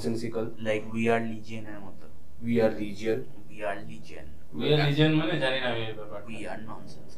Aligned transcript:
nonsensical. 0.00 0.44
Like 0.66 0.82
we 0.94 1.04
are 1.14 1.20
লিজিয়নের 1.32 1.78
মতো। 1.86 2.06
We 2.46 2.54
are 2.64 2.72
legion. 2.82 3.18
We 3.50 3.58
are 3.70 3.78
legion 3.90 4.26
we 4.56 4.66
are 4.74 4.78
legend 4.86 5.12
মানে 5.20 5.34
জানি 5.44 5.58
না 5.64 5.68
আমি 5.72 5.82
এই 5.90 5.94
ব্যাপারটা। 5.98 6.26
We 6.30 6.38
are 6.52 6.58
nonsense 6.68 7.10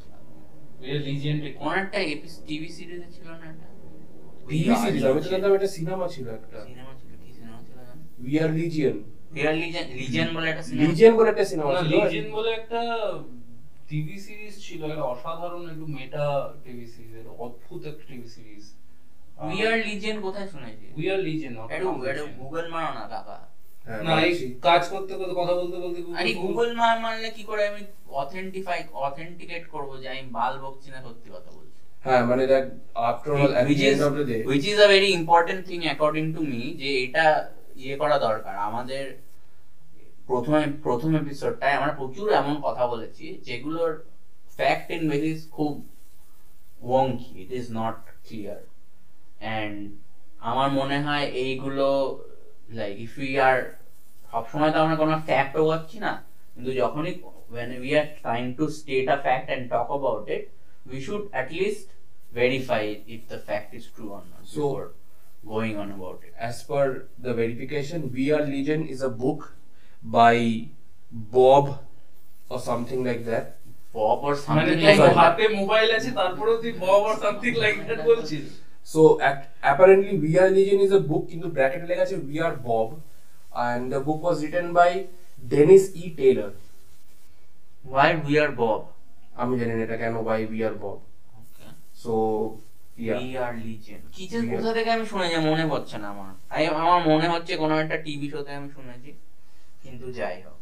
we 0.81 0.89
are 0.95 1.01
legend 1.09 1.41
কোন 1.61 1.73
একটা 1.83 1.99
এপিসোড 2.15 2.43
টিভি 2.49 2.69
সিরিজে 2.77 3.09
ছিল 3.17 3.29
না 3.41 3.47
এটা? 3.53 3.69
TV 4.49 4.69
series. 4.83 5.03
আমি 5.11 5.21
তো 5.25 5.29
জানতাম 5.33 5.53
এটা 5.59 5.69
সিনেমা 5.79 6.07
ছিল 6.15 6.27
একটা। 6.39 6.59
সিনেমা 6.69 6.93
ছিল 7.01 7.11
কি 7.23 7.29
সিনেমা 7.39 7.59
ছিল 7.67 7.77
জানো? 7.89 8.03
We 8.25 8.33
are 8.43 8.53
legion. 8.61 8.97
We 9.35 9.41
are 9.49 9.55
legion 9.63 9.87
legion 10.01 10.29
বলে 10.37 10.47
একটা 10.53 10.65
সিনেমা 10.69 10.83
Legion 10.89 11.13
বলে 11.19 11.29
একটা 11.33 11.45
সিনেমা 11.51 11.71
ছিল। 11.81 11.91
লিজেন্ড 11.95 12.29
বলে 12.37 12.51
একটা 12.61 12.81
টিভি 13.89 14.17
সিরিজ 14.27 14.55
ছিল 14.67 14.81
একটা 14.91 15.05
অসাধারণ 15.15 15.65
একটু 15.73 15.87
মেটা 15.97 16.25
টিভি 16.65 16.87
সিরিজ 16.95 17.15
অদ্ভুত 17.45 17.81
একটা 17.91 18.05
TV 18.11 18.29
series 18.37 18.65
we 19.47 19.59
are 19.69 19.77
legion 19.89 20.19
কোথায় 20.27 20.49
শুনেছি? 20.55 20.87
উই 20.99 21.07
আর 21.15 21.21
লিজেন্ড 21.29 21.55
একটু 21.75 21.89
একটু 22.11 22.25
গুগল 22.41 22.65
মারো 22.75 22.91
না 22.99 23.05
কাকা। 23.13 23.39
হ্যাঁ, 23.87 24.01
না 24.07 24.13
এই 24.27 24.33
কাজ 24.67 24.83
করতে 24.93 25.13
করতে 25.19 25.35
কথা 25.41 25.55
বলতে 25.61 25.77
বলতে 25.85 25.99
আরে 26.21 26.31
গুগল 26.45 26.69
মার 26.81 26.97
মারলে 27.05 27.29
কি 27.37 27.43
করে? 27.51 27.63
আমি 27.71 27.83
অথেন্টিফাই 28.23 28.79
অথেন্টিকেট 29.07 29.65
করব 29.75 29.91
যে 30.03 30.07
আমি 30.13 30.25
বাল 30.39 30.55
বকছি 30.65 30.89
না 30.95 30.99
সত্যি 31.07 31.29
কথা 31.37 31.51
বলছি। 31.57 31.81
হ্যাঁ 32.05 32.23
মানে 32.31 32.45
দেখ 32.53 32.65
after 33.09 33.33
all 33.35 33.53
at 33.61 33.65
which 33.69 33.81
the 33.81 33.87
is 33.87 33.93
end 33.93 34.05
of 34.09 34.13
the 34.19 34.25
day 34.31 34.37
which 34.53 34.67
is 34.73 34.79
a 34.87 34.89
very 34.95 35.11
important 35.21 35.61
thing 35.69 35.83
according 35.95 36.29
to 36.37 36.41
me 36.51 36.63
যে 36.81 36.91
এটা 37.05 37.25
ইয়ে 37.83 37.95
করা 38.03 38.17
দরকার। 38.29 38.55
আমাদের 38.69 39.05
প্রথমে 40.29 40.61
প্রথম 40.87 41.11
এপিসোডটায় 41.23 41.77
আমরা 41.79 41.93
প্রচুর 42.01 42.27
এমন 42.41 42.57
কথা 42.67 42.85
বলেছি 42.93 43.27
যেগুলোর 43.49 43.93
ফ্যাক্ট 44.59 44.89
ইন 44.97 45.03
বেসিস 45.11 45.41
খুব 45.57 45.73
wonky 46.83 47.31
it 47.43 47.51
is 47.61 47.67
not 47.81 47.97
clear 48.27 48.61
and 49.45 49.77
আমার 50.51 50.69
মনে 50.81 50.99
হয় 51.07 51.27
এইগুলো 51.43 51.87
লাইক 52.79 52.97
ইফ 53.07 53.13
উই 53.23 53.31
আর 53.47 53.57
সবসময় 54.33 54.71
তো 54.75 54.79
আমরা 54.85 54.97
কোনো 55.03 55.15
ফ্যাক্ট 55.29 55.53
পাচ্ছি 55.71 55.97
না 56.05 56.13
কিন্তু 56.55 56.71
যখনই 56.83 57.15
when 57.55 57.71
we 57.83 57.91
are 57.95 58.09
trying 58.23 58.51
to 58.59 58.65
state 58.71 59.09
a 59.09 59.19
fact 59.27 59.47
and 59.55 59.63
talk 59.75 59.89
about 59.91 60.25
it 60.37 60.45
we 60.87 60.99
should 61.01 61.25
at 61.33 61.49
least 61.53 61.87
verify 62.33 62.85
if 63.07 63.21
the 63.29 63.39
fact 63.39 63.71
is 63.75 63.85
true 63.95 64.11
or 64.17 64.23
not 64.33 64.43
So- 64.45 64.61
before 64.61 64.89
going 65.45 65.77
on 65.77 65.89
about 65.91 66.19
it 66.27 66.33
as 66.49 66.57
per 66.63 66.85
the 67.19 67.33
verification 67.35 67.99
we 68.13 68.25
are 68.35 68.45
legion 68.47 68.81
is 68.87 69.01
a 69.03 69.13
book 69.25 69.41
by 70.03 70.35
bob 71.35 71.65
or 72.51 72.61
something 72.61 73.01
like 73.05 73.25
that 73.25 73.47
Bob 73.95 74.19
or 74.29 74.35
মানে 74.35 74.43
something 74.47 74.81
like 74.87 74.99
that 74.99 75.17
হাতে 75.21 75.45
mobile 75.61 75.89
আছে 75.99 76.11
তারপরেও 76.19 76.57
তুই 76.63 76.73
Bob 76.85 77.03
or 77.11 77.17
something 77.25 77.53
like 77.63 77.77
that 77.89 78.01
বলছিস 78.11 78.45
so 78.87 79.01
act- 79.21 79.49
apparently 79.63 80.13
we 80.19 80.31
are 80.39 80.51
legion 80.51 80.81
is 80.81 80.93
a 80.93 81.03
book 81.03 81.25
কিন্তু 81.31 81.47
ব্র্যাকেটে 81.49 81.87
লেখা 81.87 82.03
আছে 82.03 82.17
we 82.29 82.37
are 82.41 82.57
bob 82.69 82.89
and 83.65 83.83
the 83.95 84.01
book 84.01 84.21
was 84.23 84.37
written 84.43 84.67
by 84.73 84.91
dennis 85.45 85.85
e 85.95 86.05
taylor 86.19 86.51
why 87.85 88.09
we 88.27 88.35
are 88.39 88.53
Bob 88.55 88.81
আমি 89.37 89.55
জানি 89.61 89.73
না 89.73 89.83
এটা 89.87 89.97
কেন 90.03 90.15
by 90.29 90.41
we 90.53 90.59
are 90.69 90.77
bob 90.85 90.99
okay. 91.41 91.71
so 91.95 92.13
yeah 92.99 93.19
we 93.19 93.29
are 93.45 93.55
legion 93.69 94.01
কি 94.15 94.23
যে 94.31 94.39
কোথা 94.53 94.71
থেকে 94.77 94.91
আমি 94.97 95.05
শুনেছি 95.13 95.37
মনে 95.51 95.65
পড়ছে 95.73 95.97
না 96.03 96.07
আমার 96.15 96.31
আমি 96.55 96.65
আমার 96.83 97.01
মনে 97.11 97.27
হচ্ছে 97.33 97.53
কোনো 97.63 97.75
একটা 97.83 97.97
টিভি 98.07 98.27
শোতে 98.33 98.51
আমি 98.59 98.69
শুনেছি 98.77 99.11
কিন্তু 99.85 100.07
যাই 100.19 100.37
হোক 100.47 100.59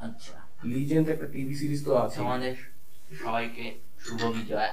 আচ্ছা 0.00 0.36
লিজেন্ড 0.72 1.06
একটা 1.14 1.26
টিভি 1.34 1.54
সিরিজ 1.60 1.80
তো 1.86 1.92
আছে 2.04 2.16
আমাদের 2.24 2.54
সবাইকে 3.20 3.64
শুভ 4.04 4.20
বিজয় 4.36 4.70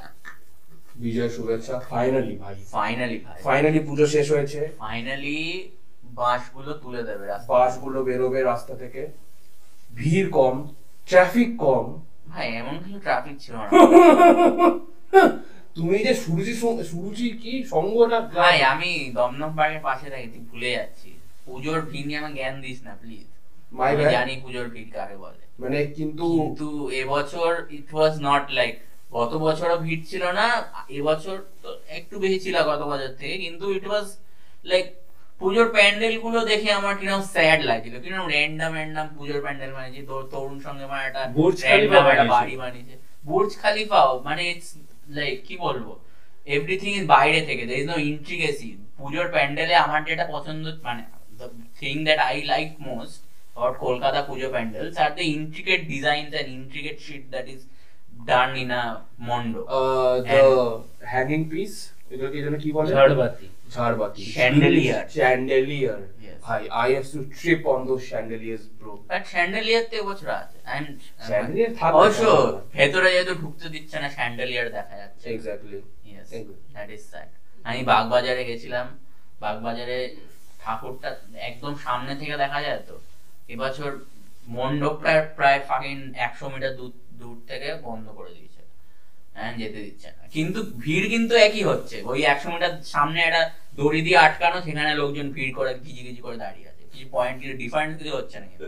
বিজয় 1.00 1.30
শুভেচ্ছা। 1.30 1.80
ফাইনালি 1.92 2.38
ভাই। 2.38 2.56
ফাইনালি 2.76 3.18
ভাই। 3.26 3.38
ফাইনালি 3.44 3.80
পুজো 3.80 4.08
শেষ 4.08 4.32
হয়েছে। 4.32 4.60
ফাইনালি 4.80 5.70
বাঁশগুলো 6.20 6.74
তুলে 6.84 7.04
দেবে 7.04 7.26
বাসগুলো 7.50 8.04
বেরোবে 8.04 8.44
রাস্তা 8.44 8.76
থেকে। 8.76 9.08
ভিড় 9.92 10.30
কম 10.30 10.56
ট্রাফিক 11.10 11.58
কম। 11.58 11.86
ভাই 12.30 12.48
এমন 12.62 12.76
কিছু 12.84 13.00
ট্রাফিক 13.00 13.40
ছিল 13.40 13.56
না। 13.62 13.70
তুমি 15.76 15.98
যে 16.06 16.14
সুরুচি 16.24 16.54
সুরুচি 16.92 17.28
কি 17.44 17.54
সঙ্গটা? 17.74 18.20
ভাই 18.38 18.58
আমি 18.74 19.12
দমদম 19.18 19.52
পার্কের 19.58 19.82
পাশে 19.82 20.10
থাকি 20.10 20.28
ভুলে 20.50 20.70
যাচ্ছি। 20.78 21.10
পুজোর 21.46 21.82
ভিড় 21.82 22.06
নিয়ে 22.08 22.20
আমার 22.20 22.34
জ্ঞান 22.34 22.62
দিস 22.62 22.80
না 22.88 22.94
প্লিজ 23.02 23.26
মাই 23.72 23.92
জানি 24.16 24.34
পুজোর 24.44 24.68
ভিড় 24.70 24.90
কাকে 24.96 25.18
বলে। 25.18 25.42
মানে 25.62 25.80
কিন্তু 25.98 26.26
কিন্তু 26.38 26.90
এবছর 27.02 27.52
ইট 27.78 27.90
ওয়াজ 27.96 28.14
নট 28.22 28.46
লাইক 28.52 28.76
গত 29.18 29.32
বছরও 29.46 29.78
ভিড় 29.86 30.04
ছিল 30.10 30.24
না 30.40 30.46
এবছর 30.98 31.38
একটু 31.98 32.16
বেশি 32.24 32.40
ছিল 32.46 32.56
গত 32.72 32.82
বছর 32.92 33.12
থেকে 33.20 33.36
কিন্তু 33.46 33.66
ইট 33.78 33.86
ওয়াজ 33.90 34.08
লাইক 34.72 34.86
পুজোর 35.40 35.68
প্যান্ডেলগুলো 35.76 36.40
দেখে 36.52 36.70
আমার 36.80 36.94
কীরকম 37.00 37.24
স্যাড 37.34 37.60
লাগছিল। 37.70 37.96
কীরকম 38.04 38.28
র্যান্ডাম 38.36 38.72
র্যান্ডাম 38.80 39.08
পুজোর 39.18 39.40
প্যান্ডেল 39.46 39.72
বানিয়েছে 39.78 40.02
তোর 40.10 40.22
তরুণ 40.34 40.58
সঙ্গে 40.68 40.86
মানে 40.92 41.04
একটা 41.08 41.22
বাড়ি 42.36 42.56
বানিয়েছে। 42.64 42.96
বুর্জ 43.28 43.52
খালিফাও 43.62 44.12
মানে 44.28 44.42
ইটস 44.52 44.70
লাইক 45.18 45.38
কি 45.48 45.56
বলব? 45.66 45.88
এভরিথিং 46.56 46.92
ইজ 47.00 47.06
বাইরে 47.16 47.40
থেকে 47.50 47.64
দের 47.70 47.78
ইজ 47.82 47.88
নো 47.92 47.98
ইন্ট্রিগেসি 48.12 48.70
পুজোর 49.00 49.28
প্যান্ডেলে 49.36 49.76
আমার 49.86 50.02
যেটা 50.10 50.26
পছন্দ 50.36 50.64
মানে 50.88 51.04
the 51.40 51.48
thing 51.80 51.96
that 52.08 52.20
I 52.30 52.38
like 52.52 52.70
most 52.90 53.20
about 53.60 53.80
Kolkata 53.80 54.22
Pujo 54.28 54.52
pandals 54.52 54.96
are 55.04 55.14
the 55.20 55.26
intricate 55.38 55.84
designs 55.94 56.34
and 56.34 56.48
intricate 56.48 57.00
shit 57.06 57.24
that 57.32 57.48
is 57.54 57.62
done 58.20 58.56
in 58.56 58.72
a 58.72 58.84
mondo. 59.20 59.62
The 60.28 60.44
hanging 61.12 61.42
piece 61.52 61.74
এগুলোকে 62.12 62.38
এই 62.40 62.44
জন্য 62.46 62.58
কি 62.64 62.70
বলে 62.76 62.90
ঝাড়বাতি 62.96 63.46
ঝাড়বাতি 63.76 64.22
Chandelier. 64.36 65.02
Chandelier 65.16 66.00
Yes. 66.20 66.38
ভাই 66.46 66.62
I 66.82 66.90
have 66.96 67.06
to 67.14 67.20
trip 67.38 67.62
on 67.74 67.80
those 67.90 68.02
chandeliers 68.12 68.64
bro 68.78 68.92
But 69.12 69.24
chandelier 69.34 69.82
তো 69.90 69.96
এবছর 70.02 70.30
আছে 70.42 70.58
and 70.76 70.88
Chandelier 71.30 71.70
থাকবে 71.80 71.96
অবশ্য? 71.98 72.24
ভেতরে 72.78 73.08
যেহেতু 73.16 73.34
ঢুকতে 73.42 73.68
দিচ্ছে 73.76 73.96
না 74.04 74.08
chandelier 74.18 74.66
দেখা 74.78 74.96
যাচ্ছে 75.02 75.26
exactly 75.30 75.80
Yes, 76.10 76.28
Exactly. 76.30 76.58
that 76.76 76.90
is 76.96 77.04
sad. 77.12 77.30
আমি 77.66 77.82
বাগবাজারে 77.92 78.44
গেছিলাম 78.50 78.88
বাগবাজারে 79.42 80.00
ঠাকুরটা 80.64 81.10
একদম 81.50 81.74
সামনে 81.86 82.14
থেকে 82.22 82.36
দেখা 82.44 82.60
যায় 82.66 82.82
তো 82.90 82.96
এবছর 83.54 83.92
মণ্ডপটা 84.48 85.14
প্রায় 85.38 85.60
ফাঁকিং 85.70 85.98
একশো 86.26 86.46
মিটার 86.54 86.74
দূর 86.80 86.92
দূর 87.20 87.38
থেকে 87.50 87.70
বন্ধ 87.88 88.06
করে 88.10 88.32
দিয়েছে। 88.38 88.62
হ্যাঁ 89.36 89.54
যেতে 89.58 89.80
দিচ্ছে 89.86 90.10
না। 90.18 90.24
কিন্তু 90.36 90.60
ভিড় 90.84 91.06
কিন্তু 91.10 91.34
একই 91.48 91.64
হচ্ছে। 91.64 91.96
ওই 92.12 92.20
একশো 92.24 92.48
মিটার 92.54 92.74
সামনে 92.94 93.20
একটা 93.22 93.44
দড়ি 93.78 94.00
দিয়ে 94.02 94.18
আটকানো 94.18 94.58
সেখানে 94.62 94.92
লোকজন 94.96 95.28
ভিড় 95.32 95.52
করে 95.58 95.72
গিজি 95.86 96.22
করে 96.22 96.38
দাঁড়িয়ে 96.38 96.68
আছে। 96.72 96.84
কিছু 96.92 97.08
পয়েন্ট 97.12 97.36
কিছু 97.42 97.54
ডিফারেন্স 97.58 97.94
কিছু 98.00 98.14
হচ্ছে 98.16 98.38
না 98.40 98.48
কিন্তু। 98.48 98.66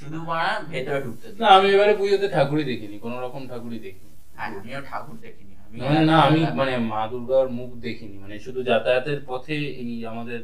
শুধু 0.00 0.18
মারা 0.22 0.52
ভেতরে 0.70 1.00
ঢুকতে 1.00 1.26
না 1.42 1.46
আমি 1.56 1.66
এবারে 1.70 1.94
পুজোতে 2.00 2.26
ঠাকুরই 2.28 2.64
দেখিনি 2.64 2.96
কোনো 2.98 3.16
রকম 3.20 3.42
ঠাকুরই 3.48 3.80
দেখিনি। 3.86 4.12
আমিও 4.36 4.80
ঠাকুর 4.90 5.16
দেখিনি। 5.16 5.52
আমি 5.64 5.76
মানে 5.80 6.00
না 6.10 6.16
আমি 6.28 6.40
মানে 6.60 6.72
মা 6.92 7.02
দুর্গার 7.10 7.46
মুখ 7.48 7.70
দেখিনি। 7.86 8.16
মানে 8.18 8.34
শুধু 8.38 8.60
যাতায়াতের 8.62 9.20
পথে 9.26 9.56
এই 9.82 9.92
আমাদের 10.06 10.40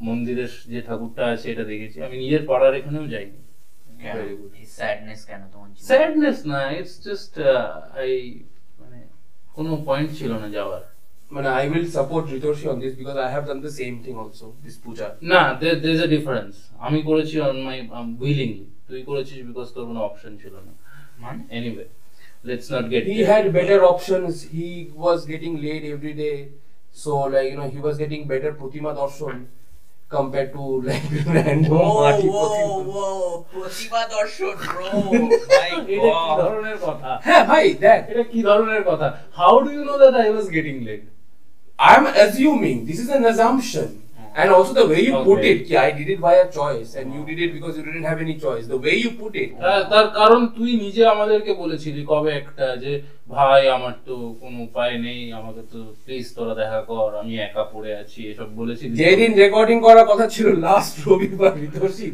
মন্দিরের 0.00 0.52
যে 0.72 0.80
ঠাকুরটা 0.82 1.22
আছে 1.26 1.46
এটা 1.52 1.64
দেখেছি। 1.64 1.96
আমি 2.02 2.16
নিজের 2.18 2.42
পাড়ার 2.46 2.74
এখানেও 2.74 3.06
যাইনি। 3.06 3.38
কেন? 4.02 4.16
এই 4.60 4.66
স্যাডনেস 4.78 5.20
কেন 5.28 5.42
তোমার 5.52 5.68
স্যাডনেস 5.90 6.38
না 6.52 6.60
ইটস 6.78 6.94
জাস্ট 7.06 7.32
আই 8.00 8.10
মানে 8.80 8.98
কোনো 9.56 9.70
পয়েন্ট 9.88 10.10
ছিল 10.18 10.32
না 10.42 10.48
যাওয়ার। 10.56 10.82
মানে 11.34 11.48
I 11.58 11.64
will 11.70 11.86
support 11.96 12.24
Ritarshi 12.36 12.64
on 12.72 12.78
this 12.84 12.94
because 13.00 13.16
I 13.24 13.28
have 13.34 13.44
done 13.48 13.58
the 13.66 13.72
same 13.80 13.92
thing 14.04 14.14
also 14.22 14.46
this 14.64 14.76
Puja 14.84 15.06
না 15.32 15.40
দের 15.60 15.76
ইজ 15.96 16.00
আ 16.06 16.08
ডিফারেন্স 16.16 16.52
আমি 16.86 16.98
করেছি 17.08 17.36
অন 17.48 17.56
মাই 17.68 17.76
উইলিংলি 18.24 18.66
তুই 18.88 19.00
করেছিস 19.08 19.38
বিকজ 19.48 19.68
তোর 19.74 19.84
কোনো 19.90 20.00
অপশন 20.08 20.32
ছিল 20.42 20.54
না। 20.66 20.72
মানে? 21.22 21.40
Anyway 21.56 21.86
let's 22.46 22.68
not 22.74 22.86
get 22.92 23.02
he 23.14 23.18
had 23.32 23.44
better 23.58 23.78
options. 23.92 24.32
He 24.56 24.68
was 25.04 25.18
getting 25.32 25.54
late 25.66 25.84
every 25.94 26.14
day. 26.24 26.38
So 27.02 27.10
like 27.32 27.48
you 27.50 27.56
know 27.58 27.68
he 27.74 27.80
was 27.86 27.96
getting 28.02 28.22
better 28.32 28.50
pratima 28.60 28.90
darshan. 28.98 29.38
Compared 30.08 30.52
to 30.52 30.62
like 30.82 31.02
random 31.26 31.78
party 31.98 32.28
pratima. 32.28 33.04
প্রতিভা 33.52 34.02
দর্শন 34.16 34.54
bro 34.64 34.88
মাই 35.50 35.70
এটা 35.94 36.12
কি 36.20 36.30
ধরনের 36.42 36.78
কথা 36.86 37.10
হ্যাঁ 37.26 37.42
ভাই 37.50 37.64
দেখ 37.84 38.00
এটা 38.12 38.24
কি 38.32 38.40
ধরনের 38.48 38.82
কথা 38.90 39.06
how 39.40 39.54
do 39.64 39.70
you 39.76 39.82
know 39.90 39.94
that 40.02 40.14
I 40.22 40.28
was 40.32 40.46
getting 40.56 40.76
late 40.88 41.02
I'm 41.78 42.06
assuming 42.24 42.76
this 42.86 42.98
is 42.98 43.08
an 43.10 43.24
assumption. 43.24 43.88
And 44.36 44.50
also 44.50 44.72
the 44.74 44.86
way 44.86 45.00
you 45.00 45.14
okay. 45.14 45.26
put 45.26 45.40
it, 45.42 45.60
I 45.78 45.90
did 45.92 46.08
it 46.10 46.20
by 46.20 46.34
a 46.36 46.48
choice, 46.50 46.90
and 46.94 47.06
you 47.10 47.22
did 47.24 47.38
it 47.38 47.50
because 47.54 47.74
you 47.78 47.84
didn't 47.84 48.04
have 48.04 48.20
any 48.20 48.36
choice. 48.36 48.64
The 48.66 48.76
way 48.78 48.96
you 48.96 49.10
put 49.14 49.34
it, 49.34 49.50
তার 49.92 50.06
কারণ 50.18 50.40
তুই 50.56 50.70
নিজে 50.84 51.02
আমাদেরকে 51.14 51.52
বলেছিলি 51.62 52.00
কবে 52.12 52.30
একটা 52.40 52.66
যে 52.84 52.92
ভাই 53.34 53.60
আমার 53.76 53.94
তো 54.08 54.14
কোনো 54.40 54.58
উপায় 54.68 54.94
নেই 55.06 55.20
আমাকে 55.40 55.62
তো 55.72 55.78
প্লিজ 56.02 56.26
তোরা 56.36 56.54
দেখা 56.62 56.80
কর 56.90 57.08
আমি 57.22 57.34
একা 57.46 57.64
পড়ে 57.74 57.90
আছি 58.02 58.20
এসব 58.32 58.48
বলেছিলি 58.60 58.92
তো? 58.92 58.98
যেদিন 59.02 59.30
রেকর্ডিং 59.42 59.76
করার 59.86 60.06
কথা 60.12 60.26
ছিল 60.34 60.46
লাস্ট 60.66 60.94
রবিবার 61.06 61.52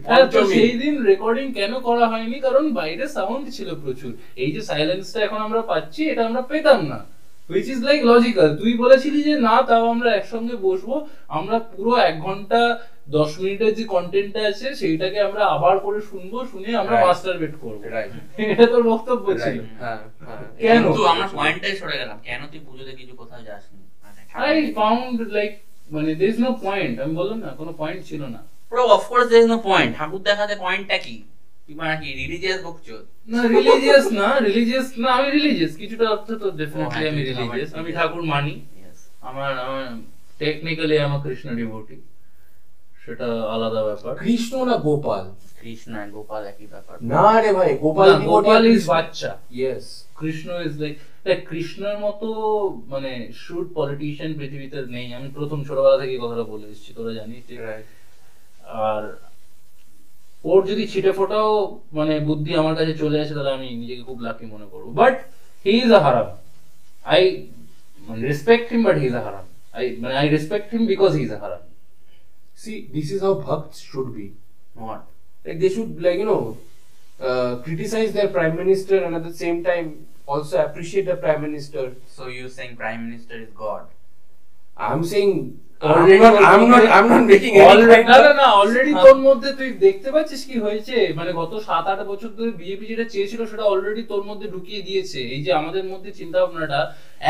পঞ্চমী। 0.09 0.55
সেই 0.57 0.73
দিন 0.83 0.95
রেকর্ডিং 1.11 1.47
কেন 1.59 1.73
করা 1.89 2.05
হয়নি 2.13 2.37
কারণ 2.47 2.65
বাইরে 2.81 3.05
সাউন্ড 3.17 3.45
ছিল 3.57 3.69
প্রচুর 3.85 4.13
এই 4.43 4.51
যে 4.55 4.61
সাইলেন্সটা 4.71 5.19
এখন 5.27 5.41
আমরা 5.47 5.61
পাচ্ছি 5.71 6.01
এটা 6.13 6.23
আমরা 6.29 6.43
পেতাম 6.53 6.81
না 6.93 6.99
হুইচ 7.49 7.67
ইজ 7.75 7.81
লাইক 7.89 8.01
লজিক্যাল 8.11 8.49
তুই 8.61 8.73
বলেছিলি 8.83 9.19
যে 9.29 9.35
না 9.49 9.57
তাও 9.69 9.85
আমরা 9.95 10.11
একসঙ্গে 10.15 10.57
বসবো। 10.67 10.95
আমরা 11.39 11.57
পুরো 11.73 11.93
এক 12.09 12.17
ঘণ্টা 12.27 12.61
দশ 13.09 13.31
মিনিটের 13.41 13.73
যে 13.79 13.85
কন্টেন্টটা 13.95 14.41
আছে 14.51 14.67
সেইটাকে 14.81 15.19
আমরা 15.21 15.43
আবার 15.47 15.77
করে 15.79 16.01
শুনব 16.11 16.33
শুনে 16.53 16.71
আমরা 16.83 16.95
Right. 16.97 17.07
মাস্টার 17.07 17.35
বেট 17.43 17.55
করব। 17.65 17.81
এটা 18.53 18.65
তোর 18.73 18.83
বক্তব্য 18.93 19.27
ছিল। 19.45 19.59
হ্যাঁ 19.83 19.99
হ্যাঁ। 20.21 20.43
কেন? 20.63 20.83
কিন্তু 20.83 21.03
আমরা 21.13 21.27
পয়েন্টটাই 21.39 21.75
সরে 21.81 21.97
গেলাম। 21.99 22.19
কেন 22.29 22.41
তুই 22.53 22.61
পুজোতে 22.67 22.93
কিছু 23.01 23.15
কোথাও 23.21 23.43
যাসনি? 23.49 23.81
আই 24.45 24.55
ফাউন্ড 24.79 25.17
লাইক 25.37 25.53
মানে 25.91 26.11
দের 26.15 26.29
ইজ 26.29 26.39
নো 26.45 26.51
পয়েন্ট 26.67 26.95
আমি 27.03 27.15
বললাম 27.21 27.39
না 27.45 27.51
কোনো 27.61 27.73
পয়েন্ট 27.73 28.01
ছিল 28.09 28.23
না। 28.35 28.41
Bro 28.73 28.83
of 28.97 29.03
course 29.11 29.27
there 29.31 29.43
is 29.45 29.49
no 29.55 29.59
point 29.69 29.91
ঠাকুর 29.99 30.23
দেখাতে 30.31 30.55
পয়েন্টটা 30.65 30.97
কি? 30.99 31.17
মানে 31.69 31.95
কি 32.03 32.09
রিলিজিয়াস 32.23 32.61
বকচোদ 32.67 33.05
না 33.29 33.41
রিলিজিয়াস 33.57 34.07
না 34.21 34.29
রিলিজিয়াস 34.49 34.89
না 35.03 35.09
আমি 35.19 35.29
রিলিজিয়াস 35.39 35.73
কিছুটা 35.83 36.05
অর্থ 36.15 36.29
তো 36.43 36.47
ডেফিনেটলি 36.61 36.95
হ্যাঁ, 36.95 37.11
আমি 37.13 37.23
রিলিজিয়াস 37.31 37.71
আমি 37.81 37.91
ঠাকুর 37.99 38.25
মানি 38.33 38.55
আমার 39.29 39.53
আমার 39.65 39.85
টেকনিক্যালি 40.41 40.97
আমার 41.07 41.21
কৃষ্ণ 41.27 41.49
ডিভোটি 41.61 41.97
সেটা 43.03 43.29
আলাদা 43.55 43.81
ব্যাপার। 43.89 44.13
কৃষ্ণ 44.25 44.55
না 44.69 44.75
গোপাল? 44.89 45.25
কৃষ্ণ 45.61 45.93
আর 45.95 46.09
গোপাল 46.17 46.43
একই 46.53 46.69
ব্যাপার। 46.75 46.97
না 47.13 47.27
রে 47.43 47.51
ভাই 47.59 47.71
গোপাল 47.85 48.09
গোপাল 48.33 48.63
ইজ 48.73 48.83
বাচ্চা। 48.93 49.31
Yes 49.59 49.87
Krishna 50.21 50.49
is 50.67 50.75
like 50.83 50.95
like 51.27 51.41
কৃষ্ণের 51.51 51.97
মতো 51.99 52.29
মানে 52.93 53.11
শুট 53.43 53.67
পলিটিশিয়ান 53.79 54.33
পৃথিবীতে 54.39 54.79
নেই। 54.97 55.07
আমি 55.19 55.29
প্রথম 55.39 55.59
ছোটবেলা 55.69 55.97
থেকে 56.03 56.15
কথাটা 56.25 56.45
বলে 56.53 56.67
এসেছি 56.73 56.91
তোরা 56.97 57.13
জানিস 57.19 57.45
আর 58.87 59.03
ওর 60.50 60.60
যদি 60.70 60.84
ছিটে 60.92 61.12
ফোটাও 61.20 61.50
মানে 61.98 62.14
বুদ্ধি 62.30 62.52
আমার 62.62 62.74
কাছে 62.80 62.94
চলে 63.02 63.18
আসে 63.24 63.34
তাহলে 63.38 63.52
আমি 63.58 63.68
নিজেকে 63.82 64.04
খুব 64.10 64.20
লাকি 64.28 64.46
মনে 64.54 64.68
করবো 64.72 64.90
বাট 65.02 65.16
হি 65.66 65.74
ইজ 65.84 65.92
আ 66.00 66.02
হারাম 66.06 66.28
I 67.14 67.22
respect 68.30 68.66
him 68.74 68.82
but 68.88 68.96
he 69.02 69.06
is 69.12 69.16
a 69.22 69.24
হারাম 69.28 69.46
আই 69.78 69.86
মানে 70.02 70.14
I 70.22 70.28
respect 70.36 70.68
him 70.74 70.84
because 70.94 71.12
he 71.20 71.24
is 71.28 71.34
a 71.38 71.40
হারাম 71.44 71.64
See, 72.58 72.90
this 72.92 73.12
is 73.12 73.22
how 73.22 73.36
bhakts 73.36 73.80
should 73.80 74.16
be. 74.16 74.34
What? 74.74 75.02
Like 75.46 75.60
they 75.60 75.70
should, 75.70 76.02
like 76.02 76.18
you 76.18 76.26
know, 76.26 76.58
uh, 77.22 77.58
criticize 77.58 78.14
their 78.14 78.30
prime 78.30 78.56
minister 78.56 79.04
and 79.06 79.16
at 79.16 79.24
the 79.24 79.34
same 79.34 79.64
time 79.64 80.08
also 80.26 80.56
appreciate 80.66 81.06
the 81.06 81.18
prime 81.18 81.42
minister. 81.44 81.94
So 82.08 82.28
you 82.28 82.50
saying 82.50 82.76
prime 82.76 83.02
minister 83.08 83.36
is 83.36 83.50
God? 83.52 83.84
I'm 84.76 85.04
saying, 85.04 85.34
Already 85.34 85.71
I'm 85.83 86.71
not, 86.71 86.85
I'm 86.89 87.09
not, 87.09 87.23
making 87.27 87.55
Already- 87.61 88.09
না 88.09 88.19
না 88.19 88.33
না 88.35 88.47
already 88.53 88.93
তোর 89.07 89.19
মধ্যে 89.19 89.53
তুই 89.53 89.71
দেখতে 89.81 90.11
পাচ্ছিস 90.13 90.45
কি 90.45 90.57
হয়েছে? 90.59 90.97
মানে 91.17 91.33
গত 91.33 91.53
সাত 91.61 91.85
আট 91.87 92.01
বছর 92.07 92.29
ধরে 92.39 92.51
বিজেপি 92.51 92.85
যেটা 92.87 93.05
চেয়েছিল 93.05 93.47
সেটা 93.47 93.65
অলরেডি 93.65 94.03
তোর 94.03 94.23
মধ্যে 94.25 94.47
ঢুকিয়ে 94.51 94.83
দিয়েছে। 94.83 95.21
এই 95.35 95.43
যে 95.43 95.53
আমাদের 95.53 95.85
মধ্যে 95.85 96.11
চিন্তা 96.11 96.39
ভাবনাটা 96.41 96.81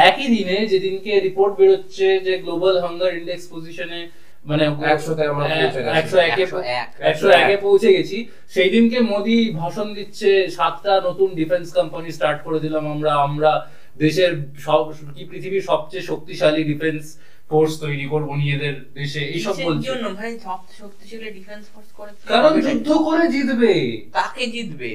একই 0.09 0.27
দিনে 0.37 0.67
যেদিনকে 0.67 1.21
রিপোর্ট 1.21 1.53
বেরোচ্ছে 1.59 2.21
যে 2.21 2.39
গ্লোবাল 2.39 2.77
হাঙ্গার 2.81 3.13
ইন্ডেক্স 3.17 3.45
পজিশনে 3.53 4.01
মানে 4.45 4.65
পৌঁছে 4.71 5.15
গেছি। 5.61 5.79
একশো 6.01 6.17
একে 6.19 6.43
একশো 6.43 6.59
এক। 6.81 6.89
একশো 7.01 7.29
একে 7.31 7.57
পৌঁছে 7.57 7.93
গেছি। 7.93 8.17
সেই 8.49 8.71
দিনকে 8.71 8.99
মোদি 9.01 9.51
ভাষণ 9.53 9.95
দিচ্ছে 9.95 10.31
সাতটা 10.49 11.01
নতুন 11.05 11.29
ডিফেন্স 11.35 11.67
কোম্পানি 11.73 12.09
স্টার্ট 12.13 12.39
করে 12.45 12.59
দিলাম 12.61 12.85
আমরা। 12.93 13.13
আমরা 13.27 13.51
দেশের 13.99 14.33
সব 14.59 14.83
কি 15.17 15.23
পৃথিবীর 15.25 15.63
সবচেয়ে 15.63 16.03
শক্তিশালী 16.03 16.65
ডিফেন্স 16.65 17.05
ফোর্স 17.53 17.73
তৈরি 17.85 18.07
করব 18.13 18.29
নিজেদের 18.43 18.75
দেশে 18.99 19.21
এইসব 19.35 19.55
বলছে। 19.67 19.87
জন্য 19.91 20.07
ভাই 20.21 20.31
সব 20.47 20.61
শক্তিশালী 20.81 21.31
ডিফেন্স 21.39 21.65
ফোর্স 21.73 21.91
করে 21.99 22.11
কারণ 22.33 22.53
যুদ্ধ 22.67 22.89
করে 23.09 23.25
জিতবে। 23.35 23.75
কাকে 24.17 24.45
জিতবে? 24.55 24.93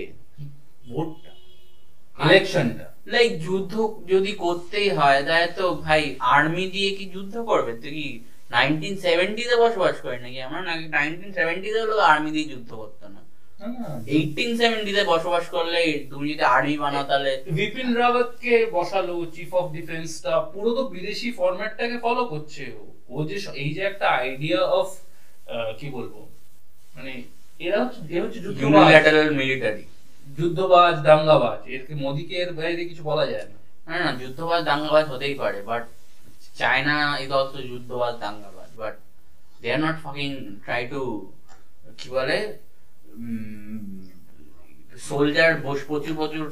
ভোটটা। 0.90 1.32
ইলেকশনটা 2.20 2.86
লাইক 3.14 3.32
যুদ্ধ 3.46 3.74
যদি 4.12 4.32
করতেই 4.44 4.90
হয় 4.98 5.20
তাহলে 5.28 5.50
তো 5.60 5.66
ভাই 5.86 6.02
আর্মি 6.36 6.66
দিয়ে 6.76 6.90
কি 6.98 7.06
যুদ্ধ 7.16 7.36
করবে? 7.50 7.72
তুই 7.82 7.92
কি 7.98 8.08
নাইনটিন 8.56 8.96
সেভেন্টিতে 9.06 9.56
বসবাস 9.64 9.96
করে 10.04 10.18
নাকি? 10.24 10.40
আমরা 10.48 10.62
নাকি 10.70 10.86
নাইনটিন 10.98 11.32
সেভেন্টিতে 11.40 11.80
লোক 11.90 12.00
আর্মি 12.12 12.30
দিয়ে 12.36 12.48
যুদ্ধ 12.54 12.70
করতো 12.82 13.06
না। 13.16 13.17
সেভেন্টিতে 14.60 15.04
বসবাস 15.04 15.46
করলে 15.50 15.82
তুমি 16.10 16.26
যদি 16.32 16.44
আর্মি 16.56 16.76
বানাও 16.78 17.04
তাহলে 17.04 17.32
বিপিন 17.58 17.90
রাওয়াতকে 17.94 18.54
বসালো 18.72 19.16
চিফ 19.36 19.52
অফ 19.54 19.66
ডিফেন্সটা 19.72 20.34
পুরো 20.54 20.70
তো 20.76 20.84
বিদেশি 20.88 21.28
ফরম্যাটটাকে 21.32 21.98
ফলো 21.98 22.24
করছে 22.26 22.64
ও। 23.10 23.18
যে 23.24 23.38
এই 23.64 23.70
যে 23.74 23.82
একটা 23.82 24.06
আইডিয়া 24.20 24.60
অফ 24.80 24.90
কি 25.80 25.88
বলব? 25.90 26.14
মানে 26.96 27.14
এরা 27.60 27.78
হচ্ছে 27.84 28.00
এ 28.10 28.18
হচ্ছে 28.24 28.40
ইউনিল্যাটারাল 28.62 29.30
মিলিটারি 29.42 29.84
যুদ্ধবাজ 30.38 30.96
দাঙ্গাবাজ। 31.04 31.60
এরকে 31.68 31.94
মোদিকে 31.96 32.36
এর 32.36 32.52
বাইরে 32.54 32.82
কিছু 32.86 33.04
বলা 33.04 33.26
যায় 33.26 33.48
না। 33.52 33.58
না 33.88 33.96
না 34.04 34.10
যুদ্ধবাজ 34.22 34.62
দাঙ্গাবাজ 34.64 35.06
হতেই 35.12 35.36
পারে 35.36 35.60
বাট 35.62 35.84
চায়না 36.56 36.98
ইজ 37.24 37.30
অলসো 37.32 37.60
যুদ্ধবাজ 37.72 38.14
দাঙ্গাবাজ 38.24 38.70
but 38.82 38.96
they 39.62 39.68
are 39.74 39.80
not 39.80 39.98
fucking 40.04 40.30
try 40.66 40.82
to 40.88 41.02
কি 41.98 42.08
বলে 42.10 42.38
সোলজার 45.08 45.54
বস 45.66 45.80
প্রচুর 45.90 46.14
প্রচুর 46.20 46.46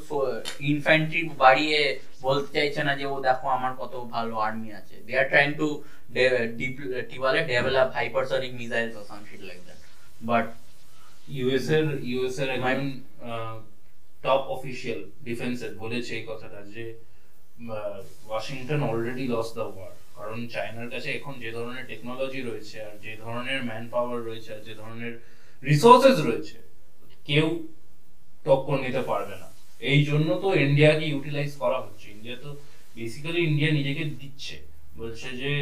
ইনফ্যান্ট্রি 0.72 1.22
বাড়িয়ে 1.44 1.80
বলতে 2.22 2.50
চাইছে 2.56 2.82
না 2.88 2.94
যে 3.00 3.06
ও 3.06 3.16
দেখো 3.28 3.46
আমার 3.58 3.74
কত 3.82 3.94
ভালো 4.16 4.36
আর্মি 4.48 4.70
আছে। 4.80 4.96
দে 5.06 5.12
আর 5.22 5.28
ট্রাইং 5.32 5.50
টু 5.62 5.68
কি 7.10 7.18
বলে 7.24 7.40
develop 7.52 7.90
hypersonic 7.98 8.54
missiles 8.62 8.94
or 9.00 9.06
some 9.12 9.22
shit 9.30 9.42
like 9.50 9.60
that 9.68 9.80
but 10.22 10.46
US 11.38 11.68
এর 11.78 11.86
ইউএস 12.12 12.36
এর 12.44 12.50
একজন 12.56 12.88
টপ 14.24 14.42
অফিসিয়াল 14.56 15.00
ডিফেন্সের 15.28 15.72
বলেছে 15.84 16.12
এই 16.20 16.26
কথাটা 16.32 16.60
যে 16.76 16.84
Washington 18.28 18.82
already 18.90 19.26
lost 19.34 19.50
the 19.58 19.66
war 19.68 19.94
কারণ 20.18 20.38
চায়নার 20.54 20.90
কাছে 20.94 21.10
এখন 21.18 21.34
যে 21.44 21.50
ধরনের 21.58 21.86
টেকনোলজি 21.90 22.42
রয়েছে 22.42 22.76
আর 22.88 22.96
যে 23.06 23.14
ধরনের 23.24 23.60
ম্যান 23.70 23.84
পাওয়ার 23.94 24.20
রয়েছে 24.28 24.50
আর 24.56 24.62
যে 24.68 24.74
ধরনের 24.82 25.14
রিসোর্সেস 25.70 26.18
রয়েছে 26.28 26.58
কেউ 27.30 27.48
টক্কর 28.46 28.78
নিতে 28.86 29.02
পারবে 29.10 29.36
না। 29.42 29.48
এই 29.92 30.00
জন্য 30.10 30.30
তো 30.44 30.48
ইন্ডিয়াকে 30.66 31.06
ইউটিলাইজ 31.12 31.52
করা 31.64 31.78
হচ্ছে। 31.86 32.06
ইন্ডিয়া 32.16 32.36
তো 32.44 32.50
বেসিক্যালি 32.98 33.42
ইন্ডিয়া 33.50 33.70
নিজেকে 33.78 34.04
দিচ্ছে। 34.22 34.56
বলছে 35.00 35.28
যে 35.42 35.54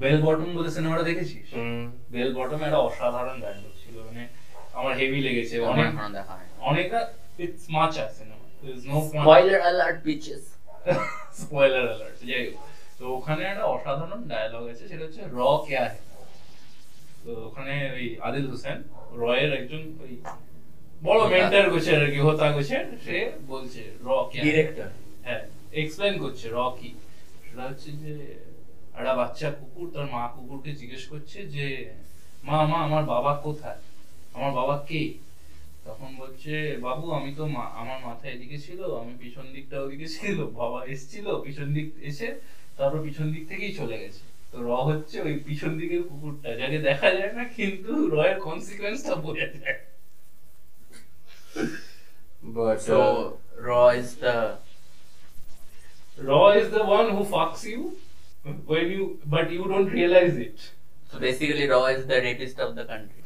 বেল 0.00 0.18
বটম 0.26 0.50
বলে 0.58 0.70
সিনেমাটা 0.76 1.04
দেখেছিস? 1.10 1.46
বেল 2.14 2.30
বটম 2.38 2.60
একটা 2.66 2.80
অসাধারণ 2.88 3.36
ডায়লগ 3.44 3.72
ছিল। 3.82 3.96
মানে 4.06 4.22
আমার 4.78 4.92
হেভি 5.00 5.18
লেগেছে। 5.26 5.54
অনেক 5.72 5.88
দেখা 6.16 6.34
অনেকটা 6.70 7.00
ইটস 7.44 7.64
মাচ 7.76 7.92
আছে 8.04 8.14
cinema 8.18 8.46
is 8.70 8.80
no 8.88 8.96
spoiler 9.08 9.60
alert 9.64 9.98
bitches 10.06 10.42
spoiler 11.40 11.84
alert 11.90 12.16
যাই 12.30 12.42
হোক। 12.46 12.56
তো 12.98 13.02
ওখানে 13.16 13.42
একটা 13.52 13.64
অসাধারণ 13.74 14.20
ডায়লগ 14.32 14.62
আছে 14.72 14.84
সেটা 14.90 15.04
হচ্ছে 15.06 15.22
র 15.38 15.40
কেয়া 15.66 15.84
ওখানে 17.44 17.74
ওই 17.94 18.06
আদিল 18.20 18.46
হোসেন 18.50 18.78
রয়ের 19.14 19.50
একজন 19.52 19.82
ওই 20.00 20.12
বড় 21.02 21.20
মেন্টার 21.28 21.66
গোছের 21.70 21.98
আর 22.02 22.10
কি 22.10 22.18
হোতা 22.18 22.46
গোছের 22.52 22.84
সে 23.04 23.18
বলছে 23.46 23.82
র 24.00 24.08
হে। 24.34 24.40
Director. 24.46 24.88
হ্যাঁ 25.24 25.42
এক্সপ্লেন 25.72 26.14
করছে 26.18 26.46
র 26.48 26.58
কি 26.78 26.90
সেটা 27.44 27.62
হচ্ছে 27.68 27.90
যে 28.02 28.12
একটা 28.94 29.12
বাচ্চা 29.14 29.48
কুকুর 29.50 29.86
তার 29.90 30.06
মা 30.06 30.22
কুকুরকে 30.28 30.70
জিজ্ঞেস 30.72 31.04
করছে 31.06 31.38
যে 31.46 31.66
মা 32.44 32.56
মা 32.66 32.78
আমার 32.80 33.04
বাবা 33.04 33.32
কোথায়? 33.42 33.80
আমার 34.34 34.52
বাবা 34.52 34.76
কে? 34.88 35.02
তখন 35.84 36.10
বলছে 36.18 36.52
বাবু 36.80 37.06
আমি 37.12 37.30
তো 37.34 37.44
মা- 37.46 37.72
আমার 37.74 37.98
মাথা 38.04 38.26
এদিকে 38.30 38.58
ছিল 38.58 38.80
আমি 39.00 39.12
পিছন 39.18 39.46
দিকটা 39.52 39.76
ওদিকে 39.82 40.06
ছিল 40.08 40.38
বাবা 40.54 40.78
এসেছিল 40.86 41.26
পিছন 41.44 41.68
দিক 41.74 41.88
এসে 42.02 42.28
তারপর 42.76 42.98
পিছন 43.02 43.26
দিক 43.32 43.44
থেকেই 43.48 43.72
চলে 43.74 43.96
গেছে। 43.98 44.22
তো 44.51 44.57
র 44.61 44.69
হচ্ছে 44.89 45.15
ওই 45.21 45.35
পিছন 45.45 45.71
দিকের 45.79 46.01
কুকুরটা 46.03 46.49
যাকে 46.55 46.79
দেখা 46.81 47.09
যায় 47.11 47.33
না 47.33 47.43
কিন্তু 47.57 47.91
রয়ের 48.09 48.37
কনসিকুয়েন্সটা 48.39 49.15
বোঝা 49.25 49.47
যায় 49.55 49.77
But 52.55 52.77
uh, 52.77 52.79
So 52.79 52.97
Raw 53.59 53.87
is 53.91 54.09
the 54.15 54.35
Raw 56.19 56.47
is 56.51 56.67
the 56.69 56.83
one 56.89 57.07
who 57.09 57.21
fucks 57.25 57.61
you 57.63 57.81
when 58.65 58.85
you, 58.91 59.19
but 59.25 59.45
you 59.51 59.63
don't 59.65 59.89
realize 59.89 60.35
it. 60.37 60.57
so 61.09 61.19
basically 61.19 61.65
Raw 61.67 61.85
is 61.87 62.05
the 62.05 62.17
rapist 62.17 62.57
of 62.59 62.75
the 62.75 62.85
country. 62.85 63.21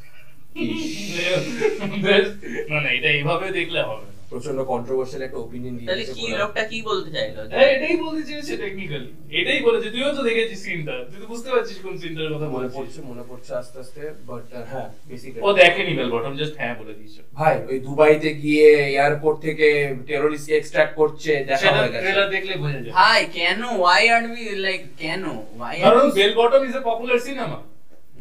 There's- 2.05 2.34
না 2.69 2.77
না 2.81 2.89
এটা 2.89 3.10
এইভাবে 3.10 3.48
দেখলে 3.51 3.81
হবে 3.84 4.08
না 4.10 4.12
প্রচণ্ড 4.31 4.59
কন্ট্রোভার্সিয়াল 4.73 5.23
একটা 5.25 5.38
opinion 5.45 5.75
তাহলে 5.88 6.04
কি 6.16 6.25
লোকটা 6.40 6.62
কি 6.73 6.78
বলতে 6.90 7.09
চাইলো? 7.16 7.40
হ্যাঁ, 7.54 7.69
এটাই 7.75 7.97
বলতে 8.04 8.23
চেয়েছে 8.28 8.52
টেকনিক্যালি 8.62 9.11
এটাই 9.40 9.61
বলেছে 9.66 9.88
তুইও 9.95 10.11
তো 10.19 10.23
দেখেছিস 10.28 10.61
সিনটা। 10.66 10.95
তুই 11.11 11.19
তো 11.23 11.26
বুঝতে 11.33 11.49
পারছিস 11.54 11.76
কোন 11.85 11.95
সিনটার 12.02 12.33
কথা 12.35 12.47
মনে 12.57 12.69
পড়ছে 12.76 12.99
মনে 13.11 13.23
পড়ছে 13.31 13.50
আস্তে 13.61 13.76
আস্তে 13.83 14.02
বাট 14.28 14.45
হ্যাঁ। 14.73 14.88
বেসিক্যালি 15.11 15.43
ও 15.47 15.49
দেখেনি 15.62 15.93
বেল 15.99 16.11
বটম 16.14 16.35
জাস্ট 16.40 16.54
হ্যাঁ 16.61 16.75
বলে 16.81 16.95
দিয়েছে। 16.99 17.21
ভাই 17.38 17.54
ওই 17.71 17.76
দুবাইতে 17.87 18.31
গিয়ে 18.43 18.69
এয়ারপোর্ট 18.95 19.37
থেকে 19.47 19.66
টেরোরিস্ট 20.09 20.49
এক্সট্রাক্ট 20.50 20.93
করছে 21.00 21.33
দেখা 21.50 21.69
হয়ে 21.75 21.90
গেছে। 21.93 22.02
ট্রেলার 22.04 22.28
দেখলে 22.37 22.52
বোঝা 22.62 22.81
যায়। 22.85 22.95
ভাই 23.00 23.21
কেন? 23.38 23.61
Why 23.85 24.02
are 24.14 24.26
we 24.35 24.43
like 24.66 24.85
কেন? 25.04 25.23
Why 25.61 25.75
are 25.76 25.85
কারণ 25.87 26.04
Bell 26.19 26.33
Bottom 26.40 26.62
is 26.69 26.75
a 26.78 26.83
popular 26.90 27.21
cinema 27.28 27.59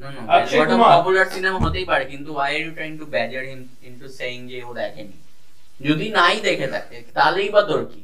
no 0.01 0.07
no 0.15 0.19
Akshay 0.37 0.65
Kumar. 0.69 0.89
Popular 0.97 1.27
cinema 1.35 1.57
হতেই 1.65 1.85
পারে 1.91 2.05
কিন্তু 2.13 2.29
why 2.37 2.49
are 2.55 2.63
you 2.65 2.71
trying 2.79 2.97
to 3.01 3.05
badger 3.15 3.43
him 3.51 3.59
into 3.87 4.05
saying 4.19 4.41
যে 4.51 4.57
ও 4.69 4.71
দেখেনি? 4.81 5.15
যদি 5.79 6.05
নাই 6.11 6.35
দেখে 6.39 6.67
থাকে 6.67 6.97
তাহলেই 7.13 7.49
বা 7.49 7.61
তোর 7.63 7.81
কি? 7.85 7.99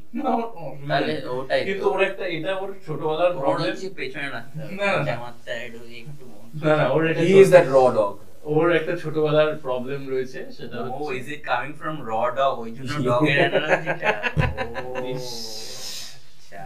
তাহলে 0.89 1.13
ওটাই 1.31 1.61
কিন্তু 1.67 1.85
ওর 1.89 2.01
একটা 2.03 2.23
এটা 2.35 2.51
ওর 2.55 2.69
ছোটবেলার 2.85 3.31
প্রবলেম 3.35 3.73
পেছনে 3.97 4.27
না, 4.29 4.41
না। 4.79 4.89
জামার 5.07 5.33
একটু 5.99 6.25
না 6.61 6.71
না 6.77 6.85
ওর 6.87 7.01
ওর 8.51 8.67
একটা 8.75 8.93
ছোটবেলার 8.97 9.49
প্রবলেম 9.57 10.01
রয়েছে 10.09 10.39
সেটা 10.51 10.77
ও 10.79 10.83
হচ্ছে 10.85 11.11
is 11.19 11.27
it 11.29 11.41
coming 11.43 11.71
from 11.73 11.95
raw 12.03 12.11
dog 12.31 12.53
ওই 12.59 12.71
জন্য 12.77 13.07
অ্যানালজিটা 13.31 14.09
আচ্ছা। 16.31 16.63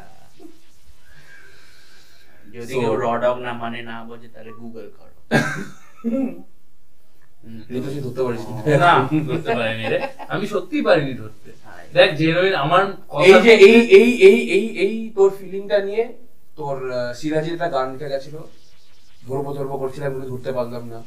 যদি 2.54 2.74
কেউ 2.76 2.94
র 2.98 3.16
ডগ 3.24 3.36
না 3.46 3.52
মানে 3.62 3.80
না 3.84 3.96
বোঝে 4.08 4.30
তাহলে 4.34 4.52
গুগল 4.60 4.86
করো 4.98 5.14
হুম। 6.04 6.30
ঋতুজি 6.34 6.42
ধরতে 6.42 6.42
পারিস 6.42 7.32
না। 7.44 8.92
ধরতে 9.28 9.52
পারিনি 9.56 9.86
রে। 9.90 10.00
আমি 10.28 10.48
সত্যি 10.48 10.82
পারিনি 10.82 11.14
ধরতে। 11.14 11.50
দেখ 11.94 12.10
জেনুইন 12.18 12.54
আমার 12.56 12.84
এই 13.26 13.34
যে 13.42 13.54
এই 13.68 13.80
এই 13.92 14.10
এই 14.22 14.40
এই 14.50 14.66
এই 14.78 15.10
তোর 15.10 15.30
ফিলিংটা 15.40 15.80
নিয়ে 15.80 16.04
তোর 16.56 16.92
আহ, 16.92 17.14
সিরাজের 17.14 17.54
একটা 17.54 17.70
গান 17.70 17.98
কে 17.98 18.10
গেছিল। 18.10 18.36
ধরবো 19.28 19.54
ধরবো 19.54 19.78
করছিলাম 19.78 20.10
কিন্তু 20.12 20.30
ধরতে 20.30 20.52
পারলাম 20.52 20.84
না। 20.88 21.00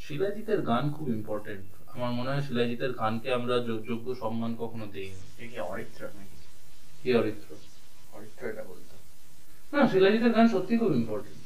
শিলাজিতের 0.00 0.60
গান 0.62 0.90
খুব 0.90 1.08
ইম্পর্টেন্ট 1.08 1.64
আমার 1.94 2.10
মনে 2.12 2.30
হয় 2.30 2.40
শিলাজিতের 2.40 2.92
গানকে 2.92 3.32
আমরা 3.32 3.54
যোগ্য 3.86 4.14
সম্মান 4.14 4.56
কখনো 4.58 4.86
দিই 4.86 5.10
কি 5.50 5.60
অরিত্র 5.60 6.02
নাকি? 6.06 6.36
কি 7.02 7.14
অরিত্র? 7.14 7.48
অরিত্র 8.12 8.48
এটা 8.48 8.62
বলতো। 8.62 8.94
না 9.72 9.88
শিলাজিতের 9.88 10.32
গান 10.32 10.48
সত্যি 10.48 10.78
খুব 10.78 10.92
ইম্পর্টেন্ট 10.92 11.39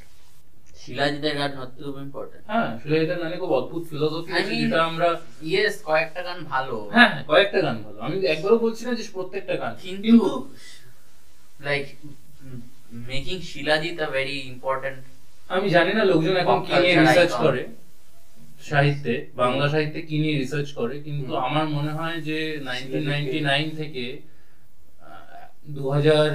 শিলাজিতের 0.85 1.35
গান 1.41 1.51
সত্যি 1.59 1.81
খুব 1.87 1.97
ইম্পর্টেন্ট 2.07 2.45
হ্যাঁ 2.51 2.71
শিলাজিতের 2.83 3.19
গানে 3.23 3.37
খুব 3.43 3.53
অদ্ভুত 3.61 3.83
ফিলোসফি 3.91 4.31
আছে 4.39 4.55
যেটা 4.63 4.79
আমরা 4.91 5.09
ইয়েস 5.49 5.75
কয়েকটা 5.89 6.21
গান 6.29 6.39
ভালো। 6.53 6.77
হ্যাঁ 6.97 7.11
হ্যাঁ, 7.13 7.23
কয়েকটা 7.31 7.59
গান 7.67 7.77
ভালো। 7.87 7.99
আমি 8.07 8.17
একবারও 8.35 8.59
বলছি 8.65 8.83
না 8.87 8.93
যে 8.99 9.05
প্রত্যেকটা 9.15 9.55
গান। 9.63 9.73
কিন্তু 9.85 10.29
like 11.61 11.85
making 13.09 13.37
Shilajit 13.51 13.97
a 14.01 14.09
very 14.17 14.37
important 14.53 15.01
আমি 15.51 15.67
জানি 15.77 15.93
না 15.99 16.03
লোকজন 16.11 16.35
এখন 16.43 16.59
কি 16.67 16.75
নিয়ে 16.83 16.95
রিসার্চ 16.97 17.33
করে 17.45 17.63
সাহিত্যে 18.63 19.15
বাংলা 19.43 19.67
সাহিত্যে 19.69 20.01
কি 20.09 20.17
নিয়ে 20.23 20.37
রিসার্চ 20.37 20.69
করে 20.81 20.95
কিন্তু 21.07 21.33
আমার 21.47 21.67
মনে 21.77 21.93
হয় 21.99 22.19
যে 22.29 22.39
নাইনটিন 22.69 23.05
নাইনটি 23.11 23.39
নাইন 23.51 23.67
থেকে 23.81 24.05
দু 25.77 25.85
হাজার 25.95 26.29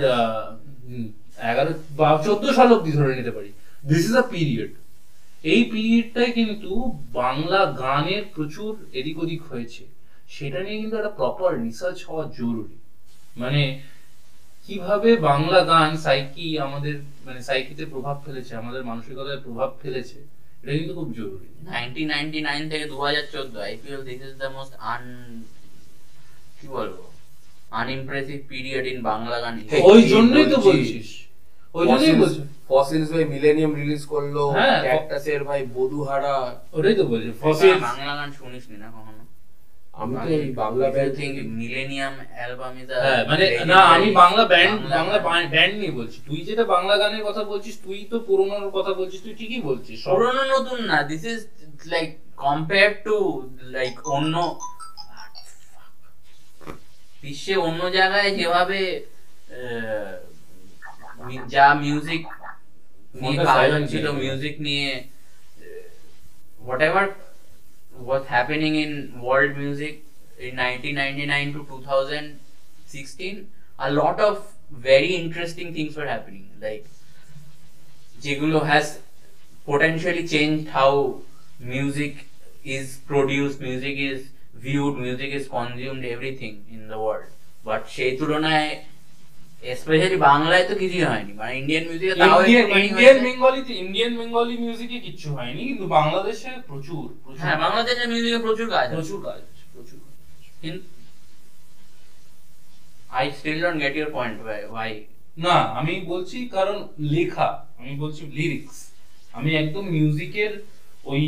এগারো 1.51 1.71
বা 1.99 2.07
চোদ্দ 2.25 2.45
সাল 2.57 2.69
অব্দি 2.75 2.91
ধরে 2.99 3.13
নিতে 3.19 3.31
পারি। 3.31 3.49
দিস 3.83 4.03
ইজ 4.09 4.15
আ 4.24 4.25
পিরিয়ড 4.33 4.71
এই 5.43 5.62
পিরিয়ডটায় 5.71 6.31
কিন্তু 6.31 6.71
বাংলা 7.21 7.62
গানের 7.83 8.24
প্রচুর 8.36 8.71
এদিক 9.00 9.17
ওদিক 9.24 9.41
হয়েছে। 9.51 9.83
সেটা 10.29 10.59
নিয়ে 10.63 10.79
কিন্তু 10.81 10.95
একটা 10.98 11.13
প্রপার 11.19 11.51
রিসার্চ 11.65 12.00
হওয়া 12.07 12.24
জরুরি। 12.39 12.77
মানে 13.36 13.62
কীভাবে 14.65 15.09
বাংলা 15.29 15.59
গান 15.71 15.98
সাইকি 15.98 16.59
আমাদের 16.59 16.95
মানে 17.25 17.39
সাইকিতে 17.41 17.86
প্রভাব 17.86 18.17
ফেলেছে 18.25 18.55
আমাদের 18.55 18.81
মানসিকতায় 18.83 19.41
প্রভাব 19.45 19.69
ফেলেছে 19.81 20.17
এটা 20.62 20.74
কিন্তু 20.77 20.93
খুব 21.00 21.09
জরুরি। 21.19 21.48
1999 21.77 22.65
থেকে 22.71 22.86
2014 22.93 23.59
I 23.67 23.74
feel 23.81 24.01
this 24.09 24.21
is 24.27 24.33
the 24.43 24.50
most 24.57 24.74
un 24.93 25.03
কি 26.57 26.67
বলব? 26.67 26.98
আনইমপ্রেসিভ 27.71 28.39
পিরিয়ড 28.51 28.86
ইন 28.91 29.01
বাংলা 29.12 29.38
গান 29.43 29.53
ওই 29.91 30.01
জন্যই 30.13 30.48
তো 30.53 30.57
বলছিস? 30.67 31.09
ওই 31.75 31.85
জন্যই 31.88 32.15
বলছি। 32.21 32.39
ফসিলস 32.69 33.09
ভাই 33.13 33.25
মিলেনিয়াম 33.33 33.71
রিলিজ 33.75 34.03
করল 34.05 34.35
হ্যাঁ, 34.57 34.77
ক্যাকটাসের 34.85 35.41
ভাই 35.43 35.61
বধুহারা 35.75 36.35
ওটাই 36.73 36.95
তো 36.99 37.03
বলছি 37.11 37.29
ফসিল 37.33 37.43
ফসিল 37.43 37.75
বাংলা 37.88 38.13
গান 38.15 38.29
শুনিসনি 38.39 38.77
না 38.77 38.89
কখনো? 38.89 39.21
আমি 39.93 40.15
তো 40.17 40.29
এই 40.38 40.49
Bangla 40.55 40.85
band 40.95 41.15
millennium 41.59 42.13
album 42.29 42.73
is 42.81 42.89
হ্যাঁ 42.97 43.21
মানে 43.29 43.45
না 43.71 43.79
আমি 43.95 44.07
বাংলা 44.21 44.43
ব্যান্ড 44.53 44.77
বাংলা 44.97 45.17
ব্যান্ড 45.53 45.73
নিয়ে 45.79 45.93
বলছি। 45.99 46.17
তুই 46.27 46.39
যেটা 46.47 46.63
বাংলা 46.75 46.93
গানের 47.01 47.23
কথা 47.23 47.43
বলছিস 47.43 47.75
তুই 47.85 47.99
তো 48.11 48.17
পুরোনোর 48.27 48.71
কথা 48.77 48.91
বলছিস 48.99 49.19
তুই 49.25 49.33
ঠিকই 49.39 49.61
বলছিস 49.69 49.99
পুরনো 50.07 50.43
নতুন 50.53 50.77
না 50.89 50.97
this 51.09 51.23
is 51.31 51.39
like 51.93 52.09
compare 52.43 52.91
to 53.05 53.17
like 53.75 53.95
অন্য 54.15 54.35
বিশ্বে 57.23 57.55
অন্য 57.67 57.81
জায়গায় 57.97 58.29
যেভাবে 58.38 58.79
যা 61.53 61.65
মিউজিক 61.83 62.21
নিয়ে 63.21 63.38
হচ্ছিল 63.75 64.05
দিয়ে 64.05 64.19
মিউজিক 64.21 64.55
নিয়ে 64.67 64.89
whatever 66.89 67.07
what's 68.07 68.27
happening 68.27 68.73
in 68.75 68.91
world 69.21 69.53
music 69.57 69.95
in 70.39 70.55
1999 70.55 71.53
to 71.55 71.61
2016 71.67 73.47
a 73.79 73.91
lot 73.91 74.19
of 74.19 74.35
very 74.71 75.11
interesting 75.15 75.73
things 75.73 75.91
were 75.99 76.09
happening 76.15 76.45
like 76.65 76.85
যেগুলো 78.23 78.57
has 78.71 78.88
potentially 79.67 80.25
changed 80.33 80.65
how 80.77 80.91
music 81.73 82.13
is 82.77 82.88
produced 83.09 83.57
music 83.61 83.95
is 84.11 84.19
viewed 84.65 84.95
music 85.05 85.29
is 85.39 85.45
consumed 85.57 86.03
everything 86.05 86.55
in 86.75 86.81
the 86.91 86.99
world 87.05 87.29
but 87.65 87.81
সেই 87.95 88.11
তুলনায় 88.19 88.69
specially 89.63 90.17
বাংলায় 90.29 90.65
তো 90.69 90.73
কিছুই 90.81 91.05
হয়নি 91.11 91.31
মানে 91.39 91.53
Indian 91.61 91.83
মিউজিকে 91.89 92.15
তাও 92.21 92.37
ইন্ডিয়ান 92.41 92.67
ইন্ডিয়ান 92.89 93.17
বেঙ্গলিতে 93.25 93.73
ইন্ডিয়ান 93.83 94.11
বেঙ্গলি 94.19 94.55
মিউজিকে 94.63 94.97
কিচ্ছু 95.05 95.27
হয়নি 95.37 95.61
কিন্তু 95.69 95.85
বাংলাদেশে 95.97 96.51
প্রচুর 96.69 97.05
হ্যাঁ 97.41 97.57
বাংলাদেশের 97.63 98.07
মিউজিকে 98.11 98.39
প্রচুর 98.45 98.67
কাজ 98.75 98.87
প্রচুর 98.97 99.19
কাজ 99.27 99.39
প্রচুর। 99.73 99.99
কিন্তু 100.61 100.85
still 103.39 103.59
don't 103.61 103.79
get 103.79 103.93
your 103.95 104.11
point 104.17 104.37
why 104.47 104.61
why? 104.75 104.91
না 105.37 105.55
আমি 105.79 105.93
বলছি 106.11 106.37
কারণ 106.55 106.77
লেখা 107.15 107.49
আমি 107.79 107.93
বলছি 108.03 108.21
লিরিক্স 108.37 108.77
আমি 109.37 109.49
একদম 109.61 109.83
মিউজিকের 109.95 110.53
ওই 111.11 111.23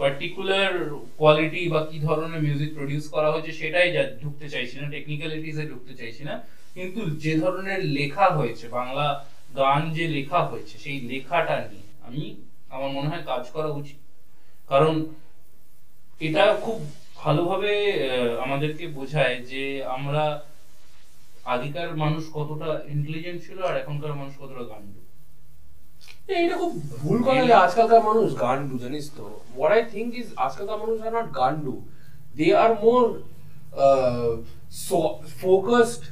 পার্টিকুলার 0.00 0.72
কোয়ালিটি 1.20 1.62
বা 1.72 1.80
কি 1.90 1.96
ধরনের 2.06 2.40
মিউজিক 2.46 2.70
প্রডিউস 2.78 3.04
করা 3.14 3.28
হয়েছে 3.32 3.52
সেটাই 3.60 3.88
ঢুকতে 4.22 4.46
চাইছি 4.54 4.74
না 4.80 4.86
টেকনিক্যালিটিসে 4.94 5.64
ঢুকতে 5.72 5.92
চাইছি 6.00 6.22
না। 6.30 6.34
কিন্তু 6.80 7.00
যে 7.24 7.32
ধরনের 7.42 7.80
লেখা 7.98 8.26
হয়েছে, 8.38 8.64
বাংলা 8.78 9.06
গান 9.60 9.80
যে 9.96 10.04
লেখা 10.16 10.40
হয়েছে, 10.50 10.74
সেই 10.84 10.98
লেখাটা 11.10 11.56
নিয়ে 11.70 11.88
আমি, 12.06 12.24
আমার 12.74 12.90
মনে 12.96 13.10
হয় 13.10 13.24
কাজ 13.30 13.44
করা 13.54 13.70
উচিত। 13.80 13.98
কারণ 14.70 14.94
এটা 16.26 16.44
খুব 16.64 16.78
ভালোভাবে 17.22 17.72
আমাদেরকে 18.44 18.84
বোঝায় 18.98 19.36
যে 19.50 19.62
আমরা 19.96 20.24
আগেকার 21.54 21.90
মানুষ 22.02 22.22
কতটা 22.36 22.70
ইন্টেলিজেন্ট 22.94 23.38
ছিল 23.46 23.58
আর 23.68 23.74
এখনকার 23.82 24.18
মানুষ 24.20 24.34
কতটা 24.42 24.64
গান্ডু। 24.72 25.00
এইটা 26.38 26.54
খুব 26.62 26.72
ভুল 27.02 27.18
কথা 27.26 27.42
যে 27.48 27.54
আজকালকার 27.64 28.02
মানুষ 28.10 28.26
গান্ডু, 28.44 28.74
জানিস 28.84 29.06
তো? 29.16 29.26
হোয়াট 29.54 29.72
আই 29.76 29.82
থিঙ্ক 29.94 30.10
ইজ 30.20 30.28
আজকালকার 30.46 30.80
মানুষ 30.84 30.96
are 31.06 31.12
not 31.16 31.28
Gandu. 31.40 31.74
They 32.36 32.46
R 32.64 32.72
more 32.84 33.04
focused 35.42 36.02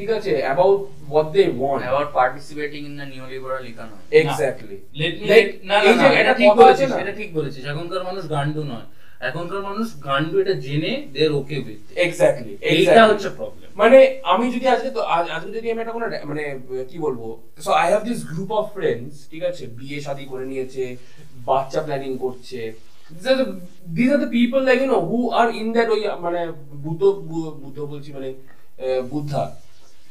ঠিক 0.00 0.10
আছে 0.10 0.32
about 0.42 0.80
what 1.10 1.28
they 1.32 1.42
want 1.58 1.82
about 1.88 2.08
participating 2.14 2.82
in 2.88 2.94
the 3.00 3.06
neoliberal 3.12 3.64
economy. 3.72 4.02
Exactly 4.22 4.76
Let 5.00 5.14
me- 5.16 5.28
না 5.64 5.76
না 6.00 6.06
এটা 6.20 6.32
ঠিক 6.34 6.50
বলেছিস 6.60 6.90
এটা 7.02 7.12
ঠিক 7.12 7.30
বলেছিস। 7.34 7.62
এখনকার 7.64 8.02
মানুষ 8.04 8.22
গান্ডু 8.30 8.62
নয়। 8.64 8.86
এখনকার 9.20 9.62
মানুষ 9.62 9.86
গান্ডু 10.04 10.34
এটা 10.40 10.54
জেনে 10.60 10.92
দে 11.12 11.22
ওকে 11.38 11.56
উইথ 11.58 11.80
এক্স্যাক্টলি 11.98 12.52
এইটা 12.70 13.02
হচ্ছে 13.06 13.28
প্রবলেম 13.30 13.68
মানে 13.76 13.98
আমি 14.24 14.44
যদি 14.54 14.66
আজকে 14.68 14.90
তো 14.90 15.00
আজ- 15.16 15.30
আজকে 15.30 15.50
যদি 15.52 15.66
আমি 15.70 15.80
একটা 15.80 15.92
কোনো 15.92 16.06
মানে 16.24 16.42
কি 16.90 16.96
বলব? 16.98 17.20
So 17.58 17.70
I 17.72 17.88
have 17.90 18.02
this 18.04 18.20
group 18.26 18.50
of 18.52 18.66
friends 18.74 19.14
ঠিক 19.30 19.42
আছে? 19.44 19.64
বিয়ে 19.78 19.98
শাদী 20.00 20.24
করে 20.24 20.44
নিয়েছে 20.46 20.84
বাচ্চা 21.46 21.80
প্ল্যানিং 21.82 22.12
করছে। 22.18 22.60
This 23.94 24.10
are 24.12 24.18
the 24.18 24.28
people 24.30 24.60
like 24.64 24.78
you 24.82 24.88
know 24.88 24.98
who 25.00 25.18
are 25.30 25.46
in 25.54 25.68
that 25.72 25.88
ওই 25.88 26.00
মানে 26.20 26.40
বুদ্ধ 26.84 27.02
বুদ্ধ 27.62 27.78
বলছি 27.92 28.10
মানে 28.12 28.28
আহ, 28.78 29.00
বুদ্ধা। 29.12 29.42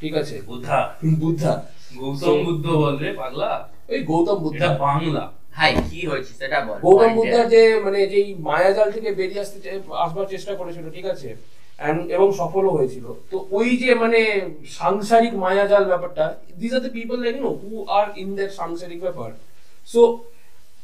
ঠিক 0.01 0.13
আছে? 0.21 0.35
বুদ্ধা। 0.49 0.79
বুদ্ধা। 1.23 1.53
গৌতম 2.01 2.37
বুদ্ধ 2.47 2.65
বললে 2.83 3.07
পাগলা? 3.21 3.51
ওই 3.91 3.99
গৌতম 4.09 4.37
বুদ্ধা। 4.45 4.67
বাংলা। 4.85 5.23
হাই 5.57 5.71
কি 5.89 5.99
হয়েছে 6.09 6.31
সেটা 6.39 6.57
বল। 6.67 6.77
গৌতম। 6.85 7.11
বুদ্ধা 7.19 7.41
যে 7.53 7.61
মানে 7.85 7.99
যেই 8.13 8.27
মায়াজাল 8.49 8.87
থেকে 8.95 9.09
বেরিয়ে 9.19 9.41
আসতে 9.43 9.57
আসবার 10.03 10.25
চেষ্টা 10.33 10.53
করেছিল 10.59 10.85
ঠিক 10.97 11.05
আছে? 11.13 11.29
এবং 12.15 12.27
সফলও 12.39 12.71
হয়েছিল। 12.77 13.05
তো 13.31 13.37
ওই 13.57 13.69
যে 13.81 13.89
মানে 14.03 14.19
সাংসারিক 14.79 15.33
মায়াজাল 15.43 15.83
ব্যাপারটা 15.91 16.25
this 16.59 16.71
are 16.73 16.81
the 16.85 16.91
people 16.97 17.17
like 17.23 17.35
know 17.43 17.49
who 17.61 17.69
are 17.97 18.05
in 18.23 18.29
that 18.37 18.51
সাংসারিক 18.59 18.99
ব্যাপার। 19.05 19.29
সো 19.91 20.01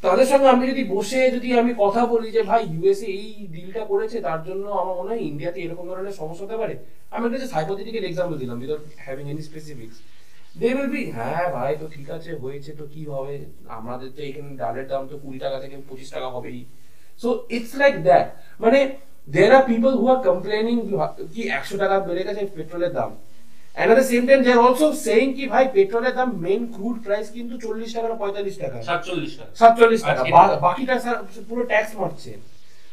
তাদের 0.03 0.27
সঙ্গে 0.31 0.47
আমি 0.55 0.63
যদি 0.71 0.83
বসে 0.95 1.19
যদি 1.35 1.47
আমি 1.61 1.71
কথা 1.83 2.01
বলি 2.13 2.27
যে, 2.35 2.41
ভাই 2.49 2.61
ইউএসএ 2.73 3.07
এই 3.19 3.29
ডিলটা 3.55 3.83
করেছে, 3.91 4.17
তার 4.27 4.39
জন্য 4.47 4.65
আমার 4.81 4.95
মনে 4.99 5.09
হয় 5.11 5.21
ইন্ডিয়াতে 5.29 5.59
এরকম 5.65 5.85
ধরনের 5.91 6.15
সমস্যা 6.21 6.43
হতে 6.45 6.57
পারে। 6.61 6.75
আমি 7.13 7.23
একটা 7.27 7.39
যে 7.41 7.47
এক্সাম্পল 8.09 8.35
দিলাম 8.43 8.57
without 8.61 8.83
having 9.05 9.25
any 9.31 9.43
specifics 9.49 9.97
they 10.59 10.67
will 10.77 10.89
be 10.95 11.03
হ্যাঁ 11.17 11.47
ভাই, 11.55 11.71
তো 11.81 11.85
ঠিক 11.95 12.07
আছে, 12.17 12.31
হয়েছে, 12.43 12.71
তো 12.79 12.83
কি 12.93 13.01
হবে? 13.13 13.35
আমাদের 13.77 14.09
তো 14.15 14.21
এখানে 14.29 14.49
ডালের 14.61 14.85
দাম 14.91 15.01
তো 15.11 15.15
কুড়ি 15.23 15.37
টাকা 15.45 15.57
থেকে 15.63 15.75
পঁচিশ 15.89 16.09
টাকা 16.15 16.27
হবেই। 16.35 16.59
সো 17.21 17.29
ইটস 17.55 17.73
লাইক 17.81 17.95
দ্যাট 18.07 18.27
মানে 18.63 18.79
there 19.35 19.51
are 19.57 19.65
people 19.71 19.93
who 19.99 20.05
are 20.13 20.21
complaining 20.29 20.79
কি 21.33 21.41
একশো 21.57 21.75
টাকা 21.83 21.95
বেড়ে 22.07 22.23
গেছে 22.27 22.41
পেট্রোলের 22.55 22.91
দাম? 22.97 23.11
And 23.77 23.91
at 23.91 23.97
the 23.97 24.03
same 24.03 24.25
time 24.27 24.41
they 24.43 24.53
are 24.55 24.63
also 24.67 24.87
saying 25.05 25.29
কি 25.37 25.45
ভাই 25.53 25.65
পেট্রোলের 25.75 26.13
দাম 26.19 26.29
মেইন 26.45 26.61
ক্রুড 26.75 26.97
প্রাইস 27.05 27.27
কিন্তু 27.37 27.53
চল্লিশ 27.65 27.89
টাকা 27.95 28.07
না 28.11 28.15
পঁয়তাল্লিশ 28.21 28.55
টাকা 28.63 28.77
বাকিটা 30.67 30.95
স্যার 31.03 31.17
পুরো 31.49 31.63
ট্যাক্স 31.71 31.91
মারছে 32.01 32.31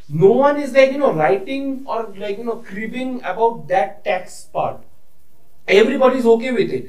no 0.09 0.31
one 0.47 0.57
is 0.59 0.73
like 0.73 0.91
you 0.91 0.97
know 0.97 1.13
writing 1.13 1.85
or 1.85 1.99
like 2.17 2.37
you 2.37 2.43
know 2.43 2.57
cribbing 2.57 3.21
about 3.23 3.67
that 3.67 4.03
tax 4.03 4.23
part 4.53 4.77
everybody 5.67 6.17
is 6.17 6.25
okay 6.25 6.51
with 6.51 6.71
it 6.71 6.85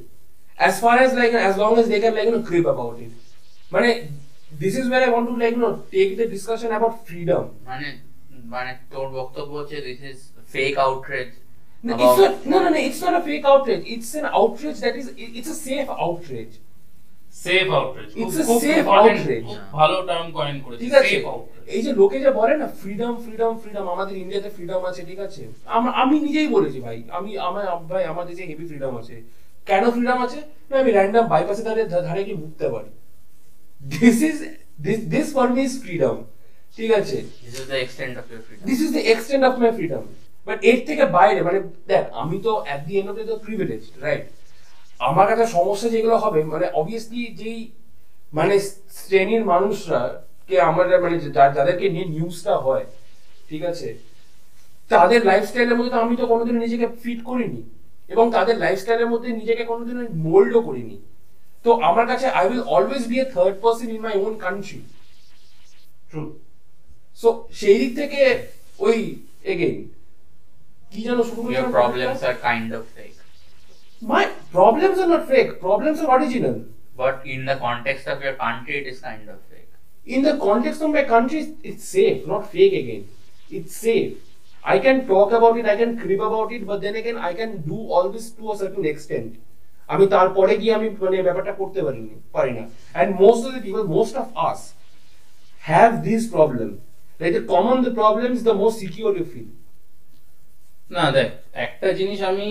as 0.59 0.81
far 0.81 0.99
as 0.99 1.15
like 1.15 1.33
as 1.33 1.57
long 1.57 1.79
as 1.79 1.89
they 1.89 2.01
can 2.01 2.15
like 2.15 2.25
you 2.25 2.33
know 2.33 2.43
crib 2.43 2.67
about 2.67 2.99
it 2.99 3.13
মানে 3.73 3.91
this 4.53 4.75
is 4.77 4.85
where 4.89 5.03
I 5.07 5.11
want 5.11 5.27
to 5.29 5.37
like 5.37 5.55
you 5.57 5.63
know 5.65 5.75
take 5.91 6.17
the 6.17 6.27
discussion 6.27 6.71
about 6.73 6.95
freedom 7.09 7.45
মানে 7.71 7.89
মানে 8.55 8.71
তোর 8.93 9.07
বক্তব্য 9.19 9.51
হচ্ছে 9.61 9.77
this 9.89 10.01
is 10.11 10.19
fake 10.55 10.73
outrage 10.87 11.31
No, 11.85 11.93
it's 11.95 12.19
not, 12.19 12.47
no, 12.47 12.57
no, 12.59 12.69
no, 12.71 12.79
it's 12.79 13.01
not 13.03 13.15
a 13.15 13.23
fake 13.23 13.45
outrage. 13.45 13.83
It's 13.87 14.11
an 14.15 14.27
outrage 14.33 14.79
that 14.81 14.95
is, 14.97 15.07
it- 15.15 15.33
it's 15.39 15.51
a 15.51 15.59
safe 15.67 15.89
outrage. 16.05 16.55
Safe 17.45 17.67
outrage 17.71 18.11
It's 18.15 18.37
a 18.43 18.45
safe 18.65 18.87
outrage. 18.97 19.49
ভালো 19.73 19.97
term 20.03 20.27
coin 20.33 20.57
করেছে 20.65 20.85
safe 21.09 21.25
outrage 21.27 21.65
এই 21.67 21.83
যে 21.83 21.93
লোকে 21.93 22.19
যে 22.21 22.31
বলে 22.31 22.55
না 22.57 22.67
freedom 22.81 23.13
freedom 23.25 23.53
freedom 23.59 23.85
আমাদের 23.89 24.17
ইন্ডিয়াতে 24.17 24.51
ফ্রিডম 24.51 24.81
আছে 24.85 25.03
ঠিক 25.05 25.19
আছে? 25.19 25.43
আম- 25.67 26.23
নিজেই 26.27 26.47
বলেছি 26.47 26.81
ভাই 26.81 26.99
আমি 27.11 27.31
আমার 27.39 27.65
ভাই 27.85 28.05
আমার 28.05 28.25
দেশে 28.27 28.45
হেভি 28.47 28.67
ফ্রিডম 28.67 28.93
আছে। 28.97 29.15
কেন 29.67 29.91
ফ্রিডম 29.91 30.19
আছে? 30.23 30.41
না 30.71 30.79
আমি 30.79 30.91
র্যান্ডম 30.93 31.25
বাইপাসে 31.29 31.63
ধারে 31.63 31.83
ধারে 32.09 32.25
গিয়ে 32.25 32.37
মুখতে 32.37 32.67
পারি। 32.69 32.91
This 33.81 34.19
is 34.23 34.37
this 34.83 34.99
this 35.05 35.27
for 35.35 35.47
me 35.49 35.63
is 35.63 35.75
freedom 35.83 36.17
ঠিক 36.77 36.91
আছে? 36.93 37.17
This 37.45 37.55
is 37.61 37.67
the 37.67 37.77
extent 37.77 38.15
of 38.19 38.25
your 38.33 38.43
freedom 38.43 38.65
this 38.67 38.79
is 38.81 38.91
the 38.93 39.03
extent 39.13 39.43
of 39.45 39.55
my 39.59 39.73
freedom 39.73 40.05
but 40.47 40.59
এর 40.71 40.79
থেকে 40.89 41.05
বাইরে 41.19 41.41
মানে 41.47 41.59
দেখ, 41.91 42.05
আমি 42.23 42.37
তো 42.47 42.53
at 42.67 42.81
the 42.87 42.95
end 42.99 43.09
of 43.11 43.17
the 43.31 43.39
privilege 43.47 43.83
right 44.05 44.25
আমার 45.09 45.27
কাছে 45.31 45.45
সমস্যা 45.57 45.89
যেগুলো 45.95 46.17
হবে 46.25 46.41
মানে 46.53 46.67
অবভিয়াসলি 46.81 47.23
যেই 47.41 47.61
মানে 48.39 48.55
শ্রেণির 48.99 49.45
মানুষরা 49.53 50.03
কে 50.49 50.57
আমরা 50.69 50.85
মানে 51.05 51.17
যাদেরকে 51.57 51.87
নিয়ে 51.95 52.07
নিউজটা 52.15 52.55
হয়, 52.67 52.85
ঠিক 53.49 53.63
আছে? 53.71 53.89
তাদের 54.93 55.21
লাইফস্টাইলের 55.31 55.77
মধ্যে 55.79 55.93
তো 55.95 55.99
আমি 56.05 56.15
তো 56.21 56.25
কোনোদিন 56.33 56.57
নিজেকে 56.65 56.87
ফিট 57.03 57.21
করিনি। 57.31 57.61
এবং 58.13 58.25
তাদের 58.37 58.57
লাইফস্টাইলের 58.65 59.11
মধ্যে 59.13 59.29
নিজেকে 59.41 59.65
কোনোদিন 59.71 59.99
মোল্ডও 60.27 60.61
করিনি। 60.69 60.97
তো 61.65 61.71
আমার 61.89 62.07
কাছে 62.11 62.27
I 62.39 62.45
will 62.51 62.65
always 62.77 63.05
be 63.11 63.17
a 63.25 63.27
third 63.35 63.57
person 63.63 63.89
in 63.95 64.01
my 64.07 64.15
own 64.25 64.35
country 64.45 64.81
true 66.11 66.23
so 67.21 67.29
সেই 67.61 67.77
দিক 67.81 67.93
থেকে 68.01 68.21
ওই 68.87 68.99
again 69.53 69.79
কি 70.94 71.00
যেন 71.08 71.20
শুরু 71.30 71.48
ইউর 71.54 71.68
করেছিলাম 71.68 71.78
problems 71.78 72.22
R 72.30 72.36
kind 72.48 72.70
of 72.80 72.86
fake 72.96 73.12
My 74.02 74.24
problems 74.52 74.98
are 74.98 75.08
not 75.08 75.24
fake. 75.28 75.52
Problems 75.60 75.98
are 76.04 76.12
original. 76.18 76.56
But 77.02 77.16
in 77.34 77.40
the 77.50 77.56
context 77.66 78.06
of 78.14 78.18
your 78.26 78.36
country 78.46 78.74
it 78.80 78.86
is 78.92 78.98
kind 79.08 79.26
of 79.36 79.40
fake 79.50 79.66
In 80.08 80.24
the 80.24 80.38
context 80.40 80.82
of 80.82 80.90
my 80.90 81.04
country, 81.06 81.56
it's 81.62 81.84
safe, 81.86 82.26
not 82.26 82.52
fake 82.52 82.74
again. 82.74 83.08
It's 83.52 83.76
safe. 83.78 84.18
I 84.64 84.80
can 84.80 85.08
talk 85.08 85.32
about 85.32 85.58
it, 85.58 85.66
I 85.66 85.76
can 85.76 86.00
crib 86.00 86.20
about 86.20 86.52
it, 86.52 86.66
but 86.66 86.82
then 86.82 86.96
again, 86.96 87.18
I 87.20 87.34
can 87.36 87.62
do 87.64 87.76
all 87.76 88.10
this 88.10 88.32
to 88.32 88.52
a 88.52 88.58
certain 88.58 88.86
extent. 88.86 89.32
আমি 89.90 90.06
তারপরে 90.08 90.54
গিয়ে 90.62 90.74
আমি 90.74 90.88
মানে 91.02 91.18
ব্যাপারটা 91.28 91.54
করতে 91.62 91.80
পারিনি 91.86 92.14
পারি 92.36 92.52
না 92.58 92.64
and 93.00 93.10
most 93.26 93.42
of 93.48 93.52
the 93.56 93.62
people 93.66 93.84
most 94.00 94.14
of 94.22 94.28
us 94.50 94.60
have 95.64 95.92
this 96.10 96.24
problem 96.36 96.70
like 97.20 97.34
the 97.38 97.46
common 97.54 97.78
the 97.88 97.96
problem 98.02 98.30
is 98.38 98.42
the 98.50 98.58
most 98.64 98.76
secure 98.84 99.12
you 99.20 99.26
feel 99.34 99.50
না 100.91 101.05
দেখ 101.13 101.29
একটা 101.67 101.89
জিনিস 101.93 102.21
আমি 102.23 102.49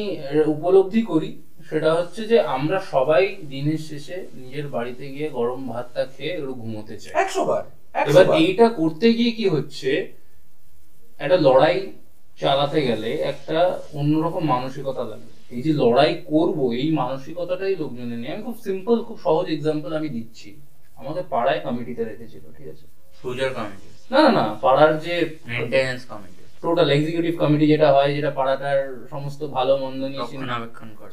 উপলব্ধি 0.56 1.02
করি 1.12 1.32
সেটা 1.70 1.90
হচ্ছে 1.94 2.22
যে 2.28 2.38
আমরা 2.56 2.78
সবাই 2.94 3.24
দিনের 3.54 3.82
শেষে 3.90 4.18
নিজের 4.42 4.68
বাড়িতে 4.68 5.06
গিয়ে 5.14 5.28
গরম 5.30 5.62
ভাতটা 5.72 6.04
খেয়ে 6.06 6.34
একটু 6.34 6.54
ঘুমোতে 6.54 6.96
চাই। 6.98 7.14
একশো 7.24 7.42
বার 7.46 7.64
এবার 8.10 8.26
বার 8.30 8.38
এইটা 8.42 8.68
করতে 8.80 9.08
গিয়ে 9.14 9.32
কি 9.32 9.46
হচ্ছে 9.50 9.90
একটা 11.20 11.38
লড়াই 11.38 11.78
চালাতে 12.40 12.80
গেলে 12.82 13.10
একটা 13.32 13.60
অন্যরকম 13.94 14.44
মানসিকতা 14.56 15.04
লাগে। 15.12 15.30
এই 15.56 15.62
যে 15.66 15.72
লড়াই 15.74 16.14
করব 16.32 16.60
এই 16.82 16.88
মানসিকতাটাই 17.02 17.76
লোকজনের 17.82 18.20
নেই 18.22 18.32
আমি 18.34 18.44
খুব 18.44 18.58
সিম্পল 18.68 18.96
খুব 19.08 19.18
সহজ 19.26 19.46
এক্সাম্পল 19.50 19.92
আমি 20.00 20.10
দিচ্ছি। 20.10 20.50
আমাদের 20.98 21.24
পাড়ায় 21.34 21.62
কমিটিতে 21.66 22.04
রেখেছিল 22.04 22.44
ঠিক 22.58 22.68
আছে? 22.74 22.86
পুজোর 23.24 23.52
কমিটি 23.58 23.88
না 24.12 24.20
না 24.26 24.32
না 24.38 24.46
পাড়ার 24.64 24.92
যে 25.06 25.16
maintenance 25.48 26.04
committee 26.12 26.33
total 26.64 26.90
executive 26.90 27.40
committee 27.40 27.68
যেটা 27.68 27.94
হয় 27.94 28.14
যেটা 28.14 28.30
পাড়াটার 28.32 29.08
সমস্ত 29.10 29.44
ভালো 29.48 29.78
মন্দ 29.78 30.04
নিয়ে 30.04 30.22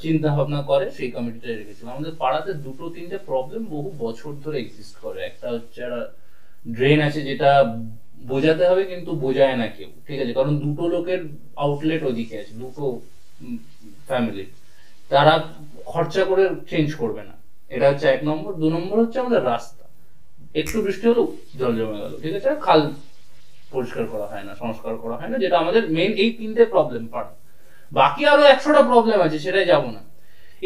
চিন্তা- 0.00 0.36
ভাবনা 0.36 0.62
করে। 0.62 0.90
সেই 0.90 1.10
কমিটিটা 1.10 1.46
রেখেছিলাম 1.46 1.94
আমাদের 1.96 2.12
পাড়াতে 2.18 2.52
দুটো 2.54 2.90
তিনটে 2.90 3.18
প্রবলেম 3.18 3.64
বহু 3.64 3.94
বছর 3.98 4.32
ধরে 4.44 4.60
এক্সিস্ট 4.60 4.96
করে। 4.96 5.20
একটা 5.22 5.50
হচ্ছে 5.50 5.82
ড্রেন 6.70 7.00
আছে 7.00 7.20
যেটা 7.20 7.76
বোঝাতে 8.26 8.68
হবে 8.68 8.84
কিন্তু 8.84 9.12
বোঝায় 9.12 9.56
না 9.56 9.66
কেউ। 9.66 9.88
ঠিক 10.06 10.20
আছে? 10.20 10.32
কারণ 10.32 10.58
দুটো 10.58 10.88
লোকের 10.88 11.24
আউটলেট 11.56 12.02
ওদিকে 12.02 12.38
আছে 12.38 12.54
দুটো 12.54 13.00
ফ্যামিলি 14.06 14.46
তারা 15.08 15.44
খরচা 15.84 16.24
করে 16.24 16.50
চেঞ্জ 16.70 16.94
করবে 16.94 17.22
না। 17.22 17.32
এটা 17.68 17.90
হচ্ছে 17.90 18.08
এক 18.08 18.24
নম্বর। 18.24 18.52
দু 18.54 18.70
নম্বর 18.70 19.00
হচ্ছে 19.00 19.20
আমাদের 19.20 19.44
রাস্তা। 19.44 19.84
একটু 20.54 20.82
বৃষ্টি 20.82 21.08
হলো 21.08 21.36
জল 21.58 21.76
জমে 21.76 22.00
গেল। 22.00 22.18
ঠিক 22.22 22.34
আছে? 22.34 22.50
খাল 22.60 22.92
পরিষ্কার 23.74 24.04
করা 24.12 24.26
হয় 24.32 24.44
না, 24.48 24.52
সংস্কার 24.62 24.94
করা 25.02 25.16
হয় 25.20 25.30
না, 25.32 25.36
যেটা 25.42 25.56
আমাদের 25.62 25.82
মেন 25.96 26.12
এই 26.22 26.30
তিনটে 26.38 26.62
প্রবলেম 26.74 27.04
পাড়া 27.12 27.32
বাকি 27.98 28.22
আরও 28.32 28.44
একশোটা 28.52 28.82
প্রবলেম 28.90 29.18
আছে, 29.26 29.38
সেটাই 29.44 29.66
যাব 29.72 29.84
না। 29.96 30.02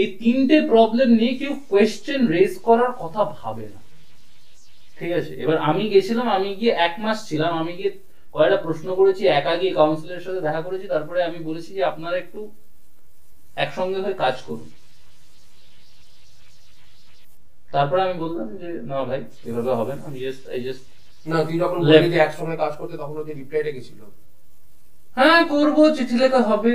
এই 0.03 0.09
তিনটে 0.23 0.57
প্রবলেম 0.73 1.09
নিয়ে 1.19 1.35
কেউ 1.41 1.53
কোয়েশ্চেন 1.71 2.21
রেজ 2.35 2.55
করার 2.67 2.93
কথা 3.03 3.23
ভাবে 3.39 3.67
না। 3.75 3.81
ঠিক 4.99 5.11
আছে? 5.19 5.33
এবার 5.45 5.57
আমি 5.69 5.83
গেছিলাম, 5.93 6.27
আমি 6.37 6.51
গিয়ে 6.61 6.73
এক 6.87 6.95
মাস 7.05 7.19
ছিলাম, 7.29 7.53
আমি 7.63 7.73
গিয়ে 7.79 7.91
কয়েকটা 8.35 8.59
প্রশ্ন 8.67 8.89
করেছি 9.01 9.23
একা 9.39 9.55
গিয়ে 9.61 9.73
কাউন্সিলের 9.81 10.23
সাথে 10.27 10.41
দেখা 10.47 10.61
করেছি, 10.67 10.87
তারপরে 10.95 11.19
আমি 11.29 11.39
বলেছি 11.49 11.71
যে 11.79 11.83
আপনারা 11.91 12.17
একটু 12.25 12.41
একসঙ্গে 13.65 13.99
হয়ে 14.05 14.17
কাজ 14.25 14.37
করুন। 14.49 14.71
তারপরে 17.75 18.01
আমি 18.07 18.17
বললাম 18.25 18.49
যে, 18.63 18.69
না 18.91 18.99
ভাই, 19.09 19.21
এভাবে 19.49 19.73
হবে 19.81 19.93
না, 19.97 20.03
আমি 20.09 20.19
জাস্ট 20.25 20.43
আই 20.55 20.61
জাস্ট 20.67 20.85
না 21.27 21.45
তুই 21.45 21.57
যখন. 21.59 21.79
বললি 21.81 22.09
যে 22.15 22.19
একসঙ্গে 22.19 22.57
কাজ 22.57 22.73
করতে 22.81 22.95
তখন 23.03 23.17
ওদের 23.19 23.37
রিপ্লাই 23.37 23.63
রেখেছিল 23.63 24.01
হ্যাঁ 25.17 25.41
করব 25.49 25.79
চিঠি 25.97 26.17
লেখা 26.19 26.41
হবে। 26.51 26.73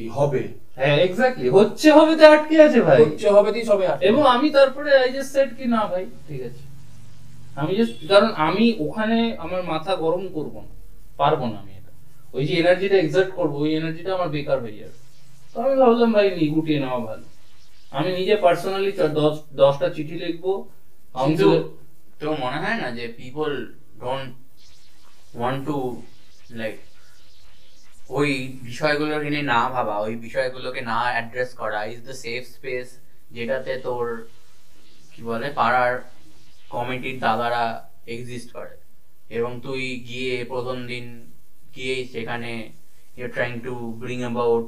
এই 0.00 0.08
হবে। 0.08 0.42
হ্যাঁ 0.78 0.96
এক্স্যাক্টলি 1.06 1.48
হচ্ছে 1.48 1.88
হবে 1.90 2.12
তো 2.16 2.24
আটকে 2.32 2.56
আছে 2.62 2.80
ভাই। 2.80 2.98
হচ্ছে 3.04 3.28
হবে 3.30 3.52
তুই 3.52 3.64
সবে 3.64 3.84
আটকে। 3.86 4.06
এবং 4.06 4.22
আমি 4.26 4.48
তারপরে 4.50 4.90
আই 5.02 5.10
জাস্ট 5.12 5.30
সেড 5.34 5.50
কি 5.58 5.64
না 5.64 5.80
ভাই 5.86 6.04
ঠিক 6.28 6.40
আছে। 6.48 6.62
আমি 7.60 7.72
জাস্ট 7.76 7.94
কারণ 8.08 8.30
আমি 8.46 8.66
ওখানে 8.78 9.18
আমার 9.38 9.62
মাথা 9.62 9.92
গরম 9.96 10.24
করব 10.28 10.54
না 10.66 10.72
পারব 11.16 11.40
না 11.52 11.56
আমি 11.62 11.72
এটা। 11.78 11.92
ওই 12.34 12.42
যে 12.46 12.54
এনার্জিটা 12.54 12.96
এক্সার্ট 12.96 13.30
করব 13.34 13.54
ওই 13.54 13.70
এনার্জিটা 13.74 14.10
আমার 14.14 14.28
বেকার 14.28 14.58
হয়ে 14.60 14.78
যাবে। 14.80 14.96
তো 15.52 15.56
আমি 15.60 15.74
ভাবলাম 15.76 16.12
ভাই 16.12 16.26
নি 16.36 16.44
গুটিয়ে 16.48 16.80
নেওয়া 16.80 16.98
ভালো। 16.98 17.26
আমি 17.92 18.10
নিজে 18.18 18.34
পার্সোনালি 18.36 18.90
দশ 18.92 19.34
দশটা 19.52 19.86
চিঠি 19.90 20.16
লিখব। 20.22 20.44
কাউন্সিলর 21.14 21.62
তো 22.20 22.26
মনে 22.44 22.58
হয় 22.62 22.78
না 22.82 22.88
যে 22.98 23.04
people 23.20 23.50
don't 24.02 24.30
want 25.38 25.60
to 25.68 25.78
like 26.60 26.76
ওই 28.18 28.30
বিষয়গুলোকে 28.68 29.28
নিয়ে 29.34 29.46
না 29.54 29.60
ভাবা, 29.74 29.94
ওই 30.06 30.14
বিষয়গুলোকে 30.26 30.80
না 30.90 30.98
অ্যাড্রেস 31.14 31.50
করা 31.60 31.80
ইজ 31.92 32.00
দ্য 32.08 32.14
সেফ 32.24 32.42
স্পেস 32.56 32.86
যেটাতে 33.36 33.72
তোর, 33.86 34.06
কি 35.12 35.20
বলে, 35.30 35.48
পাড়ার 35.60 35.92
কমিটির 36.74 37.16
দাদারা 37.24 37.64
এক্সিস্ট 38.14 38.48
করে। 38.56 38.74
এবং 39.36 39.52
তুই 39.66 39.82
গিয়ে 40.08 40.34
প্রথম 40.52 40.78
দিন 40.92 41.06
গিয়ে 41.74 41.96
সেখানে 42.12 42.52
you 43.18 43.26
trying 43.34 43.54
to 43.66 43.74
bring 44.02 44.18
about 44.24 44.66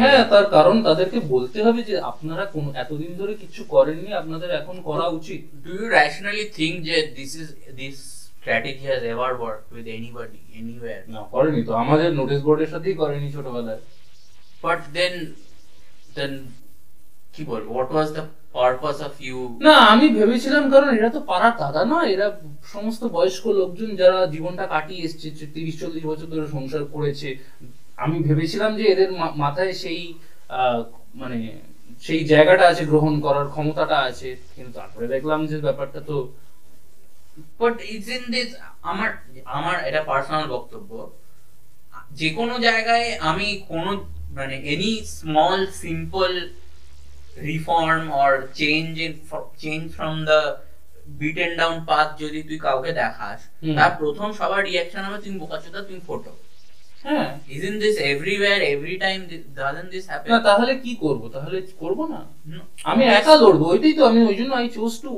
হ্যাঁ 0.00 0.22
তার 0.32 0.46
কারণ 0.56 0.76
তাদেরকে 0.88 1.18
বলতে 1.34 1.58
হবে 1.66 1.80
যে 1.90 1.94
আপনারা 2.10 2.44
কোন 2.54 2.64
এতদিন 2.82 3.12
ধরে 3.20 3.32
কিছু 3.42 3.60
করেননি 3.74 4.10
আপনাদের 4.20 4.50
এখন 4.60 4.76
করা 4.88 5.06
উচিত 5.18 5.40
Do 5.66 5.72
you 5.72 5.86
rationally 5.98 6.46
think 6.58 6.74
that 6.84 7.06
this 7.18 7.32
is 7.34 7.48
this 7.80 7.96
strategy 8.32 8.84
has 8.84 9.02
ever 9.04 9.30
worked 9.36 9.68
with 9.76 9.86
anybody 9.98 10.40
anywhere? 10.62 11.02
না 11.14 11.20
করেনি 11.34 11.60
তো 11.68 11.72
আমাদের 11.84 12.08
নোটিশ 12.20 12.40
বোর্ডের 12.46 12.70
সাথেই 12.74 12.96
করেনি 13.02 13.28
ছোটবেলায় 13.36 13.82
But 14.62 14.80
then, 14.92 15.14
then, 16.14 16.32
কি 17.34 17.42
বলব? 17.50 17.66
What 17.70 17.88
was 17.90 18.08
the 18.12 18.24
purpose 18.54 19.00
of 19.00 19.14
you? 19.20 19.38
না 19.66 19.74
আমি 19.92 20.06
ভেবেছিলাম 20.18 20.64
কারণ 20.74 20.88
এরা 20.98 21.10
তো 21.16 21.20
পাড়ার 21.30 21.54
দাদা 21.62 21.82
নয় 21.92 22.08
এরা 22.14 22.28
সমস্ত 22.74 23.02
বয়স্ক 23.16 23.44
লোকজন 23.60 23.90
যারা 24.00 24.18
জীবনটা 24.34 24.64
কাটিয়ে 24.74 25.02
এসছে 25.06 25.26
তিরিশ 25.54 25.74
চল্লিশ 25.80 26.04
বছর 26.10 26.28
ধরে 26.34 26.46
সংসার 26.56 26.82
করেছে 26.94 27.28
আমি 28.00 28.16
ভেবেছিলাম 28.26 28.70
যে 28.78 28.84
এদের 28.84 29.10
মাথায় 29.36 29.72
সেই 29.82 30.00
মানে 31.14 31.38
সেই 32.02 32.20
জায়গাটা 32.24 32.64
আছে 32.68 32.84
গ্রহণ 32.86 33.14
করার 33.20 33.46
ক্ষমতাটা 33.54 33.96
আছে 34.08 34.30
কিন্তু 34.54 34.72
তারপরে 34.72 35.06
দেখলাম 35.06 35.40
যে 35.46 35.56
ব্যাপারটা 35.66 36.00
তো 36.10 36.16
But 37.60 37.74
isn't 37.96 38.26
this 38.30 38.50
আমার 38.82 39.10
আমার 39.56 39.76
এটা 39.88 40.00
পার্সোনাল 40.02 40.46
বক্তব্য 40.46 40.90
যে 42.18 42.28
কোনো 42.30 42.54
জায়গায় 42.58 43.08
আমি 43.30 43.48
কোনো 43.68 43.90
মানে 44.34 44.56
any 44.72 44.92
small 45.18 45.60
simple 45.82 46.30
reform 47.48 48.04
or 48.22 48.32
change 48.60 48.88
in 49.06 49.12
change 49.58 49.82
from 49.96 50.14
the 50.30 50.40
beaten 51.20 51.52
down 51.56 51.76
path 51.84 52.08
যদি 52.22 52.40
তুই 52.42 52.58
কাউকে 52.58 52.90
দেখাস। 53.02 53.38
তার 53.78 53.92
প্রথম 54.00 54.28
সবার 54.32 54.60
রিয়াকশন 54.64 55.02
হবে 55.06 55.18
তুমি 55.24 55.36
বোকাচোদা 55.38 55.80
তুমি 55.82 56.00
ফটো 56.06 56.32
হ্যাঁ। 57.00 57.28
This 57.82 57.96
everywhere 58.12 58.60
every 58.72 58.94
time 59.04 59.18
doesn't 59.58 59.88
this 59.94 60.04
happen 60.10 60.30
না 60.32 60.38
তাহলে 60.48 60.72
কি 60.84 60.92
করব? 61.04 61.22
তাহলে 61.36 61.56
করব 61.82 61.98
না। 62.14 62.20
আমি 62.90 63.02
একা 63.18 63.34
লড়বো 63.42 63.64
ওইটাই 63.72 63.94
তো 63.98 64.02
আমি 64.10 64.20
ওই 64.30 64.36
জন্য 64.40 64.52
I 64.60 64.66
choose 64.76 64.94
to 65.04 65.12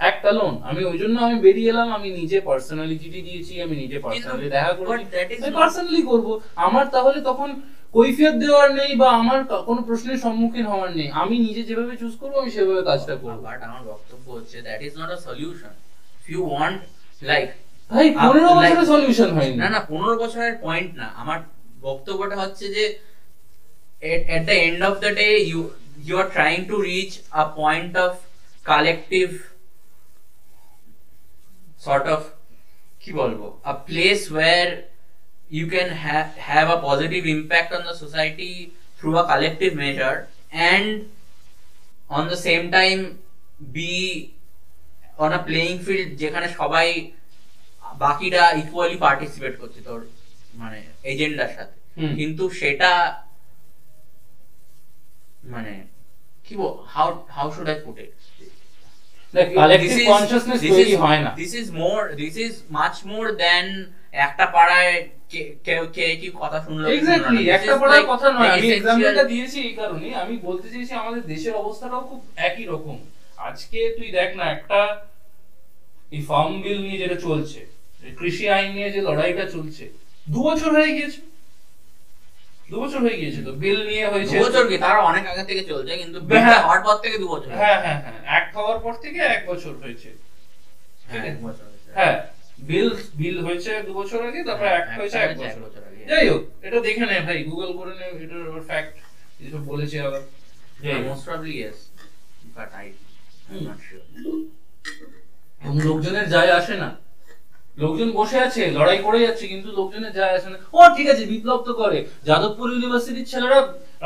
act 0.00 0.22
alone 0.26 0.54
আমি 0.70 0.82
ওই 0.90 0.96
জন্য 1.02 1.16
আমি 1.26 1.36
বেরিয়ে 1.46 1.70
এলাম 1.74 1.88
আমি 1.98 2.08
নিজে 2.20 2.38
পার্সোনালি 2.40 2.96
চিঠি 3.02 3.20
দিয়েছি 3.28 3.52
আমি 3.64 3.74
নিজে 3.82 3.96
পার্সোনালি 4.04 4.46
দেখা 4.56 4.72
করেছি। 4.78 5.04
আমি 5.38 5.52
পার্সোনালি 5.60 6.02
করব। 6.10 6.26
আমার 6.66 6.84
তাহলে 6.94 7.18
তখন 7.30 7.50
কৈফিয়ত 7.94 8.34
দেওয়ার 8.42 8.68
নেই 8.80 8.90
বা 9.02 9.08
আমার 9.20 9.40
কোনো 9.68 9.80
প্রশ্নের 9.88 10.18
সম্মুখীন 10.24 10.66
হওয়ার 10.72 10.90
নেই। 10.98 11.08
আমি 11.22 11.34
নিজে 11.46 11.62
যেভাবে 11.68 11.94
চুজ 12.02 12.14
করব 12.22 12.34
আমি 12.42 12.50
সেভাবে 12.56 12.82
কাজটা 12.90 13.14
করব। 13.24 13.38
বাট 13.48 13.60
আমার 13.68 13.82
বক্তব্য 13.92 14.26
হচ্ছে 14.36 14.56
that 14.66 14.80
is 14.86 14.92
not 15.00 15.10
a 15.16 15.18
solution 15.28 15.72
you 16.28 16.40
want 16.52 16.80
like 17.22 17.48
ভাই 17.90 18.06
পনেরো 18.24 18.82
সলিউশন 18.92 19.30
হয়নি। 19.36 19.56
না 19.62 19.68
না 19.74 19.80
পনেরো 19.90 20.14
বছরের 20.22 20.54
পয়েন্ট 20.64 20.90
না। 21.00 21.06
আমার 21.22 21.38
বক্তব্যটা 21.80 22.36
হচ্ছে 22.42 22.64
যে 22.76 22.84
at 24.34 24.42
the 24.48 24.56
end 24.66 24.80
of 24.88 24.94
the 25.04 25.10
day 25.20 25.28
you 25.50 25.60
you 26.06 26.14
are 26.22 26.28
trying 26.36 26.58
to 26.70 26.76
reach 26.90 27.10
a 27.40 27.42
point 27.60 27.92
of 28.04 28.12
collective 28.64 29.26
sort 31.84 32.06
of 32.14 32.22
কি 33.02 33.10
বলব? 33.20 33.40
A 33.70 33.72
place 33.88 34.20
where 34.32 34.66
you 35.58 35.66
can 35.74 35.88
ha- 36.04 36.30
have 36.50 36.68
a 36.76 36.78
positive 36.88 37.24
impact 37.36 37.70
on 37.76 37.82
the 37.88 37.94
society 38.04 38.54
through 38.98 39.16
a 39.22 39.24
collective 39.30 39.74
measure 39.82 40.16
and 40.72 40.86
on 42.10 42.24
the 42.32 42.38
same 42.48 42.64
time 42.78 43.00
be 43.76 43.94
on 45.18 45.30
a 45.38 45.40
playing 45.48 45.78
field 45.86 46.08
যেখানে 46.22 46.48
সবাই 46.60 46.88
বাকিরা 47.98 48.52
equally 48.52 48.96
participate 48.96 49.60
করছে 49.60 49.80
তোর 49.80 50.00
মানে 50.54 50.78
এজেন্ডার 51.02 51.48
সাথে। 51.48 51.76
কিন্তু 52.16 52.50
সেটা 52.50 52.90
মানে 55.44 55.72
কি 56.44 56.56
বল 56.56 56.74
how 56.86 57.24
how 57.28 57.50
should 57.50 57.68
I 57.68 57.80
put 57.84 57.98
it 57.98 58.12
একটা 64.16 64.46
পাড়ায় 64.46 64.94
কে- 65.30 65.88
কে 65.92 66.16
কি 66.16 66.30
কথা 66.34 66.62
শুনলো 66.64 66.86
এক্স্যাক্টলি 66.88 67.42
একটা 67.50 67.72
is 67.96 68.06
কথা 68.06 68.28
নয়। 68.32 68.48
আমি 68.48 68.66
এক্সাম্পলটা 68.76 69.24
দিয়েছি 69.24 69.60
এই 69.60 69.74
কারণে 69.74 70.14
আমি 70.14 70.36
বলতে 70.38 70.68
চাইছি 70.68 70.94
আমাদের 70.94 71.22
দেশের 71.26 71.54
অবস্থাটাও 71.54 72.00
খুব 72.00 72.20
একই 72.38 72.64
রকম। 72.64 72.96
আজকে 73.38 73.94
তুই 73.98 74.10
দেখ 74.10 74.36
না 74.36 74.44
একটা 74.50 74.78
এই 76.12 76.22
ফার্ম 76.22 76.62
বিল 76.62 76.78
নিয়ে 76.82 76.98
যেটা 76.98 77.14
চলছে 77.20 77.60
কৃষি 78.18 78.48
আইন 78.48 78.72
নিয়ে 78.72 78.90
যে 78.90 79.02
লড়াইটা 79.02 79.50
চলছে 79.50 79.88
দু 80.26 80.42
বছর 80.42 80.72
হয়ে 80.72 80.92
গিয়েছে। 80.92 81.20
দু 82.70 82.80
বছর 82.80 83.00
হয়ে 83.00 83.16
গিয়েছে 83.16 83.42
তো 83.42 83.52
বিল 83.52 83.86
নিয়ে 83.86 84.06
হয়েছে। 84.06 84.38
বছর 84.38 84.68
কি? 84.68 84.78
তার 84.78 85.00
অনেক 85.00 85.26
আগে 85.26 85.44
থেকে 85.44 85.64
চলছে 85.64 85.96
কিন্তু 85.96 86.20
হ্যাঁ। 86.20 86.30
বিলটা 86.30 86.60
হওয়ার 86.60 86.82
পর 86.82 86.96
থেকে 86.96 87.18
দু 87.18 87.28
বছর। 87.28 87.50
হ্যাঁ 87.50 87.80
হ্যাঁ 87.84 88.02
হ্যাঁ 88.02 88.20
অ্যাক্ট 88.24 88.56
হওয়ার 88.56 88.78
পর 88.78 88.94
থেকে 88.94 89.18
এক 89.34 89.46
বছর 89.46 89.74
হয়েছে। 89.82 90.08
হ্যাঁ, 91.08 91.24
এক। 91.24 91.36
হ্যাঁ 91.94 92.26
বিল 92.58 92.96
বিল 93.14 93.46
হয়েছে 93.46 93.82
দু 93.82 93.94
বছর 93.94 94.28
আগে 94.28 94.44
তারপরে 94.44 94.68
হ্যাঁ, 94.68 94.76
অ্যাক্ট 94.76 95.00
হয়েছে 95.00 95.18
এক 95.18 95.30
এক 95.30 95.36
বছর। 95.36 95.82
আগে। 95.88 96.06
যাই 96.06 96.28
হোক 96.28 96.42
এটা 96.62 96.80
দেখে 96.80 97.06
নে 97.06 97.20
ভাই 97.20 97.44
গুগল 97.44 97.78
করে 97.78 97.92
নে 98.00 98.24
এটার 98.24 98.62
ফ্যাক্ট 98.62 98.96
যেসব 99.40 99.64
বলেছে 99.64 100.00
আবার। 100.00 100.20
I 100.82 100.86
I'm 103.50 103.64
not 103.64 103.76
sure. 103.88 104.00
এবং 105.62 105.80
লোকজনের 105.80 106.28
যায় 106.28 106.50
আসে 106.50 106.76
না। 106.76 106.96
লোকজন 107.82 108.08
বসে 108.18 108.38
আছে, 108.46 108.62
লড়াই 108.76 108.98
করে 109.06 109.18
যাচ্ছে, 109.26 109.44
কিন্তু 109.52 109.68
লোকজনের 109.78 110.12
যায় 110.18 110.34
আসে 110.38 110.48
না। 110.52 110.58
ও, 110.76 110.80
ঠিক 110.96 111.06
আছে, 111.12 111.24
বিপ্লব 111.32 111.60
তো 111.68 111.72
করে। 111.82 111.98
যাদবপুর 112.28 112.66
ইউনিভার্সিটির 112.74 113.30
ছেলেরা 113.32 113.58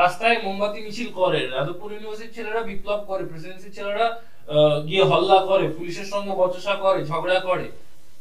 রাস্তায় 0.03 0.37
মোমবাতি 0.45 0.79
মিছিল 0.87 1.09
করে। 1.21 1.41
যাদবপুর 1.55 1.89
ইউনিভার্সিটির 1.95 2.35
ছেলেরা 2.37 2.61
বিপ্লব 2.71 3.01
করে। 3.11 3.23
প্রেসিডেন্সির 3.31 3.75
ছেলেরা 3.79 4.07
গিয়ে 4.89 5.05
হল্লা 5.11 5.39
করে, 5.51 5.67
পুলিশের 5.77 6.09
সঙ্গে 6.13 6.33
বচসা 6.41 6.75
করে, 6.85 7.01
ঝগড়া 7.11 7.39
করে। 7.49 7.67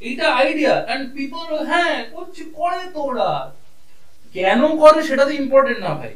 এইটা 0.07 0.25
আইডিয়া 0.41 0.73
এন্ড 0.93 1.05
পিপল 1.17 1.47
হ্যাঁ 1.71 1.97
করছে, 2.13 2.43
করে 2.59 2.81
তো 2.93 2.99
ওরা 3.09 3.29
কেন 4.35 4.61
করে 4.81 4.99
সেটা 5.09 5.23
তো 5.29 5.33
ইম্পর্টেন্ট 5.43 5.79
না 5.85 5.91
ভাই। 5.99 6.13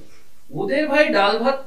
ওদের 0.60 0.84
ভাই 0.92 1.06
ডাল 1.18 1.34
ভাত 1.44 1.60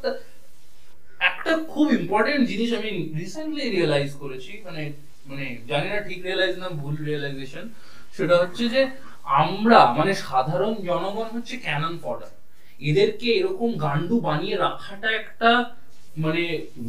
একটা 1.29 1.53
খুব 1.73 1.87
ইম্পর্টেন্ট 2.01 2.43
জিনিস 2.51 2.71
আমি 2.79 2.91
রিসেন্টলি 3.21 3.65
রিয়েলাইজ 3.77 4.11
করেছি 4.23 4.53
মানে 4.67 4.83
মানে 5.29 5.47
জানি 5.71 5.89
না 5.93 5.99
ঠিক 6.09 6.21
রিয়েলাইজ 6.27 6.55
না 6.63 6.69
ভুল 6.81 6.95
রিয়েলাইজেশন 7.09 7.65
সেটা 8.17 8.35
হচ্ছে 8.43 8.65
যে 8.75 8.81
আমরা 9.43 9.79
মানে 9.99 10.13
সাধারণ 10.27 10.75
জনগণ 10.89 11.29
হচ্ছে 11.37 11.55
ক্যানন 11.57 11.95
ফডার 12.05 12.33
এদেরকে 12.81 13.29
এরকম 13.39 13.71
গান্ডু 13.85 14.17
বানিয়ে 14.27 14.57
রাখাটা 14.65 15.09
একটা 15.21 15.51
মানে 16.17 16.43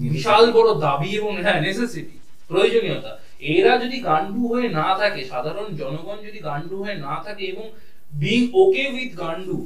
বিশাল 0.04 0.44
বড় 0.58 0.70
দাবি 0.86 1.10
এবং 1.20 1.34
হ্যাঁ 1.46 1.60
নেসেসিটি 1.62 2.18
প্রয়োজনীয়তা। 2.50 3.12
এরা 3.56 3.74
যদি 3.84 3.98
গান্ডু 4.10 4.42
হয়ে 4.52 4.68
না 4.80 4.88
থাকে, 5.02 5.22
সাধারণ 5.32 5.68
জনগণ 5.82 6.18
যদি 6.28 6.40
গান্ডু 6.40 6.76
হয়ে 6.84 6.96
না 7.08 7.16
থাকে 7.26 7.44
এবং 7.54 7.66
বিং 8.12 8.40
ওকে 8.62 8.84
উইথ 8.94 9.12
গান্ডু 9.24 9.58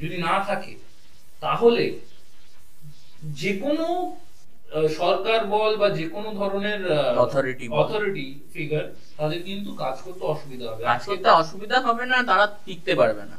যদি 0.00 0.16
না 0.26 0.34
থাকে, 0.48 0.72
তাহলে 1.42 1.84
যে 3.40 3.50
কোনো 3.62 3.86
সরকার 5.00 5.40
বল 5.46 5.72
বা 5.76 5.88
যে 5.88 6.04
কোনো 6.08 6.30
ধরনের 6.34 6.80
Authority 7.16 7.66
বল। 7.68 7.78
অথরিটি 7.82 8.26
ফিগার 8.52 8.84
তাদের 9.16 9.40
কিন্তু 9.42 9.70
কাজ 9.74 9.96
করতে 10.00 10.24
অসুবিধা 10.24 10.66
হবে 10.70 10.82
আজকে 10.86 11.14
তো 11.16 11.28
অসুবিধা 11.32 11.78
হবে 11.80 12.04
না 12.06 12.18
তারা 12.22 12.46
টিকতে 12.64 12.92
পারবে 12.94 13.24
না 13.30 13.36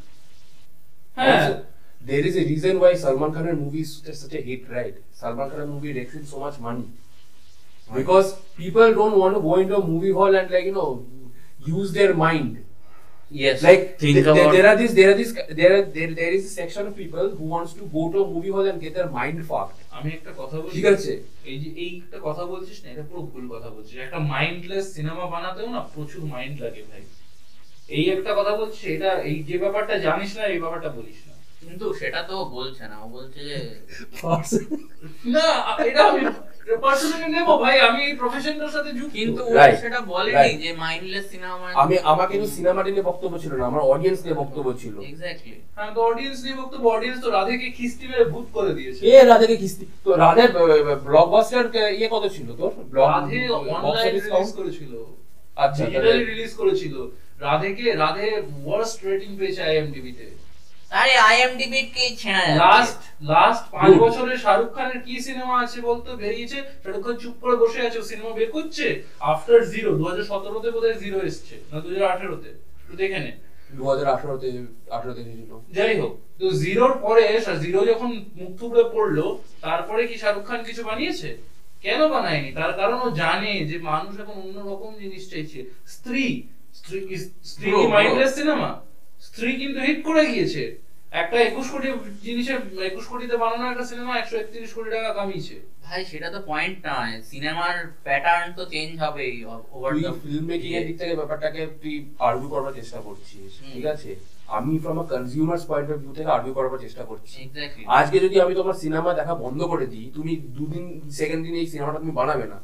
হ্যাঁ 1.17 1.47
there 2.01 2.25
is 2.29 2.35
a 2.37 2.43
reason 2.43 2.73
why 2.79 2.91
Salman 2.95 3.31
Khan 3.33 3.47
movie 3.63 3.81
is 3.81 3.91
such- 4.13 4.33
a 4.33 4.41
hit, 4.41 4.61
right? 4.69 4.95
Salman 5.13 5.47
Khan 5.49 5.61
movie 5.69 5.93
makes 5.93 6.13
him 6.13 6.25
so 6.25 6.37
much 6.39 6.57
money 6.59 6.87
because 7.89 8.27
people 8.57 8.93
don't 8.93 9.17
want 9.17 9.33
to 9.35 9.41
go 9.41 9.53
into 9.55 9.75
a 9.75 9.85
movie 9.91 10.11
hall 10.11 10.33
and 10.35 10.47
like 10.51 10.65
you 10.65 10.73
know 10.73 10.89
use 11.67 11.89
their 11.91 12.13
mind. 12.15 12.53
Yes, 13.31 13.57
Like 13.61 13.81
think 13.99 14.15
th- 14.15 14.27
about 14.27 14.51
there 14.51 14.67
are 14.67 14.77
this, 14.77 14.91
there 14.93 15.09
are 15.11 15.15
this, 15.15 15.31
there 15.51 15.71
are 15.77 15.81
there, 15.81 16.11
there 16.13 16.31
is 16.31 16.43
a 16.45 16.49
section 16.51 16.87
of 16.87 16.95
people 16.95 17.25
who 17.31 17.45
wants 17.45 17.73
to 17.73 17.83
go 17.87 18.09
to 18.13 18.23
a 18.23 18.27
movie 18.27 18.49
hall 18.49 18.65
and 18.65 18.79
get 18.79 18.93
their 18.93 19.09
mind 19.09 19.45
fucked. 19.45 19.79
আমি 19.97 20.09
একটা 20.17 20.31
কথা 20.41 20.55
বলি 20.61 20.73
ঠিক 20.75 20.87
আছে। 20.95 21.11
এই 21.51 21.57
যে 21.61 21.69
এই 21.83 21.91
একটা 22.01 22.17
কথা 22.27 22.43
বলছিস 22.53 22.77
না 22.83 22.87
এটা 22.93 23.03
পুরো 23.09 23.21
ভুল 23.31 23.45
কথা 23.53 23.69
বলছিস। 23.75 23.95
একটা 23.97 24.19
মাইন্ডলেস 24.33 24.85
সিনেমা 24.95 25.25
বানাতেও 25.33 25.67
না 25.75 25.81
প্রচুর 25.93 26.21
মাইন্ড 26.33 26.55
লাগে 26.63 26.83
ভাই। 26.89 27.03
এই 27.89 28.05
একটা 28.15 28.31
কথা 28.39 28.53
বলছিস 28.59 28.83
এটা 28.95 29.11
এই 29.29 29.37
যে 29.49 29.55
ব্যাপারটা 29.63 29.95
জানিস 30.05 30.31
না 30.37 30.43
এই 30.53 30.59
ব্যাপারটা 30.63 30.89
বলিস 30.97 31.19
না। 31.27 31.35
কিন্তু 31.61 31.85
সেটা 31.99 32.21
তো 32.29 32.35
বলছে 32.57 32.83
না 32.91 32.97
ও 33.03 33.07
বলছে 33.17 33.39
যে 33.49 33.57
না 35.35 35.47
এটা 35.89 36.01
আমি 36.11 36.21
আমি 37.87 37.99
এই 38.09 38.13
প্রফেশনটার 38.21 38.71
সাথে 38.75 38.91
যুক্ত। 38.99 39.13
কিন্তু 39.17 39.41
ও 39.49 39.51
Right, 39.59 39.77
সেটা 39.83 39.99
বলেনি 40.13 40.51
যে 40.63 40.69
মাইন্ডলেস 40.83 41.25
সিনেমা 41.31 41.55
আমার 42.11 42.27
কিন্তু 42.31 42.47
সিনেমাটি 42.57 42.89
নিয়ে 42.95 43.07
বক্তব্য 43.11 43.33
ছিল 43.43 43.51
না 43.59 43.63
আমার 43.71 43.83
অডিয়েন্স 43.93 44.19
নিয়ে 44.25 44.37
বক্তব্য 44.41 44.67
ছিল। 44.81 44.95
হ্যাঁ 45.77 45.91
তো 45.95 45.99
অডিয়েন্স 46.09 46.37
নিয়ে 46.45 46.57
বক্তব্য 46.61 46.83
অডিয়েন্স 46.95 47.19
তো 47.23 47.29
রাধেকে 47.37 47.67
খিস্তি 47.77 48.05
মেরে 48.11 48.25
ভূত 48.33 48.47
করে 48.55 48.71
দিয়েছে। 48.77 49.01
এ 49.11 49.13
রাধেকে 49.31 49.55
কিস্তি 49.63 49.85
তো 50.05 50.09
রাধের 50.23 50.49
ব্লকবাস্টার 51.07 51.65
ইয়ে 51.99 52.09
কত 52.15 52.23
ছিল 52.35 52.47
তোর? 52.59 52.71
রাধে 52.99 53.39
অনলাইন 53.87 54.11
রিলিজ 54.15 54.49
করেছিল। 54.59 54.93
আচ্ছা 55.63 55.83
রিলিজ 56.31 56.51
করেছিল। 56.61 56.95
রাধেকে 57.45 57.85
রাধে 58.03 58.27
ওয়ার্স্ট 58.65 58.97
রেটিং 59.07 59.29
পেয়েছে 59.39 59.61
আইএমডিবি 59.69 60.11
তে। 60.19 60.27
আরে 60.91 61.13
আইএমডিবি 61.27 61.81
কে 61.87 62.05
ছেঁড়া 62.17 62.43
লাস্ট 62.63 62.99
লাস্ট 63.31 63.63
পাঁচ 63.73 63.91
বছরে 64.03 64.33
শাহরুখ 64.37 64.69
খানের 64.75 64.99
কি 65.01 65.13
সিনেমা 65.21 65.55
আছে 65.63 65.79
বলতো? 65.81 66.09
বেরিয়েছে 66.17 66.57
শাহরুখ 66.75 67.01
খান 67.05 67.15
চুপ 67.17 67.35
করে 67.41 67.55
বসে 67.55 67.79
আছে 67.81 67.97
সিনেমা 68.03 68.31
বের 68.31 68.49
করছে 68.51 68.85
আফটার 69.31 69.61
জিরো 69.73 69.89
দু 69.97 70.03
হাজার 70.03 70.25
সতেরোতে 70.25 70.69
বোধহয় 70.71 70.97
জিরো 70.99 71.17
এসছে 71.21 71.55
না 71.71 71.77
দু 71.79 71.87
হাজার 71.89 72.09
আঠেরোতে? 72.11 72.49
একটু 72.81 72.95
দেখে 72.95 73.19
নে। 73.19 73.31
দু 73.73 73.83
হাজার 73.85 74.07
আঠারোতে 74.07 74.47
আঠারোতে 74.91 75.21
ছিল 75.27 75.51
যাই 75.71 75.93
হোক 75.99 76.13
তো 76.39 76.45
জিরোর 76.57 76.93
পরে 76.97 77.21
জিরো 77.57 77.79
যখন 77.85 78.09
মুখ 78.35 78.51
থুবড়ে 78.59 78.83
পড়ল 78.93 79.17
তারপরে 79.61 80.01
কি 80.07 80.15
শাহরুখ 80.17 80.43
খান 80.45 80.59
কিছু 80.63 80.81
বানিয়েছে? 80.83 81.29
কেন 81.83 82.01
বানায়নি? 82.07 82.49
তার 82.53 82.71
কারণ 82.73 82.97
ও 83.01 83.09
জানে 83.13 83.51
যে 83.65 83.77
মানুষ 83.89 84.13
এখন 84.19 84.35
অন্যরকম 84.41 84.91
জিনিস 84.99 85.23
চাইছে। 85.31 85.59
স্ত্রী 85.87 86.25
স্ত্রী 86.73 86.97
কি- 87.07 87.31
স্ত্রী. 87.43 87.69
মাইন্ডলেস 87.87 88.31
সিনেমা 88.35 88.69
স্ত্রী 89.25 89.49
কিন্তু 89.61 89.79
হিট 89.87 89.99
করে 90.07 90.23
গিয়েছে। 90.31 90.63
একটা 91.21 91.37
একুশ 91.49 91.67
কোটি 91.73 91.87
জিনিসের 92.27 92.57
একুশ 92.89 93.05
কোটিতে 93.11 93.35
বানানো 93.43 93.65
একটা 93.71 93.85
সিনেমা 93.91 94.13
একশো 94.17 94.35
একত্রিশ 94.39 94.71
কোটি 94.77 94.89
টাকা 94.95 95.09
কামিয়েছে। 95.17 95.55
ভাই 95.85 96.01
সেটা 96.11 96.27
তো 96.35 96.39
পয়েন্ট 96.51 96.77
নয়। 96.89 97.13
সিনেমার 97.31 97.75
প্যাটার্ন 98.05 98.47
তো 98.57 98.63
চেঞ্জ 98.73 98.91
হবেই 99.03 99.35
ওভার 99.75 99.91
দ্য 100.05 100.13
ফিল্ম 100.23 100.45
মেকিং 100.51 100.71
এর 100.77 100.83
দিক 100.87 100.95
থেকে 101.01 101.13
ব্যাপারটাকে 101.19 101.61
তুই 101.81 101.95
আর্গু 102.27 102.47
করার 102.53 102.73
চেষ্টা 102.79 102.99
করছিস 103.07 103.51
ঠিক 103.73 103.85
আছে? 103.93 104.09
আমি 104.57 104.73
from 104.83 104.97
a 105.03 105.05
consumer's 105.13 105.63
point 105.69 105.87
of 105.93 105.97
view 106.03 106.13
থেকে 106.17 106.29
আর্গুই 106.35 106.53
করার 106.57 106.83
চেষ্টা 106.85 107.03
করছি। 107.09 107.37
আজকে 107.99 108.17
যদি 108.25 108.35
আমি 108.43 108.53
তোমার 108.59 108.79
সিনেমা 108.83 109.11
দেখা 109.19 109.33
বন্ধ 109.45 109.59
করে 109.71 109.85
দিই 109.93 110.07
তুমি 110.17 110.31
দুদিন 110.57 110.85
সেকেন্ড 111.19 111.41
দিন 111.45 111.55
এই 111.61 111.67
সিনেমাটা 111.71 111.99
তুমি 112.03 112.15
বানাবে 112.21 112.45
না। 112.53 112.59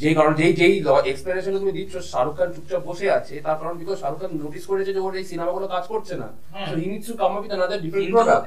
যেই 0.00 0.14
কারণ 0.18 0.32
যেই 0.40 0.52
যেই 0.60 0.74
এক্সপ্লেনেশন 1.12 1.52
তুমি 1.58 1.72
দিচ্ছ 1.78 1.94
শাহরুখ 2.12 2.34
খান 2.38 2.48
চুপচাপ 2.54 2.82
বসে 2.88 3.06
আছে 3.18 3.34
তার 3.46 3.56
কারণ 3.60 3.74
বিকজ 3.80 3.96
শাহরুখ 4.02 4.18
খান 4.22 4.32
নোটিস 4.42 4.64
করেছে 4.70 4.90
যে 4.96 5.00
ওর 5.06 5.14
এই 5.20 5.26
সিনেমাগুলো 5.30 5.66
কাজ 5.74 5.84
করছে 5.92 6.14
না। 6.22 6.28
হ্যাঁ। 6.52 6.66
So 6.66 6.74
he 6.80 6.86
needs 6.92 7.06
to 7.10 7.14
come 7.20 7.30
up 7.32 7.40
with 7.42 7.50
another 7.52 7.82
different 7.84 8.12
product 8.14 8.46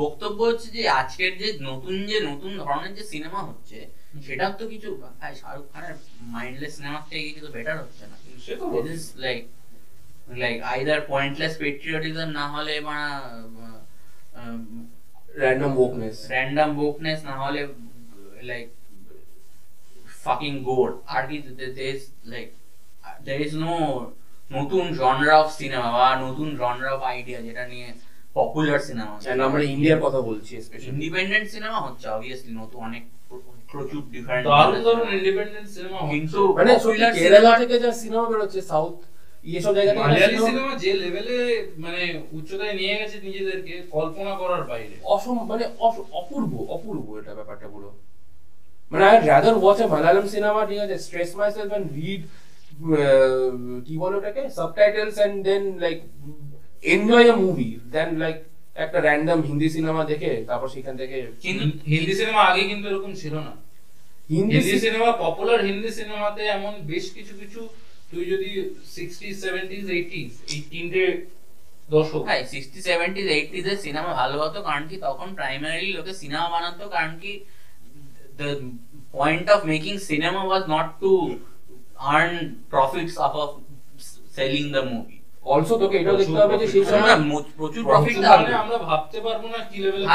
বক্তব্য 0.00 0.38
হচ্ছে 0.50 0.68
যে 0.76 0.82
আজকের 1.00 1.32
যে 1.40 1.48
নতুন 1.68 1.94
যে 2.10 2.18
নতুন 2.30 2.50
ধরনের 2.62 2.92
যে 2.98 3.04
সিনেমা 3.12 3.40
হচ্ছে 3.48 3.78
সেটার 4.26 4.52
তো 4.60 4.64
কিছু 4.72 4.88
শাহরুখ 5.40 5.66
খানের 5.72 5.94
মাইন্ডলেস 6.34 6.72
সিনেমার 6.76 7.02
থেকে 7.10 7.22
কিছু 7.28 7.48
বেটার 7.56 7.76
হচ্ছে 7.82 8.04
না। 8.10 8.16
সে 8.44 8.52
তো 8.60 8.64
is 8.90 9.02
like 9.24 9.40
like 10.42 10.56
either 10.72 11.00
pointless 11.12 11.52
patriotism 11.62 12.28
না 12.38 12.44
হলে 12.54 12.74
মানে 12.88 13.06
র্যান্ডম 15.40 15.72
ওকনেস 15.84 16.16
র্যান্ডম 16.32 16.70
বোকনেস 16.78 17.18
না 17.28 17.34
হলে 17.42 17.60
লাইক 18.50 18.66
ফাকিং 20.26 20.52
গোড 20.68 20.90
আর 21.14 21.22
কি 21.28 21.36
there 23.26 23.40
is 23.46 23.52
no 23.64 23.74
নতুন 24.56 24.84
জনরা 25.00 25.34
অফ 25.42 25.48
সিনেমা 25.60 25.88
বা 25.96 26.06
নতুন 26.24 26.48
জনরা 26.60 26.90
অফ 26.96 27.02
আইডিয়া 27.12 27.38
যেটা 27.46 27.64
নিয়ে 27.72 27.88
পপুলার 28.36 28.80
সিনেমা 28.88 29.14
এন্ড 29.30 29.40
আমরা 29.48 29.62
ইন্ডিয়ার 29.74 30.00
কথা 30.06 30.20
বলছি 30.28 30.52
স্পেশালি 30.66 30.90
ইন্ডিপেন্ডেন্ট 30.94 31.46
সিনেমা 31.54 31.78
হচ্ছে 31.86 32.06
অবভিয়াসলি 32.14 32.52
নতুন 32.60 32.80
অনেক 32.88 33.04
প্রচুর 33.70 34.02
ডিফারেন্ট 34.14 34.44
দারুণ 34.48 34.80
দারুণ 34.86 35.08
ইন্ডিপেন্ডেন্ট 35.18 35.68
সিনেমা 35.74 35.98
কিন্তু 36.14 36.40
মানে 36.56 36.72
কেরালা 37.18 37.52
থেকে 37.60 37.76
যা 37.84 37.90
সিনেমা 38.02 38.24
বেরোচ্ছে 38.30 38.60
সাউথ 38.72 38.96
এসব 39.56 39.72
জায়গা 39.76 39.92
থেকে 39.92 40.02
মালয়ালি 40.02 40.38
সিনেমা 40.48 40.72
যে 40.82 40.90
লেভেলে 41.02 41.38
মানে 41.84 42.02
উচ্চতায় 42.38 42.74
নিয়ে 42.80 42.94
গেছে 43.00 43.16
নিজেদেরকে 43.26 43.74
কল্পনা 43.94 44.32
করার 44.42 44.62
বাইরে। 44.70 44.96
অসম 45.14 45.36
মানে 45.50 45.64
অপূর্ব 46.20 46.52
অপূর্ব 46.76 47.06
এটা 47.20 47.32
ব্যাপারটা 47.38 47.68
পুরো। 47.74 47.90
মানে 48.90 49.04
I 49.10 49.16
rather 49.30 49.56
watch 49.62 49.78
a 49.84 49.86
Malayalam 49.94 50.26
cinema 50.34 50.60
ঠিক 50.70 50.80
আছে 50.84 50.96
stress 51.06 51.30
my 51.38 51.48
self 51.56 51.70
and 51.78 51.88
read 51.98 52.22
কি 53.86 53.94
বলে 54.02 54.14
ওটাকে 54.18 54.42
subtitles 54.58 55.16
and 55.24 55.36
then 55.48 55.62
like 55.82 55.98
enjoy 56.84 57.26
a 57.30 57.34
movie 57.42 57.68
then 57.94 58.10
like 58.22 58.36
একটা 58.76 58.98
র্যান্ডম 59.00 59.38
হিন্দি 59.48 59.68
সিনেমা 59.76 60.02
দেখে 60.12 60.32
তারপর 60.48 60.68
সেখান 60.68 60.94
থেকে 60.96 61.16
কিন্তু 61.44 61.64
হিন্দি 61.92 62.12
সিনেমা 62.20 62.42
আগে 62.50 62.62
কিন্তু 62.70 62.84
এরকম 62.90 63.12
ছিল 63.22 63.34
না। 63.46 63.52
হিন্দি 64.30 64.58
সিনেমা 64.84 65.08
পপুলার 65.22 65.60
হিন্দি 65.68 65.90
সিনেমাতে 65.98 66.42
এমন 66.56 66.74
বেশ 66.90 67.04
কিছু 67.16 67.34
কিছু 67.42 67.60
তুই 68.10 68.24
যদি 68.32 68.48
সিক্সটি 68.96 69.28
সেভেন্টিজ 69.42 69.84
এইটিজ 69.98 70.30
এই 70.54 70.60
তিনটে 70.72 71.02
দশক 71.90 72.22
ভাই 72.28 72.40
সিক্সটি 72.52 72.78
সেভেন্টিজ 72.88 73.26
এইটিজ 73.36 73.64
এর 73.72 73.78
সিনেমা 73.86 74.12
ভালো 74.20 74.36
হতো 74.42 74.58
কারণ 74.68 74.84
কি 74.90 74.96
তখন 75.06 75.28
প্রাইমারিলি 75.38 75.90
লোকে 75.98 76.12
সিনেমা 76.22 76.46
বানাতো 76.54 76.84
কারণ 76.88 77.12
কি 77.22 77.32
the 78.38 78.48
point 79.14 79.46
of 79.50 79.60
making 79.72 79.94
cinema 80.10 80.40
was 80.44 80.62
not 80.74 80.88
to 81.02 81.12
earn 82.12 82.32
profits 82.70 83.14
of 83.18 83.32
of 83.42 83.50
selling 84.36 84.64
the 84.72 84.82
movie 84.92 85.16
also 85.46 85.74
তোকে 85.82 85.96
এটাও 85.98 86.16
দেখতে 86.20 86.38
হবে 86.42 86.56
যে 86.62 86.66
সেই 86.66 86.82
প্রচুর 86.82 86.92
সময় 86.92 87.16
প্রচুর 87.58 87.82
প্রফিট 87.90 88.16
মানে 88.32 88.54
আমরা 88.64 88.78
ভাবতে 88.88 89.18
পারব 89.26 89.42
না 89.54 89.60
কি 89.68 89.76
লেভেলে 89.84 90.06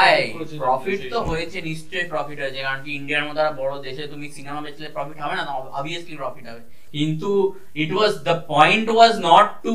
প্রফিট 0.64 1.00
তো। 1.12 1.18
হয়েছে 1.30 1.58
নিশ্চয়ই 1.70 2.06
প্রফিট 2.12 2.38
হয়েছে 2.42 2.60
কারণ 2.66 2.80
কি 2.84 2.90
ইন্ডিয়ার 3.00 3.24
মতো 3.28 3.40
বড় 3.62 3.74
দেশে 3.86 4.02
তুমি 4.12 4.26
সিনেমা 4.36 4.60
বেচলে 4.66 4.88
প্রফিট 4.96 5.18
হবে 5.24 5.34
না 5.38 5.42
অবভিয়াসলি 5.78 6.14
প্রফিট 6.22 6.44
হবে 6.50 6.62
কিন্তু 6.94 7.30
it 7.82 7.90
was 7.96 8.12
the 8.28 8.34
point 8.52 8.86
was 8.96 9.12
not 9.28 9.48
to 9.66 9.74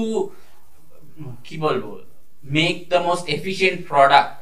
কি 1.46 1.56
বলব 1.58 1.86
make 2.58 2.76
the 2.92 3.00
most 3.08 3.26
efficient 3.30 3.80
product 3.92 4.37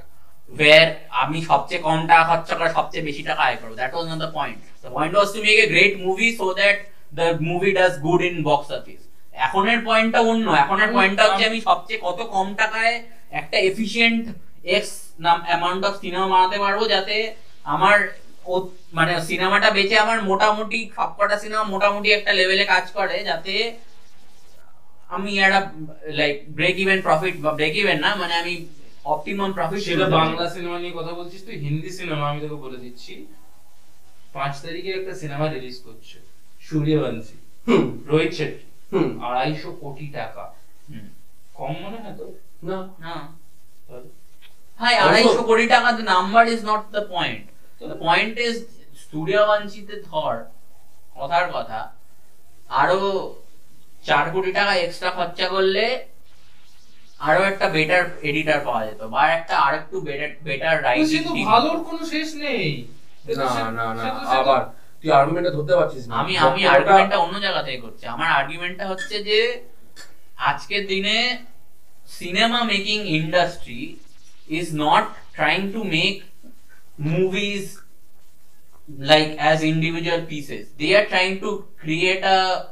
where 0.49 0.87
আমি 1.21 1.39
সবচেয়ে 1.49 1.81
কম 1.87 1.99
টাকা 2.11 2.23
খরচা 2.29 2.55
করে 2.59 2.71
সবচেয়ে 2.77 3.03
বেশি 3.09 3.21
টাকা 3.29 3.41
আয় 3.47 3.57
করব। 3.61 3.73
That 3.79 3.91
was 3.93 4.05
not 4.11 4.19
the 4.25 4.31
point 4.37 4.59
the 4.83 4.89
point 4.95 5.13
was 5.15 5.29
to 5.35 5.39
make 5.47 5.57
a 5.63 5.65
great 5.73 5.93
movie 6.05 6.27
so 6.39 6.45
that 6.59 6.77
the 7.19 7.27
movie 7.49 7.69
does 7.79 7.93
good 8.05 8.21
in 8.29 8.35
box 8.49 8.67
office 8.79 9.01
এখনের 9.45 9.79
পয়েন্টটা 9.87 10.19
অন্য। 10.31 10.45
এখনের 10.63 10.89
পয়েন্টটা 10.95 11.23
হচ্ছে 11.25 11.45
আমি 11.49 11.59
সবচেয়ে 11.69 11.99
কত 12.03 12.19
কম 12.33 12.47
টাকায় 12.61 12.95
একটা 13.31 13.57
এফিশিয়েন্ট 13.69 14.23
এক্স 14.75 14.91
নাম 15.25 15.37
অ্যামাউন্ট 15.47 15.81
অফ 15.89 15.93
সিনেমা 16.03 16.27
বানাতে 16.33 16.57
পারব 16.59 16.79
যাতে 16.93 17.15
আমার 17.65 17.97
মানে 18.93 19.13
সিনেমাটা 19.29 19.69
বেচে 19.71 19.95
আমার 19.99 20.19
মোটামুটি 20.21 20.79
সবকটা 20.97 21.37
সিনেমা 21.43 21.63
মোটামুটি 21.73 22.09
একটা 22.11 22.31
লেভেলে 22.39 22.65
কাজ 22.73 22.85
করে 22.97 23.17
যাতে 23.29 23.53
আমি 25.15 25.31
একটা 25.39 25.61
লাইক 26.19 26.35
ব্রেক 26.57 26.75
ইভেন 26.83 26.99
প্রফিট 27.01 27.35
বা 27.43 27.51
ব্রেক 27.57 27.73
ইভেন 27.81 27.97
না 27.99 28.09
মানে 28.15 28.33
আমি 28.41 28.53
অপটিমাম 29.13 29.49
প্রফিট 29.57 29.81
সেটা 29.87 30.07
বাংলা 30.19 30.45
সিনেমা 30.55 30.77
নিয়ে 30.81 30.93
কথা 30.99 31.13
বলছিস 31.19 31.41
তুই 31.47 31.57
হিন্দি 31.65 31.91
সিনেমা 31.99 32.25
আমি 32.31 32.39
তোকে 32.43 32.57
বলে 32.65 32.77
দিচ্ছি। 32.85 33.13
পাঁচ 34.35 34.53
তারিখে 34.63 34.91
একটা 34.99 35.13
সিনেমা 35.21 35.45
রিলিজ 35.55 35.77
করছে 35.85 36.17
সূর্যবংশী। 36.67 37.37
রোহিত 38.09 38.31
শেট্টি 38.39 38.65
আড়াইশো 39.27 39.69
কোটি 39.83 40.07
টাকা। 40.17 40.43
কম 41.59 41.73
মনে 41.83 41.97
হয় 42.03 42.15
তো 42.19 42.25
না। 42.67 42.77
না? 43.03 43.15
ভাই 44.79 44.93
আড়াইশো 45.05 45.41
কোটি 45.49 45.65
টাকা 45.73 45.89
the 45.97 46.03
number 46.13 46.43
is 46.53 46.61
not 46.69 46.83
the 46.95 47.03
point 47.13 47.43
the 47.91 47.97
point 48.05 48.33
is 48.47 48.55
সূর্যবংশীতে 49.07 49.95
ধর 50.09 50.35
কথার 51.17 51.47
কথা 51.55 51.79
আরও 52.81 52.99
চার 54.07 54.25
কোটি 54.33 54.51
টাকা 54.59 54.73
এক্সট্রা 54.77 55.09
খরচা 55.17 55.47
করলে 55.55 55.85
আরও 57.19 57.41
একটা 57.51 57.69
বেটার 57.69 58.03
এডিটর 58.29 58.59
পাওয়া 58.65 58.85
যেত 58.87 59.01
বা 59.13 59.21
একটা 59.37 59.57
আরেকটু 59.67 60.01
বেটার 60.07 60.31
বেটার 60.47 60.75
তো 60.77 60.81
সে 60.81 60.85
রাইটিং 60.87 61.23
তো 61.27 61.33
ভালোর 61.51 61.77
কোনো 61.87 62.05
শেষ 62.13 62.35
নেই। 62.35 62.87
না 63.37 63.71
না 63.71 63.85
না 63.99 64.03
আবার 64.39 64.61
তুই 65.01 65.11
আর্গুমেন্টটা 65.11 65.51
ধরতে 65.57 65.73
পারছিস 65.79 66.07
না। 66.07 66.13
আমি 66.21 66.33
আমি 66.37 66.61
আর্গুমেন্টটা 66.75 67.17
অন্য 67.17 67.35
জায়গা 67.45 67.61
থেকে 67.63 67.79
করছি। 67.85 68.03
আমার 68.15 68.29
আর্গুমেন্টটা 68.39 68.85
হচ্ছে 68.91 69.23
যে 69.29 69.39
আজকের 70.49 70.87
দিনে 70.87 71.17
cinema 72.19 72.59
making 72.63 72.97
industry 73.19 73.81
is 74.49 74.67
not 74.83 75.05
trying 75.35 75.71
to 75.75 75.81
make 75.97 76.15
movies 77.11 77.65
like 79.11 79.31
as 79.39 79.63
individual 79.63 80.21
pieces. 80.31 80.63
They 80.79 80.95
are 80.97 81.07
trying 81.07 81.39
to 81.39 81.65
create 81.81 82.23
a 82.23 82.67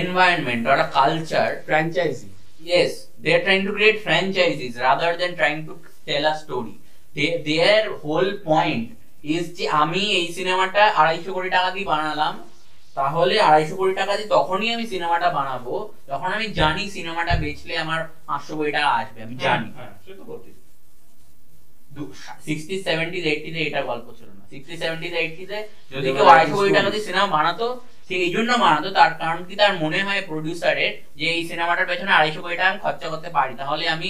environment 0.00 0.62
or 0.70 0.76
a 0.84 0.88
culture 1.00 1.50
franchise 1.66 2.28
yes. 2.72 2.92
They 3.22 3.32
are 3.36 3.44
trying 3.46 3.64
to 3.68 3.72
create 3.76 3.98
franchises 4.06 4.72
rather 4.86 5.10
than 5.20 5.30
trying 5.40 5.60
to 5.68 5.72
tell 6.08 6.24
a 6.32 6.34
story. 6.42 6.74
They, 7.16 7.28
their 7.50 7.82
whole 8.02 8.30
point 8.50 8.86
is 9.34 9.44
যে 9.58 9.64
আমি 9.82 10.02
এই 10.18 10.26
সিনেমাটা 10.36 10.82
আড়াইশো 11.00 11.30
কোটি 11.36 11.50
টাকা 11.56 11.68
দিয়ে 11.74 11.86
বানালাম 11.92 12.34
তাহলে 12.96 13.34
আড়াইশো 13.48 13.74
কোটি 13.80 13.94
টাকা 14.00 14.12
দিয়ে 14.18 14.30
তখনই 14.36 14.68
আমি 14.76 14.84
সিনেমাটা 14.92 15.28
বানাবো 15.38 15.74
যখন 16.10 16.28
আমি 16.36 16.46
জানি 16.60 16.82
সিনেমাটা 16.96 17.32
বেচলে 17.42 17.74
আমার 17.84 18.00
পাঁচশো 18.28 18.52
কোটি 18.58 18.72
টাকা 18.76 18.90
আসবে 19.00 19.18
আমি 19.26 19.34
জানি। 19.46 19.68
হ্যাঁ 19.78 19.92
বটেই। 20.30 20.54
সিক্সটি 22.46 22.74
সেভেন্টিজ 22.86 23.24
এইটিতে 23.32 23.60
এটা 23.68 23.80
গল্প 23.90 24.06
ছিল 24.18 24.28
না। 24.38 24.42
সিক্সটি 24.52 24.74
সেভেন্টিজ 24.82 25.12
এইটিতে 25.22 25.58
যদি 25.92 26.08
কেউ 26.16 26.26
আড়াইশো 26.32 26.54
কোটি 26.58 26.72
টাকা 26.78 26.88
দিয়ে 26.92 27.04
সিনেমা 27.08 27.28
বানাতো 27.36 27.66
সে 28.06 28.14
এই 28.24 28.30
জন্য 28.36 28.50
বানাতো 28.62 28.88
তার 28.98 29.12
কারণ 29.22 29.40
কি 29.48 29.54
তার 29.60 29.72
মনে 29.82 30.00
হয় 30.06 30.22
প্রডিউসারের 30.30 30.92
যে 31.18 31.26
এই 31.36 31.42
সিনেমাটার 31.50 31.88
পেছনে 31.90 32.12
আড়াইশো 32.16 32.40
কোটি 32.44 32.56
টাকা 32.58 32.70
আমি 32.72 32.80
খরচা 32.84 33.06
করতে 33.12 33.30
পারি। 33.36 33.52
তাহলে 33.60 33.84
আমি 33.94 34.08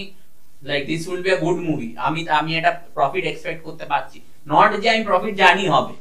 like 0.69 0.83
this 0.91 1.03
will 1.09 1.23
be 1.27 1.31
a 1.37 1.39
good 1.45 1.59
movie 1.69 1.89
আমি 2.07 2.21
আমি 2.41 2.51
একটা 2.59 2.73
প্রফিট 2.97 3.25
এক্সপেক্ট 3.29 3.61
করতে 3.67 3.85
পারছি। 3.93 4.19
নট 4.53 4.71
যে 4.83 4.89
আমি 4.95 5.03
প্রফিট 5.11 5.35
জানি 5.43 5.65
হবে। 5.75 5.95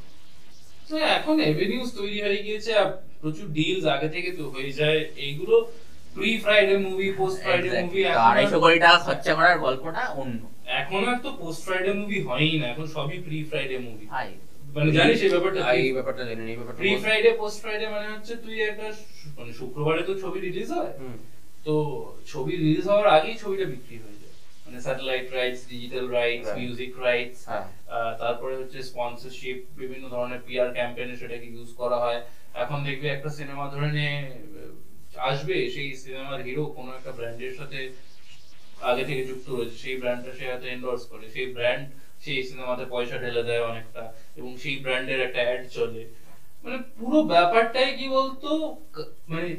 তো 0.90 0.96
এখন 1.18 1.36
এভিনিউজ 1.52 1.90
তৈরি 2.00 2.18
হয়ে 2.26 2.40
গিয়েছে 2.46 2.72
প্রচুর 3.22 3.48
ডিলস 3.58 3.86
আগে 3.96 4.08
থেকে 4.16 4.30
তো 4.38 4.44
হয়ে 4.54 4.72
যায়। 4.80 5.00
এইগুলো 5.26 5.56
pre 6.16 6.30
Friday 6.44 6.76
movie 6.88 7.08
post 7.20 7.38
Friday 7.44 7.70
movie 7.84 8.02
আড়াইশো 8.30 8.58
কোটি 8.64 8.78
টাকা 8.86 8.98
খরচা 9.06 9.34
করার 9.38 9.58
গল্পটা 9.66 10.04
অন্য। 10.22 10.42
এখন 10.82 11.02
আর 11.12 11.18
তো 11.26 11.30
পোস্ট 11.42 11.62
ফ্রাইডে 11.66 11.92
মুভি 12.00 12.20
হয়ই 12.28 12.56
না। 12.62 12.66
এখন 12.74 12.86
সবই 12.96 13.18
প্রি 13.26 13.38
ফ্রাইডে 13.50 13.78
মুভি 13.88 14.06
মানে 14.76 14.90
জানিস 14.98 15.20
এই 15.26 15.32
ব্যাপারটা 15.36 15.60
এই 15.82 15.92
ব্যাপারটা 15.98 16.24
জানি 16.30 16.42
এই 16.54 16.58
ব্যাপারটা 16.60 16.80
প্রি 16.84 16.92
ফ্রাইডে 17.04 17.32
পোস্ট 17.42 17.58
ফ্রাইডে 17.64 17.86
মানে 17.96 18.08
হচ্ছে 18.14 18.34
তুই 18.46 18.56
একটা 18.70 18.88
মানে 19.38 19.52
শুক্রবারে 19.60 20.02
তো 20.10 20.14
ছবি 20.24 20.40
রিলিজ 20.48 20.70
হয়। 20.78 20.94
তো 21.66 21.74
ছবি 22.32 22.54
রিলিজ 22.64 22.86
হওয়ার 22.90 23.08
আগেই 23.18 23.36
ছবিটা 23.44 23.66
বিক্রি 23.74 23.96
হয়ে 24.04 24.18
যায়। 24.22 24.36
মানে 24.66 24.78
satellite 24.86 25.28
rights 25.38 25.62
digital 25.72 26.06
rights 26.18 26.48
music 26.60 26.92
rights 27.06 27.40
তারপরে 28.22 28.54
হচ্ছে 28.60 28.80
স্পন্সরশিপ 28.92 29.58
বিভিন্ন 29.82 30.06
ধরনের 30.16 30.42
পিআর 30.48 30.68
ক্যাম্পেইনে 30.78 31.16
সেটাকে 31.22 31.48
ইউজ 31.54 31.70
করা 31.82 31.98
হয়। 32.04 32.20
এখন 32.64 32.80
দেখবে 32.88 33.08
একটা 33.12 33.30
সিনেমা 33.40 33.66
ধরে 33.74 33.90
নে 33.98 34.08
আসবে 35.30 35.56
সেই 35.76 35.90
সিনেমার 36.04 36.40
হিরো 36.48 36.64
কোনো 36.78 36.90
একটা 36.98 37.12
ব্র্যান্ডের 37.18 37.54
সাথে 37.60 37.80
আগে 38.90 39.04
থেকে 39.10 39.22
যুক্ত 39.30 39.48
রয়েছে। 39.50 39.78
সেই 39.84 39.96
ব্র্যান্ডটা 40.02 40.32
সে 40.38 40.44
হয়তো 40.52 40.68
এন্ডোর্স 40.76 41.04
করে। 41.12 41.26
সেই 41.36 41.48
ব্র্যান্ড 41.56 41.86
সেই 42.26 42.42
সিনেমাতে 42.50 42.86
পয়সা 42.94 43.16
ঢেলে 43.24 43.44
দেয় 43.50 43.64
অনেকটা 43.72 44.04
এবং 44.40 44.52
সেই 44.62 44.76
ব্র্যান্ডের 44.84 45.20
একটা 45.28 45.42
অ্যাড 45.48 45.64
চলে। 45.78 46.04
মানে 46.64 46.78
পুরো 46.98 47.20
ব্যাপারটাই 47.34 47.90
কি 48.00 48.06
বলতো 48.18 48.50
মানে 49.32 49.50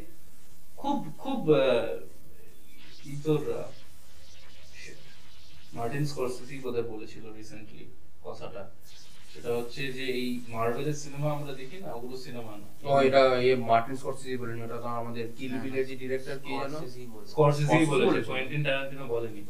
খুব 0.80 0.98
খুব 1.22 1.40
কি 3.02 3.12
তোর 3.24 3.42
মার্টিন 5.76 6.04
স্করসেসি 6.10 6.54
বোধহয় 6.64 6.86
বলেছিল 6.92 7.24
রিসেন্টলি 7.38 7.84
কথাটা। 8.26 8.62
সেটা 9.32 9.50
হচ্ছে 9.58 9.82
যে 9.96 10.04
এই 10.20 10.28
মার্ভেলের 10.54 10.98
সিনেমা 11.02 11.28
আমরা 11.36 11.52
দেখি 11.60 11.76
না 11.84 11.88
ওগুলো 11.98 12.16
সিনেমা 12.26 12.52
না। 12.62 12.68
ও 12.88 12.92
এটা 13.06 13.20
ইয়ে 13.44 13.54
মার্টিন 13.70 13.96
স্করসেসি 14.00 14.36
বলেন 14.42 14.58
এটা 14.66 14.78
তো 14.84 14.88
আমাদের 15.00 15.24
কিল 15.38 15.52
বিলের 15.64 15.84
যে 15.90 15.94
ডিরেক্টর 16.02 16.36
কি 16.44 16.52
জানো 16.62 16.78
স্করসেসি 17.32 17.76
বলেছে। 17.92 18.28
কোয়েন্টিন 18.30 18.62
বলেনি। 19.14 19.42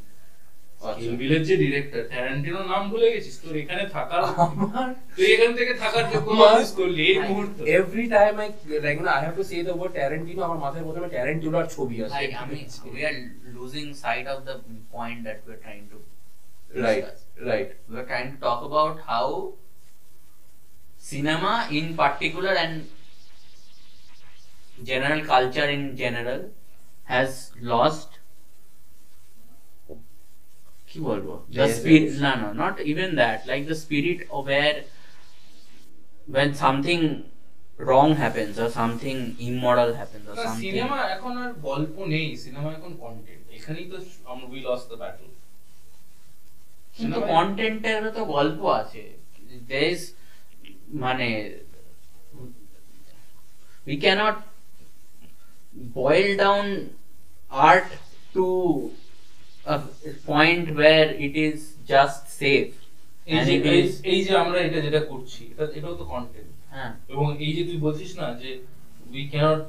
আচ্ছা। 0.81 1.11
কিল 1.21 1.33
যে 1.49 1.55
ডিরেক্টর 1.57 2.03
ট্যারান্টিনো 2.09 2.61
নাম 2.62 2.83
ভুলে 2.91 3.09
গেছিস 3.15 3.37
তোর 3.43 3.55
এখানে 3.57 3.85
থাকার 3.89 4.23
তুই 5.17 5.27
এখান 5.35 5.51
থেকে 5.57 5.73
থাকার 5.75 6.05
যোগ্য 6.12 6.29
আমার- 6.31 6.55
মানুষ 6.55 6.69
করলি 6.73 7.03
এই 7.12 7.19
মুহূর্তে 7.29 7.61
every 7.77 8.07
time 8.09 8.35
I 8.41 8.49
like 8.87 8.97
I 9.09 9.21
have 9.25 9.35
to 9.37 9.45
say 9.51 9.57
the 9.62 9.75
word 9.79 9.93
Tarantino 9.93 10.43
আমার 10.43 10.61
মাথায় 10.65 10.85
প্রথমে 10.85 11.09
ছবি 11.77 11.97
আসে 12.05 12.15
Like, 12.17 12.35
I 12.35 12.45
mean, 12.47 12.67
we 12.95 13.01
are 13.09 13.19
losing 13.57 13.89
sight 13.95 14.27
of 14.27 14.39
the 14.49 14.57
point 14.91 15.19
that 15.27 15.39
we're 15.47 15.62
trying 15.67 15.87
to 15.93 15.99
right 16.83 17.05
discuss. 17.05 17.21
Right 17.49 17.69
We're 17.89 18.09
trying 18.12 18.31
to 18.35 18.39
talk 18.47 18.61
about 18.71 18.95
how 19.11 19.27
cinema 21.03 21.55
in 21.71 21.87
particular 21.97 22.53
and 22.55 22.75
general 24.83 25.21
culture 25.25 25.69
in 25.69 25.97
general 25.97 26.41
has 27.09 27.53
lost 27.62 28.16
কি 30.96 30.98
বলবো 31.10 31.34
the 31.50 31.58
The 31.60 31.68
spirit 31.76 32.06
essence. 32.06 32.22
no 32.26 32.32
no 32.42 32.50
not 32.64 32.76
even 32.92 33.10
that 33.22 33.40
like 33.52 33.64
the 33.72 33.78
spirit 33.86 34.20
of 34.36 34.42
where 34.52 34.78
when 36.28 36.50
something 36.64 37.04
wrong 37.80 38.10
happens 38.16 38.56
or 38.64 38.70
something 38.72 39.18
immoral 39.40 39.92
happens 39.94 40.26
or 40.32 40.36
something 40.38 40.64
cinema 40.66 41.00
এখন 41.16 41.34
আর 41.44 41.52
গল্প 41.70 41.96
নেই 42.14 42.28
cinema 42.46 42.70
এখন 42.78 42.92
content 43.04 43.44
এখানেই 43.58 43.86
তো 43.92 43.98
আমরা 44.32 44.46
উই 44.54 44.60
লস 44.68 44.82
দ্য 44.92 44.98
ব্যাটল 45.02 45.30
কিন্তু 46.98 47.20
কন্টেন্টের 47.34 48.02
তো 48.18 48.22
গল্প 48.36 48.62
আছে 48.82 49.04
there 49.70 49.88
is 49.94 50.02
মানে 51.04 51.30
we 53.88 53.96
cannot 53.98 54.36
boil 55.96 56.30
down 56.38 56.66
art 57.52 57.90
to 58.36 58.46
a 59.67 59.77
point 60.27 60.65
where 60.77 61.09
it 61.27 61.35
is 61.47 61.59
just 61.89 62.23
safe 62.43 62.73
এই 63.27 63.39
যে 63.47 63.55
it 63.57 63.65
এই- 64.07 64.25
যে 64.27 64.33
আমরা 64.45 64.59
এটা 64.61 64.79
যেটা 64.81 65.01
করছি 65.11 65.43
এটা 65.53 65.65
এটাও 65.79 65.95
তো 66.01 66.05
কন্টেন্ট 66.15 66.51
হ্যাঁ 66.75 66.91
এবং 67.13 67.27
এই 67.47 67.53
যে 67.57 67.63
তুই 67.69 67.79
বলছিস 67.87 68.11
না 68.21 68.27
যে 68.43 68.51
we 69.11 69.23
can't 69.35 69.67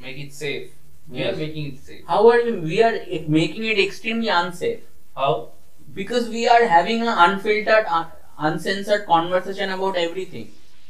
make 0.00 0.16
it 0.24 0.32
safe 0.42 0.60
are 1.08 1.18
Yes. 1.20 1.34
Making 1.44 1.62
it 1.70 1.78
safe 1.88 2.00
how 2.12 2.22
are 2.30 2.42
we 2.46 2.52
we 2.70 2.76
are 2.86 2.96
making 3.38 3.64
it 3.72 3.78
extremely 3.86 4.30
unsafe 4.40 4.82
how 5.16 5.34
because 5.96 6.24
we 6.36 6.42
are 6.54 6.64
having 6.76 6.98
an 7.04 7.12
unfiltered 7.26 7.86
un- 7.96 8.10
uncensored 8.38 9.02
conversation 9.14 9.68
about 9.76 9.94
everything 10.06 10.46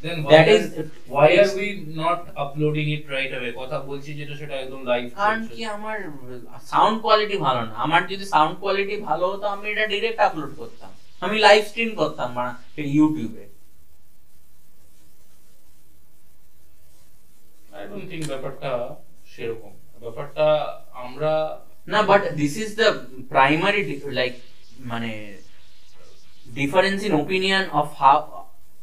then 0.07 0.19
That 0.33 0.49
is- 0.49 0.71
why 1.09 1.29
are 1.43 1.53
we 1.61 1.69
not 2.03 2.21
uploading 2.45 2.89
it 2.97 3.05
right 3.09 3.33
away? 3.39 3.53
কথা 3.57 3.79
বলছি 3.79 4.15
যেটা 4.15 4.35
সেটা 4.37 4.55
একদম 4.57 4.85
live 4.87 5.05
কারণ 5.15 5.47
কি 5.47 5.65
আমার 5.65 5.97
sound 6.65 7.03
quality 7.03 7.37
ভালো 7.39 7.61
না। 7.61 7.73
আমার 7.75 8.07
যদি 8.07 8.25
সাউন্ড 8.25 8.59
কোয়ালিটি 8.61 8.97
ভালো 9.01 9.25
হতো 9.33 9.47
আমি 9.47 9.71
এটা 9.71 9.87
ডিরেক্ট 9.87 10.21
আপলোড 10.21 10.53
করতাম। 10.57 10.91
আমি 11.21 11.39
লাইভ 11.39 11.65
স্ট্রিম 11.65 11.95
করতাম 11.95 12.31
ইউটিউবে 12.97 13.45
আই 17.73 17.87
ডোন্ট 17.89 18.11
থিংক 18.11 18.27
ব্যাপারটা 18.27 18.95
সেরকম। 19.27 19.73
ব্যাপারটা 20.01 20.47
আমরা 20.93 21.33
না 21.87 22.03
but 22.03 22.23
this 22.35 22.57
is 22.57 22.77
the 22.77 22.89
primary 23.29 24.01
like 24.11 24.33
মানে 24.79 25.37
difference 26.55 27.05
in 27.05 27.13
opinion 27.13 27.65
of 27.71 27.89
how 27.95 28.19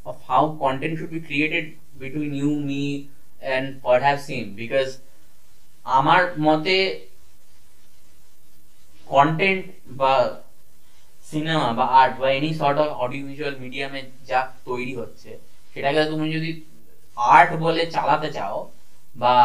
of 0.05 0.21
how 0.23 0.43
content 0.55 0.97
should 0.97 1.11
be 1.11 1.21
created 1.21 1.73
between 1.97 2.33
you, 2.33 2.59
me, 2.61 3.09
and 3.43 3.81
perhaps 3.83 4.27
him. 4.27 4.45
Because 4.55 4.91
আমার 5.89 6.21
মতে 6.47 6.75
কন্টেন্ট 9.07 9.65
বা 9.99 10.13
সিনেমা 11.25 11.67
বা 11.77 11.85
আর্ট 11.99 12.13
বা 12.21 12.27
any 12.37 12.51
sort 12.59 12.77
of 12.83 12.89
audio 13.03 13.23
visual 13.29 13.55
মিডিয়ামে 13.63 14.01
যা 14.29 14.39
তৈরি 14.67 14.93
হচ্ছে 15.01 15.29
সেটাকে 15.73 16.01
তুমি 16.11 16.27
যদি 16.35 16.49
আর্ট 17.17 17.51
বলে 17.63 17.83
চালাতে 17.95 18.29
চাও 18.37 18.57
বা 19.15 19.35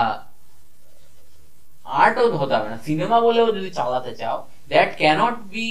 আর্টও 2.01 2.27
হতে 2.41 2.55
হবে 2.57 2.69
না 2.73 2.79
সিনেমা 2.89 3.19
বলেও 3.27 3.49
যদি 3.59 3.71
চালাতে 3.79 4.13
চাও 4.21 4.39
that 4.71 4.91
cannot 5.01 5.37
be 5.55 5.69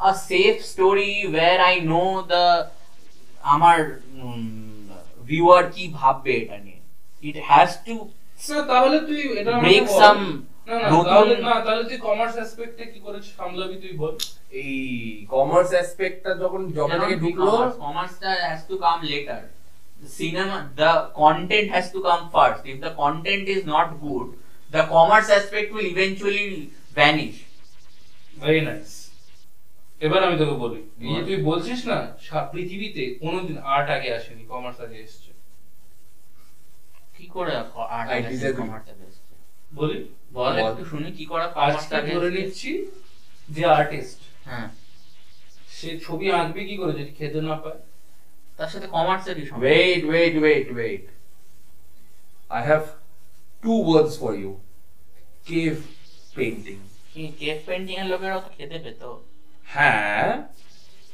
a 0.00 0.10
safe 0.30 0.54
story 0.72 1.12
where 1.26 1.58
I 1.68 1.76
know 1.92 2.04
the 2.32 2.44
আমার 3.48 3.78
ভিউয়ার 5.22 5.64
কি 5.72 5.84
ভাববে 5.94 6.32
এটা 6.42 6.56
নিয়ে? 6.58 6.80
ইট 7.22 7.36
হ্যাজ 7.48 7.70
টু 7.86 7.94
না 8.48 8.60
তাহলে 8.70 8.96
তুই 9.00 9.20
এটা 9.40 9.50
আমাকে 9.50 9.62
ব্রেক 9.64 9.84
বল। 9.86 9.98
সাম 10.00 10.18
না 10.68 10.74
না 10.74 10.88
নতুন- 10.90 11.08
তাহলে 11.08 11.34
না 11.46 11.54
তাহলে 11.66 11.82
তুই 11.84 11.98
কমার্স 11.98 12.34
অ্যাসপেক্টে 12.34 12.84
কি 12.92 12.98
করে 13.00 13.18
সামলাবি 13.30 13.76
তুই 13.84 13.94
বল। 13.96 14.14
এই 14.60 14.74
কমার্স 15.28 15.70
অ্যাসপেক্টটা 15.70 16.30
যখন 16.34 16.60
জবে 16.72 16.96
থেকে 17.02 17.16
ঢুকলো 17.16 17.52
কমার্সটা 17.78 18.30
has 18.42 18.60
to 18.68 18.74
come 18.78 18.98
later 19.12 19.42
cinema 20.18 20.58
the 20.76 20.90
content 21.14 21.66
has 21.70 21.86
to 21.90 21.98
come 22.00 22.24
first. 22.30 22.60
If 22.64 22.76
the 22.80 22.92
content 22.94 23.44
is 23.48 23.62
not 23.66 23.88
good 24.00 24.26
the 24.70 24.82
commerce 24.86 25.28
aspect 25.30 25.68
will 25.74 25.88
eventually 25.94 26.46
vanish. 26.96 27.36
Very 28.36 28.60
nice 28.60 28.90
এবার 30.00 30.20
আমি 30.26 30.36
তোকে 30.42 30.56
বলি 30.64 30.80
এই 31.02 31.12
যে 31.16 31.22
তুই 31.28 31.38
বলছিস 31.50 31.80
না 31.90 31.98
পৃথিবীতে 32.52 33.02
কোনোদিন 33.22 33.56
আর্ট 33.74 33.88
আগে 33.96 34.10
আসেনি 34.18 34.42
কমার্স 34.52 34.78
আগে 34.80 34.98
এসছে 35.06 35.30
কি 37.16 37.26
করে 37.28 37.52
I 37.52 37.62
আগে 37.96 38.16
commerce 38.60 38.86
আগে 38.92 39.04
এসছে? 39.06 39.34
বলি 39.72 39.96
বল। 40.32 40.54
একটু 40.62 40.84
শুনি 40.92 41.08
কি 41.18 41.24
করে 41.30 41.44
আজকে 41.66 41.92
আগে 41.96 42.10
ধরে 42.16 42.30
নিচ্ছি 42.36 42.70
যে 43.48 43.62
আর্টিস্ট 43.78 44.20
হ্যাঁ 44.48 44.68
সে 45.76 45.88
ছবি 46.06 46.26
আঁকবে 46.38 46.60
কি 46.68 46.74
করে 46.80 46.92
যদি 46.92 47.12
খেতে 47.18 47.40
না 47.42 47.54
পায় 47.62 47.80
তার 48.58 48.68
সাথে 48.72 48.86
কমার্সের 48.88 49.34
কি 49.38 49.44
সম্পর্ক 49.46 49.62
wait 49.64 50.02
wait 50.04 50.34
wait, 50.38 50.66
wait. 50.78 51.04
I 52.50 52.60
have 52.62 52.86
two 53.62 53.78
words 53.82 54.14
for 54.16 54.32
you. 54.34 54.52
Cave 55.46 55.78
painting. 56.36 56.80
কি 57.12 57.22
কেভ 57.40 57.56
পেন্টিং 57.66 57.94
এর 58.02 58.08
লোকেরাও 58.12 58.40
তো 58.40 58.50
খেতে 58.56 58.78
পেত 58.84 59.02
হ্যাঁ 59.74 60.28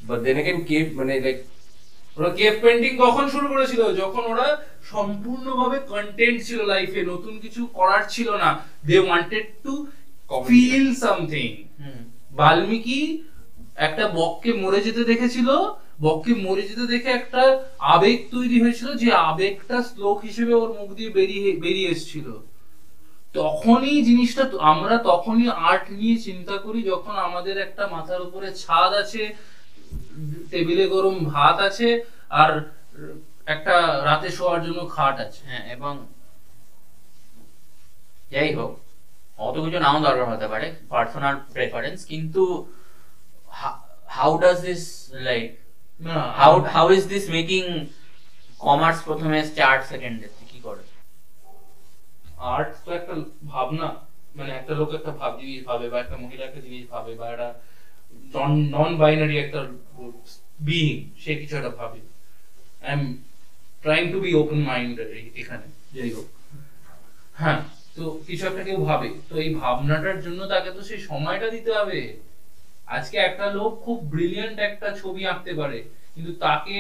but 0.08 0.18
then 0.24 0.36
again 0.42 0.60
cave 0.68 0.88
মানে 0.98 1.14
like 1.26 1.40
ওরা 2.18 2.30
কেভ 2.40 2.54
পেন্টিং 2.62 2.92
কখন 3.04 3.24
শুরু 3.34 3.46
করেছিল? 3.52 3.82
যখন 4.02 4.22
ওরা 4.32 4.46
সম্পূর্ণভাবে 4.92 5.78
কন্টেন্ট 5.92 6.38
ছিল 6.46 6.58
লাইফে 6.72 7.00
নতুন 7.12 7.34
কিছু 7.44 7.60
করার 7.78 8.02
ছিল 8.14 8.28
না 8.42 8.50
they 8.88 8.96
wanted 9.06 9.46
to 9.64 9.72
feel 10.48 10.86
something 11.02 11.48
hmm. 11.80 12.00
Valmiki 12.40 13.00
একটা 13.86 14.04
বককে 14.18 14.50
মরে 14.62 14.80
যেতে 14.86 15.02
দেখেছিল 15.04 15.48
বককে 16.04 16.32
মরে 16.44 16.64
যেতে 16.70 16.84
দেখে 16.86 17.10
একটা 17.20 17.42
আবেগ 17.94 18.18
তৈরি 18.34 18.56
হয়েছিল 18.62 18.88
যে 19.02 19.08
আবেগটা 19.30 19.76
শ্লোক 19.88 20.18
হিসেবে 20.28 20.54
ওর 20.62 20.70
মুখ 20.78 20.88
দিয়ে 20.98 21.10
বেরিয়ে 21.18 21.48
বেরিয়ে 21.64 21.88
এসেছিল। 21.94 22.26
তখনই 23.34 23.96
জিনিসটা 24.04 24.44
আমরা 24.72 24.96
তখনই 25.10 25.48
আর্ট 25.70 25.84
নিয়ে 25.90 26.16
চিন্তা 26.18 26.56
করি 26.58 26.80
যখন 26.82 27.14
আমাদের 27.18 27.56
একটা 27.58 27.84
মাথার 27.86 28.20
উপরে 28.22 28.48
ছাদ 28.54 28.90
আছে 28.94 29.22
টেবিলে 30.50 30.84
গরম 30.88 31.16
ভাত 31.24 31.56
আছে 31.60 31.88
আর 32.40 32.50
একটা 33.46 33.74
রাতে 34.04 34.28
শোয়ার 34.30 34.60
জন্য 34.66 34.80
খাট 34.88 35.16
আছে। 35.20 35.40
হ্যাঁ 35.48 35.64
এবং 35.74 35.94
যাই 38.32 38.50
হোক 38.54 38.72
অত 39.38 39.56
কিছু 39.64 39.78
নাও 39.78 39.98
দরকার 40.00 40.26
হতে 40.32 40.46
পারে 40.48 40.66
পার্সোনাল 40.88 41.34
প্রেফারেন্স 41.54 41.98
কিন্তু 42.04 42.42
how 44.08 44.32
does 44.38 44.58
this 44.60 44.82
like 45.28 45.48
how 46.40 46.52
how 46.74 46.86
is 46.92 47.04
this 47.08 47.24
making 47.30 47.64
commerce 48.58 48.98
প্রথমে 49.06 49.36
এসছে 49.40 49.60
আট 49.72 49.80
সেকেন্ড 49.92 50.18
কি 50.20 50.43
করে 50.43 50.43
আর্ট 52.52 52.70
তো 52.84 52.90
একটা 52.98 53.14
ভাবনা 53.52 53.88
মানে 54.36 54.50
একটা 54.58 54.72
লোক 54.78 54.90
একটা 54.98 55.12
ভাব 55.20 55.32
জিনিস 55.40 55.60
ভাবে 55.70 55.86
বা 55.92 55.98
একটা 56.04 56.16
মহিলা 56.24 56.42
একটা 56.46 56.60
জিনিস 56.66 56.84
ভাবে 56.94 57.12
বা 57.20 57.26
একটা 57.32 57.48
নন 58.74 58.90
বাইনারি 59.02 59.36
একটা 59.44 59.60
বিইং 60.66 60.96
সে 61.22 61.30
কিছু 61.40 61.54
একটা 61.58 61.72
ভাবে। 61.80 62.00
I 62.86 62.92
am 62.96 63.02
trying 63.82 64.04
to 64.12 64.18
be 64.24 64.30
open 64.42 64.60
mind 64.70 64.96
এখানে, 65.40 65.66
যাই 65.94 66.10
হোক। 66.16 66.28
হ্যাঁ 67.40 67.60
তো 67.96 68.04
কিছু 68.26 68.42
একটা 68.50 68.62
কেউ 68.68 68.78
ভাবে, 68.90 69.08
তো 69.28 69.34
এই 69.44 69.50
ভাবনাটার 69.60 70.18
জন্য 70.24 70.40
তাকে 70.52 70.70
তো 70.76 70.80
সেই 70.88 71.00
সময়টা 71.10 71.46
দিতে 71.54 71.70
হবে। 71.78 72.00
আজকে 72.96 73.16
একটা 73.28 73.46
লোক 73.56 73.72
খুব 73.84 73.98
ব্রিলিয়ান্ট 74.12 74.58
একটা 74.68 74.88
ছবি 75.00 75.22
আঁকতে 75.32 75.52
পারে, 75.60 75.78
কিন্তু 76.14 76.32
তাকে 76.46 76.78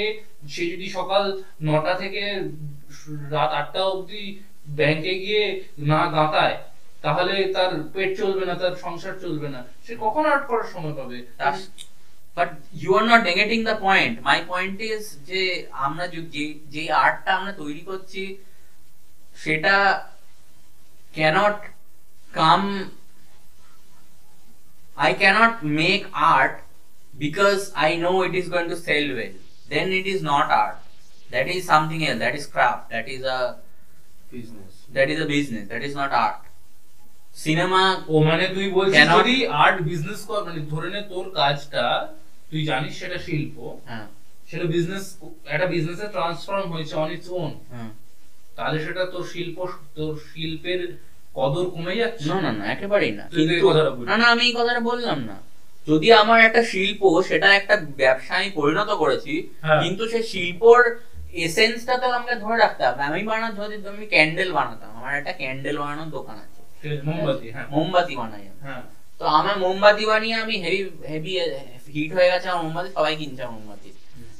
সে 0.52 0.62
যদি 0.72 0.86
সকাল 0.98 1.22
নটা 1.68 1.92
থেকে 2.02 2.22
রাত 3.34 3.50
আটটা 3.60 3.80
অবধি 3.92 4.24
ব্যাংকে 4.78 5.14
গিয়ে 5.24 5.44
না 5.90 6.00
দাঁতায়, 6.14 6.56
তাহলে 7.04 7.34
তার 7.54 7.70
পেট 7.94 8.10
চলবে 8.20 8.44
না, 8.48 8.54
তার 8.62 8.74
সংসার 8.84 9.14
চলবে 9.24 9.48
না 9.54 9.60
সে 9.84 9.92
কখন 10.04 10.24
আর্ট 10.32 10.44
করার 10.50 10.68
সময় 10.74 10.94
পাবে 10.98 11.18
but 12.36 12.50
you 12.82 12.90
are 12.98 13.04
not 13.10 13.22
negating 13.30 13.58
the 13.68 13.76
point 13.86 14.14
my 14.28 14.38
point 14.52 14.76
is 14.92 15.04
যে 15.30 15.42
আমরা 15.86 16.04
যে 16.34 16.44
যে 16.74 16.82
আর্টটা 17.04 17.30
আমরা 17.38 17.52
তৈরি 17.62 17.82
করছি, 17.90 18.22
সেটা 19.42 19.74
cannot 21.16 21.58
come 22.38 22.62
I 25.08 25.12
cannot 25.22 25.54
make 25.80 26.04
art 26.34 26.54
because 27.18 27.62
I 27.86 27.90
know 28.02 28.16
it 28.22 28.34
is 28.40 28.46
going 28.54 28.68
to 28.72 28.76
sell 28.86 29.06
well. 29.18 29.34
Then 29.72 29.86
it 30.00 30.06
is 30.14 30.20
not 30.22 30.46
art. 30.64 30.78
That 31.32 31.46
is 31.54 31.62
something 31.72 32.00
else. 32.06 32.20
That 32.24 32.34
is 32.38 32.46
craft. 32.46 32.84
That 32.90 33.06
is 33.14 33.22
a 33.36 33.40
business 34.34 34.72
that 34.90 35.08
is 35.08 35.18
a 35.20 35.26
business. 35.26 35.64
That 35.66 35.82
is 35.82 35.94
not 35.94 36.10
art. 36.18 36.42
Cinema. 37.36 37.82
ও 38.08 38.14
মানে 38.28 38.44
তুই 38.56 38.66
বলছিস 38.70 39.06
যদি 39.16 39.36
art 39.62 39.78
business 39.90 40.20
কর 40.28 40.40
মানে 40.48 40.60
ধরে 40.72 40.88
নে 40.94 41.00
তোর 41.12 41.26
কাজটা 41.38 41.84
তুই 42.50 42.60
জানিস 42.70 42.92
সেটা 43.00 43.18
শিল্প 43.26 43.56
হ্যাঁ, 43.90 44.06
সেটা 44.48 44.66
বিজনেস 44.74 45.04
একটা 45.46 45.66
বিজনেসে 45.74 46.06
ট্রান্সফর্ম 46.14 46.66
হয়েছে 46.74 46.94
অন 47.02 47.08
ইটস 47.14 47.28
ওন। 47.38 47.52
তাহলে 48.56 48.78
সেটা 48.84 49.02
তোর 49.12 49.24
শিল্প 49.32 49.56
তোর 49.96 50.12
শিল্পের 50.28 50.80
কদর 51.36 51.66
কমে 51.74 51.94
যাচ্ছে 52.02 52.26
না 52.30 52.38
না 52.44 52.50
না 52.58 52.64
একেবারেই 52.74 53.12
না 53.18 53.24
তুই 53.26 53.42
কিন্তু 53.42 53.66
না 54.08 54.14
না 54.20 54.26
আমি 54.34 54.42
এই 54.48 54.54
কথাটা 54.58 54.82
বললাম 54.90 55.18
না 55.30 55.36
যদি 55.88 56.08
আমার 56.22 56.38
একটা 56.40 56.62
শিল্প 56.72 57.02
সেটা 57.28 57.48
একটা 57.52 57.74
ব্যবসায় 58.00 58.38
আমি 58.40 58.50
পরিণত 58.58 58.90
করেছি 59.02 59.34
হ্যাঁ। 59.64 59.80
কিন্তু 59.82 60.02
সে 60.12 60.20
শিল্পর 60.32 60.80
এসেন্সটা 61.44 61.94
তো 62.00 62.06
আমাকে 62.10 62.34
ধরে 62.44 62.56
রাখতে 62.64 62.82
হবে। 62.86 63.02
আমি 63.10 63.20
বানা 63.30 63.46
যদি 63.58 63.76
আমি 63.94 64.06
ক্যান্ডেল 64.06 64.50
বানাতাম। 64.58 64.90
আমার 64.98 65.12
একটা 65.20 65.32
ক্যান্ডেল 65.40 65.76
বানানোর 65.82 66.10
দোকান 66.16 66.36
আছে। 66.44 66.60
মোমবাতি 67.08 67.46
হ্যাঁ। 67.54 67.66
মোমবাতি 67.74 68.14
বানাই 68.16 68.44
হ্যাঁ। 68.64 68.82
তো 69.20 69.24
আমার 69.38 69.54
মোমবাতি 69.58 70.04
বানিয়ে 70.06 70.36
আমি 70.42 70.54
হেভি 70.64 70.80
হেভি 71.12 71.32
হিট 71.94 72.10
হয়ে 72.16 72.28
গেছে 72.32 72.46
আমার 72.48 72.64
মোমবাতি 72.66 72.88
সবাই 72.96 73.14
কিনছে 73.16 73.42
আমার 73.42 73.56
মোমবাতি। 73.58 73.90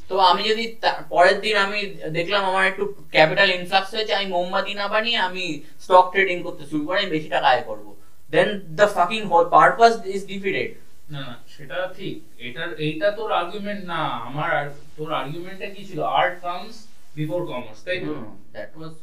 তো 0.08 0.14
আমি 0.30 0.42
যদি 0.50 0.64
পরের 1.08 1.36
দিন 1.40 1.56
আমি 1.66 1.78
দেখলাম 2.18 2.42
আমার 2.50 2.64
একটু 2.66 2.84
ক্যাপিটাল 3.10 3.48
ইনফ্লাক্স 3.50 3.90
হয়েছে 3.94 4.12
আমি 4.14 4.28
মোমবাতি 4.36 4.72
না 4.80 4.86
বানিয়ে 4.88 5.18
আমি 5.28 5.44
স্টক 5.80 6.06
ট্রেডিং 6.12 6.36
করতে 6.46 6.64
শুরু 6.70 6.82
করে 6.86 6.98
আমি 7.00 7.10
বেশি 7.16 7.28
টাকা 7.28 7.48
আয় 7.48 7.64
করব। 7.70 7.86
Then 8.30 8.48
the 8.80 8.86
fucking 8.96 9.20
whole 9.30 9.44
purpose 9.56 9.92
is 10.14 10.22
defeated 10.32 10.68
না 11.08 11.20
না 11.20 11.34
সেটা 11.48 11.78
ঠিক। 11.96 12.16
এটার 12.38 12.70
এইটা 12.78 13.08
তোর 13.10 13.30
আর্গুমেন্ট 13.32 13.82
না 13.84 14.00
আমার 14.28 14.50
আর- 14.58 14.78
তোর 14.96 15.10
আর্গুমেন্টটা 15.12 15.68
কি 15.70 15.82
ছিল? 15.84 16.00
আর্ট 16.18 16.34
কামস 16.42 16.74
বিফোর 17.16 17.40
কমার্স 17.46 17.78
তাই 17.84 17.98
তো? 18.00 18.12
দ্যাট 18.52 18.70
ওয়াজ 18.76 18.94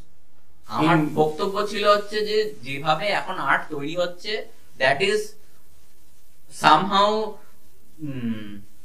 আমার 0.70 0.98
বক্তব্য 1.14 1.56
ছিল 1.68 1.84
হচ্ছে 1.88 2.18
যে 2.26 2.38
যেভাবে 2.64 3.06
এখন 3.20 3.36
আর্ট 3.50 3.64
তৈরি 3.70 3.96
হচ্ছে 3.96 4.32
দ্যাট 4.78 5.00
ইজ 5.02 5.22
সামহাউ 6.54 7.14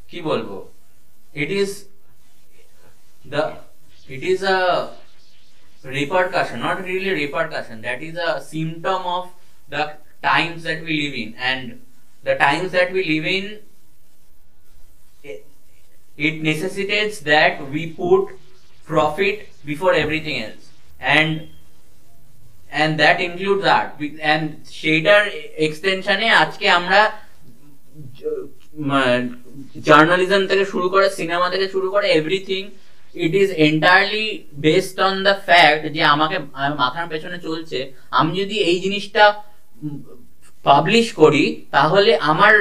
কি 0.08 0.18
বলব? 0.20 0.50
It 1.34 1.50
is 1.62 1.70
the 3.24 3.42
it 4.08 4.22
is 4.22 4.40
a 4.48 4.60
repercussion 5.84 6.58
not 6.60 6.78
really 6.84 7.12
repercussion 7.22 7.76
that 7.82 8.00
is 8.00 8.16
a 8.18 8.30
symptom 8.44 9.00
of 9.08 9.24
the 9.68 9.82
times 10.22 10.60
that 10.62 10.80
we 10.82 10.92
live 11.02 11.14
in. 11.14 11.30
And 11.50 11.62
the 12.26 12.36
times 12.36 12.72
that 12.72 12.92
we 12.92 13.02
live 13.04 13.26
in 13.28 13.44
it, 15.24 15.46
it 16.18 16.42
necessitates 16.42 17.20
that 17.22 17.70
we 17.70 17.82
put 17.94 18.30
profit 18.88 19.48
before 19.64 19.92
everything 19.94 20.42
else 20.42 20.64
and 21.00 21.48
and 22.72 22.98
that 22.98 23.20
includes 23.20 23.64
art 23.72 23.90
and 24.32 24.44
সেটার 24.80 25.22
এক্সটেনশনে 25.66 26.28
আজকে 26.42 26.66
আমরা 26.78 27.00
journalism 29.88 30.42
থেকে 30.50 30.64
শুরু 30.72 30.86
করে 30.94 31.06
cinema 31.18 31.46
থেকে 31.54 31.66
শুরু 31.74 31.88
করে 31.94 32.06
everything 32.18 32.62
it 33.14 33.32
is 33.42 33.48
entirely 33.66 34.26
based 34.64 34.98
on 35.08 35.14
the 35.28 35.34
fact 35.48 35.82
যে 35.96 36.02
আমাকে 36.14 36.36
মাথার 36.82 37.06
পেছনে 37.12 37.38
চলছে 37.46 37.78
আমি 38.18 38.32
যদি 38.40 38.56
এই 38.70 38.78
জিনিসটা 38.84 39.24
পাবলিশ 40.66 41.06
করি 41.20 41.44
তাহলে 41.70 42.12
আমার 42.30 42.54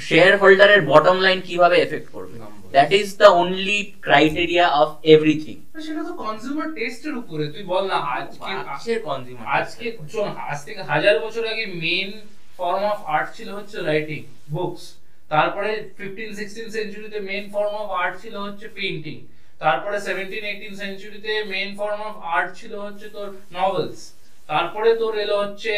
শেয়ার 0.00 0.32
হোল্ডারের 0.40 0.80
বটম 0.90 1.18
লাইন 1.24 1.38
কীভাবে 1.48 1.76
এফেক্ট 1.78 2.08
করবে? 2.14 2.36
That 2.74 2.90
is 3.00 3.08
the 3.20 3.28
only 3.40 3.78
criteria 4.06 4.66
of 4.82 4.88
everything 5.14 5.56
সেটা 5.86 6.02
তো 6.08 6.12
কনজিউমার 6.24 6.68
টেস্টের 6.76 7.14
উপরে 7.22 7.44
তুই 7.54 7.64
বল 7.72 7.84
না 7.92 7.98
আজকে 8.16 8.50
আজকের 8.64 8.98
কনজিউমার 9.08 9.46
আজকে 9.58 9.86
শোন 10.12 10.30
আজ 10.48 10.58
থেকে 10.66 10.80
হাজার 10.92 11.16
বছর 11.24 11.42
আগে 11.52 11.64
মেন 11.82 12.10
ফর্ম 12.58 12.82
অফ 12.92 12.98
আর্ট 13.14 13.28
ছিল 13.36 13.48
হচ্ছে 13.58 13.76
রাইটিং 13.82 14.20
বুকস 14.54 14.82
তারপরে 15.30 15.70
ফিফটিন 15.98 16.30
সিক্সটিন 16.38 16.68
সেঞ্চুরিতে 16.76 17.18
মেন 17.28 17.44
ফর্ম 17.54 17.74
অফ 17.82 17.88
আর্ট 18.00 18.14
ছিল 18.22 18.34
হচ্ছে 18.46 18.66
পেইন্টিং 18.78 19.16
তারপরে 19.60 19.96
সেভেন্টিন 20.00 20.44
এইটিন 20.50 20.74
সেঞ্চুরিতে 20.82 21.32
মেন 21.52 21.70
ফর্ম 21.78 22.00
অফ 22.08 22.16
আর্ট 22.34 22.48
ছিল 22.60 22.72
হচ্ছে 22.86 23.06
তোর 23.16 23.28
নভেলস 23.56 24.00
তারপরে 24.48 24.90
তোর 25.02 25.12
এলো 25.24 25.36
হচ্ছে 25.42 25.72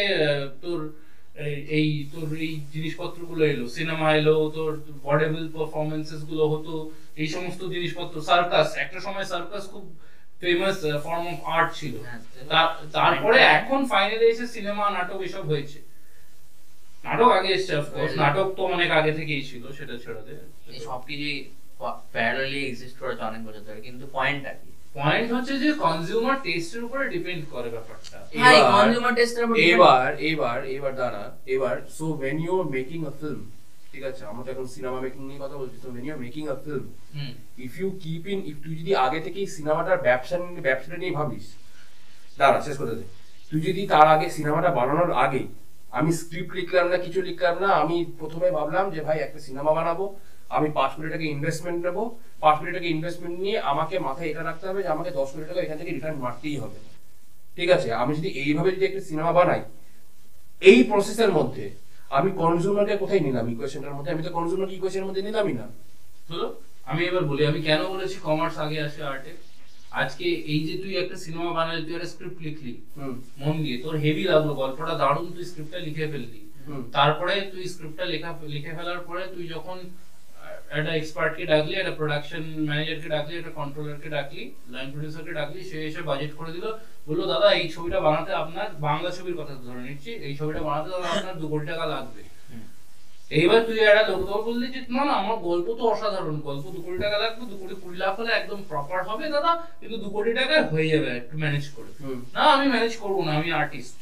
তোর 0.62 0.80
এই- 1.37 1.64
এই 1.70 1.89
তোর 2.12 2.26
এই 2.37 2.53
জিনিসপত্রগুলো 2.72 3.43
এলো 3.45 3.64
সিনেমা 3.68 4.09
এলো 4.14 4.34
তোর 4.51 4.70
ভডেবল 5.03 5.45
পারফরমেন্সেসগুলো 5.49 6.45
হতো 6.49 6.74
এই 7.16 7.28
সমস্ত 7.28 7.61
জিনিসপত্র 7.68 8.16
সার্কাস 8.22 8.68
একটা 8.76 8.99
সময় 9.01 9.24
সার্কাস 9.24 9.64
খুব 9.70 9.84
ফেমাস 10.41 10.76
ফর্ম 11.05 11.24
অফ 11.26 11.39
আর্ট 11.55 11.68
ছিল। 11.74 11.95
হ্যাঁ, 12.05 12.20
তারপরে 12.93 13.39
এখন 13.59 13.80
ফাইনালি 13.87 14.26
এসে 14.26 14.47
সিনেমা 14.47 14.84
নাটক 14.91 15.18
এসব 15.22 15.45
হয়েছে। 15.47 15.78
নাটক 17.05 17.30
আগে 17.32 17.51
এসছে 17.53 17.72
অফকোর্স 17.76 18.12
নাটক 18.22 18.49
তো 18.57 18.62
অনেক 18.66 18.91
আগে 18.91 19.12
থেকেই 19.12 19.43
ছিল 19.43 19.62
সেটা 19.72 19.95
ছেড়ে 19.99 20.22
দে। 20.22 20.34
এই 20.68 20.78
সবকিছুই 20.80 21.37
প্যারালালি 22.12 22.61
এক্সিস্ট 22.64 22.97
করেছে 22.99 23.22
অনেক 23.22 23.43
বছর 23.47 23.62
ধরে 23.62 23.80
কিন্তু 23.80 24.05
পয়েন্টটা 24.12 24.53
কি? 24.53 24.70
পয়েন্ট 24.97 25.28
হচ্ছে 25.34 25.55
যে 25.64 25.70
কনজিউমার 25.84 26.36
টেস্টের 26.44 26.82
উপরে 26.86 27.05
ডিপেন্ড 27.14 27.42
করে 27.55 27.68
ব্যাপারটা। 27.74 28.18
হ্যাঁ 28.40 28.61
কনজিউমার 28.74 29.12
টেস্টের 29.18 29.44
উপর 29.47 29.55
এবার 29.70 30.09
এবার 30.30 30.59
এবার 30.76 30.92
দাঁড়া 31.01 31.24
এবার 31.55 31.74
so 31.97 32.07
when 32.12 32.36
you 32.44 32.53
are 32.61 32.66
making 32.76 32.99
a 33.11 33.12
film 33.20 33.40
ঠিক 33.92 34.03
আছে 34.11 34.22
আমরা 34.30 34.42
তো 34.44 34.51
এখন 34.55 34.66
সিনেমা 34.74 34.99
মেকিং 35.05 35.20
নিয়ে 35.28 35.40
কথা 35.44 35.57
বলছি 35.61 35.76
তো 35.82 35.88
you 35.97 36.12
are 36.14 36.20
making 36.26 36.42
a 36.49 36.57
film 36.64 36.84
hmm. 37.14 37.32
If 37.66 37.72
you 37.80 37.88
keep 38.03 38.22
in 38.32 38.38
if 38.51 38.57
তুই 38.64 38.74
যদি 38.80 38.92
আগে 39.07 39.18
থেকেই 39.26 39.47
সিনেমাটার 39.57 39.99
ব্যবসা 40.07 40.36
নিয়ে 40.42 40.62
ব্যবসাটা 40.68 40.97
নিয়ে 41.03 41.12
ভাবিস 41.18 41.47
দাঁড়া 42.38 42.59
শেষ 42.66 42.76
করে 42.80 42.94
দে। 42.99 43.05
তুই 43.51 43.61
যদি 43.68 43.82
তার 43.92 44.07
আগে 44.14 44.26
সিনেমাটা 44.36 44.70
বানানোর 44.78 45.11
আগে 45.24 45.42
আমি 45.92 46.11
স্ক্রিপ্ট 46.20 46.53
লিখলাম 46.61 46.86
না 46.92 46.97
কিছু 47.05 47.20
লিখলাম 47.28 47.55
না 47.64 47.68
আমি 47.82 47.97
প্রথমে 48.20 48.49
ভাবলাম 48.59 48.84
যে 48.94 49.01
ভাই 49.07 49.18
একটা 49.18 49.40
সিনেমা 49.47 49.72
বানাবো 49.78 50.05
আমি 50.51 50.68
পাঁচ 50.78 50.90
কোটি 50.97 51.09
টাকা 51.09 51.26
ইনভেস্টমেন্ট 51.34 51.80
নেব 51.86 51.99
পাঁচ 52.43 52.57
কোটি 52.59 52.72
টাকা 52.72 52.87
ইনভেস্টমেন্ট 52.87 53.37
নিয়ে 53.41 53.59
আমাকে 53.62 53.95
মাথায় 53.99 54.28
এটা 54.30 54.43
রাখতে 54.43 54.64
হবে 54.68 54.80
যে 54.82 54.89
আমাকে 54.89 55.11
দশ 55.11 55.28
কোটি 55.32 55.47
টাকা 55.47 55.61
এখান 55.61 55.76
থেকে 55.78 55.91
রিটার্ন 55.91 56.18
মারতেই 56.18 56.57
হবে। 56.57 56.78
ঠিক 57.59 57.68
আছে? 57.70 57.89
আমি 57.93 58.12
যদি 58.14 58.28
এইভাবে 58.43 58.70
যদি 58.70 58.84
একটা 58.87 59.01
সিনেমা 59.01 59.32
বানাই 59.32 59.61
এই 60.62 60.78
প্রসেসের 60.82 61.30
মধ্যে 61.30 61.64
আমি 62.11 62.30
কনজিউমারকে 62.32 62.97
কোথায় 62.97 63.20
নিলাম 63.20 63.45
ইকুয়েশনটার 63.53 63.95
মধ্যে? 63.97 64.11
আমি 64.12 64.22
তো 64.22 64.30
কনজিউমারকে 64.30 64.74
ইকুয়েশনের 64.74 65.07
মধ্যে 65.09 65.22
নিলামই 65.22 65.55
না। 65.55 65.66
হলো 66.30 66.47
আমি 66.87 67.01
এবার 67.05 67.24
বলি 67.24 67.43
আমি 67.47 67.61
কেন 67.62 67.80
বলেছি 67.89 68.16
কমার্স 68.20 68.57
আগে 68.59 68.78
আসে 68.82 69.01
আর্টে 69.03 69.32
আজকে 69.93 70.26
এই 70.53 70.61
যে 70.66 70.74
তুই 70.78 70.93
একটা 70.97 71.16
সিনেমা 71.16 71.51
বানালি 71.53 71.80
তুই 71.87 71.95
একটা 71.95 72.09
স্ক্রিপ্ট 72.09 72.39
লিখলি 72.43 72.72
হুম। 72.97 73.14
মন 73.39 73.55
দিয়ে 73.62 73.76
তোর 73.84 73.95
হেভি 73.97 74.24
লাগল 74.24 74.51
গল্পটা 74.53 74.95
দারুণ 74.95 75.26
তুই 75.32 75.45
স্ক্রিপ্টটা 75.45 75.78
লিখে 75.78 76.05
ফেললি। 76.12 76.41
হুম। 76.66 76.82
তারপরে 76.93 77.34
তুই 77.53 77.62
স্ক্রিপ্টটা 77.72 78.05
লেখা 78.05 78.30
লিখে 78.55 78.72
ফেলার 78.78 79.01
পরে 79.09 79.22
তুই 79.34 79.45
যখন 79.49 79.76
একটা 80.78 80.92
এক্সপার্টকে 81.00 81.42
ডাকলি 81.52 81.74
একটা 81.80 81.94
প্রোডাকশন 81.98 82.42
ম্যানেজারকে 82.68 83.09
ডাকলি 83.14 83.32
একটা 83.40 83.52
কন্ট্রোলারকে 83.61 84.09
ডাকলি 84.16 84.42
লাইন 84.74 84.88
প্রডিউসারকে 84.92 85.32
ডাকলি 85.40 85.61
সে 85.70 85.78
এসে 85.88 86.02
বাজেট 86.11 86.32
করে 86.38 86.50
দিল। 86.57 86.66
বলল 87.09 87.20
দাদা 87.32 87.48
এই 87.61 87.66
ছবিটা 87.74 87.98
বানাতে 88.07 88.30
আপনার 88.42 88.68
বাংলা 88.86 89.11
ছবির 89.16 89.36
কথা 89.40 89.54
ধরে 89.66 89.82
নিচ্ছি। 89.88 90.11
এই 90.26 90.32
ছবিটা 90.38 90.61
বানাতে 90.68 90.88
দাদা 90.94 91.09
আপনার 91.16 91.34
দু 91.40 91.46
কোটি 91.52 91.66
টাকা 91.72 91.86
লাগবে। 91.94 92.22
এইবার 93.38 93.61
তুই 93.68 93.78
একটা 93.90 94.02
লোক 94.09 94.20
তোর 94.28 94.40
বললি 94.48 94.66
যে 94.74 94.80
না 94.96 95.02
না 95.09 95.14
আমার 95.22 95.36
গল্প 95.48 95.66
তো 95.78 95.82
অসাধারণ। 95.92 96.36
গল্প 96.48 96.64
দু 96.74 96.80
কোটি 96.84 96.98
টাকা 97.04 97.16
লাগবে 97.24 97.42
দু 97.50 97.57
কোটি 97.61 97.74
কুড়ি 97.82 97.96
লাখ 98.02 98.12
হলে 98.20 98.32
একদম 98.40 98.59
প্রপার 98.70 99.00
হবে 99.09 99.24
দাদা 99.34 99.52
কিন্তু 99.80 99.96
দু 100.04 100.09
কোটি 100.14 100.30
টাকায় 100.40 100.64
হয়ে 100.72 100.88
যাবে 100.92 101.11
একটু 101.20 101.34
ম্যানেজ 101.42 101.64
করে। 101.76 101.90
না 102.36 102.42
আমি 102.57 102.66
ম্যানেজ 102.74 102.94
করব 103.02 103.16
না 103.26 103.32
আমি 103.40 103.48
আর্টিস্ট 103.61 103.98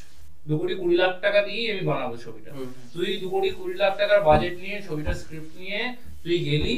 দু 0.48 0.55
কোটি 0.61 0.74
কুড়ি 0.80 0.96
লাখ 1.02 1.12
টাকা 1.24 1.40
দিয়েই 1.46 1.66
আমি 1.72 1.82
বানাবো 1.90 2.14
ছবিটা। 2.24 2.50
তুই 2.94 3.09
দু 3.22 3.26
কোটি 3.34 3.50
কুড়ি 3.59 3.74
লাখ 3.82 3.92
টাকার 4.00 4.20
বাজেট 4.28 4.55
নিয়ে 4.64 4.76
ছবিটা 4.86 5.12
স্ক্রিপ্ট 5.20 5.52
নিয়ে 5.62 5.80
তুই 6.25 6.37
গেলি 6.49 6.75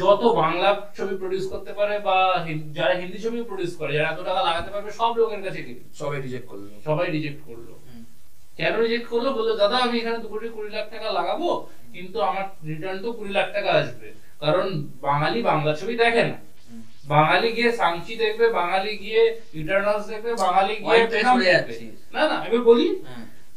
যত 0.00 0.22
বাংলা 0.42 0.68
ছবি 0.96 1.14
প্রডিউস 1.22 1.44
করতে 1.52 1.72
পারে 1.78 1.94
বা 2.06 2.16
যারা 2.76 2.94
হিন্দি 3.00 3.18
ছবি 3.24 3.38
প্রডিউস 3.50 3.72
করে 3.80 3.90
যারা 3.96 4.08
এত 4.12 4.20
টাকা 4.28 4.40
লাগাতে 4.48 4.70
পারবে 4.74 4.90
সব 5.00 5.12
লোকের 5.20 5.42
কাছে 5.46 5.60
গেলি। 5.66 5.82
সবাই 6.00 6.18
রিজেক্ট 6.24 6.46
করল। 6.50 6.64
সবাই 6.86 7.06
রিজেক্ট 7.16 7.40
করল। 7.48 7.68
কেন 8.58 8.72
রিজেক্ট 8.84 9.06
করল? 9.12 9.26
বলল 9.38 9.50
দাদা 9.62 9.76
আমি 9.86 9.94
এখানে 10.00 10.18
দু 10.24 10.28
কোটি 10.32 10.48
কুড়ি 10.54 10.70
লাখ 10.76 10.86
টাকা 10.94 11.08
লাগাবো 11.18 11.48
কিন্তু 11.94 12.18
আমার 12.28 12.44
রিটার্ন 12.68 12.98
তো 13.04 13.08
কুড়ি 13.18 13.32
লাখ 13.38 13.48
টাকা 13.56 13.70
আসবে। 13.80 14.08
কারণ 14.42 14.66
বাঙালি 15.06 15.38
বাংলা 15.50 15.72
ছবি 15.80 15.94
দেখে 16.02 16.24
না। 16.30 16.36
বাঙালি 17.14 17.48
গিয়ে 17.56 17.70
সাংচি 17.80 18.12
দেখবে 18.24 18.46
বাঙালি 18.60 18.92
গিয়ে 19.02 19.22
ইটারনালস 19.60 20.04
দেখবে 20.12 20.30
বাঙালি 20.44 20.74
গিয়ে। 20.84 21.00
না 22.14 22.22
না 22.30 22.36
আমি 22.46 22.58
বলি 22.70 22.86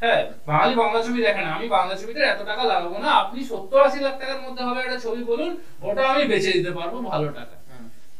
হ্যাঁ 0.01 0.21
বাঙালি 0.49 0.73
বাংলা 0.81 0.99
ছবি 1.05 1.19
দেখে 1.27 1.41
না 1.45 1.49
আমি 1.57 1.67
বাংলা 1.77 1.93
ছবিতে 2.01 2.19
এত 2.23 2.41
টাকা 2.51 2.63
লাগাবো 2.71 2.95
না 3.03 3.09
আপনি 3.21 3.39
সত্তর 3.51 3.79
আশি 3.87 3.99
লাখ 4.05 4.15
টাকার 4.21 4.39
মধ্যে 4.45 4.63
হবে 4.67 4.79
একটা 4.81 4.97
ছবি 5.05 5.21
বলুন 5.31 5.51
ওটা 5.87 6.01
আমি 6.11 6.23
বেচে 6.31 6.51
দিতে 6.57 6.71
পারব 6.77 6.93
ভালো 7.11 7.27
টাকা। 7.39 7.55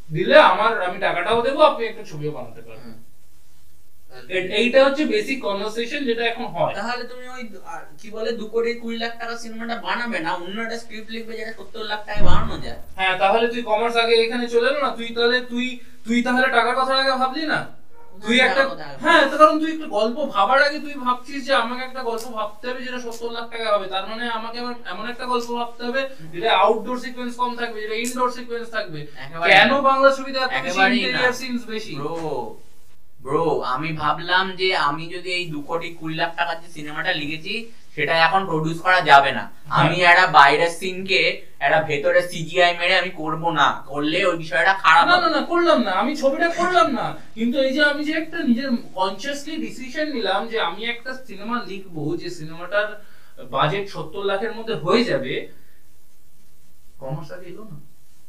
দিলে 0.10 0.36
আমার 0.52 0.72
আমি 0.88 0.98
টাকাটাও 1.06 1.40
দেবো 1.48 1.60
আপনি 1.70 1.84
একটা 1.86 2.04
ছবিও 2.12 2.32
বানাতে 2.38 2.62
পারবেন। 2.68 2.94
এইটা 4.60 4.80
হচ্ছে 4.86 5.04
বেসিক 5.14 5.38
কনভারসেশন 5.46 6.02
যেটা 6.10 6.24
এখন 6.32 6.46
হয়। 6.56 6.74
তাহলে 6.80 7.04
তুমি 7.12 7.26
ওই 7.36 7.44
কি 8.00 8.08
বলে 8.16 8.30
দু 8.40 8.46
কোটি 8.54 8.72
কুড়ি 8.82 8.98
লাখ 9.04 9.14
টাকা 9.22 9.36
সিনেমাটা 9.42 9.76
বানাবে 9.88 10.18
না 10.26 10.32
অন্য 10.38 10.58
একটা 10.66 10.78
স্ক্রিপ্ট 10.84 11.10
লিখবে 11.16 11.34
যেটা 11.40 11.54
সত্তর 11.60 11.84
লাখ 11.92 12.02
টাকায় 12.08 12.24
বানানো 12.30 12.56
যায়? 12.66 12.80
হ্যাঁ 12.98 13.16
তাহলে 13.22 13.46
তুই 13.54 13.62
কমার্স 13.70 13.96
আগে 14.04 14.16
এখানে 14.26 14.46
চলে 14.54 14.68
এলো 14.72 14.80
না 14.86 14.92
তুই 15.00 15.10
তাহলে 15.18 15.38
তুই 15.52 15.66
তুই 16.06 16.18
তাহলে 16.26 16.48
টাকার 16.58 16.76
কথা 16.80 16.94
আগে 17.02 17.14
ভাবলি 17.22 17.44
না? 17.54 17.60
তুই 18.24 18.38
একটা 18.48 18.62
হ্যাঁ 19.06 19.24
তো 19.32 19.36
কারণ 19.42 19.56
তুই 19.62 19.70
একটা 19.76 19.88
গল্প 19.98 20.18
ভাবার 20.36 20.60
আগে 20.68 20.78
তুই 20.86 20.96
ভাবছিস 21.06 21.40
যে 21.48 21.54
আমাকে 21.64 21.82
একটা 21.88 22.02
গল্প 22.10 22.26
ভাবতে 22.38 22.64
হবে 22.70 22.82
যেটা 22.86 23.00
সত্তর 23.06 23.32
লাখ 23.38 23.46
টাকা 23.54 23.68
হবে। 23.76 23.88
তার 23.94 24.06
মানে 24.12 24.24
আমাকে 24.38 24.58
এমন 24.94 25.06
একটা 25.14 25.26
গল্প 25.34 25.50
ভাবতে 25.60 25.82
হবে 25.88 26.02
যেটা 26.34 26.50
আউটডোর 26.64 26.98
সিকোয়েন্স 27.06 27.34
কম 27.42 27.52
থাকবে 27.62 27.78
যেটা 27.84 27.98
ইনডোর 28.04 28.32
সিকোয়েন্স 28.38 28.68
থাকবে। 28.76 29.00
কেন 29.52 29.72
বাংলা 29.90 30.10
ছবিতে 30.18 30.38
এত 30.40 30.52
ইন্টেরিয়র 30.88 31.36
সিনস 31.42 31.62
বেশি? 31.74 31.94
ব্রো 32.02 32.16
ব্রো 33.26 33.46
আমি 33.74 33.90
ভাবলাম 34.04 34.46
যে 34.60 34.68
আমি 34.90 35.04
যদি 35.16 35.30
এই 35.38 35.46
দু 35.54 35.60
কোটি 35.70 35.90
কুড়ি 36.00 36.16
লাখ 36.22 36.32
টাকার 36.40 36.58
যে 36.64 36.70
সিনেমাটা 36.76 37.12
লিখেছি 37.22 37.54
সেটা 37.98 38.14
এখন 38.18 38.46
প্রডিউস 38.46 38.82
করা 38.82 39.02
যাবে 39.02 39.32
না। 39.32 39.52
আমি 39.70 40.02
একটা 40.02 40.28
বাইরের 40.28 40.70
সিনকে 40.70 41.42
একটা 41.60 41.82
ভেতরে 41.82 42.22
সিজিআই 42.22 42.78
মেরে 42.78 42.98
আমি 42.98 43.10
করব 43.10 43.52
না। 43.52 43.84
করলে 43.88 44.26
ওই 44.26 44.38
বিষয়টা 44.38 44.74
খারাপ। 44.74 45.06
না 45.08 45.30
না 45.30 45.42
করলাম 45.42 45.82
না। 45.82 45.92
আমি 45.92 46.16
ছবিটা 46.16 46.50
করলাম 46.50 46.94
না। 46.94 47.18
কিন্তু 47.36 47.60
এই 47.60 47.74
যে 47.74 47.84
আমি 47.84 48.06
যে 48.06 48.14
একটা 48.14 48.38
নিজের 48.44 48.70
কনসিয়াসলি 48.94 49.58
ডিসিশন 49.58 50.08
নিলাম 50.12 50.48
যে 50.48 50.60
আমি 50.60 50.86
একটা 50.86 51.14
সিনেমা 51.28 51.64
লিখব 51.68 52.18
যে 52.18 52.30
সিনেমাটার 52.30 52.88
বাজেট 53.50 53.90
সত্তর 53.90 54.24
লাখের 54.26 54.54
মধ্যে 54.54 54.74
হয়ে 54.74 55.04
যাবে 55.04 55.52
কমার্স 57.00 57.32
আগে 57.32 57.46
এলো 57.46 57.64
না। 57.64 57.78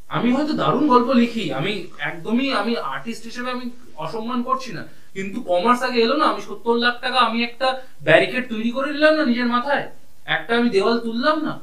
আমি 0.08 0.32
হয়তো 0.32 0.52
দারুণ 0.52 0.88
গল্প 0.88 1.08
লিখি। 1.12 1.52
আমি 1.52 1.86
একদমই 1.98 2.52
আমি 2.52 2.76
আর্টিস্ট 2.76 3.24
হিসেবে 3.24 3.50
আমি 3.50 3.70
অসম্মান 3.96 4.42
করছি 4.42 4.72
না। 4.72 4.88
কিন্তু 5.18 5.38
কমার্স 5.42 5.80
আগে 5.82 5.98
এলো 6.00 6.14
না 6.16 6.24
আমি 6.32 6.40
সত্তর 6.42 6.76
লাখ 6.76 6.94
টাকা 7.00 7.18
আমি 7.18 7.38
একটা 7.44 7.68
ব্যারিকেড 8.02 8.44
তৈরি 8.48 8.70
করে 8.70 8.88
নিলাম 8.92 9.12
না 9.14 9.22
নিজের 9.24 9.48
মাথায়? 9.54 9.84
একটা 10.26 10.52
আমি 10.56 10.68
দেওয়াল 10.70 10.96
তুললাম 10.98 11.36
না? 11.46 11.54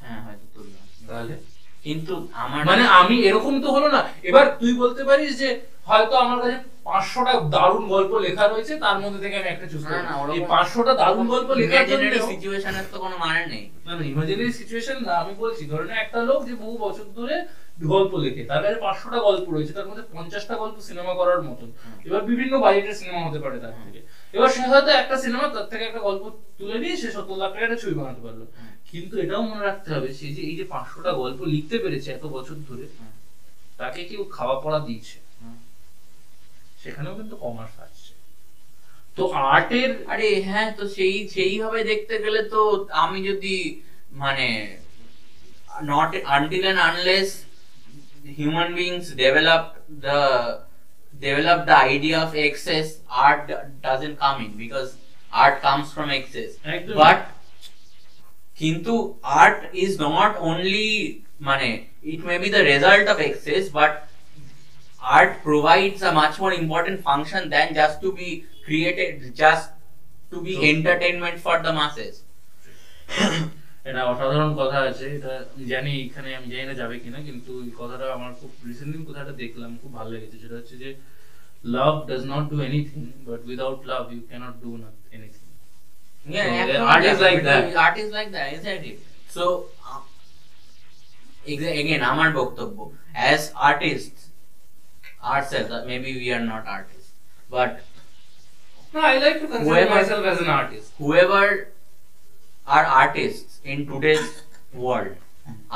হ্যাঁ 0.00 0.20
হয়তো 0.26 0.46
তুললাম। 0.54 0.84
তাহলে? 1.08 1.34
কিন্তু 1.84 2.14
আমার 2.34 2.60
মানে 2.64 2.84
আমি 3.00 3.16
এরকম 3.22 3.54
তো 3.64 3.68
হলো 3.72 3.88
না। 3.88 4.00
এবার 4.22 4.46
তুই 4.60 4.72
বলতে 4.74 5.02
পারিস 5.04 5.32
যে 5.38 5.48
হয়তো 5.86 6.14
আমার 6.16 6.38
কাছে 6.42 6.58
পাঁচশোটা 6.86 7.32
দারুণ 7.54 7.84
গল্প 7.88 8.12
লেখা 8.26 8.44
রয়েছে 8.46 8.74
তার 8.84 8.96
মধ্যে 9.02 9.20
থেকে 9.24 9.36
আমি 9.36 9.48
একটা 9.50 9.66
চুজ 9.72 9.84
না, 9.84 9.98
না, 10.02 10.12
এই 10.36 10.42
পাঁচশোটা 10.52 10.92
দারুণ 10.94 11.26
গল্প 11.26 11.48
লেখার 11.60 11.86
জন্য 11.90 12.04
সিচুয়েশনের 12.32 12.86
তো 12.92 12.96
কোনো 13.04 13.16
মানে 13.24 13.42
নেই। 13.52 13.64
না 13.86 13.92
না 13.98 14.02
ইমাজিনারি 14.04 14.52
সিচুয়েশন 14.52 14.98
না 15.06 15.14
আমি 15.22 15.32
বলছি 15.34 15.62
ধরে 15.72 15.84
নে 15.84 15.94
একটা 15.94 16.18
লোক 16.28 16.40
যে 16.48 16.54
বহু 16.62 16.74
বছর 16.78 17.06
ধরে 17.18 17.36
গল্প 17.92 18.12
লেখে। 18.24 18.42
তার 18.50 18.60
কাছে 18.64 18.78
পাঁচশোটা 18.84 19.18
গল্প 19.28 19.46
রয়েছে 19.54 19.72
তার 19.78 19.86
মধ্যে 19.90 20.04
পঞ্চাশটা 20.14 20.54
গল্প 20.62 20.76
সিনেমা 20.88 21.12
করার 21.20 21.40
মতন। 21.48 21.68
এবার 22.06 22.22
বিভিন্ন 22.30 22.54
বাজেটের 22.64 22.96
সিনেমা 23.00 23.20
হতে 23.26 23.38
পারে 23.44 23.56
তার 23.64 23.74
থেকে। 23.84 24.00
এবার 24.34 24.48
সে 24.56 24.62
হয়তো 24.72 24.90
একটা 25.00 25.16
সিনেমা 25.24 25.46
তার 25.54 25.66
থেকে 25.70 25.84
একটা 25.84 26.02
গল্প 26.08 26.22
তুলে 26.58 26.76
নিয়ে 26.82 26.96
সে 27.02 27.08
সত্তর 27.16 27.36
লাখ 27.42 27.50
টাকা 27.52 27.64
একটা 27.66 27.80
ছবি 27.82 27.94
বানাতে 28.00 28.20
পারল। 28.26 28.40
কিন্তু 28.90 29.14
এটাও 29.24 29.42
মনে 29.50 29.62
রাখতে 29.68 29.88
হবে 29.94 30.08
সে 30.18 30.26
যে 30.36 30.42
এই 30.50 30.54
যে 30.60 30.64
পাঁচশোটা 30.64 31.12
গল্প 31.12 31.40
লিখতে 31.54 31.76
পেরেছে 31.82 32.08
এত 32.12 32.24
বছর 32.36 32.56
ধরে 32.68 32.86
তাকে 33.78 34.00
কেউ 34.04 34.22
খাওয়া 34.36 34.56
পড়া 34.64 34.80
দিয়েছে। 34.80 35.18
সেখানেও 36.82 37.14
কিন্তু 37.14 37.36
কমার্স 37.36 37.74
আসছে। 37.86 38.12
তো 39.16 39.22
আর্টের 39.52 39.90
আরে 40.12 40.28
হ্যাঁ 40.48 40.68
তো 40.78 40.84
সেই 40.88 41.28
সেইভাবে 41.34 41.80
দেখতে 41.84 42.14
গেলে 42.24 42.40
তো 42.54 42.60
আমি 43.04 43.18
যদি 43.30 43.56
মানে 44.12 44.48
not 45.90 46.10
until 46.36 46.64
and 46.70 46.80
unless 46.88 47.30
Human 48.37 48.69
beings 48.79 49.05
develop 49.23 49.63
the 50.05 50.19
develop 51.25 51.59
the 51.71 51.77
idea 51.95 52.17
of 52.25 52.31
excess 52.47 52.87
art 53.25 53.47
doesn't 53.87 54.15
come 54.23 54.37
in 54.45 54.51
because 54.63 54.89
art 55.43 55.57
comes 55.65 55.87
from 55.95 56.07
excess 56.19 56.51
একদম। 56.73 56.95
but 57.01 57.19
কিন্তু 58.59 58.93
art 59.43 59.59
is 59.83 59.91
not 60.07 60.31
only 60.49 60.89
মানে 61.49 61.69
it 62.13 62.19
may 62.29 62.37
be 62.43 62.49
the 62.57 62.63
result 62.73 63.05
of 63.13 63.17
excess 63.29 63.63
but 63.79 63.93
art 65.15 65.31
provides 65.47 66.01
a 66.09 66.11
much 66.21 66.35
more 66.43 66.53
important 66.63 66.97
function 67.09 67.41
than 67.55 67.67
just 67.79 67.95
to 68.03 68.09
be 68.19 68.29
created 68.65 69.13
just 69.43 69.67
to 70.31 70.37
be 70.47 70.53
True. 70.55 70.69
entertainment 70.73 71.37
for 71.45 71.55
the 71.65 71.73
masses 71.79 72.15
এটা 73.88 74.00
অসাধারণ 74.12 74.52
কথা 74.60 74.78
আছে 74.88 75.06
এটা 75.18 75.32
জানি 75.72 75.92
এখানে 76.06 76.28
আমি 76.38 76.46
জানি 76.52 76.64
না 76.70 76.74
যাবে 76.82 76.94
কিনা 77.04 77.18
কিন্তু 77.28 77.52
এই 77.66 77.72
কথাটা 77.80 78.06
আমার 78.16 78.30
খুব 78.40 78.50
রিসেন্টলি 78.68 78.98
কথাটা 79.10 79.32
দেখলাম 79.42 79.70
খুব 79.82 79.90
ভালো 79.98 80.10
লেগেছে 80.14 80.36
সেটা 80.42 80.56
হচ্ছে 80.60 80.76
যে 80.82 80.90
love 81.74 81.94
does 82.08 82.22
not 82.32 82.44
do 82.52 82.56
anything 82.68 83.02
but 83.28 83.40
without 83.48 83.80
love 83.92 84.02
you 84.12 84.20
cannot 84.30 84.54
do 84.64 84.70
anything 85.16 85.44
Yeah, 86.26 86.46
So, 86.46 86.54
absolutely. 86.54 86.88
art 86.92 87.04
is 87.04 87.20
like 87.20 87.42
that. 87.44 87.62
Art 87.76 87.96
is 87.98 88.10
like 88.12 88.30
that, 88.32 88.46
exactly. 88.54 88.90
So, 89.36 89.44
uh, 89.86 90.00
exa- 91.46 91.76
again, 91.82 92.02
আমার 92.12 92.28
বক্তব্য 92.40 92.76
as 93.32 93.40
artists 93.70 94.20
ourselves, 95.30 95.70
uh, 95.70 95.80
maybe 95.90 96.10
we 96.22 96.28
are 96.36 96.44
not 96.52 96.62
artists, 96.76 97.08
but 97.50 97.70
No, 98.94 99.00
I 99.12 99.14
like 99.18 99.38
to 99.42 99.46
consider 99.46 99.66
Whoever- 99.68 99.94
myself 99.96 100.22
as 100.32 100.38
an 100.44 100.50
artist. 100.60 100.88
whoever 101.00 101.44
are 102.66 102.86
artists 103.02 103.47
in 103.72 103.80
today's 103.90 104.28
world, 104.82 105.16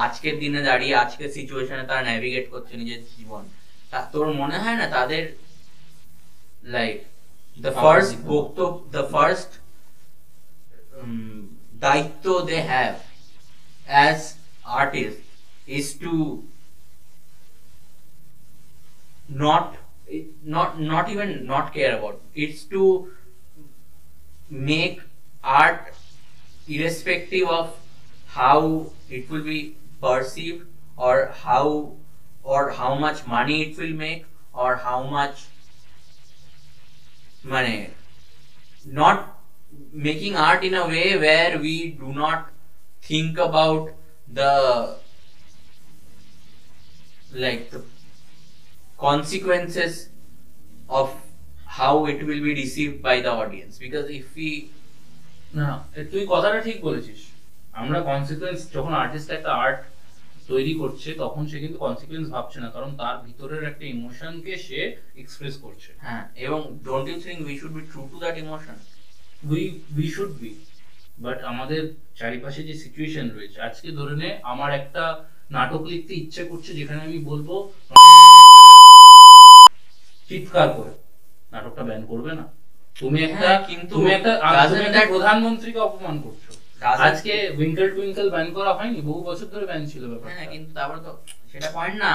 আজকের 0.05 0.35
দিনে 0.43 0.61
দাঁড়িয়ে 0.69 0.95
আজকের 1.05 1.31
সিচুয়েশনে 1.37 1.85
তারা 1.91 2.03
navigate 2.11 2.47
করছে 2.53 2.73
নিজের 2.81 3.03
জীবন। 3.15 3.45
তা 3.91 3.99
তোর 4.13 4.27
মনে 4.41 4.57
হয় 4.63 4.79
না 4.81 4.87
তাদের 4.97 5.25
লাইক 6.75 6.97
দ্য 7.65 7.73
ফার্স্ট 7.83 8.13
বক্তব্য 8.33 8.77
দ্য 8.97 9.05
ফার্স্ট 9.13 9.51
দায়িত্ব 11.85 12.27
they 12.51 12.59
have 12.73 12.93
as 13.93 14.19
artist 14.81 15.23
is 15.79 15.87
to 16.05 16.15
not 19.45 19.67
not 20.55 20.71
not 20.93 21.05
even 21.13 21.31
not 21.53 21.67
care 21.77 21.93
about 21.99 22.17
it's 22.43 22.63
to 22.75 22.83
make 24.71 24.97
art 25.45 25.83
irrespective 26.69 27.47
of 27.61 27.67
how 28.32 28.92
it 29.10 29.30
will 29.30 29.44
be 29.44 29.76
perceived 30.02 30.66
or 30.98 31.32
how 31.44 31.94
or 32.44 32.72
how 32.72 32.96
much 32.96 33.26
money 33.28 33.62
it 33.64 33.78
will 33.78 33.94
make 33.94 34.26
or 34.54 34.76
how 34.76 35.04
much 35.04 35.46
money 37.44 37.90
not 38.86 39.40
making 39.92 40.36
art 40.36 40.64
in 40.64 40.74
a 40.74 40.88
way 40.88 41.18
where 41.18 41.60
we 41.60 41.92
do 41.92 42.14
not 42.14 42.50
think 43.02 43.38
about 43.38 43.92
the 44.32 44.96
like 47.34 47.70
the 47.72 47.84
consequences 48.98 50.10
of 50.90 51.14
how 51.66 52.06
it 52.06 52.26
will 52.26 52.42
be 52.42 52.54
received 52.56 53.02
by 53.02 53.20
the 53.22 53.32
audience 53.32 53.78
because 53.78 54.10
if 54.10 54.36
we 54.36 54.50
না 55.60 55.70
এ 56.00 56.02
তুই 56.12 56.24
কথাটা 56.32 56.60
ঠিক 56.68 56.78
বলেছিস 56.88 57.20
আমরা 57.73 57.99
consequence 58.03 58.61
যখন 58.75 58.93
artist 59.03 59.29
একটা 59.33 59.51
art 59.63 59.79
তৈরি 60.49 60.73
করছে 60.81 61.09
তখন 61.23 61.43
সে 61.51 61.57
কিন্তু 61.63 61.79
কনসিকুয়েন্স 61.79 62.27
ভাবছে 62.35 62.59
না 62.65 62.69
কারণ 62.77 62.91
তার 63.01 63.17
ভিতরের 63.27 63.63
একটা 63.65 63.85
ইমোশনকে 63.95 64.53
সে 64.67 64.79
এক্সপ্রেস 65.23 65.55
করছে। 65.65 65.91
হ্যাঁ। 66.05 66.25
এবং 66.47 66.61
don't 66.87 67.07
you 67.11 67.19
think 67.25 67.39
we 67.47 67.55
should 67.61 67.73
be 67.77 67.83
true 67.91 68.01
to 68.11 68.17
that 68.23 68.37
emotion 68.45 68.77
we 69.45 69.63
we 69.97 70.07
should 70.15 70.33
be 70.41 70.51
but 71.19 71.39
আমাদের 71.53 71.83
চারিপাশে 72.21 72.61
যে 72.69 72.75
সিচুয়েশন 72.83 73.27
রয়েছে 73.29 73.59
আজকে 73.69 73.89
ধরে 73.99 74.15
নে 74.23 74.29
আমার 74.53 74.71
একটা 74.81 75.05
নাটক 75.51 75.83
লিখতে 75.91 76.13
ইচ্ছে 76.15 76.43
করছে 76.51 76.71
যেখানে 76.79 77.01
আমি 77.03 77.19
বলব 77.31 77.49
চিৎকার 80.31 80.69
করে 80.77 80.93
নাটকটা 81.53 81.83
ব্যান 81.89 82.03
করবে 82.11 82.33
না। 82.41 82.45
তুমি 82.97 83.19
একটা 83.23 83.49
হ্যাঁ, 83.49 83.61
কিন্তু 83.69 83.93
তুমি 83.95 84.11
একটা 84.13 84.33
প্রধানমন্ত্রীকে 85.13 85.81
অপমান 85.81 86.17
করছ। 86.25 86.45
আজকে 87.07 87.35
উইঙ্কেল 87.59 87.89
টুইঙ্কেল 87.97 88.29
ব্যান 88.35 88.49
করা 88.57 88.73
হয়নি 88.79 89.01
বহু 89.09 89.21
বছর 89.29 89.47
ধরে 89.55 89.67
ব্যান 89.71 89.83
ছিল 89.93 90.03
হ্যাঁ 90.27 90.47
কিন্তু 90.53 90.71
তারপর 90.79 90.99
তো 91.07 91.13
সেটা 91.51 91.69
পয়েন্ট 91.77 91.97
না। 92.05 92.13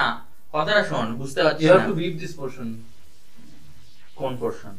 কথাটা 0.54 0.82
শোন 0.90 1.06
বুঝতে 1.20 1.40
পারছিস 1.44 1.64
you 1.64 1.70
have 1.72 1.84
to 1.90 1.94
beep 2.02 2.14
this 2.22 2.32
portion 2.40 2.68
কোন 4.20 4.32
পোর্শন 4.42 4.74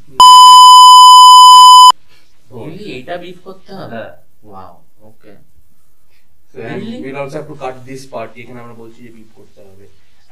রিয়েলি 2.51 2.85
এটা 2.99 3.15
বিফ 3.23 3.37
করতে 3.47 3.71
হবে? 3.79 4.01
Wow 4.47 4.73
okay 5.09 5.33
we'll 7.03 7.19
also 7.21 7.35
have 7.39 7.49
to 7.51 7.57
cut 7.63 7.75
this 7.89 8.01
part 8.13 8.31
এখানে 8.41 8.59
আমরা 8.63 8.75
বলছি 8.81 8.99
যে 9.05 9.11
beep 9.17 9.29
করতে 9.39 9.59
হবে। 9.67 9.85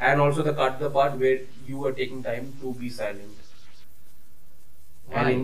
And 0.08 0.18
also 0.24 0.42
the 0.50 0.56
cut 0.60 0.74
the 0.84 0.90
part 0.98 1.14
where 1.22 1.40
you 1.70 1.78
are 1.88 1.96
taking 2.02 2.22
time 2.30 2.46
to 2.62 2.68
be 2.82 2.88
silent 3.00 3.38
Why? 5.10 5.16
and 5.20 5.28
in, 5.34 5.42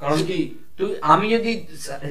কারণ 0.00 0.20
কি 0.28 0.38
তুই 0.78 0.90
আমি 1.12 1.26
যদি 1.34 1.52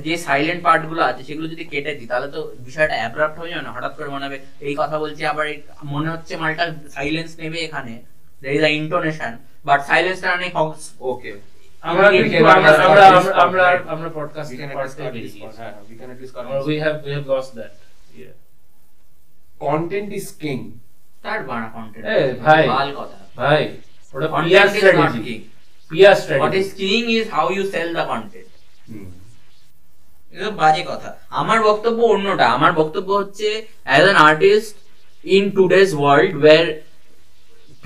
যে 0.07 0.15
সাইলেন্ট 0.27 0.61
পার্টগুলো 0.63 1.01
আছে 1.09 1.21
সেগুলো 1.23 1.47
যদি 1.47 1.63
কেটে 1.71 1.91
দিই 1.97 2.09
তাহলে 2.11 2.27
তো 2.35 2.39
বিষয়টা 2.59 2.95
অ্যাব্রাপ্ট 2.97 3.35
হয়ে 3.39 3.51
যাবে 3.51 3.63
না 3.63 3.71
হঠাৎ 3.75 3.93
করে 3.97 4.09
মনে 4.15 4.25
হবে 4.27 4.37
এই 4.61 4.73
কথা 4.81 4.95
বলছি 5.03 5.21
আবার 5.25 5.45
মনে 5.93 6.09
হচ্ছে 6.13 6.33
মালটা 6.41 6.65
সাইলেন্স 6.95 7.31
নেবে 7.41 7.57
এখানে 7.67 7.93
there 8.41 8.51
is 8.57 8.63
a 8.63 8.71
intonation 8.81 9.33
but 9.65 9.79
সাইলেন্সটা 9.89 10.29
অনেক 10.37 10.51
ওকে 11.11 11.31
আমরা 11.83 12.05
আমরা 12.87 13.03
আমরা 13.45 13.63
আমরা 13.93 14.09
পডকাস্ট 14.09 14.51
part. 14.69 14.89
হ্যাঁ, 15.57 15.73
হ্যাঁ, 15.73 15.73
can 15.99 16.09
at 16.13 16.19
least 16.19 16.31
start 16.31 16.45
this 16.49 16.65
we 16.67 16.75
have 16.83 16.97
we 17.05 17.11
have 17.11 17.27
lost 17.27 17.51
that. 17.55 17.71
Yeah. 18.15 18.33
Content 19.61 20.07
তার 21.25 21.39
বানা 21.49 21.67
কন্টেন্ট 21.75 22.05
এ, 22.07 22.17
ভাই। 22.43 22.63
ভালো 22.75 22.91
কথা। 22.99 23.17
ভাই 23.35 23.61
ওটা 24.13 24.27
PR 24.43 24.65
content 24.65 24.77
is 24.77 24.85
not 24.91 25.09
strategy 25.11 25.35
PR 25.91 26.13
what 26.13 26.21
strategy 26.23 26.59
is 26.63 26.69
king 26.81 27.01
is 27.17 27.25
how 27.35 27.45
you 27.55 27.63
sell 27.73 27.89
the 27.99 28.05
content 28.11 28.49
hmm. 28.89 29.07
এটা 30.33 30.49
বাজে 30.61 30.83
কথা। 30.91 31.09
আমার 31.41 31.59
বক্তব্য 31.69 31.99
অন্যটা। 32.15 32.45
আমার 32.57 32.71
বক্তব্য 32.81 33.09
হচ্ছে 33.21 33.47
as 33.89 34.03
an 34.07 34.17
artist 34.29 34.75
in 35.37 35.43
today's 35.57 35.89
world 35.99 36.33
where 36.43 36.63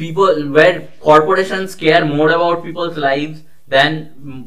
people 0.02 0.36
where 0.56 0.78
corporations 1.08 1.72
care 1.84 2.04
more 2.16 2.30
about 2.38 2.56
people's 2.66 2.98
lives 3.10 3.38
than 3.74 3.92
mm, 4.28 4.44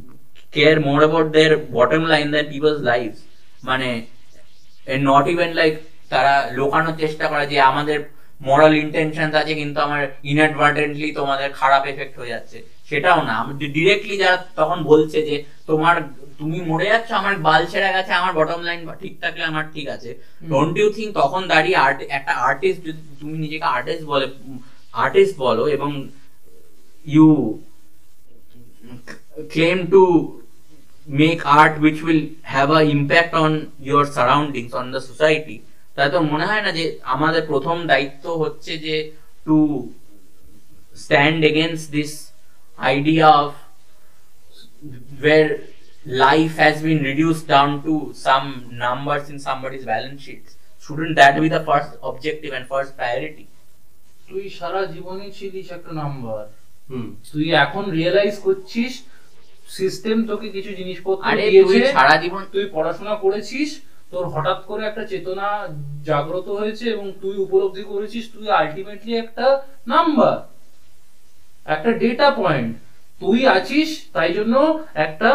care 0.57 0.79
more 0.89 1.03
about 1.09 1.27
their 1.37 1.53
bottom 1.75 2.03
line 2.13 2.29
than 2.35 2.45
people's 2.55 2.83
lives. 2.93 3.19
মানে 3.69 3.89
নট 5.09 5.25
ইভেন 5.35 5.51
লাইক 5.61 5.75
তারা 6.13 6.35
লোকানোর 6.59 6.95
চেষ্টা 7.03 7.25
করে 7.33 7.45
যে 7.53 7.59
আমাদের 7.71 7.99
মরাল 8.41 8.75
ইন্টেনশন 8.85 9.29
আছে 9.41 9.55
কিন্তু 9.61 9.79
আমার 9.87 10.03
ইনঅ্যাডভার্টেন্টলি 10.31 11.09
তোমাদের 11.21 11.49
খারাপ 11.61 11.83
এফেক্ট 11.93 12.15
হয়ে 12.21 12.33
যাচ্ছে। 12.35 12.59
সেটাও 12.95 13.21
না। 13.31 13.37
ডিরেক্টলি 13.77 14.15
যারা 14.23 14.39
তখন 14.61 14.79
বলছে 14.91 15.19
যে 15.29 15.37
তোমার 15.71 15.97
তুমি 16.39 16.59
মরে 16.71 16.87
যাচ্ছ 16.93 17.11
আমার 17.21 17.35
বাল 17.47 17.63
ছেড়ে 17.73 17.91
গেছে 17.97 18.13
আমার 18.21 18.33
বটম 18.39 18.61
লাইন 18.69 18.81
ঠিক 19.03 19.15
থাকলে 19.23 19.43
আমার 19.51 19.65
ঠিক 19.75 19.87
আছে। 19.97 20.11
ডোন্ট 20.53 20.75
ইউ 20.81 20.89
থিঙ্ক 20.97 21.11
তখন 21.21 21.43
দাঁড়িয়ে 21.53 21.77
আর্ট 21.87 21.99
একটা 22.19 22.33
আর্টিস্ট 22.49 22.81
যদি 22.87 23.03
তুমি 23.21 23.37
নিজেকে 23.45 23.67
আর্টিস্ট 23.77 24.05
বলে 24.13 24.27
আর্টিস্ট 25.05 25.35
বলো 25.45 25.65
এবং 25.77 25.91
you 27.07 27.29
claim 29.55 29.81
to 29.95 30.03
make 31.21 31.41
art 31.61 31.75
which 31.85 32.01
will 32.07 32.23
have 32.55 32.71
a 32.71 32.81
impact 32.95 33.33
on 33.45 33.53
your 33.89 34.03
surroundings 34.17 34.73
on 34.81 34.87
the 34.95 35.01
society 35.11 35.57
তাই 35.97 36.09
তো 36.15 36.19
মনে 36.33 36.45
হয় 36.51 36.63
না 36.67 36.71
যে 36.79 36.85
আমাদের 37.15 37.43
প্রথম 37.51 37.77
দায়িত্ব 37.93 38.25
হচ্ছে 38.43 38.73
যে 38.87 38.97
to 39.47 39.59
stand 41.03 41.39
against 41.51 41.87
this 41.97 42.13
idea 42.79 43.29
of 43.39 43.51
where 45.21 45.51
life 46.07 46.55
has 46.57 46.83
been 46.83 47.03
reduced 47.03 47.47
down 47.47 47.71
to 47.83 47.95
some 48.17 48.47
numbers 48.77 49.25
in 49.31 49.39
somebody's 49.41 49.85
balance 49.85 50.21
sheets. 50.23 50.51
Shouldn't 50.83 51.17
that 51.17 51.41
be 51.41 51.49
the 51.49 51.63
first 51.63 51.93
objective 52.03 52.53
and 52.53 52.65
first 52.67 52.91
priority? 52.97 53.47
তুই 54.29 54.45
সারা 54.59 54.83
জীবনে 54.95 55.27
ছিলিস 55.39 55.67
একটা 55.77 55.93
নাম্বার 56.03 56.43
হুম। 56.91 57.07
তুই 57.31 57.47
এখন 57.65 57.85
রিয়েলাইজ 57.99 58.35
করছিস 58.47 58.93
সিস্টেম 59.71 60.17
তোকে 60.31 60.49
কিছু 60.57 60.71
জিনিসপত্র 60.81 61.25
দিয়েছে 61.43 61.79
সারা 61.97 62.15
জীবন 62.25 62.43
তুই 62.55 62.65
পড়াশোনা 62.75 63.15
করেছিস 63.25 63.69
তোর 64.13 64.25
হঠাৎ 64.35 64.61
করে 64.69 64.83
একটা 64.87 65.05
চেতনা 65.13 65.49
জাগ্রত 66.11 66.47
হয়েছে 66.61 66.85
এবং 66.95 67.07
তুই 67.23 67.35
উপলব্ধি 67.47 67.85
করেছিস 67.93 68.25
তুই 68.35 68.47
আলটিমেটলি 68.61 69.13
একটা 69.17 69.47
নাম্বার 69.87 70.35
একটা 71.67 71.91
ডেটা 72.03 72.29
পয়েন্ট 72.41 72.71
তুই 73.23 73.39
আছিস, 73.57 73.89
তাই 74.17 74.31
জন্য 74.37 74.55
একটা 75.07 75.31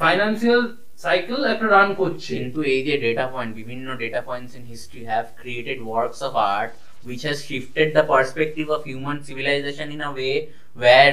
ফাইন্যান্সিয়াল 0.00 0.62
সাইকেল 1.04 1.38
একটা 1.52 1.66
রান 1.76 1.88
করছে। 2.00 2.32
কিন্তু 2.40 2.60
এই 2.72 2.80
যে 2.86 2.94
ডেটা 3.04 3.26
পয়েন্ট 3.34 3.52
বিভিন্ন 3.60 3.86
data 4.02 4.20
points 4.28 4.52
in 4.58 4.64
history 4.72 5.02
have 5.10 5.24
created 5.40 5.78
works 5.86 6.20
of 6.28 6.32
art 6.54 6.70
which 7.08 7.20
has 7.26 7.38
shifted 7.48 7.88
the 7.96 8.04
perspective 8.12 8.64
of 8.76 8.80
human 8.90 9.18
civilization 9.28 9.88
in 9.96 10.00
a 10.08 10.10
way 10.14 10.32
where 10.78 11.12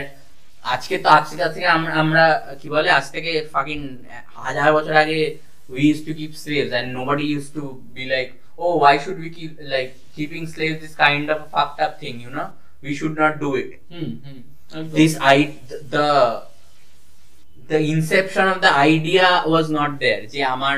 আজকে 0.73 0.95
তো 1.03 1.07
আজকে 1.17 1.35
কাছ 1.41 1.55
আমরা 2.01 2.25
কি 2.59 2.67
বলে, 2.75 2.89
আজ 2.97 3.05
থেকে 3.15 3.31
ফাকিং 3.53 3.79
হাজার 4.45 4.69
বছর 4.77 4.95
আগে 5.03 5.19
we 5.73 5.81
use 5.87 5.99
to 6.07 6.11
keep 6.19 6.31
slaves 6.43 6.71
and 6.73 6.89
nobody 6.97 7.25
use 7.33 7.47
to 7.57 7.63
be 7.95 8.03
like 8.13 8.27
oh 8.63 8.65
why 8.81 8.95
should 9.03 9.17
we 9.23 9.31
keep 9.37 9.51
like 9.73 9.87
keeping 10.15 10.41
slaves 10.53 10.77
this 10.83 10.93
kind 11.03 11.25
of 11.35 11.39
fucked 11.53 11.79
up 11.85 11.93
thing 12.01 12.13
you 12.23 12.31
know 12.39 12.45
we 12.82 12.92
should 12.98 13.16
not 13.16 13.34
do 13.44 13.50
it 13.62 13.70
হুম 13.94 14.10
হুম 14.24 14.38
একদম। 14.70 14.94
this 14.98 15.12
i 15.32 15.38
the 15.94 16.08
the 17.68 17.80
inception 17.94 18.46
of 18.48 18.58
the 18.60 18.72
idea 18.92 19.28
was 19.54 19.66
not 19.78 19.92
there 20.04 20.22
যে 20.34 20.40
আমার 20.54 20.76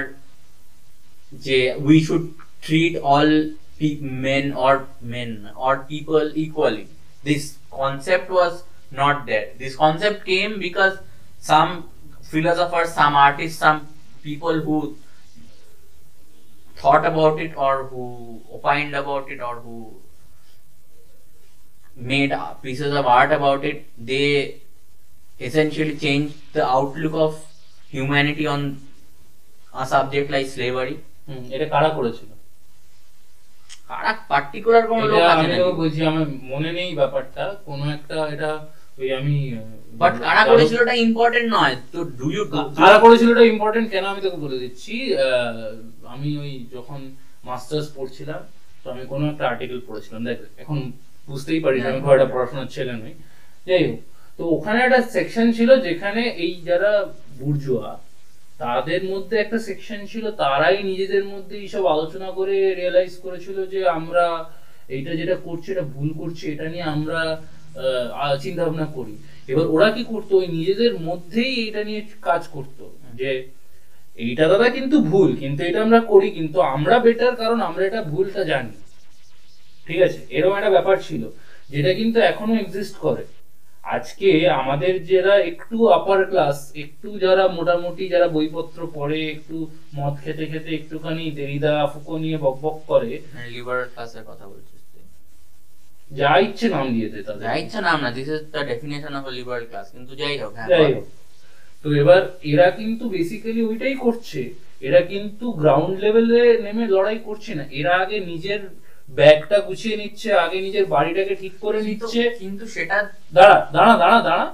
যে 1.47 1.59
we 1.89 1.97
should 2.07 2.27
treat 2.67 2.95
all 3.13 3.31
pe- 3.79 4.01
men 4.27 4.45
or 4.65 4.75
men 5.15 5.31
or 5.59 5.73
people 5.93 6.25
equally 6.45 6.85
this 7.25 7.45
concept 7.79 8.29
was 8.41 8.55
not 9.01 9.17
there 9.31 9.47
this 9.63 9.75
concept 9.85 10.19
came 10.33 10.53
because 10.67 10.95
some 11.51 11.71
philosophers 12.33 12.91
some 13.01 13.15
artists 13.27 13.59
some 13.59 13.79
people 14.25 14.57
who 14.67 14.77
thought 16.77 17.05
about 17.05 17.41
it 17.41 17.53
or 17.57 17.75
who 17.85 18.05
opined 18.53 18.95
about 18.95 19.31
it 19.31 19.41
or 19.41 19.55
who 19.61 19.77
made 21.98 22.32
pieces 22.62 22.94
of 22.94 23.06
art 23.06 23.32
about 23.32 23.64
it, 23.66 23.86
they 23.98 24.62
essentially 25.40 25.96
changed 25.98 26.36
the 26.54 26.66
outlook 26.66 27.16
of 27.26 27.34
humanity 27.90 28.46
on 28.46 28.62
a 29.74 29.86
subject 29.86 30.28
like 30.36 30.48
slavery. 30.56 30.96
এটা 31.56 31.66
কারা 31.74 31.90
করেছিল? 31.98 32.30
কারা 33.90 34.12
particular 34.32 34.84
কোন 34.90 35.00
লোক 35.12 35.18
এটা 35.18 35.32
আছে 35.34 35.54
আমি 35.62 35.78
বলছি 35.82 36.00
আমার 36.12 36.26
মনে 36.52 36.70
নেই 36.78 36.90
ব্যাপারটা। 37.02 37.44
কোনো 37.68 37.86
একটা 37.96 38.18
এটা 38.34 38.52
ওই 39.00 39.08
আমি 39.20 39.36
বাট 40.02 40.14
কারা 40.26 40.44
করেছিল 40.52 40.78
ওটা 40.84 40.96
ইম্পর্টেন্ট 41.08 41.48
নয়। 41.58 41.76
তো 41.94 42.00
ডু 42.20 42.28
ইউ 42.36 42.44
কারা 42.80 42.98
করেছিল 43.06 43.28
এটা 43.36 43.46
ইম্পর্টেন্ট 43.54 43.88
কেন 43.94 44.06
আমি 44.14 44.22
তোকে 44.26 44.40
বলে 44.46 44.58
দিচ্ছি? 44.64 44.96
আমি 46.14 46.30
ওই 46.44 46.52
যখন 46.76 47.00
মাস্টার্স 47.50 47.88
পড়ছিলাম 47.98 48.42
তো 48.82 48.86
আমি 48.94 49.04
কোনো 49.12 49.24
একটা 49.32 49.44
আর্টিকেল 49.52 49.80
পড়েছিলাম। 49.88 50.20
দেখ 50.30 50.38
এখন 50.64 50.78
বুঝতেই 51.28 51.60
পারিস 51.66 51.84
আমি 51.90 52.00
খুব 52.04 52.14
একটা 52.16 52.30
পড়াশোনার 52.34 52.70
ছেলে 52.76 52.94
নই। 53.02 53.14
যাই 53.68 53.82
হোক 53.88 54.00
তো 54.40 54.44
ওখানে 54.56 54.80
একটা 54.84 55.00
সেকশন 55.16 55.48
ছিল 55.58 55.70
যেখানে 55.88 56.22
এই 56.46 56.54
যারা 56.70 56.92
বুর্জুয়া 57.40 57.90
তাদের 58.60 59.02
মধ্যে 59.12 59.36
একটা 59.40 59.58
সেকশন 59.68 60.00
ছিল 60.12 60.26
তারাই 60.42 60.78
নিজেদের 60.90 61.26
মধ্যে 61.34 61.56
এইসব 61.64 61.84
আলোচনা 61.96 62.30
করে 62.38 62.56
রিয়েলাইজ 62.80 63.14
করেছিল 63.26 63.58
যে 63.74 63.80
আমরা 63.98 64.26
এইটা 64.96 65.12
যেটা 65.20 65.36
করছি 65.48 65.68
এটা 65.74 65.86
ভুল 65.96 66.10
করছি 66.22 66.44
এটা 66.54 66.68
নিয়ে 66.74 66.86
আমরা 66.96 67.20
চিন্তা 68.44 68.62
ভাবনা 68.66 68.88
করি। 68.98 69.16
এবার 69.52 69.66
ওরা 69.76 69.88
কি 69.96 70.04
করতো 70.14 70.34
ওই 70.42 70.48
নিজেদের 70.58 70.94
মধ্যেই 71.08 71.54
এটা 71.70 71.82
নিয়ে 71.90 72.02
কাজ 72.28 72.42
করতো 72.56 72.84
যে 73.20 73.30
এইটা 74.18 74.46
দাদা 74.52 74.68
কিন্তু 74.78 74.96
ভুল 75.12 75.30
কিন্তু 75.42 75.60
এটা 75.70 75.80
আমরা 75.86 76.00
করি 76.12 76.28
কিন্তু 76.38 76.58
আমরা 76.76 76.96
বেটার 77.06 77.36
কারণ 77.42 77.60
আমরা 77.70 77.82
এটা 77.90 78.02
ভুলটা 78.12 78.42
জানি। 78.52 78.74
ঠিক 79.88 80.00
আছে? 80.08 80.20
এরকম 80.36 80.56
একটা 80.60 80.72
ব্যাপার 80.78 80.96
ছিল 81.08 81.24
যেটা 81.74 81.92
কিন্তু 82.00 82.18
এখনও 82.32 82.56
এক্সিস্ট 82.60 82.96
করে। 83.06 83.24
আজকে 83.96 84.30
আমাদের 84.62 84.94
যারা 85.10 85.36
একটু 85.52 85.78
আপার 85.98 86.20
ক্লাস 86.32 86.58
একটু 86.84 87.08
যারা 87.24 87.44
মোটামুটি 87.58 88.04
যারা 88.14 88.28
বইপত্র 88.36 88.80
পড়ে 88.98 89.20
একটু 89.36 89.58
মদ 89.98 90.14
খেতে 90.24 90.44
খেতে 90.52 90.70
একটুখানি 90.80 91.24
দেরিদা 91.40 91.74
ফুকো 91.92 92.16
নিয়ে 92.24 92.38
বক 92.44 92.56
বক 92.64 92.78
করে 92.92 93.12
লিবারেল 93.56 93.88
ক্লাসের 93.94 94.24
কথা 94.30 94.46
বলছিস 94.52 94.82
যা 96.12 96.32
ইচ্ছে 96.46 96.68
নাম 96.76 96.86
দিয়ে 96.96 97.08
দে 97.14 97.20
তাদের। 97.28 97.44
যা 97.48 97.54
ইচ্ছা 97.62 97.80
নাম 97.88 97.98
না 98.04 98.10
this 98.18 98.28
is 98.36 98.44
the 98.56 98.62
definition 98.72 99.14
of 99.20 99.24
liberal 99.40 99.66
class 99.72 99.88
কিন্তু 99.96 100.12
যাই 100.22 100.36
হোক 100.42 100.52
হ্যাঁ 100.58 100.70
যাই 100.72 100.90
হোক। 100.96 101.06
তো 101.84 101.88
এবার 102.02 102.22
এরা 102.52 102.68
কিন্তু 102.80 103.04
বেসিক্যালি 103.16 103.62
ওইটাই 103.70 103.96
করছে। 104.06 104.42
এরা 104.88 105.02
কিন্তু 105.12 105.46
গ্রাউন্ড 105.62 105.96
লেভেলে 106.04 106.44
নেমে 106.66 106.86
লড়াই 106.96 107.20
করছে 107.28 107.52
না। 107.60 107.64
এরা 107.80 107.94
আগে 108.04 108.18
নিজের 108.32 108.62
ব্যাগটা 109.10 109.58
গুছিয়ে 109.60 109.96
নিচ্ছে 109.98 110.30
আগে 110.36 110.58
নিজের 110.62 110.86
বাড়িটাকে 110.86 111.34
ঠিক 111.36 111.54
করে 111.62 111.80
নিচ্ছে। 111.84 112.22
কিন্তু 112.40 112.64
সেটা 112.68 112.98
দাঁড়া 113.34 113.58
দাঁড়া 113.74 113.96
দাঁড়া 113.98 114.20
দাঁড়া। 114.22 114.46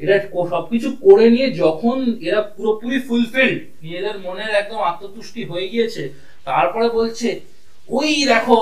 এরা 0.00 0.16
সবকিছু 0.50 0.88
করে 1.06 1.26
নিয়ে 1.30 1.48
যখন 1.62 1.96
এরা 2.20 2.40
পুরোপুরি 2.54 2.98
ফুলফিল্ড 3.00 3.58
নিজেদের 3.82 4.16
মনের 4.18 4.52
একদম 4.54 4.80
আত্মতুষ্টি 4.82 5.42
হয়ে 5.44 5.66
গিয়েছে 5.68 6.02
তারপরে 6.46 6.86
বলছে 6.90 7.28
ওই 7.88 8.10
দেখো 8.24 8.58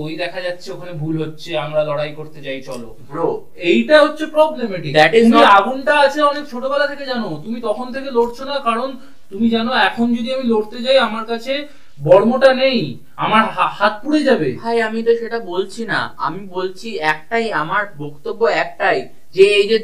ওই 0.00 0.14
দেখা 0.16 0.40
যাচ্ছে 0.40 0.68
ওখানে 0.72 0.92
ভুল 0.92 1.14
হচ্ছে 1.22 1.50
আমরা 1.58 1.80
লড়াই 1.84 2.12
করতে 2.14 2.38
যাই 2.42 2.60
চলো। 2.62 2.88
ব্রো 3.10 3.28
এইটা 3.70 3.96
হচ্ছে 4.04 4.24
প্রবলেমেটিক 4.26 4.92
That 4.94 5.12
is 5.14 5.24
তুমি 5.24 5.36
not- 5.36 5.54
আগুনটা 5.58 5.94
আছে 5.98 6.18
অনেক 6.22 6.44
ছোটবেলা 6.46 6.86
থেকে 6.86 7.04
জানো 7.06 7.28
তুমি 7.44 7.58
তখন 7.60 7.86
থেকে 7.92 8.08
লড়ছো 8.10 8.44
না 8.44 8.56
কারণ 8.60 8.88
তুমি 9.30 9.46
জানো 9.50 9.70
এখন 9.88 10.06
যদি 10.14 10.28
আমি 10.34 10.44
লড়তে 10.44 10.78
যাই 10.82 10.98
আমার 10.98 11.24
কাছে 11.26 11.52
বর্মটা 11.98 12.50
নেই 12.54 12.78
আমার 13.16 13.44
হাত 13.78 13.94
পুড়ে 14.02 14.20
যাবে। 14.22 14.48
ভাই 14.62 14.76
আমি 14.82 15.00
তো 15.02 15.12
সেটা 15.20 15.38
বলছি 15.52 15.82
না। 15.84 16.00
আমি 16.16 16.42
বলছি 16.56 16.88
একটাই 17.12 17.46
আমার 17.52 17.82
বক্তব্য 17.98 18.40
একটাই 18.64 18.98
যে 19.34 19.44
এই 19.58 19.66
যে 19.68 19.78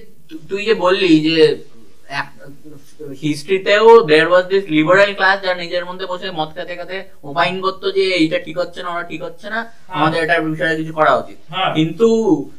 তুই 0.49 0.63
যে 0.65 0.75
বললি 0.75 1.11
যে 1.27 1.37
হিস্ট্রিতেও 3.23 3.89
there 4.07 4.29
was 4.31 4.45
this 4.49 4.65
liberal 4.69 5.13
class 5.15 5.37
যারা 5.43 5.57
নিজের 5.63 5.85
মধ্যে 5.85 6.07
বসে 6.07 6.27
মদ 6.31 6.51
খেতে 6.57 6.75
খেতে 6.77 6.99
ওপাইন 7.25 7.55
করতো 7.61 7.87
যে 7.93 8.05
এইটা 8.21 8.39
ঠিক 8.39 8.57
হচ্ছে 8.59 8.81
না 8.83 8.89
ওটা 8.91 9.07
ঠিক 9.09 9.23
হচ্ছে 9.23 9.47
না 9.51 9.61
আমাদের 9.89 10.19
এটার 10.25 10.43
বিষয়ে 10.51 10.77
কিছু 10.77 10.93
করা 10.93 11.13
উচিত। 11.17 11.39
হ্যাঁ। 11.53 11.73
কিন্তু 11.75 12.09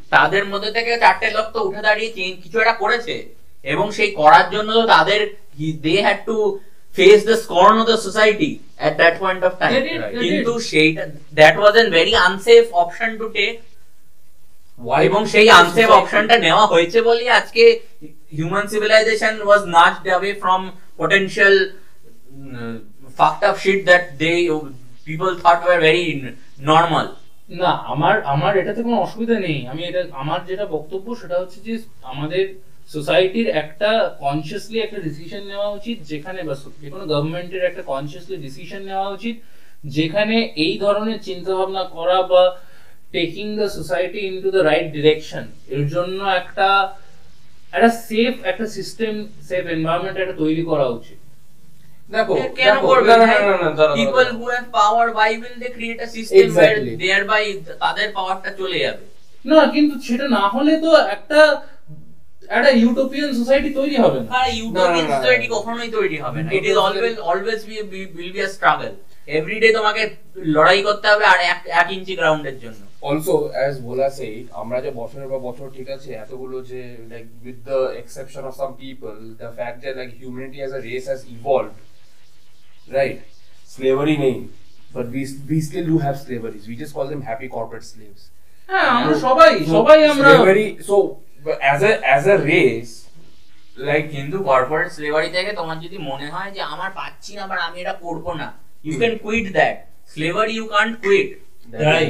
তাদের 0.10 0.43
মধ্যে 0.45 0.72
থেকে 0.72 0.91
চারটে 0.99 1.28
লোক 1.32 1.47
তো 1.53 1.60
উঠে 1.68 1.82
দাঁড়িয়ে 1.82 2.10
কিছু 2.43 2.58
একটা 2.60 2.74
করেছে। 2.74 3.16
এবং 3.64 3.86
সেই 3.91 4.12
করার 4.12 4.45
জন্য 4.51 4.70
তো 4.74 4.84
তাদের 4.88 5.20
they 5.84 5.95
had 6.01 6.20
to 6.26 6.36
face 6.96 7.20
the 7.30 7.36
scorn 7.46 7.76
of 7.82 7.86
the 7.91 7.98
society 8.08 8.52
at 8.88 8.93
that 9.02 9.16
point 9.22 9.41
of 9.48 9.54
time 9.62 9.74
কিন্তু. 10.24 10.52
সেইটা 10.72 11.04
that 11.39 11.56
was 11.62 11.74
an 11.82 11.88
very 11.98 12.14
unsafe 12.28 12.64
option 12.84 13.10
to 13.22 13.26
take 13.38 13.54
এবং 15.08 15.22
সেই 15.34 15.48
আনসেফ 15.62 15.89
অপশনটা 16.00 16.36
নেওয়া 16.46 16.66
হয়েছে 16.74 16.98
বলেই 17.10 17.30
আজকে 17.39 17.64
human 18.38 18.66
civilization 18.74 19.36
was 19.48 19.62
nudged 19.76 20.06
away 20.10 20.32
from 20.43 20.62
potential 21.00 21.56
fucked 23.18 23.43
up 23.50 23.56
shit 23.64 23.80
that 23.89 24.04
they 24.22 24.34
people 25.08 25.30
thought 25.43 25.60
were 25.66 25.78
very 25.86 26.06
normal 26.72 27.08
না 27.62 27.72
আমার 27.93 28.16
আমার 28.34 28.54
এটাতে 28.62 28.82
কোনো 28.88 28.98
অসুবিধা 29.06 29.36
নেই। 29.46 29.60
আমি 29.72 29.82
এটা 29.89 30.02
আমার 30.22 30.39
যেটা 30.50 30.66
বক্তব্য 30.76 31.08
সেটা 31.22 31.36
হচ্ছে 31.41 31.60
যে 31.68 31.74
আমাদের 32.12 32.43
সোসাইটির 32.89 33.47
একটা 33.63 33.89
কনসিয়াসলি 34.19 34.77
একটা 34.79 34.99
ডিসিশন 35.07 35.41
নেওয়া 35.51 35.69
উচিত 35.69 35.97
যেখানে 36.11 36.39
বা 36.43 36.55
যে 36.81 36.88
কোনো 36.89 37.05
গভর্নমেন্টের 37.05 37.63
একটা 37.65 37.83
কনসিয়াসলি 37.91 38.38
ডিসিশন 38.38 38.81
নেওয়া 38.89 39.07
উচিত 39.09 39.36
যেখানে 39.95 40.38
এই 40.65 40.73
ধরনের 40.77 41.19
চিন্তা 41.27 41.51
ভাবনা 41.59 41.83
করা 41.95 42.17
বা 42.31 42.43
taking 43.11 43.45
the 43.59 43.67
society 43.77 44.19
into 44.29 44.49
the 44.51 44.61
right 44.69 44.88
direction 44.97 45.45
এর 45.75 45.83
জন্য 45.93 46.19
একটা 46.41 46.67
একটা 47.73 47.91
সেফ 48.07 48.33
একটা 48.51 48.65
সিস্টেম 48.77 49.13
সেফ 49.49 49.63
এনভায়রনমেন্ট 49.67 50.17
একটা 50.19 50.36
তৈরি 50.43 50.63
করা 50.63 50.86
উচিত। 50.97 51.19
দেখো 52.09 52.33
কেন 52.59 52.75
করবে? 52.89 53.11
না, 53.11 53.15
না, 53.17 53.38
না, 53.41 53.55
না, 53.63 53.69
না, 53.79 53.95
people 53.99 54.25
who 54.38 54.43
have 54.53 54.65
power 54.71 55.07
why 55.17 55.31
will 55.41 55.57
they 55.63 55.71
create 55.77 55.99
a 56.07 56.09
system 56.15 56.47
where 56.57 56.75
Exactly. 56.75 56.93
thereby 57.03 57.43
তাদের 57.83 58.07
পাওয়ারটা 58.17 58.49
চলে 58.59 58.77
যাবে? 58.79 59.03
না 59.45 59.59
কিন্তু 59.75 59.95
সেটা 60.07 60.25
না 60.38 60.43
হলে 60.55 60.73
তো 60.81 60.91
একটা 61.15 61.39
একটা 62.58 62.72
ইউটোপিয়ান 62.84 63.30
সোসাইটি 63.39 63.70
তৈরি 63.80 63.98
হবে 64.04 64.20
না। 64.24 64.28
আর 64.39 64.48
ইউটোপিয়ান। 64.60 65.08
সোসাইটি 65.18 65.48
কখনোই 65.56 65.89
তৈরি 65.98 66.18
হবে 66.26 66.39
না। 66.43 66.50
It 66.58 66.64
is 66.72 66.78
always 66.86 67.16
always 67.30 67.60
be 67.70 67.76
will 68.18 68.32
be 68.36 68.41
a 68.48 68.50
struggle 68.56 68.93
everyday 69.38 69.70
তোমাকে 69.78 70.02
লড়াই 70.56 70.80
করতে 70.88 71.08
হবে 71.12 71.26
আর 71.34 71.39
এক 71.52 71.60
এক 71.82 71.88
ইঞ্চি 71.98 72.14
গ্রাউন্ডের 72.20 72.58
জন্য। 72.64 72.82
অলসো 73.10 73.36
অ্যাজ 73.56 73.74
ভোলা 73.88 74.08
সেড 74.18 74.46
আমরা 74.62 74.78
যে 74.86 74.91
বছরের 75.02 75.28
পর 75.32 75.39
বছর 75.50 75.68
ঠিক 75.78 75.88
আছে 75.96 76.10
এতগুলো 76.24 76.58
যে 76.72 76.82
like 77.12 77.26
with 77.46 77.58
the 77.70 77.80
exception 78.02 78.43
of 78.50 78.54
some 78.62 78.72
people 78.82 79.16
the 79.41 79.50
fact 79.58 79.78
যে 79.84 79.89
like 80.00 80.10
humanity 80.20 80.58
as 80.62 80.72
a 80.80 80.82
race 80.89 81.04
has 81.10 81.22
evolved 81.36 81.76
right 82.98 83.20
slavery 83.76 84.16
নেই 84.26 84.38
but 84.96 85.06
we 85.16 85.24
we 85.52 85.60
still 85.68 85.86
do 85.91 85.98
have 86.06 86.16
slaveries 86.26 86.64
we 86.70 86.76
just 86.82 86.93
call 86.98 87.08
them 87.14 87.22
happy 87.30 87.48
corporate 87.56 87.84
slaves 87.91 88.22
হ্যাঁ 88.72 88.89
আমরা 88.98 89.16
সবাই 89.28 89.52
সবাই 89.76 90.00
আমরা 90.14 90.30
slavery 90.30 90.66
as 91.64 91.82
a 91.84 91.91
as 92.08 92.26
a 92.30 92.36
race 92.50 92.89
like 93.78 94.04
কিন্তু 94.12 94.38
corporate 94.50 94.89
slavery 94.91 95.30
থেকে 95.30 95.52
তোমার 95.54 95.78
যদি 95.80 95.98
মনে 96.10 96.28
হয় 96.30 96.50
যে 96.52 96.62
আমার 96.74 96.89
পাচ্ছি 96.91 97.32
না 97.36 97.43
বা 97.50 97.56
আমি 97.68 97.78
এটা 97.82 97.93
করব 98.06 98.26
না 98.41 98.48
you 98.86 98.93
can 99.02 99.14
quit 99.18 99.46
that 99.58 99.76
slavery 100.14 100.54
you 100.60 100.66
can't 100.68 100.93
quit 101.04 101.30
তাই। 101.74 102.06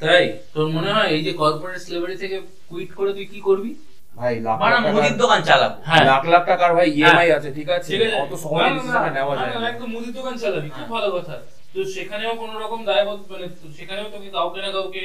তাই? 0.00 0.24
তোর 0.54 0.66
মনে 0.68 0.90
হয় 0.92 1.08
এই 1.08 1.22
যে 1.22 1.32
কর্পোরেট 1.32 1.78
স্লেভারি 1.86 2.16
থেকে 2.16 2.36
কুইট 2.70 2.90
করে 2.98 3.10
তুই 3.12 3.26
কি 3.26 3.40
করবি? 3.40 3.70
ভাই 4.14 4.34
লাখ 4.40 4.58
লাখ 4.62 4.82
মুদির 4.94 5.16
দোকান 5.16 5.40
চালাবো। 5.42 5.76
হ্যাঁ। 5.88 6.04
লাখ 6.10 6.22
লাখ 6.24 6.42
টাকার 6.50 6.70
ভাই 6.76 6.88
ইএমআই 6.90 7.28
আছে 7.30 7.48
ঠিক 7.52 7.68
আছে? 7.70 7.92
অত 8.22 8.32
সহজে 8.44 8.70
নেওয়া 9.16 9.34
যায় 9.36 9.54
না 9.54 9.66
একদম 9.72 9.88
মুদির 9.94 10.14
দোকান 10.18 10.34
চালাবি 10.42 10.68
খুব 10.76 10.88
ভালো 10.94 11.08
কথা। 11.16 11.36
তো 11.74 11.78
সেখানেও 11.94 12.32
কোনো 12.42 12.54
রকম 12.58 12.80
দায়বদ্ধ 12.90 13.22
মানে 13.32 13.46
সেখানেও 13.78 14.06
তোকে 14.14 14.28
কাউকে 14.30 14.58
না 14.64 14.70
কাউকে 14.72 15.02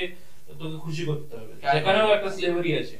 তোকে 0.60 0.78
খুশি 0.86 1.04
করতে 1.06 1.34
হবে। 1.40 1.54
সেখানেও 1.74 2.08
একটা 2.18 2.30
স্লেভারি 2.38 2.72
আছে। 2.82 2.98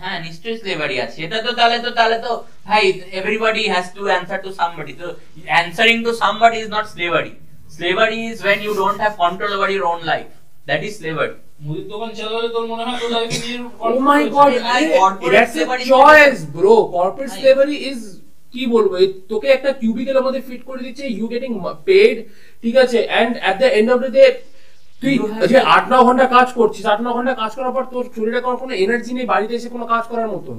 হ্যাঁ 0.00 0.18
নিশ্চয়ই 0.26 0.56
স্লেভারি 0.62 0.96
আছে। 1.04 1.18
এটা 1.26 1.38
তো 1.46 1.50
তাহলে 1.58 1.76
তো 1.84 1.90
তাহলে 1.98 2.16
তো 2.26 2.32
ভাই 2.68 2.82
everybody 3.20 3.64
has 3.72 3.86
to 3.96 4.02
answer 4.10 4.40
to 4.44 4.50
somebody 4.60 4.94
তো 5.02 5.08
answering 5.52 5.96
to 6.06 6.10
somebody 6.22 6.56
is 6.64 6.68
not 6.76 6.86
slavery 6.94 7.32
slavery 7.76 8.18
is 8.30 8.36
when 8.48 8.58
you 8.66 8.72
don't 8.82 8.98
have 9.04 9.14
control 9.24 9.52
over 9.56 9.70
your 9.76 9.86
own 9.92 10.02
life. 10.12 10.30
That 10.68 10.80
is 10.88 10.92
slavery. 11.00 11.36
মুদির 11.64 11.86
দোকান 11.92 12.10
চালালে 12.18 12.48
তোর 12.56 12.64
মনে 12.72 12.82
হয় 12.86 12.98
তোর 13.02 13.10
লাইফে 13.16 13.36
নিজের 13.36 13.60
Oh 13.84 13.92
corporate 14.98 15.34
that's 15.34 15.52
a 15.52 15.56
slavery 15.56 15.84
choice, 15.92 16.40
bro. 16.56 16.74
Corporate 16.96 17.32
ভাই। 17.32 17.38
slavery 17.40 17.78
is 17.90 18.00
কি 18.54 18.62
বলব 18.74 18.92
তোকে 19.32 19.48
একটা 19.56 19.70
কিউবিকেলের 19.80 20.24
মধ্যে 20.26 20.42
ফিট 20.48 20.62
করে 20.68 20.80
দিচ্ছে 20.86 21.04
ইউ 21.16 21.26
গেটিং 21.34 21.50
পেড 21.88 22.16
ঠিক 22.62 22.74
আছে? 22.84 22.98
And 23.20 23.32
at 23.50 23.56
the 23.62 23.68
end 23.78 23.88
of 23.94 23.98
the 24.04 24.10
day 24.16 24.24
তুই 25.02 25.12
যে 25.52 25.58
আট 25.76 25.84
ন 25.92 25.94
ঘণ্টা 26.06 26.26
কাজ 26.36 26.48
করছিস 26.58 26.84
আট 26.92 27.00
ন 27.06 27.08
ঘণ্টা 27.16 27.34
কাজ 27.42 27.52
করার 27.58 27.72
পর 27.76 27.84
তোর 27.94 28.04
শরীরে 28.14 28.40
কোনো 28.46 28.56
কোনো 28.62 28.72
এনার্জি 28.84 29.12
নেই 29.18 29.26
বাড়িতে 29.32 29.54
এসে 29.58 29.68
কোনো 29.74 29.84
কাজ 29.94 30.04
করার 30.10 30.28
মতন। 30.34 30.58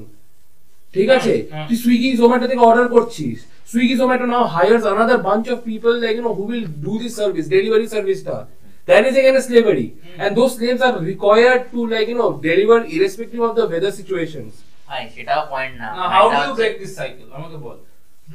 ঠিক 0.93 1.09
আছে? 1.17 1.33
হ্যাঁ। 1.51 1.65
তুই 1.67 1.77
সুইগি 1.83 2.09
জোম্যাটো 2.19 2.45
থেকে 2.51 2.63
অর্ডার 2.69 2.87
করছিস। 2.95 3.37
Swiggy 3.71 3.95
Zomato 3.99 4.25
now 4.33 4.43
hires 4.55 4.83
another 4.93 5.19
bunch 5.27 5.45
of 5.53 5.59
people 5.69 5.93
like 6.03 6.13
you 6.17 6.23
know 6.27 6.33
who 6.37 6.43
will 6.49 6.65
do 6.85 6.93
this 7.01 7.13
service 7.19 7.45
delivery 7.55 7.87
সার্ভিসটা 7.95 8.37
That 8.87 9.05
is 9.05 9.15
again 9.17 9.35
a 9.35 9.41
slavery, 9.41 9.87
and 10.17 10.29
those 10.37 10.51
slaves 10.57 10.81
are 10.81 10.95
required 11.11 11.63
to 11.71 11.79
like 11.93 12.07
you 12.07 12.17
know 12.19 12.29
deliver 12.39 12.77
irrespective 12.85 13.41
of 13.47 13.53
the 13.57 13.65
weather 13.71 13.91
situations. 13.99 14.51
সেটাও 15.15 15.41
point 15.53 15.73
না। 15.81 15.87
How 16.13 16.25
do 16.31 16.39
you 16.47 16.53
break 16.59 16.73
this 16.81 16.91
cycle 16.99 17.27
আমাকে 17.37 17.57
বল। 17.65 17.77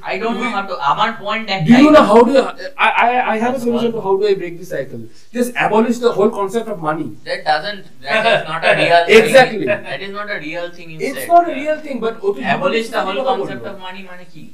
I 0.03 0.15
don't 0.23 0.39
know 0.43 0.49
how 0.55 0.65
to 0.71 0.77
আমার 0.91 1.11
point 1.23 1.47
Do 1.69 1.81
you 1.83 1.91
know 1.91 2.05
how 2.05 2.21
do 2.23 2.33
you, 2.33 2.43
I, 2.79 2.89
I 3.03 3.09
I 3.33 3.37
have 3.39 3.55
a 3.55 3.61
solution 3.61 3.91
to 3.95 4.01
how 4.01 4.15
do 4.17 4.25
I 4.27 4.35
break 4.35 4.55
this 4.61 4.71
cycle? 4.71 5.03
Just 5.35 5.51
abolish 5.65 5.99
the 5.99 6.13
whole 6.13 6.33
concept 6.33 6.69
of 6.69 6.79
money. 6.81 7.09
that 7.29 7.41
doesn't 7.45 7.83
that 8.05 8.25
is 8.33 8.43
not 8.47 8.61
a 8.65 8.73
real 8.77 9.01
thing. 9.03 9.19
Exactly. 9.21 9.67
that 9.67 10.01
is 10.01 10.13
not 10.13 10.29
a 10.31 10.39
real 10.41 10.67
thing 10.71 10.89
you 10.93 10.99
It's 11.01 11.19
said 11.19 11.29
not 11.29 11.45
a 11.47 11.55
real 11.55 11.79
thing, 11.79 11.97
but 12.01 12.15
abolish 12.51 12.89
the 12.89 13.03
whole 13.03 13.23
concept 13.31 13.65
of 13.67 13.77
money 13.87 14.03
মানে 14.11 14.25
কি 14.35 14.45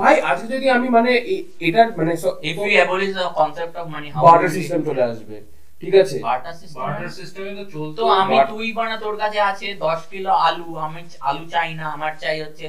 ভাই 0.00 0.14
আজকে 0.30 0.46
যদি 0.54 0.66
আমি 0.76 0.88
মানে 0.96 1.10
এ- 1.34 1.46
এটার 1.66 1.88
মানে 1.98 2.12
if 2.50 2.56
we 2.64 2.72
abolish 2.84 3.12
the 3.20 3.26
concept 3.40 3.74
of 3.80 3.86
money 3.96 4.08
how 4.14 4.22
barter 4.26 4.50
system 4.56 4.80
চলে 4.88 5.02
আসবে 5.10 5.36
ঠিক 5.82 5.94
আছে 6.02 6.16
barter 6.28 6.54
system 6.60 6.76
বার্টার 6.80 7.10
সিস্টেমে 7.18 7.52
তো 7.58 7.64
চলতো 7.74 8.00
আমি 8.20 8.36
তুই 8.52 8.66
বানা 8.78 8.96
তোর 9.04 9.14
কাছে 9.22 9.40
আছে 9.50 9.66
দশ 9.86 10.00
কিলো 10.10 10.32
আলু 10.46 10.66
আমি 10.86 11.00
আলু 11.28 11.44
চাই 11.54 11.70
না 11.80 11.84
আমার 11.96 12.12
চাই 12.22 12.36
হচ্ছে 12.44 12.66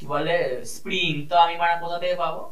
কি 0.00 0.06
বলে 0.14 0.36
স্প্রিং 0.74 1.10
তো 1.30 1.34
আমি 1.44 1.54
বানা 1.60 1.74
কোথা 1.82 1.96
থেকে 2.02 2.16
পাবো? 2.24 2.42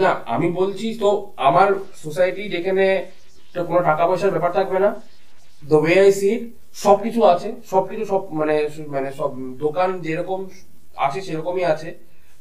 না 0.00 0.10
আমি 0.34 0.48
বলছি 0.60 0.86
তো 1.02 1.08
আমার 1.48 1.68
সোসাইটি 2.04 2.42
যেখানে 2.54 2.84
কোনো 3.68 3.80
টাকা 3.88 4.02
পয়সার 4.08 4.34
ব্যাপার 4.34 4.52
থাকবে 4.58 4.78
না। 4.84 4.90
দ্য 5.62 5.76
ওয়ে 5.82 5.96
আই 6.04 6.12
সি 6.20 6.30
সবকিছু 6.84 7.20
আছে 7.32 7.48
সবকিছু 7.72 8.04
সব 8.12 8.22
মানে 8.40 8.54
মানে 8.94 9.08
সব 9.20 9.30
দোকান 9.64 9.90
যেরকম 10.06 10.40
আছে 11.06 11.18
সেরকমই 11.26 11.64
আছে। 11.72 11.88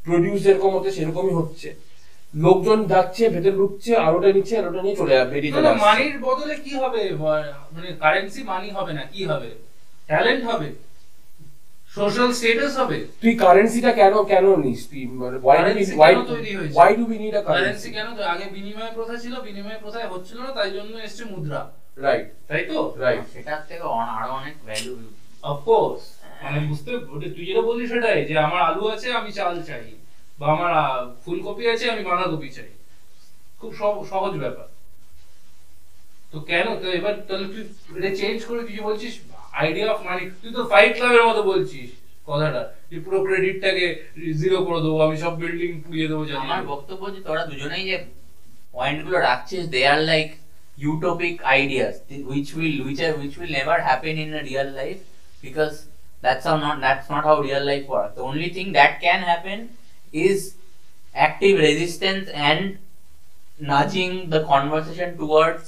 প্রডিউস 0.05 0.39
যেরকম 0.45 0.71
হচ্ছে 0.75 0.91
সেরকমই 0.97 1.33
হচ্ছে। 1.39 1.69
লোকজন 2.45 2.79
যাচ্ছে 2.93 3.23
ভেতরে 3.33 3.55
ঢুকছে 3.59 3.91
আর 4.05 4.11
ওটা 4.17 4.29
নিচ্ছে 4.35 4.53
আর 4.59 4.65
ওটা 4.69 4.81
নিয়ে 4.85 4.97
চলে 5.01 5.13
যাবে 5.17 5.29
বেরিয়ে 5.33 5.53
চলে 5.55 5.69
মানির 5.87 6.15
বদলে 6.27 6.55
কি 6.65 6.73
হবে? 6.81 7.01
মানে 7.73 7.89
কারেন্সি 8.03 8.41
মানি 8.51 8.67
হবে 8.77 8.91
না 8.97 9.03
কি 9.13 9.21
হবে? 9.31 9.49
ট্যালেন্ট 10.09 10.43
হবে। 10.49 10.69
সোশ্যাল 11.95 12.31
স্ট্যাটাস 12.33 12.77
হবে? 12.77 12.97
তুই 13.21 13.35
কারেন্সিটা 13.35 13.91
কেন 13.91 14.23
কেন 14.23 14.55
নিস? 14.55 14.89
তুই 14.89 15.03
why 15.43 15.59
do 15.59 15.69
Currency 15.69 15.93
why? 15.97 16.15
Why 16.73 16.95
do 16.95 17.03
we 17.05 17.17
need 17.17 17.35
a 17.35 17.41
currency 17.41 17.63
currency 17.63 17.89
কেন 17.91 18.07
তো 18.17 18.23
আগে 18.23 18.45
বিনিময় 18.45 18.91
প্রথা 18.93 19.15
ছিল 19.17 19.33
বিনিময় 19.41 19.79
প্রথায় 19.81 20.07
হচ্ছিল 20.07 20.37
না 20.41 20.51
তাই 20.51 20.71
জন্য 20.71 20.97
এসেছে 20.97 21.25
মুদ্রা। 21.25 21.71
রাইট 21.97 22.27
তাই 22.47 22.65
তো? 22.65 22.95
রাইট 22.97 23.23
সেটার 23.33 23.61
থেকে 23.67 23.83
অন- 23.83 24.13
আরও 24.19 24.33
অনেক 24.33 24.53
ভ্যালু 24.65 24.95
অফকোর্স 25.43 26.01
মানে 26.43 26.59
বুঝতে 26.59 26.95
ওটা 26.95 27.27
তুই 27.35 27.45
যেটা 27.45 27.61
বললি 27.61 27.87
সেটাই 27.87 28.25
যে 28.25 28.37
আমার 28.37 28.61
আলু 28.61 28.87
আছে 28.87 29.13
আমি 29.13 29.31
চাল 29.31 29.63
চাই। 29.63 29.95
বা 30.39 30.47
আমার 30.47 30.73
ফুলকপি 31.25 31.69
আছে 31.69 31.91
আমি 31.91 32.03
বাঁধাকপি 32.03 32.49
চাই। 32.49 32.69
খুব 33.59 33.75
সহ- 33.75 34.03
সহজ 34.09 34.39
ব্যাপার। 34.39 34.67
তো 36.31 36.39
কেন? 36.39 36.75
তো 36.83 36.91
এবার 36.91 37.13
তাহলে 37.27 37.47
তুই 37.47 37.63
এটা 37.97 38.15
চেঞ্জ 38.15 38.45
করে 38.45 38.59
তুই 38.59 38.75
যে 38.75 38.81
বলছিস 38.81 39.13
আইডিয়া 39.53 39.87
অফ 39.93 39.99
মানি 40.07 40.23
তুই 40.41 40.51
তো 40.57 40.61
ফাইট 40.71 40.91
ক্লাবের 40.97 41.25
মতো 41.29 41.41
বলছিস 41.51 41.89
কথাটা, 42.29 42.61
যে 42.89 42.97
পুরো 43.05 43.17
ক্রেডিটটাকে 43.25 43.85
জিরো 44.41 44.57
করে 44.67 44.79
দেবো, 44.85 44.97
আমি 45.05 45.15
সব 45.23 45.33
বিল্ডিং 45.41 45.71
পুড়িয়ে 45.83 46.07
দেবো 46.11 46.23
জানি 46.29 46.45
আমার 46.45 46.63
বক্তব্য 46.73 47.03
যে 47.15 47.19
তোরা 47.27 47.43
দুজনেই 47.51 47.83
যে 47.89 47.97
পয়েন্টগুলো 48.75 49.17
রাখছিস 49.29 49.63
they 49.73 49.81
are 49.93 50.01
like 50.11 50.29
utopic 50.83 51.35
ideas 51.53 51.95
which 52.31 52.47
will 52.57 52.75
which 52.85 52.99
are 53.07 53.13
which 53.19 53.33
will 53.39 53.51
never 53.57 53.79
happen 53.87 54.15
in 54.23 54.31
real 54.49 54.69
life 54.79 54.97
because 55.45 55.71
that's 56.23 56.45
are 56.51 56.57
not 56.65 56.77
that's 56.85 57.05
not 57.13 57.23
how 57.29 57.37
real 57.47 57.63
life 57.71 57.83
where 57.91 58.05
the 58.15 58.21
only 58.29 58.49
thing 58.57 58.65
that 58.77 58.93
can 59.03 59.19
happen 59.29 59.59
is 60.27 60.39
active 61.19 61.51
resistance 61.67 62.23
and 62.31 62.63
nudging 63.71 64.09
the 64.33 64.39
conversation 64.51 65.09
towards 65.19 65.65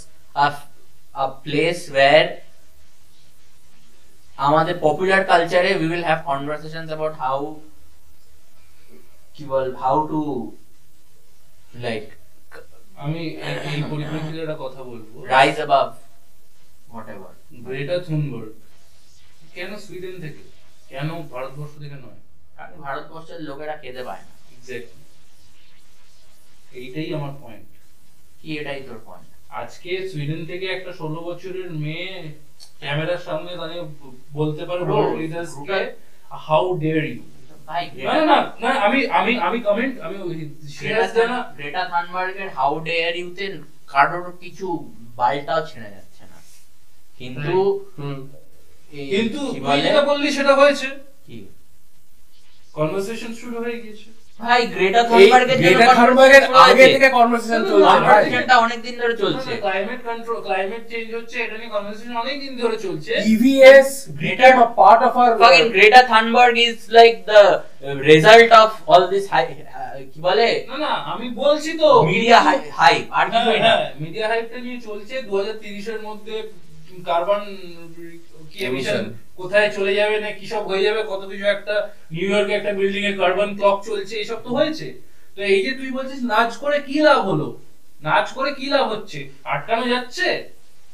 a 1.23 1.25
place 1.45 1.77
where 1.93 2.25
আমাদের 4.37 4.75
popular 4.79 5.23
কালচারে 5.25 5.69
we 5.75 5.85
will 5.85 6.03
have 6.03 6.19
conversations 6.25 6.89
about 6.89 7.13
how 7.15 7.39
কি 9.35 9.43
বল 9.45 9.67
how 9.75 9.97
to 10.07 10.21
like 11.77 12.05
আমি 12.97 13.21
এই- 13.41 13.85
পরিপ্রেক্ষিতে 13.91 14.39
একটা 14.41 14.57
কথা 14.59 14.81
বলব। 14.83 15.07
Rise 15.25 15.55
above 15.55 15.87
whatever 17.09 17.33
Greta 17.61 17.95
Thunberg 17.99 18.51
কেন 19.53 19.71
সুইডেন 19.77 20.15
থেকে? 20.21 20.43
কেন 20.89 21.09
ভারতবর্ষ 21.31 21.73
থেকে 21.79 21.95
নয়? 21.95 22.19
কারণ 22.57 22.75
ভারতবর্ষের 22.81 23.39
লোকেরা 23.41 23.75
খেতে 23.77 24.01
পায় 24.03 24.23
না। 24.23 24.33
এক্স্যাক্টলি 24.53 25.01
এইটাই 26.73 27.09
আমার 27.13 27.33
পয়েন্ট 27.41 27.67
কি 28.41 28.49
এটাই 28.57 28.79
তোর 28.83 28.99
পয়েন্ট 29.05 29.27
আজকে 29.51 29.91
সুইডেন 30.09 30.41
থেকে 30.45 30.65
একটা 30.67 30.91
ষোলো 30.93 31.19
বছরের 31.21 31.69
মেয়ে 31.83 32.11
ক্যামেরার 32.85 33.21
সামনে 33.27 33.51
দাঁড়িয়ে 33.61 33.83
বলতে 34.31 34.63
পারে 34.69 34.81
Bro, 34.81 34.93
ওয়ার্ল্ড 34.93 35.15
লিডার্সকে 35.21 35.79
হাউ 36.47 36.65
ডেয়ার 36.77 37.03
ইউ 37.11 37.21
না 38.07 38.13
না, 38.13 38.23
না 38.25 38.37
না 38.63 38.69
আমি 38.87 38.99
আমি 39.19 39.33
আমি 39.47 39.59
কমেন্ট 39.59 39.93
আমি 39.99 40.15
গ্রেটা 41.57 41.83
থানবার্গের 41.91 42.49
হাউ 42.57 42.73
ডেয়ার 42.79 43.13
ইউতে 43.21 43.45
কারোর 43.87 44.27
কিছু 44.43 44.67
বালটাও 45.15 45.61
ছেড়ে 45.69 45.89
যাচ্ছে 45.95 46.23
না। 46.31 46.37
কিন্তু 47.19 47.57
কিন্তু 49.11 49.39
তুই 49.63 49.79
যেটা 49.81 50.01
বললি 50.01 50.27
সেটা 50.31 50.53
হয়েছে। 50.55 50.87
কি? 51.27 51.37
কনভারসেশন 52.75 53.31
শুরু 53.41 53.57
হয়ে 53.63 53.77
গিয়েছে। 53.83 54.09
ভাই 54.39 54.61
গ্রেটা 54.73 55.01
এই 55.01 55.07
থানবার্গের 55.09 55.57
জন্য 55.57 55.65
গ্রেটা 55.65 55.87
থানবার্গের 55.99 56.45
আগে 56.65 56.85
থেকে 56.93 57.07
কনভারসেশন 57.17 57.61
চলছে 57.69 57.87
কনভারসেশনটা 57.89 58.55
অনেক 58.65 58.79
দিন 58.85 58.95
ধরে 59.01 59.15
চলছে। 59.23 59.51
ক্লাইমেট 59.63 59.99
কন্ট্রোল 60.09 60.39
ক্লাইমেট 60.47 60.83
চেঞ্জ 60.91 61.07
হচ্ছে 61.17 61.35
এটা 61.45 61.55
নিয়ে 61.59 61.71
কনভারসেশন 61.75 62.15
অনেক 62.23 62.35
দিন 62.43 62.53
ধরে 62.61 62.77
চলছে। 62.85 63.13
Fucking 65.41 65.69
Greta 65.75 66.01
Thunberg 66.11 66.55
is 66.59 66.77
like 66.91 67.17
the 67.25 67.43
uh, 67.81 67.95
result 68.03 68.51
of 68.53 68.69
all 68.89 69.03
this 69.07 69.25
high, 69.27 69.49
uh, 69.73 69.95
কি 70.11 70.17
বলে? 70.27 70.47
না 70.69 70.77
না 70.85 70.93
আমি 71.13 71.27
বলছি 71.43 71.71
তো। 71.81 71.89
মিডিয়া 72.09 72.39
হাইপ 72.79 73.05
আর 73.19 73.25
মিডিয়া 74.03 74.25
হাইপটা 74.31 74.57
নিয়ে 74.65 74.77
চলছে। 74.87 75.15
2030 75.23 75.85
এর 75.93 75.99
মধ্যে 76.07 76.35
কার্বন 77.05 77.41
কি 78.55 78.61
এমিশন। 78.65 79.03
কোথায় 79.35 79.69
চলে 79.69 79.93
যাবে 79.95 80.17
না 80.19 80.29
কি 80.31 80.45
সব 80.47 80.63
হয়ে 80.67 80.83
যাবে 80.83 81.01
কত 81.03 81.21
কিছু 81.29 81.45
একটা 81.45 81.75
নিউ 82.11 82.27
ইয়র্কে 82.29 82.53
একটা 82.53 82.71
বিল্ডিং 82.73 83.03
এর 83.05 83.15
কার্বন 83.17 83.49
ক্লক 83.55 83.77
চলছে 83.85 84.15
এসব 84.15 84.39
তো 84.43 84.49
হয়েছে। 84.49 84.87
তো 85.37 85.41
এই 85.45 85.59
যে 85.65 85.71
তুই 85.71 85.89
বলছিস 85.91 86.19
নাচ 86.23 86.51
করে 86.57 86.77
কি 86.79 86.97
লাভ 86.99 87.19
হলো? 87.29 87.47
নাচ 88.01 88.27
করে 88.31 88.49
কি 88.53 88.65
লাভ 88.69 88.85
হচ্ছে? 88.89 89.19
আটকানো 89.45 89.85
যাচ্ছে? 89.87 90.27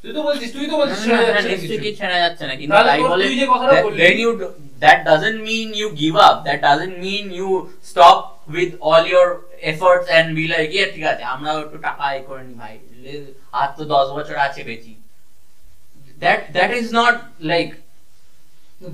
তুই 0.03 0.11
তো 0.13 0.21
বলছিস 0.23 0.49
তুই 0.53 0.65
তো 0.67 0.75
বলছিস 0.77 0.99
ছেড়ে 1.05 1.23
যাচ্ছে 1.25 1.47
না 1.47 1.55
কিছু। 1.55 1.75
কি 1.77 1.89
যাচ্ছে 2.19 2.43
না 2.47 2.53
কিন্তু 2.55 2.75
তাই 2.85 2.99
বলে 3.03 3.23
তুই 3.25 3.35
যে 3.35 3.45
কথাটা 3.45 3.73
বললি- 3.83 3.99
then 4.01 4.15
you 4.17 4.31
do- 4.37 4.53
that 4.79 4.99
doesn't 5.05 5.39
mean 5.41 5.67
you 5.73 5.87
give 5.95 6.15
up 6.19 6.35
that 6.43 6.59
doesn't 6.61 6.95
mean 6.99 7.25
you 7.31 7.49
stop 7.83 8.17
with 8.47 8.71
all 8.81 9.03
your 9.05 9.27
efforts 9.63 10.05
and 10.09 10.25
be 10.35 10.45
like 10.47 10.69
yeah 10.71 10.87
ঠিক 10.95 11.05
আছে 11.05 11.23
আমরাও 11.33 11.57
একটু 11.61 11.77
টাকা 11.77 12.01
আয় 12.03 12.21
করে 12.27 12.43
নি 12.43 12.53
ভাই। 12.53 12.75
আর 13.51 13.67
তো 13.77 13.83
দশ 13.85 14.07
বছর 14.17 14.35
আছে 14.37 14.61
বেশি 14.63 14.91
that 16.21 16.39
that 16.55 16.71
is 16.79 16.87
not 16.99 17.15
like 17.51 17.71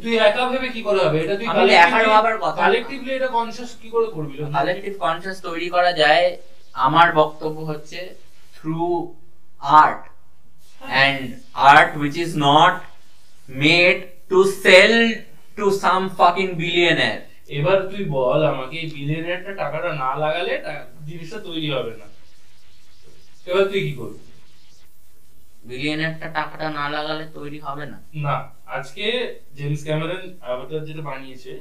তুই 0.03 0.13
একা 0.30 0.43
ভেবে 0.51 0.69
কি 0.75 0.82
করে 0.88 0.99
হবে? 1.05 1.17
এটা 1.23 1.36
তুই 1.39 1.47
আমি 1.51 1.73
একার 1.86 2.05
ভাবার 2.13 2.36
কথা। 2.43 2.59
কালেক্টিভলি 2.65 3.11
এটা 3.17 3.30
কনসিয়াস 3.38 3.71
কি 3.82 3.88
করে 3.95 4.07
করবি? 4.15 4.34
কালেকটিভ 4.57 4.93
কনসিয়াস 5.05 5.38
তৈরি 5.47 5.67
করা 5.75 5.91
যায় 6.01 6.25
আমার 6.75 7.07
বক্তব্য 7.19 7.57
হচ্ছে 7.71 7.99
through 8.57 8.82
art 9.84 10.01
and 10.93 11.21
art 11.71 11.89
which 12.01 12.15
is 12.25 12.32
not 12.47 12.75
made 13.63 13.97
to 14.32 14.39
sell 14.65 14.93
to 15.57 15.65
some 15.84 16.01
fucking 16.19 16.47
billionaire 16.61 17.19
এবার 17.57 17.78
তুই 17.91 18.03
বল 18.15 18.39
আমাকে 18.53 18.75
এই 18.84 18.88
বিলিয়নারটা 18.95 19.51
টাকাটা 19.61 19.89
না 20.03 20.11
লাগালে 20.23 20.53
জিনিসটা 21.07 21.39
তৈরি 21.47 21.69
হবে 21.75 21.93
না। 22.01 22.07
এবার 23.49 23.63
তুই 23.71 23.82
কি 23.88 23.93
করবি? 23.99 24.19
বিলিয়নারটা 25.64 26.28
টাকাটা 26.38 26.68
না 26.80 26.86
লাগালে 26.95 27.26
তৈরি 27.38 27.60
হবে 27.60 27.86
না। 27.91 27.97
না 28.26 28.36
আজকে 28.76 29.05
জেমস 29.58 29.82
ক্যামেরন 29.88 30.24
অ্যাভাটার 30.43 30.86
যেটা 30.88 31.03
বানিয়েছে 31.10 31.53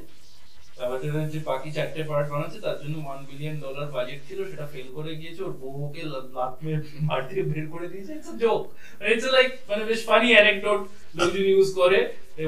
অ্যাভাটারের 0.79 1.29
যে 1.33 1.39
বাকি 1.51 1.69
চারটে 1.77 2.01
পার্ট 2.11 2.27
বানাচ্ছে 2.33 2.59
তার 2.67 2.77
জন্য 2.83 2.95
ওয়ান 3.05 3.21
বিলিয়ন 3.29 3.57
ডলার 3.65 3.87
বাজেট 3.97 4.21
ছিল 4.29 4.39
সেটা 4.51 4.67
ফেল 4.73 4.89
করে 4.97 5.11
গিয়েছে 5.21 5.41
ওর 5.43 5.55
বউকে 5.61 6.03
লাত 6.35 6.55
মেরে 6.63 6.79
মার 7.09 7.21
থেকে 7.29 7.43
বের 7.53 7.67
করে 7.75 7.87
দিয়েছে। 7.93 8.13
ইটস 8.15 8.31
জোক 8.43 8.63
ইটস 9.13 9.27
লাইক 9.37 9.49
মানে 9.71 9.83
বেশ 9.91 10.01
ফানি 10.09 10.29
অ্যানেকডোট 10.37 10.81
লোকজন 11.19 11.45
ইউজ 11.53 11.69
করে। 11.81 11.99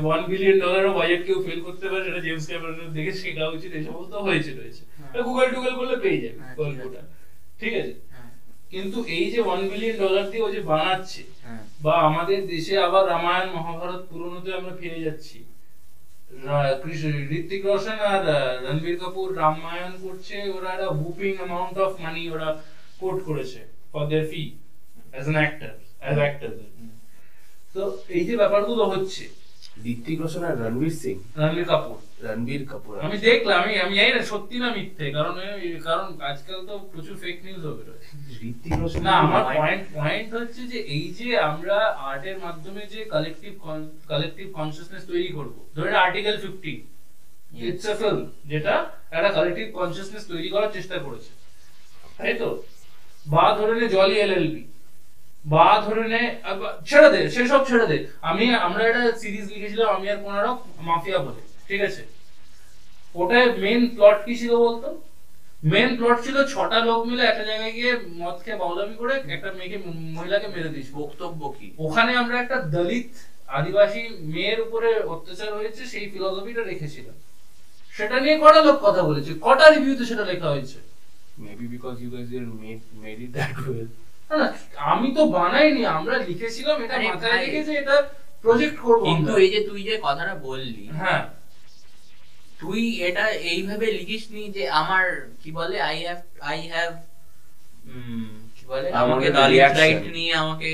ওয়ান 0.06 0.20
বিলিয়ন 0.30 0.56
ডলারও 0.64 0.92
বাজেট 0.98 1.20
কেউ 1.26 1.38
ফেল 1.46 1.60
করতে 1.66 1.86
পারে 1.90 2.02
সেটা 2.06 2.20
জেমস 2.26 2.44
ক্যামেরনের 2.50 2.90
দেখে 2.96 3.12
শেখা 3.22 3.44
উচিত 3.56 3.70
এই 3.78 3.84
সমস্ত 3.88 4.14
হয়েছে 4.26 4.50
রয়েছে। 4.60 4.82
গুগল 5.26 5.46
টুগল 5.54 5.72
করলে 5.80 5.96
পেয়ে 6.04 6.20
যাবে 6.24 6.38
হ্যাঁ, 6.38 6.54
ঠিক 6.56 6.62
আছে। 6.62 6.80
গল্পটা 6.80 7.02
ঠিক 7.60 7.72
আছে? 7.80 7.92
হ্যাঁ, 7.92 8.07
কিন্তু 8.72 8.98
এই 9.08 9.26
যে 9.32 9.40
ওয়ান 9.42 9.60
বিলিয়ন 9.70 9.96
ডলার 9.96 10.24
দিয়ে 10.30 10.44
ও 10.44 10.48
যে 10.50 10.60
বানাচ্ছে 10.70 11.22
হ্যাঁ। 11.44 11.62
বা 11.82 11.94
আমাদের 12.08 12.40
দেশে 12.46 12.74
আবার 12.86 13.02
রামায়ণ 13.06 13.48
মহাভারত 13.56 14.02
পুরনোতে 14.10 14.50
আমরা 14.54 14.72
ফিরে 14.80 15.04
যাচ্ছি। 15.06 15.38
ঋত্বিক 17.32 17.62
রোশন 17.64 17.98
আর 18.06 18.22
রণবীর 18.64 18.96
কাপুর 19.02 19.26
রামায়ণ 19.36 19.92
করছে 20.04 20.36
ওরা 20.56 20.68
একটা 20.72 20.88
হুপিং 20.98 21.32
অ্যামাউন্ট 21.36 21.76
অফ 21.78 21.92
মানি 22.00 22.22
ওরা 22.28 22.48
কোট 23.00 23.16
করেছে 23.28 23.60
for 23.92 24.02
their 24.10 24.26
fee 24.30 24.42
as 25.12 25.24
an 25.24 25.36
actor 25.38 25.72
as 26.02 26.16
actor 26.18 26.50
তো 27.74 27.82
এই 28.08 28.22
যে 28.28 28.34
ব্যাপারগুলো 28.36 28.82
হচ্ছে 28.92 29.22
ঋত্বিক 29.84 30.18
রোশন 30.20 30.42
আর 30.44 30.54
রণবীর 30.60 30.94
সিং? 31.02 31.16
রণবীর 31.36 31.66
কাপুর। 31.66 31.96
রণবীর 32.24 32.64
কাপুর 32.66 32.92
আমি 32.98 33.16
দেখলাম 33.20 33.56
আমি 33.62 33.72
আমি 33.84 33.94
জানি 33.98 34.10
না 34.12 34.22
সত্যি 34.32 34.56
না 34.58 34.68
মিথ্যে 34.76 35.06
কারণ 35.12 35.34
কারণ 35.84 36.06
আজকাল 36.22 36.58
তো 36.68 36.74
প্রচুর 36.92 37.16
ফেক 37.16 37.36
নিউজ 37.44 37.62
হবে 37.68 37.82
ঋত্বিক 38.42 38.72
রোশন 38.82 39.00
না 39.02 39.12
আমার 39.18 39.42
পয়েন্ট 39.56 39.82
পয়েন্ট 39.96 40.28
হচ্ছে 40.36 40.62
যে 40.72 40.78
এই 40.96 41.06
যে 41.18 41.28
আমরা 41.50 41.76
আর্টের 42.10 42.38
মাধ্যমে 42.38 42.82
যে 42.92 43.00
কালেকটিভ 43.04 43.52
কালেকটিভ 44.08 44.46
কনসিয়াসনেস 44.58 45.04
তৈরি 45.06 45.30
করব 45.32 45.54
ধরে 45.76 45.90
আর্টিকেল 45.96 46.34
50 46.38 46.76
ইটস 47.62 47.84
আ 47.86 47.94
ফিল্ম 47.94 48.20
যেটা 48.44 48.74
একটা 49.12 49.30
কালেকটিভ 49.36 49.66
কনসিয়াসনেস 49.78 50.24
তৈরি 50.32 50.48
করার 50.54 50.70
চেষ্টা 50.72 50.96
করেছে 50.98 51.30
তাই 52.18 52.34
তো? 52.34 52.48
বা 53.26 53.44
ধরে 53.58 53.86
জলি 53.88 54.16
এলএলবি 54.16 54.62
বা 55.46 55.82
ধরে 55.86 56.08
নে 56.08 56.36
আব- 56.42 56.86
ছেড়ে 56.86 57.10
দে, 57.10 57.30
সেসব 57.30 57.66
ছেড়ে 57.66 57.86
দে। 57.86 58.06
আমি, 58.22 58.54
আমরা 58.54 58.84
একটা 58.84 59.18
সিরিজ 59.18 59.52
লিখেছিলাম, 59.52 59.88
আমি 59.88 60.10
আর 60.10 60.16
কোনারক, 60.16 60.62
মাফিয়া 60.78 61.18
বলে, 61.18 61.40
ঠিক 61.68 61.80
আছে? 61.80 62.06
মেন 63.58 63.88
প্লট 63.88 64.24
কি 64.24 64.36
ছিল 64.36 64.56
বলতো? 64.56 65.00
মেন 65.64 65.96
প্লট 65.96 66.22
ছিল 66.22 66.46
ছটা 66.46 66.84
লোক 66.84 67.06
মিলে 67.06 67.22
একটা 67.22 67.44
জায়গায় 67.44 67.72
গিয়ে 67.72 67.96
করে 68.96 69.32
একটা 69.32 69.52
মেয়েকে, 69.52 69.78
মহিলাকে 69.86 70.46
মেরে 70.46 70.68
দিয়েছিল 70.68 70.94
বক্তব্য 70.94 71.54
কি? 71.58 71.70
ওখানে 71.78 72.16
আমরা 72.16 72.40
একটা 72.40 72.56
দলিত 72.56 73.06
আদিবাসী 73.48 74.08
মেয়ের 74.20 74.60
উপরে 74.60 75.00
অত্যাচার 75.00 75.54
হয়েছে, 75.54 75.86
সেই 75.86 76.10
ফিলোসফিটা 76.10 76.62
রেখেছিলাম। 76.62 77.14
সেটা 77.90 78.20
নিয়ে 78.20 78.38
কটা 78.38 78.62
লোক 78.62 78.78
কথা 78.82 79.02
বলেছে? 79.02 79.34
কটা 79.40 79.70
রিভিউতে 79.70 80.04
সেটা 80.04 80.24
লেখা 80.24 80.50
হয়েছে? 80.50 80.78
Maybe 81.38 81.66
because 81.66 82.02
you 82.02 82.10
didn't 82.10 82.82
made 82.92 83.20
it 83.20 83.30
that 83.30 83.68
well 83.68 83.86
আমি 84.86 85.08
তো 85.14 85.22
বানাইনি 85.28 85.82
আমরা 85.88 86.16
লিখেছিলাম 86.20 86.76
এটা 86.84 86.96
মাথায়। 87.04 87.36
রেখে 87.36 87.60
যে 87.64 87.72
এটা 87.82 87.96
প্রজেক্ট 88.44 88.76
করব 88.80 89.02
কিন্তু 89.08 89.32
এই 89.36 89.50
যে 89.50 89.60
তুই 89.68 89.80
যে 89.82 89.94
কথাটা 89.98 90.34
বললি 90.48 90.84
হ্যাঁ। 91.00 91.22
তুই 92.60 92.82
এটা 93.08 93.24
এইভাবে 93.46 93.86
লিখিসনি 93.92 94.42
যে 94.50 94.64
আমার 94.80 95.04
কি 95.40 95.50
বলে 95.52 95.76
আই 95.80 95.96
হ্যাভ 96.04 96.20
আই 96.42 96.60
হ্যাভ 96.68 96.92
কি 98.56 98.64
বলে 98.68 98.86
আমাকে 99.02 99.28
দালিত 99.30 99.72
রাইট 99.72 100.04
নিয়ে 100.16 100.32
আমাকে 100.34 100.70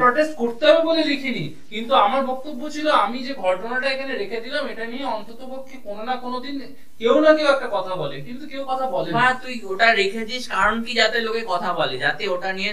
প্রটেস্ট 0.00 0.32
করতে 0.42 0.64
হবে। 0.68 0.80
বলে 0.88 1.02
লিখিনি। 1.10 1.44
কিন্তু 1.72 1.92
আমার 2.06 2.22
বক্তব্য 2.30 2.60
ছিল 2.74 2.86
আমি 3.04 3.18
যে 3.26 3.32
ঘটনাটা 3.44 3.86
এখানে 3.94 4.12
রেখে 4.22 4.38
দিলাম 4.44 4.64
এটা 4.72 4.84
নিয়ে 4.92 5.06
অন্তত 5.16 5.40
পক্ষে 5.52 5.76
কোনো 5.86 6.02
না 6.08 6.14
কোনো 6.24 6.36
দিন 6.44 6.54
কেউ 7.00 7.16
না 7.24 7.30
কেউ 7.38 7.48
একটা 7.54 7.68
কথা 7.76 7.92
বলে 8.02 8.16
কিন্তু 8.26 8.44
কেউ 8.52 8.62
কথা 8.72 8.86
বলে 8.94 9.10
না। 9.18 9.26
তুই 9.42 9.54
ওটা 9.70 9.88
রেখেছিস 10.00 10.42
কারণ 10.56 10.76
কি 10.84 10.92
যাতে 11.00 11.18
লোকে 11.26 11.42
কথা 11.52 11.70
বলে 11.78 11.94
যাতে 12.04 12.22
ওটা 12.34 12.50
নিয়ে 12.58 12.72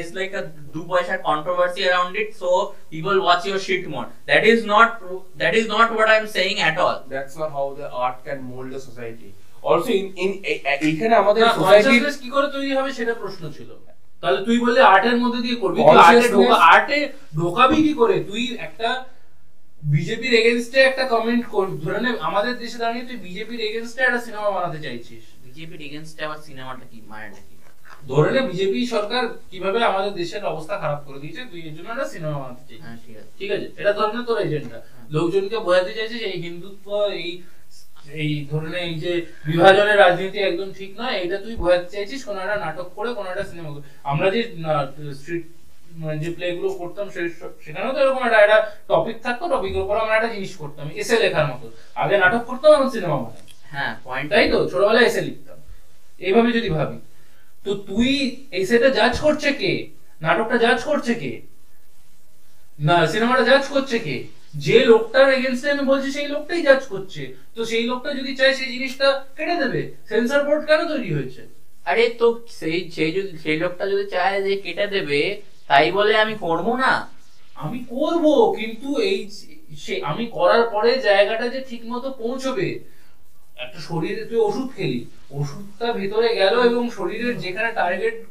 is 0.00 0.08
like 0.18 0.34
দু 0.74 0.80
পয়সার 0.90 1.18
not 5.74 5.88
what 5.96 6.08
i'm 6.14 6.26
saying 6.36 6.58
at 6.68 6.76
all. 6.84 6.98
That's 7.12 7.34
how 7.56 7.66
the 7.78 7.86
art 8.04 8.18
can 8.24 8.38
mould 8.50 8.68
the 8.74 8.80
society 8.88 9.28
also 9.68 9.90
in 10.00 10.06
in 10.24 11.12
আমাদের 11.22 11.42
কি 12.22 12.28
করে 12.34 12.48
তৈরি 12.56 12.70
হবে 12.78 12.90
সেটা 12.98 13.14
প্রশ্ন 13.22 13.42
ছিল। 13.56 13.70
তাহলে 14.22 14.38
তুই 14.46 14.56
বললে 14.64 14.80
আর্টের 14.92 15.16
মধ্যে 15.22 15.40
দিয়ে 15.46 15.56
করবি 15.62 15.80
তুই 15.82 15.98
আর্টে 16.06 16.28
ঢোকা 16.36 16.56
আর্টে 16.72 16.98
ঢোকাবি 17.38 17.78
কি 17.86 17.92
করে? 18.00 18.16
তুই 18.28 18.42
একটা 18.66 18.88
বিজেপির 19.94 20.34
এগেনস্টে 20.40 20.78
একটা 20.80 21.04
কমেন্ট 21.14 21.44
কর 21.52 21.66
ধরে 21.84 21.98
নে 22.04 22.10
আমাদের 22.28 22.52
দেশে 22.62 22.78
দাঁড়িয়ে 22.82 23.04
তুই 23.08 23.18
বিজেপির 23.26 23.60
এগেনস্টে 23.68 24.00
একটা 24.04 24.20
সিনেমা 24.26 24.48
বানাতে 24.56 24.78
চাইছিস। 24.84 25.24
বিজেপির 25.44 25.80
এগেনস্টে 25.88 26.20
আবার 26.26 26.40
সিনেমাটা 26.46 26.84
কি 26.90 26.98
মায়েরটা 27.10 27.42
কি 27.46 27.54
ধরে 28.10 28.30
নে 28.34 28.40
বিজেপি 28.50 28.80
সরকার 28.94 29.24
কীভাবে 29.50 29.78
আমাদের 29.90 30.12
দেশের 30.20 30.42
অবস্থা 30.52 30.74
খারাপ 30.82 31.00
করে 31.06 31.18
দিয়েছে 31.22 31.42
তুই 31.50 31.60
এর 31.68 31.72
জন্য 31.76 31.88
একটা 31.94 32.08
সিনেমা 32.14 32.36
বানাতে 32.42 32.62
চাইছিস। 32.68 32.82
হ্যাঁ 32.84 32.98
ঠিক 33.04 33.16
আছে। 33.16 33.30
ঠিক 33.38 33.50
আছে? 33.54 33.66
এটা 33.80 33.92
ধরে 33.98 34.12
নে 34.16 34.22
তোর 34.28 34.38
এজেন্ডা 34.46 34.78
লোকজনকে 35.14 35.56
বোঝাতে 35.66 35.92
চাইছে 35.98 36.16
যে 36.22 36.26
এই 36.32 36.38
হিন্দুত্ব 36.46 36.86
এই 37.20 37.28
এই 38.22 38.30
ধরে 38.50 38.68
নে 38.74 38.78
এই 38.88 38.94
যে 39.04 39.12
বিভাজনের 39.48 39.98
রাজনীতি 40.04 40.38
একদম 40.38 40.68
ঠিক 40.78 40.90
নয় 41.00 41.16
এটা 41.24 41.36
তুই 41.44 41.54
বোঝাতে 41.62 41.88
চাইছিস 41.94 42.20
কোনো 42.28 42.38
একটা 42.44 42.56
নাটক 42.64 42.88
করে 42.96 43.10
কোনো 43.18 43.28
একটা 43.32 43.44
সিনেমা 43.50 43.70
করে। 43.74 43.84
আমরা 44.10 44.26
যে 44.34 44.40
স্ট্রিট 45.20 45.44
যে 46.22 46.28
প্লে 46.36 46.46
গুলো 46.56 46.68
করতাম 46.80 47.06
সেখানেও 47.64 47.92
তো 47.94 47.98
এরকম 48.04 48.22
একটা 48.26 48.38
একটা 48.44 48.58
টপিক 48.90 49.16
থাকতো 49.24 49.44
টপিকের 49.52 49.82
উপর 49.84 49.96
আমরা 50.02 50.14
একটা 50.18 50.30
জিনিস 50.34 50.52
করতাম 50.62 50.86
এসে 51.00 51.14
লেখার 51.22 51.46
মতো। 51.50 51.66
আগে 52.02 52.16
নাটক 52.22 52.42
করতাম 52.48 52.70
এখন 52.76 52.88
সিনেমা 52.94 53.16
বানাতাম। 53.22 53.46
হ্যাঁ 53.72 53.92
পয়েন্ট 54.06 54.28
তাই 54.32 54.46
তো? 54.52 54.58
ছোটবেলায় 54.70 55.06
এসে 55.10 55.20
লিখতাম। 55.28 55.58
এইভাবে 56.26 56.50
যদি 56.58 56.68
ভাবি। 56.76 56.98
তো 57.64 57.70
তুই 57.88 58.10
এসেটা 58.60 58.88
জাজ 58.98 59.14
করছে 59.24 59.50
কে? 59.60 59.72
নাটকটা 60.24 60.56
জাজ 60.64 60.80
করছে 60.88 61.12
কে? 61.22 61.32
না 62.88 62.96
সিনেমাটা 63.12 63.44
জাজ 63.50 63.64
করছে 63.74 63.96
কে? 64.06 64.16
যে 64.54 64.84
লোকটার 64.84 65.32
এগেনস্টে 65.32 65.70
আমি 65.70 65.84
বলছি 65.84 66.12
সেই 66.12 66.28
লোকটাই 66.28 66.62
জাজ 66.62 66.86
করছে। 66.86 67.34
তো 67.54 67.64
সেই 67.64 67.84
লোকটা 67.86 68.14
যদি 68.14 68.36
চায় 68.36 68.54
সেই 68.54 68.72
জিনিসটা 68.72 69.24
কেটে 69.36 69.54
দেবে। 69.54 69.92
সেন্সর 70.08 70.44
বোর্ড 70.44 70.66
কেন 70.66 70.88
তৈরি 70.88 71.14
হয়েছে? 71.14 71.48
আরে 71.84 72.08
তো 72.08 72.40
সেই 72.48 72.90
সেই 72.90 73.12
যদি 73.12 73.38
সেই 73.38 73.56
লোকটা 73.56 73.86
যদি 73.86 74.10
চায় 74.10 74.42
যে 74.42 74.56
কেটে 74.56 74.86
দেবে 74.86 75.42
তাই 75.68 75.92
বলে 75.92 76.16
আমি 76.16 76.34
করব 76.40 76.76
না। 76.76 77.08
আমি 77.56 77.78
করব 77.88 78.54
কিন্তু 78.58 79.00
এই 79.00 79.30
সে 79.78 80.02
আমি 80.02 80.26
করার 80.26 80.68
পরে 80.70 80.98
জায়গাটা 80.98 81.48
যে 81.48 81.60
ঠিক 81.60 81.82
মতো 81.86 82.10
পৌঁছবে 82.12 82.78
একটা 83.56 83.78
শরীরে 83.78 84.24
তুই 84.24 84.38
ওষুধ 84.38 84.68
খেলি। 84.76 85.06
ওষুধটা 85.30 85.92
ভেতরে 85.92 86.34
গেল 86.34 86.54
এবং 86.62 86.90
শরীরের 86.90 87.38
যেখানে 87.38 87.72
টার্গেট 87.72 88.24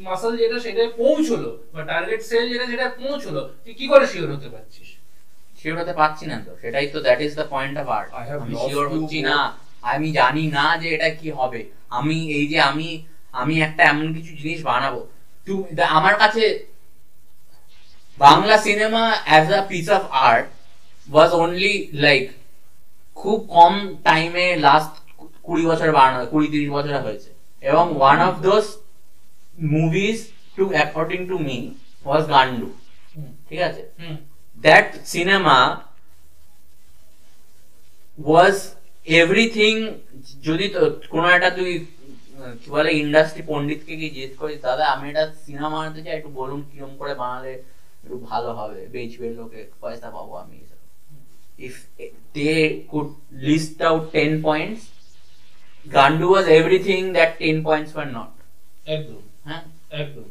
মাসল 0.00 0.36
যেটা 0.36 0.60
সেটাই 0.60 0.88
পৌঁছলো। 0.96 1.62
বা 1.72 1.84
টার্গেট 1.84 2.22
সেল 2.22 2.48
যেটা 2.48 2.66
সেটা 2.66 2.88
পৌঁছলো। 2.88 3.48
তুই 3.64 3.74
কি 3.74 3.86
করে 3.86 4.06
শিওর 4.06 4.34
হতে 4.36 4.48
পারছিস? 4.48 4.97
শিওর 5.68 5.82
হতে 5.82 5.94
পারছি 6.02 6.24
না 6.30 6.36
তো 6.46 6.52
সেটাই 6.62 6.86
তো 6.94 6.98
that 7.06 7.20
is 7.26 7.32
the 7.40 7.46
point 7.54 7.74
of 7.82 7.86
art 7.96 8.08
আমি 8.44 8.54
শিওর 8.68 8.84
হচ্ছি 8.92 9.18
না 9.28 9.36
আমি 9.92 10.08
জানি 10.20 10.44
না 10.56 10.64
যে 10.82 10.88
এটা 10.96 11.08
কি 11.20 11.28
হবে। 11.38 11.60
আমি 11.98 12.16
এই 12.38 12.46
যে 12.52 12.58
আমি 12.70 12.88
আমি 13.40 13.54
একটা 13.66 13.82
এমন 13.92 14.06
কিছু 14.16 14.30
জিনিস 14.40 14.60
বানাবো। 14.70 15.00
আমার 15.98 16.14
কাছে 16.22 16.44
Bangla 18.24 18.56
cinema 18.66 19.04
as 19.28 19.46
a 19.58 19.60
piece 19.70 19.86
of 19.96 20.02
art 20.28 20.46
was 21.12 21.30
only 21.42 21.74
like 22.04 22.24
খুব 23.20 23.38
কম 23.56 23.74
টাইমে 24.08 24.46
লাস্ট 24.66 24.92
কুড়ি 25.46 25.64
বছর 25.70 25.88
বানানো 25.98 26.20
কুড়ি 26.32 26.46
তিরিশ 26.52 26.70
বছর 26.76 26.94
হয়েছে। 27.06 27.30
এবং 27.70 27.84
one 27.98 28.18
of 28.28 28.34
those 28.48 28.64
movies 29.74 30.18
to 30.56 30.64
according 30.74 31.20
to 31.30 31.36
me 31.46 31.56
was 32.06 32.22
Gandu. 32.34 32.68
ঠিক 33.48 33.60
আছে? 33.68 33.82
That 34.64 34.86
cinema 35.12 35.58
was 38.18 38.56
everything 39.22 39.76
যদি 40.46 40.66
কোনো 41.12 41.26
একটা 41.36 41.50
তুই 41.58 41.72
কি 42.60 42.68
বলে 42.76 42.90
ইন্ডাস্ট্রি 43.02 43.42
পণ্ডিতকে 43.50 43.92
কি 44.00 44.06
জিজ্ঞেস 44.14 44.32
করিস 44.40 44.58
দাদা 44.66 44.84
আমি 44.94 45.04
এটা 45.12 45.24
সিনেমা 45.44 45.68
বানাতে 45.74 46.00
চাই 46.04 46.14
একটু 46.18 46.30
বলুন 46.40 46.60
কিরম 46.70 46.92
করে 47.00 47.12
বানালে 47.22 47.52
একটু 48.04 48.16
ভালো 48.30 48.50
হবে 48.58 48.80
বেচবে 48.94 49.28
লোকে 49.38 49.60
পয়সা 49.82 50.08
পাবো 50.16 50.32
আমি 50.42 50.58
if 51.58 51.76
they 52.36 52.52
could 52.90 53.08
list 53.48 53.76
out 53.88 54.04
ten 54.16 54.32
points 54.46 54.82
Gandu 55.96 56.26
was 56.32 56.46
everything 56.58 57.00
that 57.16 57.30
ten 57.42 57.56
points 57.68 57.90
were 57.96 58.06
not 58.18 58.32
একদম। 58.94 59.20
হ্যাঁ? 59.46 59.62
একদম। 60.02 60.26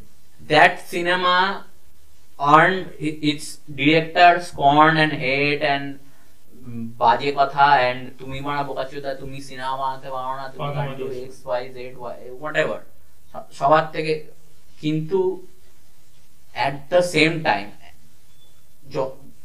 That 0.50 0.74
cinema 0.92 1.36
earned 2.40 2.86
its 3.00 3.46
director 3.80 4.40
scorn 4.42 4.98
and 4.98 5.14
hate 5.24 5.64
and 5.74 5.86
বাজে 7.02 7.32
কথা 7.40 7.66
and 7.90 8.00
তুমি 8.20 8.38
মারা 8.48 8.62
বোকাচোদা 8.70 9.12
তুমি 9.22 9.38
সিনেমা 9.48 9.76
বানাতে 9.82 10.10
পারো 10.16 10.34
না 10.40 10.46
তুমি 10.54 10.70
গান্ডু 10.78 11.04
আছে। 11.10 11.20
X 11.26 11.40
Y 11.48 11.64
Z 11.76 11.94
what 12.40 12.56
ever 12.64 12.82
সবার 13.60 13.86
থেকে 13.96 14.14
কিন্তু 14.82 15.20
অ্যাট 16.58 16.76
দ্য 16.92 17.00
সেম 17.14 17.32
টাইম 17.48 17.66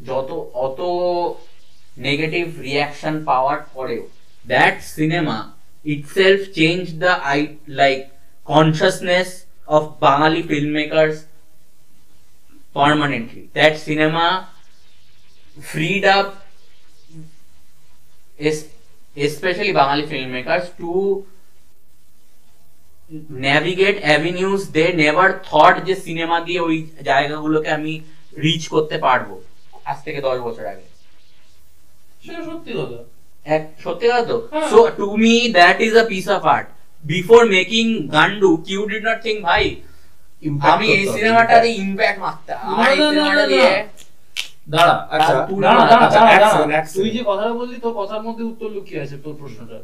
যত 0.08 0.30
অত 0.64 0.80
নেগেটিভ 2.06 2.44
রিয়াকশন 2.66 3.14
পাওয়ার 3.28 3.58
পরেও 3.74 4.04
that 4.50 4.76
cinema 4.96 5.38
itself 5.94 6.40
changed 6.58 6.94
the 7.04 7.14
i 7.36 7.38
like 7.80 8.04
consciousness 8.52 9.28
of 9.76 9.82
Bengali 10.02 10.42
filmmakers 10.50 11.16
permanently. 12.76 13.50
That 13.52 13.76
cinema 13.78 14.48
freed 15.56 16.04
up 16.06 16.44
especially 19.16 19.72
Bengali 19.72 20.04
filmmakers 20.04 20.76
to 20.78 21.26
navigate 23.28 24.02
avenues 24.04 24.68
they 24.68 24.92
never 24.94 25.26
thought 25.40 25.76
যে 25.86 25.94
cinema 26.06 26.36
দিয়ে 26.46 26.60
ওই 26.68 26.76
জায়গাগুলোকে 27.10 27.70
আমি 27.78 27.92
rich 28.36 28.62
করতে 28.74 28.96
পারব 29.06 29.28
আজ 29.90 29.98
থেকে 30.06 30.20
দশ 30.28 30.38
বছর 30.46 30.64
আগে 30.72 30.86
সেটা 32.24 32.40
সত্যি 32.48 32.72
কথা 32.78 32.98
এক 33.46 33.62
সত্যি 33.84 34.06
কথা 34.08 34.24
তো 34.30 34.36
হ্যাঁ। 34.52 34.68
So 34.70 34.78
to 34.98 35.06
me 35.22 35.34
that 35.58 35.76
is 35.86 35.92
a 36.02 36.04
piece 36.12 36.26
of 36.36 36.42
art 36.54 36.66
before 37.04 37.40
making 37.56 37.84
Gandu 38.16 38.50
Q 38.66 38.80
did 38.90 39.02
not 39.08 39.18
think 39.26 39.38
ভাই 39.48 39.64
আমি 40.68 40.86
এই 40.86 40.96
করতে 40.96 41.08
হবে, 41.08 41.14
সিনেমাটাতে 41.14 41.68
impact। 41.68 41.82
ইম্প্যাক্ট 41.84 42.18
মারতে 42.24 42.52
না, 42.52 42.58
আমার 42.68 42.86
এই 42.92 42.98
না, 42.98 43.04
না, 43.04 43.10
সিনেমাটা 43.10 43.44
দিয়ে 43.46 43.70
দাঁড়া 44.68 44.96
আচ্ছা, 45.14 45.32
দাঁড়া, 45.64 45.82
দাঁড়া, 45.90 46.48
আচ্ছা, 46.76 46.92
তুই 46.96 47.08
যে 47.10 47.22
কথাটা 47.26 47.52
বললি 47.60 47.76
তোর 47.80 47.94
কথার 48.00 48.22
মধ্যে 48.22 48.44
উত্তর 48.44 48.68
লুকিয়ে 48.70 49.00
আছে 49.04 49.16
তোর 49.24 49.34
প্রশ্নটা 49.40 49.76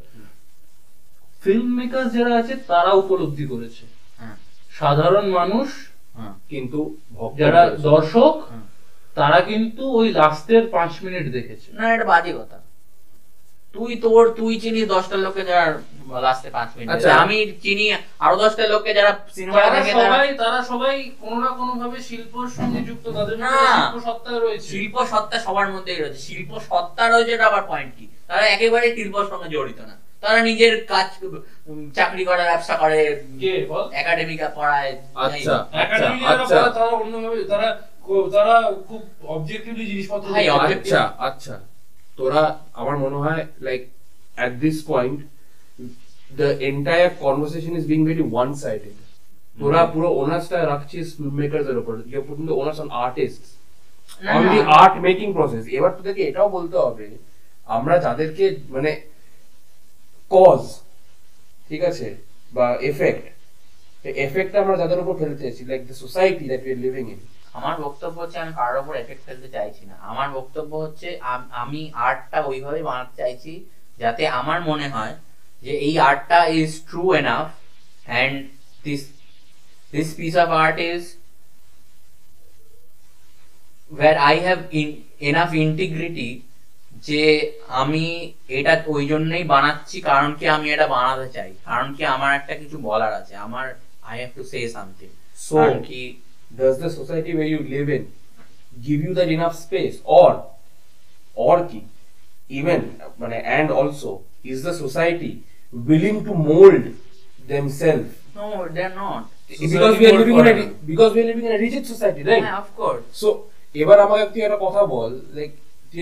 ফিল্ম 1.42 1.68
মেকার 1.78 2.06
যারা 2.10 2.32
আছে 2.40 2.54
তারা 2.72 2.90
উপলব্ধি 2.92 3.44
করেছে। 3.46 3.84
হ্যাঁ। 4.20 4.36
সাধারণ 4.72 5.26
মানুষ। 5.30 5.68
কিন্তু 6.48 6.80
যারা 7.36 7.62
দর্শক 7.90 8.34
তারা 9.14 9.38
কিন্তু 9.40 9.82
ওই 9.98 10.06
লাস্টের 10.12 10.64
পাঁচ 10.66 10.92
মিনিট 11.04 11.26
দেখেছে। 11.32 11.68
না 11.72 11.84
এটা 11.94 12.06
বাজে 12.12 12.32
কথা। 12.32 12.58
তুই 13.74 13.90
তোর 14.04 14.22
তুই 14.38 14.52
চিনিস 14.64 14.84
দশটা 14.94 15.16
লোককে 15.24 15.42
যারা 15.50 15.66
লাস্টে 16.26 16.48
পাঁচ 16.56 16.68
মিনিট 16.76 16.88
আচ্ছা। 16.92 17.10
আমি 17.24 17.36
চিনি 17.64 17.84
আরও 18.24 18.36
দশটা 18.42 18.64
লোককে 18.72 18.90
যারা 18.98 19.12
সিনেমা 19.36 19.56
তারা 19.56 19.70
দেখে 19.76 19.92
সবাই 19.98 20.28
তারা 20.42 20.58
সবাই 20.70 20.94
কোনো 21.22 21.36
না 21.44 21.50
কোনো 21.58 21.72
ভাবে 21.80 21.98
শিল্পর 22.08 22.44
সঙ্গে 22.58 22.80
যুক্ত 22.88 23.04
তাদের 23.16 23.36
শিল্প 23.72 23.96
সত্তা 24.06 24.32
রয়েছে। 24.36 24.68
শিল্প 24.72 24.94
সত্তা 25.12 25.36
সবার 25.46 25.68
মধ্যেই 25.74 25.98
রয়েছে। 25.98 26.20
শিল্প 26.28 26.50
সত্তা 26.68 27.04
রয়েছে 27.04 27.32
এটা 27.34 27.46
আবার 27.46 27.64
পয়েন্ট 27.70 27.92
কি? 27.98 28.04
তারা 28.28 28.44
একেবারে 28.46 28.86
শিল্পর 28.96 29.30
সঙ্গে 29.32 29.48
জড়িত 29.48 29.80
না। 29.80 29.94
তারা 30.22 30.38
নিজের 30.42 30.74
কাজ 30.86 31.08
চাকরি 31.94 32.22
করে 32.24 32.42
ব্যবসা 32.50 32.74
করে 32.76 32.98
কে 33.40 33.52
বল? 33.70 33.84
একাডেমিকা 33.92 34.48
পড়ায়। 34.48 34.92
আচ্ছা 35.16 35.54
আচ্ছা 35.74 36.06
যারা 36.22 36.32
আচ্ছা। 36.34 36.56
পড়ে 36.56 36.70
তারা 36.76 36.90
অন্যভাবে 36.96 37.40
তারা 37.44 37.68
তারা 38.32 38.56
খুব 38.88 39.00
অবজেক্টিভলি 39.26 39.84
জিনিসপত্র 39.86 40.26
আচ্ছা 40.68 41.00
আচ্ছা। 41.28 41.54
তোরা 42.18 42.42
আমার 42.80 42.96
মনে 43.04 43.18
হয় 43.24 43.42
like 43.66 43.80
at 44.38 44.52
this 44.64 44.76
point 44.90 45.18
the 46.30 46.48
entire 46.68 47.10
conversation 47.20 47.72
is 47.72 47.84
being 47.86 48.04
very 48.10 48.24
one 48.42 48.52
sided 48.56 48.96
তোরা 49.58 49.80
পুরো 49.92 50.08
ওনার্সটা 50.20 50.58
রাখছিস 50.62 51.06
ফিল্ম 51.16 51.34
মেকারস 51.40 51.66
এর 51.72 51.78
উপর 51.82 51.94
you 52.12 52.20
putting 52.28 52.44
the 52.50 52.56
onus 52.60 52.78
on 52.84 52.90
artist 53.04 53.42
on 54.34 54.42
the 54.52 54.60
art 54.80 54.94
making 55.06 55.28
process 55.36 55.64
এবার 55.76 55.92
তোদেরকে 55.98 56.22
এটাও 56.30 56.48
বলতে 56.56 56.76
হবে 56.84 57.06
আমরা 57.68 57.94
যাদেরকে 58.06 58.44
মানে 58.74 58.90
কজ 60.30 60.60
ঠিক 61.68 61.82
আছে 61.90 62.06
বা 62.52 62.66
এফেক্ট 62.90 63.24
এফেক্ট 64.26 64.52
আমরা 64.62 64.74
যাদের 64.82 64.98
উপর 65.02 65.14
ফেলতে 65.20 65.40
চাইছি 65.42 65.62
like 65.70 65.82
the 65.88 65.96
society 66.04 66.44
that 66.50 66.62
we 66.64 66.70
are 66.74 66.80
living 66.84 67.04
in 67.14 67.20
আমার 67.56 67.74
বক্তব্য 67.84 68.16
হচ্ছে 68.22 68.38
আমি 68.42 68.52
কারোর 68.60 68.80
উপর 68.82 68.94
এফেক্ট 69.02 69.22
ফেলতে 69.26 69.48
চাইছি 69.56 69.82
না। 69.90 69.96
আমার 70.10 70.28
বক্তব্য 70.38 70.72
হচ্ছে 70.84 71.08
আমি 71.62 71.80
আর্টটা 72.06 72.38
ওইভাবে 72.50 72.80
বানাতে 72.88 73.14
চাইছি 73.22 73.52
যাতে 74.02 74.22
আমার 74.40 74.58
মনে 74.70 74.86
হয় 74.94 75.14
যে 75.64 75.72
এই 75.86 75.94
আর্টটা 76.08 76.38
is 76.58 76.70
true 76.88 77.04
enough 77.20 77.46
and 78.10 78.36
this 78.86 79.02
this 79.92 80.08
piece 80.18 80.34
of 80.44 80.48
art 80.64 80.78
is 80.92 81.02
where 83.90 84.18
I 84.32 84.34
have 84.46 84.62
in, 84.80 84.88
enough 85.30 85.52
integrity 85.66 86.30
যে 87.08 87.24
আমি 87.82 88.06
এটা 88.58 88.74
ওই 88.94 89.02
জন্যই 89.12 89.44
বানাচ্ছি 89.54 89.96
কারণ 90.10 90.30
কি 90.38 90.44
আমি 90.56 90.66
এটা 90.74 90.86
বানাতে 90.96 91.28
চাই। 91.36 91.50
কারণ 91.68 91.88
কি 91.96 92.02
আমার 92.16 92.30
একটা 92.38 92.54
কিছু 92.60 92.76
বলার 92.88 93.12
আছে। 93.20 93.34
আমার 93.46 93.66
I 94.10 94.16
have 94.20 94.30
to 94.36 94.42
say 94.52 94.58
something 94.76 95.10
so 95.48 95.58
কি 95.88 96.02
does 96.54 96.78
the 96.78 96.90
society 96.90 97.34
where 97.34 97.46
you 97.46 97.58
live 97.58 97.88
in 97.88 98.10
give 98.82 99.02
you 99.02 99.14
that 99.14 99.28
enough 99.28 99.54
space 99.56 100.00
or 100.04 100.30
or 101.34 101.56
ki 101.68 101.82
even 102.50 102.80
মানে 103.20 103.38
and 103.56 103.70
also 103.70 104.10
is 104.52 104.62
the 104.62 104.74
society 104.84 105.32
willing 105.90 106.18
to 106.28 106.34
mold 106.48 106.84
themselves 107.52 108.12
no 108.34 108.46
they're 108.76 108.94
not 108.94 109.24
because 109.64 109.94
we 110.00 110.06
are 110.06 110.16
living 110.20 110.38
in 110.42 110.48
a 110.52 110.54
because 110.90 111.12
we 111.14 111.20
are 111.22 111.28
living 111.32 111.46
in 111.50 111.52
a 111.58 111.60
rigid 111.66 111.84
society 111.92 112.22
right 112.30 112.42
yeah, 112.42 112.58
of 112.64 112.70
course 112.80 113.04
so 113.22 113.28
এবার 113.82 113.98
আমাকে 114.06 114.24
তুই 114.32 114.42
একটা 114.46 114.58
কথা 114.66 114.82
বল 114.94 115.12
like 115.36 115.50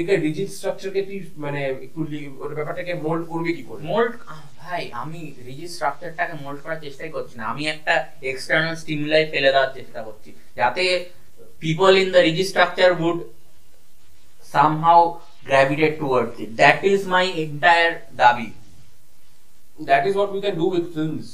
একটা 0.00 0.14
rigid 0.26 0.48
স্ট্রাকচারকে 0.56 1.00
তুই 1.08 1.18
মানে 1.44 1.60
একটু 1.86 2.00
ওর 2.42 2.52
ব্যাপারটাকে 2.58 2.92
মোল্ড 3.04 3.22
করবি 3.32 3.50
কি 3.56 3.62
করে? 3.68 3.80
মোল্ড 3.92 4.12
ভাই 4.62 4.82
আমি 5.02 5.20
রিজিড 5.48 5.70
স্ট্রাকচারটাকে 5.76 6.34
মোল্ড 6.44 6.58
করার 6.64 6.80
চেষ্টাই 6.86 7.10
করছি 7.16 7.34
না। 7.38 7.44
আমি 7.52 7.62
একটা 7.74 7.94
এক্সটার্নাল 8.30 8.74
স্টিমুলাই 8.82 9.24
ফেলে 9.32 9.50
দেওয়ার 9.54 9.74
চেষ্টা 9.78 10.00
করছি। 10.06 10.30
যাতে 10.58 10.84
people 11.64 11.92
in 12.02 12.08
the 12.14 12.20
rigid 12.28 12.46
structure 12.52 12.90
would 13.06 13.18
somehow 14.54 15.00
gravitate 15.48 15.92
towards 16.00 16.34
it 16.44 16.50
that 16.62 16.78
is 16.92 17.00
my 17.14 17.24
entire 17.44 17.90
দাবি। 18.22 18.48
That 19.88 20.02
is 20.08 20.12
what 20.18 20.30
we 20.34 20.40
can 20.44 20.54
do 20.60 20.66
with 20.74 20.84
films 20.96 21.26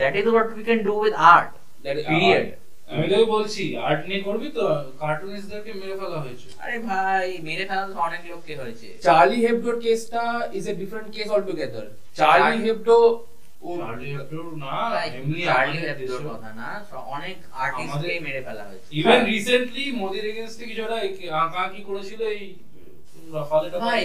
that 0.00 0.12
is 0.20 0.24
what 0.32 0.48
we 0.56 0.62
can 0.68 0.80
do 0.88 0.94
with 1.04 1.14
art 1.34 1.50
that 1.84 1.96
period 2.10 2.44
আমি 2.86 3.06
তোকে 3.12 3.26
বলছি 3.36 3.64
art 3.88 4.02
নিয়ে 4.08 4.22
করবি 4.28 4.48
তো 4.58 4.64
কার্টুনিস্টদেরকে 5.02 5.72
মেরে 5.80 5.94
ফেলা 6.00 6.18
হয়েছে। 6.24 6.46
আরে 6.64 6.76
ভাই 6.88 7.26
মেরে 7.46 7.64
ফেলা 7.70 7.84
তো 7.90 7.96
অনেক 8.08 8.22
লোককে 8.30 8.54
হয়েছে। 8.62 8.86
চার্লি 9.06 9.38
হেবডোর 9.44 9.76
কেসটা 9.84 10.22
is 10.58 10.64
a 10.72 10.74
different 10.82 11.08
case 11.16 11.28
all 11.34 11.42
together 11.48 11.86
Charlie 12.18 12.56
Hebdo 12.66 12.98
Charlie 13.80 14.08
Hebdo 14.14 14.42
না 14.64 14.76
এমনি 15.08 15.40
চার্লি 15.48 15.78
হেবডোর 15.86 16.22
কথা 16.30 16.50
না 16.60 16.68
অনেক 17.16 17.36
আর্টিস্টকে 17.64 18.14
মেরে 18.26 18.40
ফেলা 18.46 18.64
হয়েছে। 18.68 18.88
ইভেন 18.98 19.20
রিসেন্টলি 19.32 19.84
মোদির 20.00 20.24
এগেনস্টে 20.30 20.64
কিছু 20.68 20.82
একটা 20.82 20.98
আঁকা 21.42 21.58
আঁকি 21.66 21.80
করেছিল 21.88 22.20
এই 22.36 22.42
রাফালে 23.34 23.68
ভাই 23.84 24.02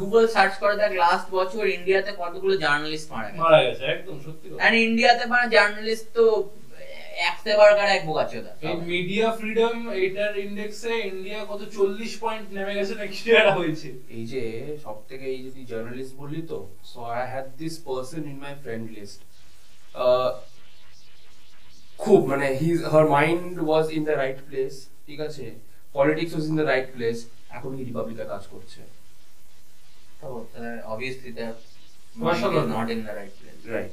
গুগল 0.00 0.24
সার্চ 0.34 0.54
করে 0.62 0.74
দেখ 0.82 0.92
লাস্ট 1.04 1.26
বছর 1.38 1.62
ইন্ডিয়াতে 1.76 2.12
কতগুলো 2.22 2.54
জার্নালিস্ট 2.64 3.08
মারা 3.12 3.28
গেছে। 3.28 3.40
মারা 3.44 3.60
গেছে 3.66 3.84
একদম 3.94 4.16
সত্যি 4.26 4.46
কথা। 4.48 4.68
ইন্ডিয়াতে 4.86 5.24
মানে 5.32 5.46
জার্নালিস্ট 5.56 6.06
তো 6.18 6.24
একতে 7.30 7.50
বারকার 7.60 7.88
এক 7.96 8.02
বোকাচোদা 8.08 8.52
এই 8.68 8.76
মিডিয়া 8.92 9.26
ফ্রিডম 9.38 9.74
এটার 10.04 10.32
ইন্ডেক্সে 10.46 10.92
ইন্ডিয়া 11.10 11.38
কত 11.50 11.60
চল্লিশ 11.76 12.12
পয়েন্ট 12.22 12.46
নেমে 12.56 12.74
গেছে 12.78 12.94
না 12.98 13.04
কিছু 13.12 13.28
একটা 13.38 13.52
হয়েছে। 13.58 13.88
এই 14.16 14.24
যে 14.32 14.42
সব 14.84 14.96
থেকে 15.08 15.24
এই 15.34 15.40
যে 15.44 15.50
তুই 15.54 15.64
জার্নালিস্ট 15.72 16.14
বললি 16.20 16.40
তো 16.50 16.58
so 16.92 17.00
I 17.18 17.24
had 17.32 17.46
this 17.62 17.74
person 17.86 18.22
in 18.32 18.36
my 18.44 18.52
friend 18.62 18.84
list 18.96 19.20
খুব 22.02 22.20
মানে 22.30 22.46
his 22.62 22.78
her 22.92 23.06
mind 23.16 23.54
was 23.68 23.84
in 23.96 24.02
the 24.08 24.14
right 24.22 24.38
place 24.48 24.72
ঠিক 25.06 25.18
আছে? 25.28 25.44
Politics 25.96 26.32
was 26.34 26.44
in 26.50 26.54
the 26.60 26.66
right 26.72 26.88
place 26.94 27.16
এখন 27.56 27.70
কি 27.76 27.82
রিপাবলিকা 27.90 28.24
কাজ 28.32 28.42
করছে? 28.52 28.80
Obviously 30.92 31.30
the. 31.38 31.46
Not 32.78 32.88
in 32.94 33.00
the 33.06 33.12
right 33.18 33.32
place 33.40 33.58
right 33.74 33.92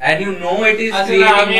and 0.00 0.20
you 0.20 0.32
know 0.32 0.64
it 0.64 0.80
is 0.80 0.92
আচ্ছা, 0.94 1.26
আমি 1.42 1.58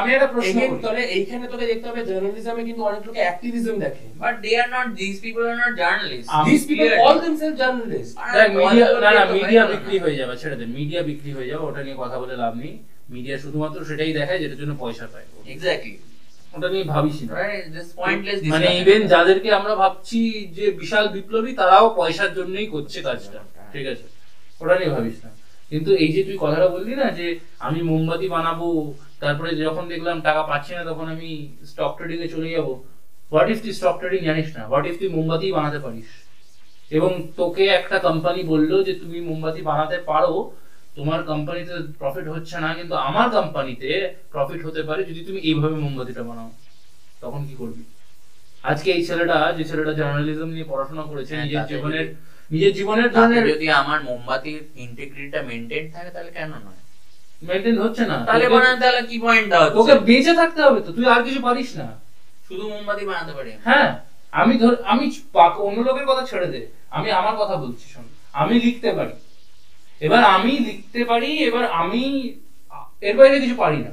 আমি 0.00 0.12
একটা- 0.12 0.26
প্রশ্ন 0.26 0.60
করি। 0.60 0.82
তাহলে 0.82 1.02
এইখানে 1.02 1.48
তোকে 1.48 1.66
দেখতে 1.66 1.88
হবে 1.88 2.04
জার্নালিজমে 2.04 2.64
কিন্তু 2.64 2.82
অনেক 2.84 3.06
লোক 3.06 3.14
অ্যাক্টিভিজম 3.16 3.78
দেখে। 3.78 4.04
But 4.20 4.34
they 4.44 4.54
are 4.62 4.70
not, 4.70 4.86
these 5.00 5.18
people 5.24 5.42
are 5.42 5.58
not 5.64 5.72
journalists. 5.82 6.28
these 6.44 6.64
people 6.66 6.88
Clearly. 6.88 7.04
call 7.04 7.18
themselves 7.20 7.58
journalists. 7.62 8.14
দেখ 8.32 8.50
মিডিয়া 8.56 9.00
না 9.00 9.10
না 9.10 9.32
মিডিয়া 9.32 9.66
বিক্রি 9.66 9.98
হয়ে 9.98 10.16
যাবে 10.16 10.36
ছেড়ে 10.36 10.56
দে 10.56 10.66
মিডিয়া 10.66 11.02
বিক্রি 11.02 11.32
হয়ে 11.32 11.46
যাবে 11.46 11.64
ওটা 11.64 11.82
নিয়ে 11.82 11.96
কথা 11.98 12.18
বলে 12.18 12.36
লাভ 12.36 12.54
নেই। 12.56 12.78
মিডিয়া 13.10 13.38
শুধুমাত্র 13.38 13.84
সেটাই 13.84 14.12
দেখায় 14.12 14.38
যেটার 14.38 14.58
জন্য 14.58 14.76
পয়সা 14.78 15.06
পায়। 15.06 15.24
Exactly. 15.56 15.94
ওটা 16.56 16.68
নিয়ে 16.68 16.84
ভাবিস 16.84 17.22
না। 17.22 17.34
Right? 17.34 17.64
This 17.76 18.48
মানে 18.48 18.66
ইভেন 18.76 19.06
যাদেরকে 19.06 19.52
আমরা 19.52 19.74
ভাবছি 19.74 20.46
যে 20.54 20.70
বিশাল 20.70 21.08
বিপ্লবী 21.08 21.52
তারাও 21.52 21.94
পয়সার 21.96 22.34
জন্যই 22.34 22.66
করছে 22.66 23.02
কাজটা। 23.02 23.38
ঠিক 23.72 23.86
আছে? 23.86 24.02
ওটা 24.60 24.78
নিয়ে 24.78 24.90
ভাবিস 24.90 25.24
না। 25.24 25.30
কিন্তু 25.70 25.90
এই 25.94 26.10
যে 26.12 26.22
তুই 26.24 26.36
কথাটা 26.40 26.68
বললি 26.68 26.92
না 26.94 27.06
যে 27.10 27.26
আমি 27.58 27.80
মোমবাতি 27.82 28.26
বানাবো 28.28 28.68
তারপরে 29.20 29.50
যখন 29.64 29.84
দেখলাম 29.88 30.16
টাকা 30.20 30.42
পাচ্ছি 30.42 30.72
না 30.74 30.82
তখন 30.84 31.06
আমি 31.08 31.28
স্টক 31.64 31.92
ট্রেডিং 31.96 32.18
এ 32.22 32.28
চলে 32.28 32.48
যাব। 32.50 32.68
হোয়াট 33.32 33.48
ইফ 33.50 33.58
তুই 33.62 33.72
স্টক 33.72 33.96
ট্রেডিং 34.00 34.20
জানিস 34.24 34.48
না? 34.56 34.62
হোয়াট 34.66 34.84
ইফ 34.86 34.94
তুই 34.98 35.08
মোমবাতি 35.08 35.46
বানাতে 35.52 35.78
পারিস? 35.78 36.08
এবং 36.90 37.10
তোকে 37.36 37.64
একটা 37.70 37.96
কোম্পানি 37.98 38.40
বলল 38.42 38.70
যে 38.82 38.92
তুমি 38.94 39.18
মোমবাতি 39.20 39.60
বানাতে 39.62 39.96
পারো 40.10 40.34
তোমার 40.96 41.20
কোম্পানিতে 41.22 41.74
প্রফিট 41.98 42.26
হচ্ছে 42.28 42.56
না 42.60 42.70
কিন্তু 42.74 42.94
আমার 43.08 43.26
কোম্পানিতে 43.30 43.90
প্রফিট 44.32 44.60
হতে 44.66 44.82
পারে 44.82 45.02
যদি 45.04 45.20
তুমি 45.24 45.40
এইভাবে 45.40 45.76
মোমবাতিটা 45.76 46.22
বানাও। 46.22 46.50
তখন 47.20 47.40
কি 47.48 47.54
করবি? 47.54 47.82
আজকে 48.64 48.88
এই 48.92 49.02
ছেলেটা 49.04 49.36
যে 49.58 49.64
ছেলেটা 49.64 49.92
জার্নালিজম 49.92 50.48
নিয়ে 50.48 50.66
পড়াশোনা 50.72 51.02
করেছে 51.02 51.32
হ্যাঁ, 51.34 51.44
নিজের 51.44 51.64
জীবনের 51.70 52.06
নিজের 52.50 52.72
জীবনের 52.78 53.08
ধরনের 53.14 53.44
যদি 53.52 53.66
আমার 53.80 53.98
মোমবাতির 54.08 54.60
ইন্টিগ্রিটিটা 54.84 55.40
মেনটেন 55.48 55.84
থাকে 55.94 56.10
তাহলে 56.14 56.30
কেন 56.38 56.50
নয়? 56.66 56.80
মেনটেন 57.42 57.76
হচ্ছে 57.84 58.02
না। 58.12 58.16
তাহলে 58.28 58.46
বানাতে 58.54 58.78
তাহলে 58.82 59.00
কি 59.10 59.16
পয়েন্ট 59.24 59.50
তোকে 59.78 59.94
বেঁচে 60.08 60.32
থাকতে 60.40 60.60
হবে 60.66 60.80
তো 60.86 60.90
তুই 60.96 61.04
আর 61.14 61.20
কিছু 61.26 61.40
পারিস 61.48 61.70
না। 61.80 61.86
শুধু 62.48 62.64
মোমবাতি 62.72 63.02
বানাতে 63.10 63.32
পারি? 63.38 63.50
হ্যাঁ 63.68 63.88
আমি 64.40 64.54
ধর 64.62 64.74
আমি 64.92 65.04
অন্য 65.66 65.78
লোকের 65.88 66.06
কথা 66.10 66.22
ছেড়ে 66.30 66.48
দে। 66.54 66.60
আমি 66.96 67.08
আমার 67.20 67.34
কথা 67.40 67.56
বলছি 67.62 67.84
শোন। 67.94 68.06
আমি 68.40 68.54
লিখতে 68.66 68.90
পারি। 68.98 69.14
এবার 70.02 70.22
আমি 70.36 70.52
লিখতে 70.68 71.00
পারি 71.10 71.30
এবার 71.48 71.64
আমি 71.82 72.02
এর 73.08 73.14
বাইরে 73.18 73.36
কিছু 73.44 73.56
পারি 73.62 73.78
না। 73.86 73.92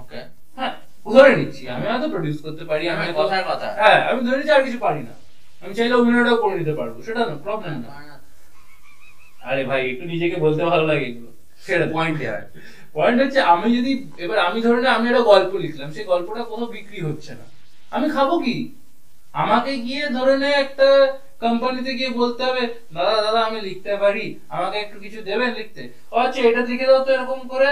ওকে 0.00 0.20
হ্যাঁ 0.58 0.74
ধরে 1.06 1.32
নিচ্ছি 1.40 1.62
আমি 1.74 1.84
হয়তো 1.90 2.08
প্রডিউস 2.14 2.38
করতে 2.46 2.64
পারি 2.70 2.84
আমি 2.94 3.04
কথার 3.20 3.44
কথা। 3.50 3.68
হ্যাঁ 3.82 3.98
আমি 4.08 4.20
ধরে 4.26 4.36
নিচ্ছি 4.38 4.52
আর 4.56 4.62
কিছু 4.68 4.78
পারি 4.86 5.02
না। 5.08 5.14
আমি 5.62 5.72
চাইলে 5.78 5.94
অভিনয়টাও 5.94 6.38
করে 6.42 6.54
নিতে 6.60 6.74
পারব 6.78 6.94
সেটা 7.06 7.22
না 7.28 7.34
প্রবলেম 7.44 7.74
না। 7.84 7.88
আরে 9.50 9.62
ভাই 9.70 9.82
একটু 9.90 10.04
নিজেকে 10.12 10.36
বলতে 10.36 10.62
ভালো 10.64 10.84
লাগে। 10.86 11.06
এগুলো 11.10 11.30
দে 11.80 11.86
পয়েন্ট 11.96 12.18
ইয়ার 12.22 12.42
পয়েন্ট 12.94 13.18
হচ্ছে 13.22 13.40
আমি 13.54 13.68
যদি 13.78 13.92
এবার 14.24 14.38
আমি 14.48 14.58
ধরে 14.66 14.80
নে 14.84 14.88
আমি 14.88 15.06
একটা 15.08 15.24
গল্প 15.32 15.52
লিখলাম 15.64 15.88
সেই 15.96 16.04
গল্পটা 16.04 16.42
কোথাও 16.44 16.68
বিক্রি 16.76 16.98
হচ্ছে 17.00 17.32
না। 17.34 17.46
আমি 17.92 18.06
খাব 18.10 18.30
কি? 18.44 18.56
আমাকে 19.34 19.72
গিয়ে 19.86 20.04
ধরে 20.08 20.34
নে 20.38 20.50
একটা 20.64 20.88
কোম্পানিতে 21.44 21.90
গিয়ে 21.98 22.10
বলতে 22.20 22.40
হবে 22.44 22.62
দাদা 22.92 23.16
দাদা 23.22 23.40
আমি 23.48 23.58
লিখতে 23.60 23.92
পারি 23.96 24.24
আমাকে 24.48 24.76
একটু 24.78 24.96
কিছু 25.00 25.18
দেবেন 25.22 25.50
লিখতে? 25.54 25.82
ও 26.12 26.14
আচ্ছা 26.16 26.40
এটা 26.40 26.62
লিখে 26.70 26.86
দাও 26.86 27.00
তো 27.04 27.10
এরকম 27.12 27.40
করে। 27.48 27.70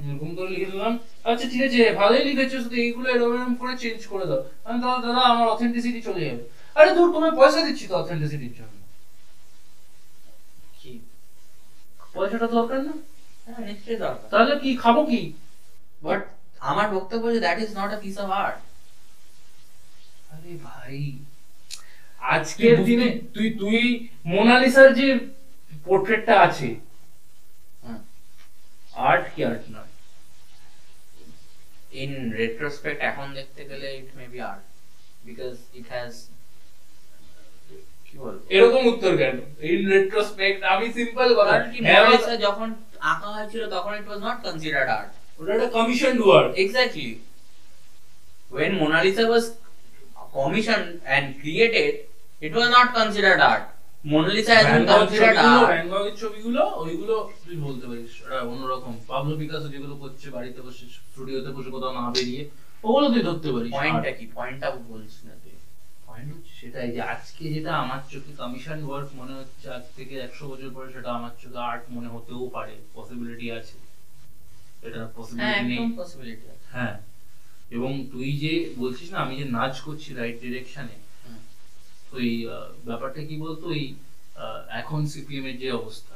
এরকম 0.00 0.30
করে 0.36 0.48
লিখে 0.50 0.70
দিলাম। 0.72 0.94
আচ্ছা 1.24 1.46
ঠিক 1.52 1.62
আছে 1.62 1.80
ভালোই 1.92 2.24
লিখেছো 2.24 2.56
শুধু 2.64 2.76
এইগুলো 2.76 3.06
এরকম 3.10 3.32
এরকম 3.36 3.54
করে 3.54 3.74
চেঞ্জ 3.82 4.00
করে 4.12 4.26
দাও। 4.30 4.40
আমি 4.64 4.78
দাদা 4.82 4.98
দাদা 5.06 5.22
আমার 5.32 5.46
অথেন্টিসিটি 5.48 6.00
চলে 6.02 6.20
যাবে। 6.20 6.42
আরে 6.78 6.90
দূর 6.96 7.08
তোমায় 7.14 7.34
পয়সা 7.40 7.60
দিচ্ছি 7.66 7.84
তো 7.90 7.94
অথেন্টিসিটির 8.02 8.54
জন্য। 8.58 8.76
কি? 10.78 10.92
পয়সাটা 12.14 12.48
দরকার 12.56 12.80
না? 12.88 12.94
হ্যাঁ 13.44 13.62
নিশ্চয়ই 13.70 13.98
দরকার। 14.04 14.26
তাহলে 14.32 14.54
কি 14.62 14.70
খাব 14.82 14.96
কি? 15.10 15.22
বাট 16.06 16.20
আমার 16.70 16.86
বক্তব্য 16.96 17.24
যে 17.34 17.40
that 17.44 17.58
is 17.64 17.70
not 17.80 17.90
a 17.96 17.98
piece 18.04 18.16
of 18.24 18.28
art 18.44 18.58
আরে 20.34 20.52
ভাই 20.66 20.96
আজকের 22.34 22.76
দিনে 22.88 23.08
তুই 23.34 23.48
তুই 23.60 23.80
মোনালিসার 24.32 24.88
যে 25.00 25.08
পোর্ট্রেটটা 25.86 26.34
আছে। 26.46 26.68
আর্ট 29.10 29.24
কি 29.34 29.40
আর্ট 29.50 29.64
নয়? 29.76 29.92
ইন 32.02 32.12
রেট্রোস্পেক্ট 32.40 32.98
এখন 33.10 33.26
দেখতে 33.38 33.62
গেলে 33.70 33.86
it 34.00 34.10
may 34.18 34.24
be 34.32 34.38
art 34.50 34.64
because 35.28 35.54
it 35.78 35.86
has 35.94 36.12
এরকম 38.50 38.82
উত্তর 38.92 39.12
কেন? 39.20 39.36
ইন 39.70 39.80
রেট্রোস্পেক্ট 39.94 40.60
আমি 40.72 40.86
সিম্পল 40.96 41.28
কথা 41.38 41.54
হ্যাঁ, 41.86 42.04
যখন 42.46 42.68
আঁকা 43.10 43.28
হয়েছিল 43.36 43.62
তখন 43.74 43.92
it 43.94 44.06
was 44.08 44.20
not 44.26 44.38
considered 44.46 44.88
art 44.96 45.10
ওটা 45.40 45.50
একটা 45.56 45.68
commission 45.76 46.14
work 46.20 46.50
Exactly. 46.64 47.08
When 48.50 48.70
Mona 48.80 48.98
Lisa 49.04 49.24
was 49.26 49.44
commissioned 50.32 50.88
and 51.06 51.24
created, 51.40 51.92
it 52.42 52.52
was 52.52 52.68
not 52.68 52.86
considered 52.94 53.40
art. 53.42 53.64
Mona 54.04 54.28
Lisa 54.28 54.52
has 54.54 54.66
been 54.66 54.86
considered 54.88 55.36
art. 55.44 55.66
ভ্যানগগের 55.70 56.14
ছবিগুলো 56.22 56.62
ওইগুলো 56.82 57.14
তুই 57.44 57.56
বলতে 57.66 57.84
পারিস 57.90 58.12
ওটা 58.24 58.38
অন্যরকম। 58.50 58.94
পাবলো 59.10 59.34
পিকাসো 59.40 59.68
যেগুলো 59.74 59.94
করছে 60.02 60.26
বাড়িতে 60.36 60.60
বসে 60.66 60.84
স্টুডিওতে 60.96 61.50
বসে 61.56 61.70
কোথাও 61.74 61.92
না 61.96 62.02
বেরিয়ে 62.16 62.42
ওগুলো 62.84 63.06
তুই 63.12 63.22
ধরতে 63.28 63.48
পারিস 63.54 63.70
পয়েন্টটা 63.76 64.10
কি? 64.18 64.24
পয়েন্টটা 64.36 64.68
বলছিস 64.90 65.18
না। 65.26 65.32
সেটাই 66.58 66.88
যে 66.94 67.00
আজকে 67.14 67.44
যেটা 67.54 67.72
আমার 67.82 68.00
চোখে 68.12 68.32
কমিশন 68.42 68.78
ওয়ার্ক 68.84 69.08
মনে 69.20 69.34
হচ্ছে 69.38 69.66
আজ 69.76 69.84
থেকে 69.96 70.14
একশো 70.26 70.44
বছর 70.50 70.70
পরে 70.76 70.88
সেটা 70.94 71.10
আমার 71.18 71.32
চোখে 71.40 71.60
আর্ট 71.70 71.84
মনে 71.96 72.08
হতেও 72.14 72.44
পারে 72.56 72.74
পসিবিলিটি 72.96 73.46
আছে। 73.58 73.76
এটা 74.86 74.98
হ্যাঁ 74.98 75.10
পসিবিলিটি 75.16 75.64
নেই। 75.70 75.78
একদম 75.78 75.90
পসিবিলিটি 76.00 76.44
হ্যাঁ 76.74 76.96
এবং 77.76 77.90
তুই 78.12 78.28
যে 78.42 78.52
বলছিস 78.82 79.08
না 79.12 79.18
আমি 79.24 79.34
যে 79.40 79.46
নাচ 79.56 79.74
করছি 79.86 80.08
রাইট 80.18 80.36
ডিরেকশনে। 80.44 80.96
ওই 82.16 82.28
ব্যাপারটা 82.88 83.20
কি 83.28 83.34
বলতো? 83.44 83.64
ওই 83.74 83.84
এখন 84.80 85.00
সিপিএম 85.12 85.44
এর 85.50 85.56
যে 85.62 85.68
অবস্থা 85.80 86.14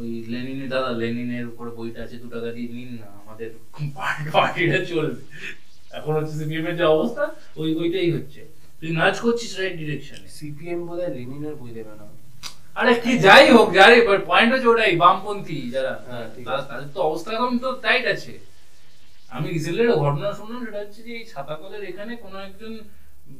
ওই 0.00 0.10
লেনিনের 0.32 0.68
দাদা 0.74 0.90
লেনিনের 1.02 1.46
উপর 1.52 1.66
বইটা 1.78 2.00
আছে 2.04 2.16
দু 2.22 2.26
টাকা 2.34 2.48
দিয়ে 2.56 2.68
নিন 2.76 2.90
না 3.02 3.08
আমাদের 3.22 3.48
পার্টিটা 4.34 4.78
চলবে। 4.90 5.22
এখন 5.98 6.12
হচ্ছে 6.18 6.34
সিপিএম 6.40 6.66
এর 6.70 6.76
যে 6.80 6.84
অবস্থা 6.96 7.24
ওই 7.60 7.70
ওইটাই 7.80 8.10
হচ্ছে। 8.16 8.42
তুই 8.84 8.94
নাচ 9.00 9.16
করছিস 9.24 9.52
রাইট 9.58 9.74
ডিরেকশনে 9.80 10.28
সিপিএম 10.38 10.80
বোধহয় 10.88 11.10
লেনিনের 11.16 11.54
বই 11.60 11.72
দেবে 11.78 11.94
না। 12.00 12.06
আরে 12.80 12.92
কি 13.02 13.12
যাই 13.26 13.46
হোক 13.54 13.68
যারে 13.78 13.96
পয়েন্ট 14.30 14.50
হচ্ছে 14.52 14.68
ওটাই 14.72 14.94
বামপন্থী 15.04 15.58
যারা। 15.74 15.94
হ্যাঁ, 16.08 16.26
তাদের 16.68 16.88
তো 16.94 16.98
অবস্থা 17.08 17.30
এখন 17.36 17.52
তো 17.64 17.68
টাইট 17.84 18.04
আছে। 18.14 18.32
আমি 19.34 19.46
রিসেন্টলি 19.48 19.82
একটা 19.84 19.98
ঘটনা 20.04 20.28
শুনলাম 20.38 20.60
সেটা 20.66 20.80
হচ্ছে 20.84 21.00
যে 21.06 21.12
এই 21.18 21.24
ছাতাকলের 21.32 21.82
এখানে 21.90 22.12
কোনো 22.24 22.36
একজন 22.46 22.72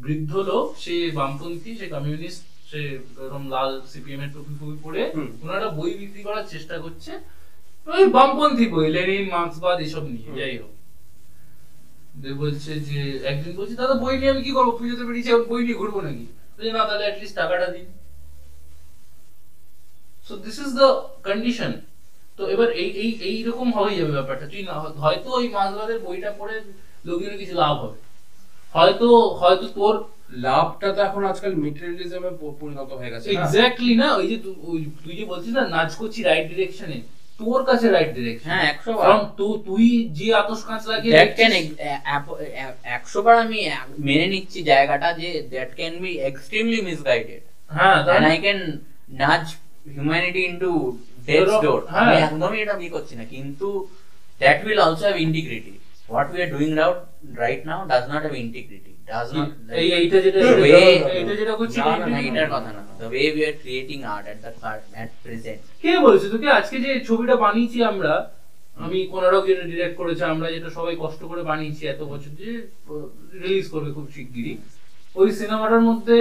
বৃদ্ধ 0.05 0.33
লোক 0.51 0.67
সে 0.85 0.95
বামপন্থী 1.19 1.71
সে 1.81 1.87
কমিউনিস্ট 1.95 2.43
সে 2.71 2.81
এরকম 3.23 3.45
লাল 3.55 3.71
সিপিএম 3.93 4.21
এর 4.25 4.31
টুপি 4.35 4.53
ফুপি 4.59 4.77
পরে 4.85 5.03
কোনো 5.41 5.51
একটা 5.57 5.71
বই 5.79 5.93
বিক্রি 6.01 6.21
করার 6.29 6.47
চেষ্টা 6.55 6.77
করছে। 6.85 7.13
ওই 7.87 8.05
বামপন্থী 8.17 8.67
বই 8.75 8.87
লেনিন 8.97 9.27
মার্ক্সবাদ 9.35 9.77
এসব 9.87 10.05
নিয়ে 10.15 10.33
যাই 10.41 10.57
হোক। 10.61 10.73
বলছে 12.43 12.73
যে 12.89 13.01
একদিন 13.31 13.53
বলছে 13.59 13.75
দাদা 13.81 13.95
বই 14.03 14.15
নিয়ে 14.21 14.33
আমি 14.35 14.43
কি 14.47 14.53
করব? 14.57 14.71
পুজোতে 14.79 15.05
বেরিয়েছি 15.09 15.31
এখন 15.33 15.47
বই 15.53 15.63
নিয়ে 15.67 15.79
ঘুরবো 15.81 16.01
নাকি? 16.07 16.25
বলছে, 16.55 16.71
না 16.77 16.83
তাহলে 16.89 17.05
অ্যাটলিস্ট 17.07 17.37
টাকাটা 17.41 17.67
দিন। 17.75 17.87
So 20.27 20.33
this 20.45 20.57
is 20.65 20.71
the 20.81 20.89
condition 21.29 21.73
তো 22.39 22.43
এবার 22.55 22.69
এই 22.83 22.89
এই 23.03 23.11
এই 23.31 23.39
রকম 23.49 23.69
হয়ে 23.79 23.95
যাবে 23.99 24.13
ব্যাপারটা। 24.19 24.47
তুই 24.53 24.63
না 24.69 24.75
হয়তো 25.05 25.29
ওই 25.39 25.47
মাঝবাদের 25.57 25.99
বইটা 26.07 26.31
পড়ে 26.39 26.57
লোকের 27.09 27.35
কিছু 27.41 27.55
লাভ 27.63 27.75
হবে। 27.83 27.99
হয়তো 28.77 29.09
হয়তো 29.41 29.67
তোর 29.79 29.95
লাভটা 30.47 30.89
তো 30.97 31.01
এখন 31.09 31.23
আজকাল 31.33 31.53
মেটেরিয়ালিজমে 31.65 32.31
পরিণত 32.61 32.91
হয়ে 32.99 33.13
গেছে? 33.15 33.27
এক্স্যাক্টলি 33.29 33.95
না? 34.03 34.09
ওই 34.19 34.27
যে 34.31 34.37
তুই 34.45 34.79
তুই 35.05 35.15
যে 35.19 35.25
বলছিস 35.33 35.53
না 35.59 35.63
নাচ 35.75 35.91
করছি 36.01 36.19
রাইট 36.29 36.47
ডিরেকশনে 36.53 36.99
তোর 37.41 37.61
কাছে 37.69 37.87
রাইট 37.89 38.11
হ্যাঁ 38.47 38.69
তুই 39.67 39.87
যে 40.19 40.29
আতস 40.35 40.61
একশো 42.97 43.19
বার 43.25 43.37
আমি 43.45 43.59
মেনে 44.09 44.27
নিচ্ছি 44.27 44.59
জায়গাটা 44.71 45.09
যে 45.21 45.29
that 45.53 45.71
can 45.79 45.95
be 46.03 46.13
extremely 46.29 46.81
misguided 46.89 47.43
হ্যাঁ 47.71 47.99
আই 48.25 48.37
হিউম্যানিটি 49.89 50.41
ইনটু 50.51 50.71
ডেথ 51.27 51.49
একদমই 52.21 52.59
এটা 52.65 52.75
বি 52.81 52.87
করছি 52.95 53.15
না 53.21 53.25
কিন্তু 53.35 53.69
that 54.41 54.59
will 54.65 54.81
also 54.87 55.05
have 55.07 55.19
integrity 55.27 55.75
what 56.09 56.27
we 56.33 56.39
are 56.45 56.49
doing 56.55 56.71
out 56.85 56.99
right 57.39 57.61
now 57.69 57.81
does 57.91 58.05
not 58.13 58.23
have 58.25 58.35
integrity 58.45 58.94
Does 59.11 59.29
not 59.37 59.49
এই 59.81 59.89
এইটা 59.99 60.19
যেটা 60.25 60.39
the 60.41 60.55
way 60.65 60.87
এইটা 61.19 61.35
যেটা 61.41 61.55
করছি 61.61 61.79
না, 61.87 61.93
না, 62.01 62.07
না, 62.15 62.19
এটার 62.29 62.49
কথা 62.55 62.71
না। 62.77 62.81
The 63.03 63.09
way 63.15 63.27
we 63.37 63.43
are 63.49 63.57
creating 63.63 64.01
art 64.15 64.27
at 64.33 64.39
the 64.45 64.51
at 65.03 65.11
present. 65.25 65.61
কে 65.83 65.93
বলছে? 66.07 66.27
তোকে 66.35 66.49
আজকে 66.59 66.77
যে 66.85 66.91
ছবিটা 67.09 67.35
বানিয়েছি 67.45 67.79
আমরা 67.93 68.13
আমি 68.77 68.99
কোনারক 69.13 69.43
যেটা 69.51 69.65
ডিরেক্ট 69.71 69.97
করেছে 70.01 70.23
আমরা 70.35 70.47
যেটা 70.55 70.71
সবাই 70.79 70.95
কষ্ট 71.05 71.21
করে 71.31 71.43
বানিয়েছি 71.51 71.83
এত 71.95 72.01
বছর 72.13 72.33
যে 72.43 72.51
রিলিজ 73.43 73.67
করবে 73.75 73.91
খুব 73.97 74.07
শিগগিরই। 74.15 74.55
ওই 75.21 75.29
সিনেমাটার 75.39 75.83
মধ্যে 75.89 76.17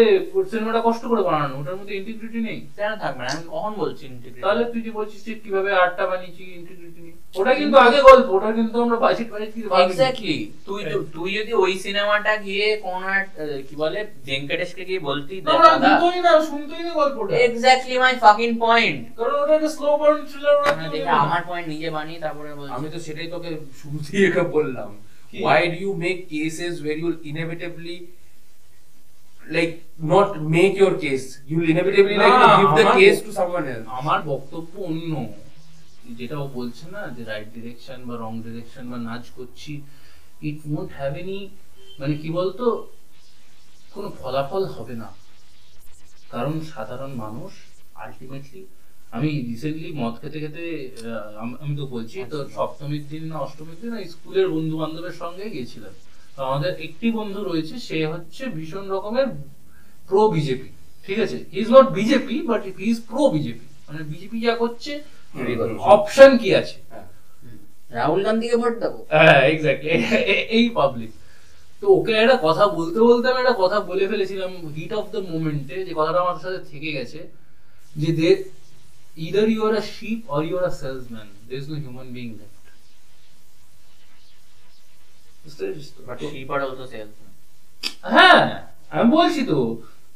সিনেমাটা 0.51 0.81
কষ্ট 0.87 1.03
করে 1.11 1.21
বানানো 1.29 1.55
ওটার 1.61 1.77
মধ্যে 1.79 1.93
ইন্টিগ্রিটি 1.99 2.39
নেই। 2.47 2.59
কেন 2.79 2.91
থাকবে 3.03 3.21
না 3.25 3.31
আমি 3.35 3.45
কখন 3.53 3.73
বলছি 3.83 4.03
integrity? 4.13 4.43
তাহলে 4.45 4.63
তুই 4.71 4.81
যে 4.85 4.91
বলছিস 4.99 5.19
যে 5.27 5.33
কীভাবে 5.43 5.69
আর্টটা 5.81 6.03
বানিয়েছি 6.11 6.43
ইন্টিগ্রিটি 6.59 7.01
নেই। 7.05 7.13
ওটা 7.39 7.53
কিন্তু 7.59 7.75
আগে 7.85 7.99
গল্প 8.09 8.27
ওটা 8.37 8.49
কিন্তু 8.59 8.75
আমরা 8.85 8.97
বাজেট 9.05 9.27
বাজেট 9.33 9.51
কিছু। 9.55 9.67
এক্স্যাক্টলি 9.83 10.37
তুই 10.67 10.81
তুই 11.15 11.29
যদি 11.39 11.51
ওই 11.63 11.73
সিনেমাটা 11.83 12.33
গিয়ে 12.45 12.65
কোন 12.85 13.03
কি 13.67 13.73
বলে 13.83 13.99
ভেঙ্কটেশকে 14.27 14.83
গিয়ে 14.89 15.01
বলতি 15.09 15.35
দিতই 15.83 16.19
না 16.25 16.31
শুনতোই 16.49 16.83
না 16.87 16.91
গল্পটা। 17.01 17.33
এক্স্যাক্টলি 17.47 17.95
মাই 18.03 18.13
ফাকিং 18.23 18.49
পয়েন্ট 18.65 18.99
কারণ 19.17 19.35
ওটা 19.43 19.53
একটা 19.57 19.71
স্লো 19.77 19.89
বার্ন 20.01 20.19
থ্রিলার 20.29 20.57
দেখে 20.93 21.11
আমার 21.25 21.41
পয়েন্ট 21.49 21.67
নিজে 21.73 21.89
বানিয়ে 21.97 22.19
তারপরে 22.25 22.49
বলছি। 22.59 22.73
আমি 22.77 22.87
তো 22.93 22.99
সেটাই 23.05 23.27
তোকে 23.33 23.49
শুরুতেই 23.79 24.21
এটা 24.29 24.43
বললাম। 24.57 24.89
why 25.45 25.61
do 25.73 25.77
you 25.85 25.91
make 26.05 26.19
cases 26.35 26.73
where 26.83 26.97
you'll 27.01 27.21
inevitably 27.31 27.97
like 29.47 29.73
not 30.03 30.41
make 30.41 30.75
your 30.77 30.93
case. 30.97 31.39
You'll 31.47 31.69
inevitably 31.69 32.17
like 32.17 32.39
না, 32.39 32.57
give 32.57 32.71
the 32.77 32.91
case 32.91 33.19
to 33.21 33.31
someone 33.31 33.67
else. 33.67 33.87
আমার 33.87 34.21
বক্তব্য 34.21 34.81
অন্য। 34.81 35.33
যেটা 36.09 36.37
ও 36.37 36.47
বলছে 36.47 36.91
না 36.91 37.07
যে 37.07 37.23
রাইট 37.23 37.53
ডিরেকশন 37.53 38.03
বা 38.05 38.17
রং 38.17 38.41
ডিরেকশন 38.41 38.89
বা 38.89 38.97
নাচ 38.97 39.29
করছি 39.29 39.81
ইট 40.41 40.59
ওন্ট 40.77 40.91
হ্যাভ 40.97 41.17
এনি 41.17 41.49
মানে 41.99 42.17
কি 42.17 42.29
বলতো 42.29 42.91
কোনো 43.93 44.09
ফলাফল 44.19 44.65
হবে 44.65 44.93
না। 44.93 45.09
কারণ 46.31 46.61
সাধারণ 46.61 47.13
মানুষ 47.13 47.51
আলটিমেটলি 47.95 48.65
আমি 49.11 49.27
রিসেন্টলি 49.27 49.93
মদ 49.93 50.19
খেতে 50.21 50.39
খেতে 50.39 50.91
আম- 51.39 51.77
তো 51.77 51.85
বলছি 51.87 52.23
তো 52.29 52.49
সপ্তমীর 52.49 53.07
দিন 53.07 53.23
না 53.25 53.39
অষ্টমীর 53.39 53.75
দিন 53.81 54.03
স্কুলের 54.03 54.49
বন্ধু 54.49 54.77
বান্ধবের 54.77 55.11
সঙ্গে 55.11 55.49
গিয়েছিলাম। 55.49 55.93
তো 56.35 56.39
আমাদের 56.49 56.71
একটি 56.85 57.07
বন্ধু 57.17 57.39
রয়েছে 57.49 57.75
সে 57.87 57.99
হচ্ছে 58.13 58.43
ভীষণ 58.55 58.85
রকমের 58.95 59.27
প্রো 60.09 60.21
বিজেপি 60.35 60.69
ঠিক 61.05 61.17
আছে? 61.25 61.37
Is 61.59 61.67
not 61.75 61.87
BJP 61.97 62.35
but 62.49 62.61
he 62.67 62.71
is 62.91 62.99
pro 63.09 63.21
BJP 63.35 63.65
মানে 63.87 64.01
বিজেপি 64.11 64.37
যা 64.47 64.53
করছে 64.61 64.91
অপশন 65.95 66.31
কি 66.41 66.49
আছে? 66.61 66.77
রাহুল 67.97 68.21
গান্ধীকে 68.27 68.57
ভোট 68.61 68.75
দেবো। 68.83 68.99
হ্যাঁ 69.13 69.39
এক্স্যাক্টলি 69.51 69.89
এই 70.57 70.65
পাবলিক 70.77 71.11
তো 71.81 71.85
ওকে 71.97 72.11
একটা 72.23 72.37
কথা 72.47 72.63
বলতে 72.77 72.97
বলতে 73.09 73.25
আমি 73.31 73.39
একটা 73.43 73.55
কথা 73.63 73.77
বলে 73.89 74.05
ফেলেছিলাম 74.11 74.51
হিট 74.75 74.91
অফ 74.99 75.05
দ্য 75.13 75.21
মোমেন্টে 75.31 75.77
যে 75.87 75.93
কথাটা 75.99 76.19
আমার 76.25 76.37
সাথে 76.43 76.59
থেকে 76.71 76.89
গেছে 76.97 77.19
যে 78.01 78.09
they 78.19 78.29
either 79.27 79.47
you 79.53 79.61
are 79.69 79.75
a 79.81 79.83
sheep 79.95 80.19
or 80.35 80.41
you 80.47 80.55
are 80.59 80.65
a 80.71 80.73
salesman 80.81 81.27
there 81.47 81.57
is 81.61 81.65
no 81.71 81.75
human 81.83 82.07
being 82.17 82.27
left 82.39 82.52
বুঝতে 85.43 85.61
পেরেছিস 85.65 85.89
তো? 85.95 85.99
বাট 86.07 86.19
শিপার 86.33 86.59
অলসো 86.65 86.85
সেলস 86.91 87.15
হ্যাঁ 88.13 88.43
আমি 88.93 89.07
বলছি 89.17 89.41
তো 89.51 89.57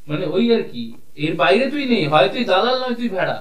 মানে 0.08 0.24
ওই 0.36 0.44
আর 0.56 0.62
কি 0.72 0.82
এর 1.24 1.34
বাইরে 1.42 1.64
তুই 1.72 1.84
নেই 1.92 2.04
হয় 2.12 2.28
তুই 2.34 2.42
দালাল 2.50 2.76
নয় 2.82 2.96
তুই 3.00 3.08
ভেড়া। 3.16 3.38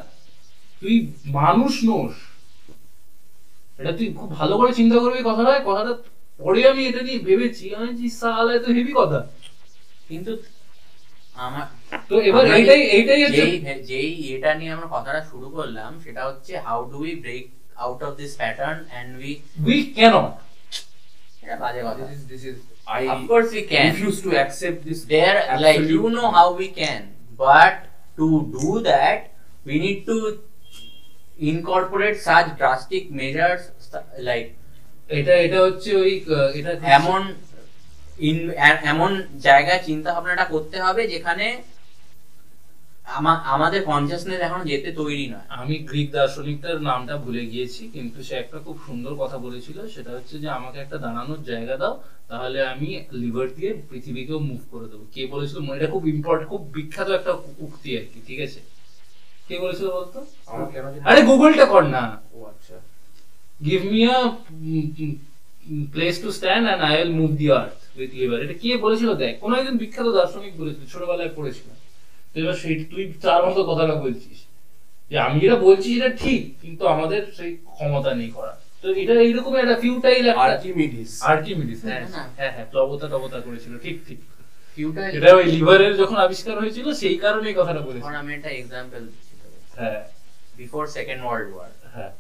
তুই 0.81 0.95
মানুষ 1.39 1.73
নোস। 1.89 2.15
এটা 3.79 3.91
তুই 3.99 4.07
খুব 4.19 4.29
ভালো 4.39 4.53
করে 4.59 4.71
চিন্তা 4.79 4.97
করবি 5.03 5.19
কথাটা 5.29 5.53
কথাটা 5.69 5.93
পরে 6.39 6.61
আমি 6.71 6.81
এটা 6.89 7.01
নিয়ে 7.07 7.19
ভেবেছি 7.27 7.65
আমি 7.77 7.89
যে 7.99 8.07
সালা 8.21 8.53
তো 8.65 8.69
হেভি 8.77 8.93
কথা। 9.01 9.19
কিন্তু 10.09 10.31
আমার 11.45 11.65
তো 12.09 12.15
এবার 12.29 12.43
এইটাই 12.57 12.81
এইটাই 12.97 13.21
হচ্ছে 13.25 13.43
যেই 13.43 13.79
যেই 13.91 14.11
এটা 14.35 14.49
নিয়ে 14.59 14.71
আমরা 14.75 14.87
কথাটা 14.95 15.21
শুরু 15.31 15.47
করলাম 15.57 15.91
সেটা 16.05 16.21
হচ্ছে 16.29 16.53
how 16.67 16.79
do 16.91 16.97
we 17.05 17.13
break 17.23 17.45
out 17.83 17.99
of 18.07 18.11
this 18.21 18.31
pattern 18.41 18.77
and 18.97 19.09
we 19.21 19.31
we 19.67 19.77
can't 19.97 20.27
this 21.47 22.11
is 22.11 22.27
this 22.27 22.43
is 22.43 22.57
I 22.87 23.07
of 23.07 23.27
course 23.27 23.51
we 23.51 23.63
can 23.63 23.93
refuse 23.93 24.21
to 24.21 24.35
accept 24.37 24.83
this 24.85 25.05
there 25.05 25.35
like 25.59 25.81
you 25.81 26.09
know 26.09 26.31
how 26.31 26.53
we 26.53 26.67
can 26.69 27.13
but 27.37 27.87
to 28.17 28.27
do 28.59 28.81
that 28.81 29.31
we 29.65 29.79
need 29.79 30.05
to 30.05 30.39
incorporate 31.39 32.19
such 32.19 32.57
drastic 32.57 33.11
measures 33.11 33.61
like 34.19 34.47
এটা 35.17 35.33
এটা 35.45 35.59
হচ্ছে 35.65 35.89
ওই 36.03 36.13
এটা 36.59 36.71
এমন 36.97 37.21
এমন 38.91 39.11
জায়গায় 39.47 39.81
চিন্তা 39.87 40.09
ভাবনাটা 40.15 40.45
করতে 40.53 40.77
হবে 40.85 41.01
যেখানে 41.13 41.45
আমাদের 43.53 43.81
কনসিয়াসনেস 43.89 44.39
এখন 44.47 44.61
যেতে 44.69 44.89
তৈরি 44.99 45.25
নয়। 45.33 45.47
আমি 45.59 45.75
গ্রিক 45.89 46.07
দার্শনিকটার 46.15 46.77
নামটা 46.89 47.15
ভুলে 47.23 47.43
গিয়েছি 47.51 47.83
কিন্তু 47.95 48.19
সে 48.27 48.33
একটা 48.43 48.57
খুব 48.65 48.75
সুন্দর 48.87 49.13
কথা 49.23 49.37
বলেছিল 49.45 49.77
সেটা 49.95 50.11
হচ্ছে 50.17 50.35
যে 50.43 50.47
আমাকে 50.59 50.77
একটা 50.81 50.97
দাঁড়ানোর 51.05 51.41
জায়গা 51.51 51.75
দাও 51.81 51.93
তাহলে 52.29 52.59
আমি 52.73 52.87
লিভার 53.21 53.47
দিয়ে 53.57 53.71
পৃথিবীকেও 53.89 54.39
মুভ 54.49 54.61
করে 54.71 54.87
দেবো। 54.91 55.03
কে 55.15 55.21
বলেছিল 55.33 55.57
মানে 55.65 55.77
এটা 55.79 55.89
খুব 55.93 56.03
ইম্পর্টেন্ট 56.15 56.49
খুব 56.53 56.61
বিখ্যাত 56.75 57.09
একটা 57.19 57.33
উক্তি 57.65 57.89
আর 57.99 58.05
কি 58.11 58.19
ঠিক 58.27 58.39
আছে? 58.47 58.59
কে 59.47 59.55
বলেছিল 59.63 59.87
বলতো? 59.97 60.19
আরে 61.09 61.21
গুগলটা 61.29 61.65
কর 61.73 61.83
না। 61.95 62.03
ও 62.35 62.37
আচ্ছা। 62.51 62.75
Give 63.67 63.81
me 63.91 64.01
a 64.15 64.17
place 65.93 66.15
to 66.23 66.29
stand 66.37 66.65
and 66.67 66.81
I 66.87 66.93
will 66.99 67.13
move 67.19 67.31
the 67.39 67.47
earth 67.59 67.79
with 67.99 68.11
lever 68.21 68.39
এটা 68.45 68.55
কে 68.61 68.69
বলেছিল 68.85 69.09
দেখ? 69.23 69.33
কোন 69.43 69.51
একজন 69.59 69.75
বিখ্যাত 69.83 70.07
দার্শনিক 70.17 70.53
বলেছিল 70.61 70.83
ছোটবেলায় 70.93 71.33
পড়েছিলাম। 71.37 71.77
এবার 72.39 72.57
সেই 72.63 72.75
তুই 72.91 73.03
তার 73.25 73.41
মতো 73.47 73.61
কথাটা 73.71 73.95
বলছিস। 74.05 74.37
যে 75.11 75.15
আমি 75.27 75.37
যেটা 75.43 75.57
বলছি 75.67 75.87
সেটা 75.95 76.11
ঠিক 76.23 76.41
কিন্তু 76.63 76.83
আমাদের 76.93 77.21
সেই 77.37 77.51
ক্ষমতা 77.75 78.11
নেই 78.21 78.31
করা 78.37 78.53
তো 78.83 78.87
এটা 79.01 79.13
এইরকম 79.27 79.53
একটা 79.55 79.75
ফিউটাইল 79.83 80.25
আর্কিমিডিস 80.45 81.11
আর্কিমিডিস 81.33 81.79
হ্যাঁ। 81.87 82.03
হ্যাঁ 82.37 82.51
হ্যাঁ 82.55 82.67
প্রবতা 82.73 83.05
টবতা 83.13 83.39
করেছিল 83.45 83.73
ঠিক 83.85 83.97
ঠিক। 84.07 84.19
ফিউটাইল 84.77 85.11
এটা 85.17 85.29
ওই 85.39 85.45
লিভারের 85.55 85.93
যখন 86.01 86.17
আবিষ্কার 86.25 86.55
হয়েছিল 86.61 86.87
সেই 87.01 87.17
কারণে 87.25 87.47
কথাটা 87.59 87.81
বলেছিল। 87.87 88.13
আমি 88.21 88.31
একটা 88.37 88.49
এক্সাম্পল 88.59 89.01
দিচ্ছি 89.07 89.33
হ্যাঁ। 89.79 90.01
বিফোর 90.57 90.83
সেকেন্ড 90.97 91.21
ওয়ার্ল্ড 91.25 91.49
ওয়ার 91.55 91.71
হ্যাঁ। 91.95 92.11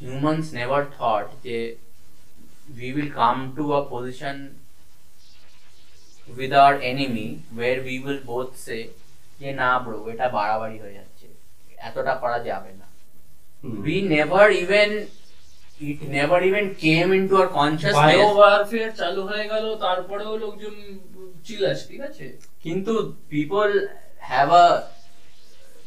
humans 0.00 0.46
never 0.60 0.80
thought 0.98 1.28
যে 1.46 1.56
we 2.78 2.88
will 2.96 3.10
come 3.20 3.40
to 3.58 3.64
a 3.74 3.82
position 3.92 4.36
with 6.28 6.52
our 6.54 6.74
enemy 6.82 7.28
where 7.58 7.78
we 7.82 7.94
will 7.98 8.20
both 8.32 8.52
say 8.58 8.80
যে 9.40 9.52
না 9.52 9.78
ব্রো 9.78 10.10
এটা 10.10 10.28
বাড়াবাড়ি 10.28 10.78
হয়ে 10.78 10.94
যাচ্ছে। 10.94 11.26
এতটা 11.76 12.14
করা 12.14 12.38
যাবে 12.38 12.72
না। 12.72 12.86
we 13.86 13.96
never 14.16 14.44
even 14.62 14.90
it 15.80 15.98
never 16.12 16.38
even 16.42 16.66
came 16.84 17.10
into 17.12 17.34
our 17.36 17.48
consciousness 17.48 17.94
bio 17.94 18.34
warfare 18.34 18.90
চালু 18.96 19.22
হয়ে 19.22 19.48
গেল 19.48 19.76
তারপরেও 19.76 20.36
লোকজন 20.36 20.74
চিল 21.44 21.66
আছে 21.66 21.86
ঠিক 21.88 22.00
আছে? 22.00 22.38
কিন্তু 22.62 23.16
people 23.28 23.88
have 24.20 24.50
a 24.52 24.80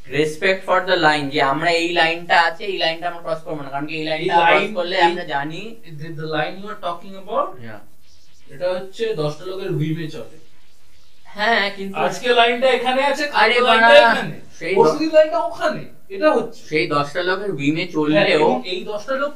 respect 0.10 0.65
for 0.65 0.80
the 0.86 0.91
line 0.91 1.30
যে 1.30 1.41
আমরা 1.41 1.72
এই 1.72 1.94
লাইনটা 1.94 2.41
আছে 2.41 2.64
এই 2.64 2.78
লাইনটা 2.78 3.10
আমরা 3.10 3.22
ক্রস 3.22 3.44
করব 3.44 3.61
না। 3.61 3.69
কারণ 3.69 3.86
কি 3.86 3.95
এই 3.95 4.03
লাইনটা 4.03 4.36
ক্রস 4.38 4.61
line- 4.61 4.73
করলে 4.73 5.02
আমরা 5.02 5.23
জানি। 5.23 5.76
The 6.15 6.22
line 6.22 6.57
you 6.57 6.69
are 6.69 6.76
talking 6.82 7.11
about 7.11 7.49
এটা 8.49 8.73
হচ্ছে 8.73 9.15
দশটা 9.15 9.45
লোকের 9.45 9.72
হুইমে 9.72 10.07
চলে। 10.07 10.40
হ্যাঁ 11.32 11.64
কিন্তু 11.78 11.95
আজকে 11.99 12.28
লাইনটা 12.40 12.68
এখানে 12.78 13.02
আছে 13.12 13.24
আরে 13.41 13.56
লাইনটা 13.68 13.94
এখানে। 14.02 14.36
সেই 14.60 14.74
পরশুদিন 14.78 15.10
লাইনটা 15.18 15.40
ওখানে 15.41 15.82
এটা 16.16 16.28
হচ্ছে। 16.38 16.60
সেই 16.70 16.86
দশটা 16.94 17.22
লোকের 17.30 17.52
উইমে 17.52 17.76
হ্যাঁ, 17.78 17.91
চললেও 17.95 18.49
এই 18.74 18.80
দশটা 18.90 19.16
লোক 19.22 19.32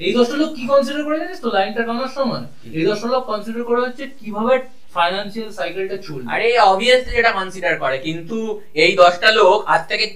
এই 0.00 0.12
দশটা 0.18 0.36
লোক 0.40 0.50
কি 0.56 0.62
কনসিডার 0.70 1.02
করে 1.06 1.16
জানিস 1.22 1.40
তো? 1.44 1.48
লাইনটা 1.56 1.82
টানার 1.88 2.12
সময়। 2.18 2.44
এই 2.78 2.84
দশটা 2.88 3.08
লোক 3.14 3.22
কনসিডার 3.30 3.62
করে 3.64 3.80
হচ্ছে 3.86 4.04
কীভাবে 4.20 4.54
ফাইন্যান্সিয়াল 4.94 5.50
সাইকেলটা 5.58 5.96
চলবে। 6.06 6.26
আরে 6.34 6.46
অবভিয়াসলি 6.64 7.14
এটা 7.16 7.32
কনসিডার 7.38 7.74
করে 7.78 7.96
কিন্তু 8.06 8.36
এই 8.84 8.92
দশটা 8.96 9.28
লোক 9.38 9.58
আজ 9.74 9.82
থেকে 9.90 10.06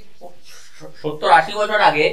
সত্তর 1.01 1.31
আশি 1.31 1.53
বছর 1.61 1.81
আগে 1.91 2.07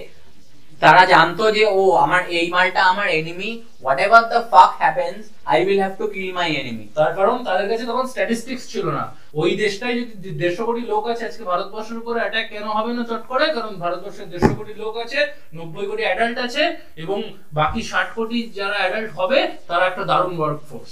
তারা 0.81 1.03
জানতো 1.13 1.43
যে 1.57 1.63
ও 1.79 1.81
আমার 2.03 2.21
এই 2.39 2.47
মালটা 2.55 2.81
আমার 2.91 3.07
enemy 3.19 3.49
whatever 4.05 4.23
the 4.31 4.39
fuck 4.51 4.71
happens 4.81 5.21
I 5.51 5.57
will 5.65 5.79
have 5.83 5.93
to 6.01 6.05
kill 6.13 6.29
my 6.39 6.49
enemy 6.61 6.85
তার 6.97 7.11
কারণ 7.17 7.37
তাদের 7.47 7.67
কাছে 7.71 7.85
তখন 7.91 8.05
স্ট্যাটিস্টিক্স 8.13 8.63
ছিল 8.73 8.85
না। 8.97 9.03
ওই 9.41 9.51
দেশটাই 9.63 9.95
যদি 10.01 10.29
দেড়শো 10.41 10.63
কোটি 10.67 10.83
লোক 10.93 11.03
আছে 11.11 11.23
আজকে 11.29 11.43
ভারতবর্ষের 11.51 11.97
উপরে 12.01 12.19
অ্যাটাক 12.21 12.45
কেন 12.53 12.65
হবে 12.77 12.91
না 12.97 13.03
চট 13.09 13.23
করে? 13.31 13.45
কারণ 13.57 13.73
ভারতবর্ষের 13.83 14.27
দেড়শো 14.31 14.53
কোটি 14.59 14.73
লোক 14.83 14.93
আছে 15.03 15.19
নব্বই 15.57 15.85
কোটি 15.91 16.03
অ্যাডাল্ট 16.07 16.37
আছে 16.47 16.63
এবং 17.03 17.17
বাকি 17.59 17.81
ষাট 17.91 18.07
কোটি 18.17 18.39
যারা 18.57 18.77
অ্যাডাল্ট 18.81 19.11
হবে 19.19 19.39
তারা 19.69 19.83
একটা 19.91 20.03
দারুণ 20.11 20.33
ওয়ার্ক 20.39 20.59
ফোর্স 20.69 20.91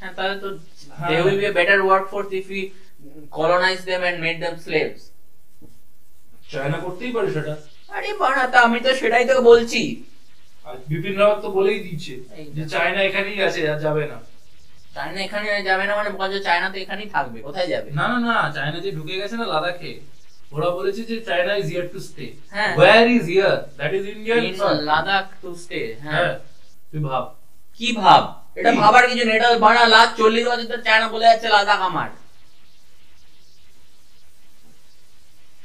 হ্যাঁ 0.00 0.12
তাহলে 0.16 0.36
তো। 0.42 0.48
They 1.08 1.16
will 1.24 1.38
be 1.40 1.46
a 1.50 1.52
better 1.58 1.80
workforce 2.12 2.28
if 2.40 2.46
you 2.56 2.64
colonise 3.38 3.78
them 3.90 4.00
and 4.08 4.18
made 4.24 4.36
them 4.44 4.54
slaves 4.64 5.00
China 6.52 6.78
করতেই 6.84 7.12
পারে 7.16 7.28
সেটা। 7.36 7.54
আরে 7.88 8.10
বাড়া 8.20 8.44
তা 8.52 8.58
আমি 8.66 8.78
তো 8.80 8.90
সেটাই 9.00 9.24
তো 9.28 9.34
বলছি। 9.42 9.82
বিপিন 10.88 11.14
রাওয়াত 11.18 11.38
তো 11.44 11.48
বলেই 11.50 11.80
দিচ্ছে 11.86 12.14
যে 12.56 12.62
চায়না 12.72 13.00
এখানেই 13.02 13.38
আছে 13.46 13.60
আর 13.72 13.78
যাবে 13.84 14.04
না। 14.06 14.18
চায়না 14.96 15.20
এখানে 15.26 15.46
যাবে 15.68 15.84
না 15.88 15.92
মানে 15.96 16.10
বলছে 16.12 16.38
চায়না 16.40 16.66
তো 16.72 16.76
এখানেই 16.84 17.08
থাকবে 17.14 17.38
কোথায় 17.40 17.68
যাবে? 17.72 17.88
না 17.90 18.04
না 18.12 18.18
না 18.28 18.36
চায়না 18.56 18.78
যে 18.80 18.90
ঢুকে 18.92 19.14
গেছে 19.20 19.36
না 19.36 19.46
লাদাখে 19.54 19.92
ওরা 20.52 20.68
বলেছে 20.70 21.02
যে 21.10 21.16
China 21.28 21.52
is 21.60 21.66
here 21.72 21.86
to 21.92 21.98
stay 22.00 22.26
হ্যাঁ। 22.54 22.72
Where 22.78 23.06
is 23.16 23.24
here 23.32 23.56
that 23.78 23.92
is 23.98 24.04
Indian 24.14 24.40
in 24.44 24.54
Ladakh 24.90 25.26
to 25.42 25.48
stay 25.62 25.80
হ্যাঁ। 26.04 26.32
তুই 26.90 27.00
ভাব। 27.08 27.24
কি 27.80 27.88
ভাব? 28.02 28.22
এটা? 28.58 28.70
ভাবার 28.82 29.04
কিছু 29.10 29.24
নেই 29.28 29.36
এটা 29.38 29.48
বাড়া 29.66 29.84
লাখ 29.96 30.08
চল্লিশ 30.18 30.44
বছর 30.50 30.80
চায়না 30.86 31.06
বলে 31.14 31.26
যাচ্ছে 31.30 31.48
লাদাখ 31.48 31.80
আমার। 31.90 32.08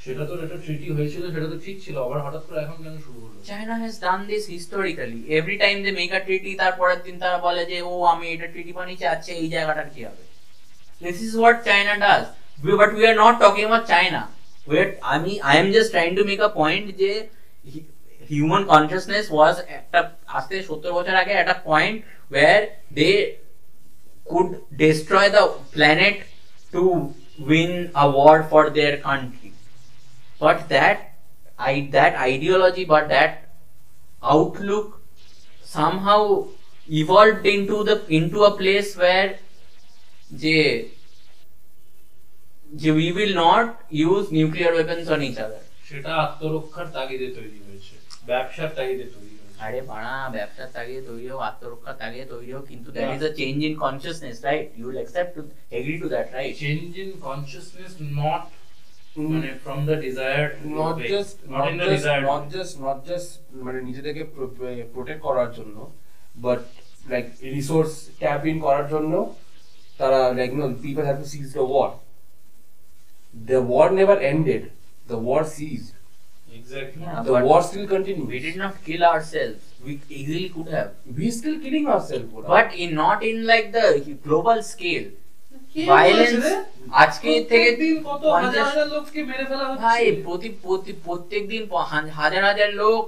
সেটা 0.03 0.23
তো 0.29 0.33
একটা 0.45 0.57
ট্রিটি 0.65 0.87
হয়েছিল, 0.97 1.23
সেটা 1.33 1.47
তো 1.53 1.57
ঠিক 1.65 1.77
ছিল, 1.85 1.95
আবার 2.05 2.19
হঠাৎ 2.25 2.43
করে 2.47 2.59
এখন 2.65 2.77
কেন 2.85 2.95
শুরু 3.05 3.19
হলো? 3.23 3.35
China 3.49 3.75
has 3.81 3.95
done 4.05 4.19
this 4.31 4.43
historically 4.55 5.19
every 5.37 5.55
time 5.63 5.75
they 5.85 5.91
make 5.99 6.11
a 6.17 6.21
treaty 6.27 6.51
তারপরের 6.61 6.99
দিন 7.05 7.15
তারা 7.23 7.37
বলে 7.47 7.63
যে, 7.71 7.77
ও, 7.91 7.93
আমি 8.13 8.25
এটা 8.35 8.47
ট্রিটি 8.53 8.71
বানিয়েছি 8.79 9.05
আচ্ছা 9.13 9.31
এই 9.41 9.47
জায়গাটার 9.55 9.89
কি 9.93 10.01
হবে? 10.07 10.23
This 11.01 11.17
is 11.27 11.31
what 11.39 11.57
China 11.67 11.93
does 12.03 12.23
but 12.81 12.89
we 12.97 13.03
are 13.09 13.15
not 13.23 13.35
talking 13.43 13.63
about 13.65 13.85
China 13.93 14.21
আর 14.71 14.87
আমি 15.15 15.31
I 15.49 15.55
am 15.61 15.67
just 15.75 15.89
trying 15.93 16.11
to 16.19 16.23
make 16.31 16.39
a 16.47 16.49
point 16.61 16.85
যে 17.01 17.11
হিউম্যান 18.29 18.63
কনসিয়াসনেস 18.71 19.25
ওয়াজ 19.35 19.55
একটা 19.79 19.99
আজ 20.35 20.43
থেকে 20.49 20.63
সত্তর 20.69 20.91
বছর 20.97 21.15
আগে 21.23 21.33
একটা 21.41 21.55
point 21.69 21.97
where 22.31 22.59
they 22.97 23.11
destroy 24.81 25.25
the 25.37 25.43
planet 25.75 26.15
to 26.73 26.83
win 27.49 27.71
a 28.03 28.05
war 28.17 28.37
for 28.51 28.63
their 28.77 28.93
country. 29.07 29.40
But 30.41 30.57
that 30.69 30.97
i 31.67 31.73
that 31.95 32.13
ideology 32.23 32.85
but 32.85 33.05
that 33.09 33.31
outlook 34.23 34.87
somehow 35.65 36.21
evolved 36.89 37.45
into 37.45 37.83
the 37.83 37.95
into 38.19 38.43
a 38.43 38.51
place 38.61 38.89
where 39.03 39.29
যে 40.43 40.59
যে 42.81 42.89
we 42.99 43.07
will 43.17 43.33
not 43.45 43.67
use 44.07 44.25
nuclear 44.39 44.71
weapons 44.77 45.07
on 45.13 45.19
each 45.27 45.39
other. 45.45 45.61
সেটা 45.89 46.11
আত্মরক্ষার 46.25 46.87
তাগিদে 46.95 47.29
তৈরি 47.37 47.59
হয়েছে 47.67 47.93
ব্যবসার 48.29 48.69
তাগিদে 48.77 49.05
তৈরি 49.15 49.33
হয়েছে। 49.39 49.57
আরে 49.65 49.79
বাড়া 49.91 50.15
ব্যবসার 50.37 50.69
তাগিদে 50.75 51.01
তৈরি 51.09 51.25
হোক 51.31 51.41
আত্মরক্ষার 51.49 51.95
তাগিদে 52.01 52.25
তৈরি 52.33 52.49
হোক 52.55 52.63
কিন্তু 52.71 52.87
that 52.95 53.09
is 53.15 53.21
a 53.29 53.31
change 53.39 53.57
in 53.67 53.73
consciousness 53.85 54.37
right 54.47 54.67
you 54.77 54.83
will 54.87 54.99
accept 55.01 55.31
to 55.35 55.41
agree 55.79 55.95
to 56.01 56.07
that 56.13 56.27
right 56.37 56.53
change 56.65 56.87
in 57.03 57.09
consciousness 57.27 57.91
not 58.19 58.43
মানে 59.15 59.49
from 59.63 59.79
the 59.89 59.95
desire 60.05 60.45
not 60.79 60.95
just 61.13 61.35
not 61.53 61.63
in 61.71 61.75
the 61.79 61.85
not 61.85 61.91
desire 61.95 62.21
just 62.55 62.73
not 62.85 62.99
just 63.09 63.29
মানে 63.65 63.79
নিজেদেরকে 63.89 64.23
protect 64.93 65.21
করার 65.27 65.49
জন্য 65.57 65.77
but 66.45 66.61
like 67.11 67.25
resource 67.57 67.91
tap 68.21 68.41
in 68.51 68.57
করার 68.65 68.85
জন্য 68.93 69.13
তারা 69.99 70.19
like 70.39 70.51
no 70.59 70.65
people 70.85 71.03
have 71.07 71.17
to 71.23 71.27
cease 71.33 71.45
the 71.57 71.63
war 71.71 71.89
the 73.49 73.59
war 73.69 73.87
never 73.99 74.17
ended 74.31 74.63
the 75.09 75.17
war 75.25 75.43
ceased 75.57 75.95
exactly 76.57 77.03
Yeah. 77.03 77.23
the 77.25 77.31
but 77.33 77.43
war 77.43 77.61
still 77.63 77.87
continues. 77.87 78.27
we 78.27 78.39
did 78.39 78.57
not 78.57 78.73
kill 78.87 79.03
ourselves. 79.03 79.61
We 79.85 79.93
easily 80.09 80.47
could 80.49 80.69
have. 80.69 80.89
We 81.17 81.27
still 81.31 81.57
killing 81.59 81.85
ourselves 81.87 82.27
bro. 82.31 82.41
but 82.45 82.67
in 82.75 82.89
not 82.95 83.19
in 83.23 83.37
like 83.45 83.67
the 83.71 83.87
global 84.27 84.57
scale. 84.63 85.07
কে 85.75 85.81
violence 85.85 86.45
আজকে 86.93 87.29
থেকে 87.43 87.69
কত 88.03 88.23
হাজার 88.35 88.63
হাজার 88.65 88.87
লোককে 88.87 89.19
মেরে 89.23 89.45
ফেলা 89.45 89.65
ভাই 89.75 90.03
প্রতি 90.25 90.49
প্রতি 90.63 90.91
প্রত্যেক 91.05 91.41
হাজার 92.13 92.43
হাজার 92.43 92.69
লোক 92.73 93.03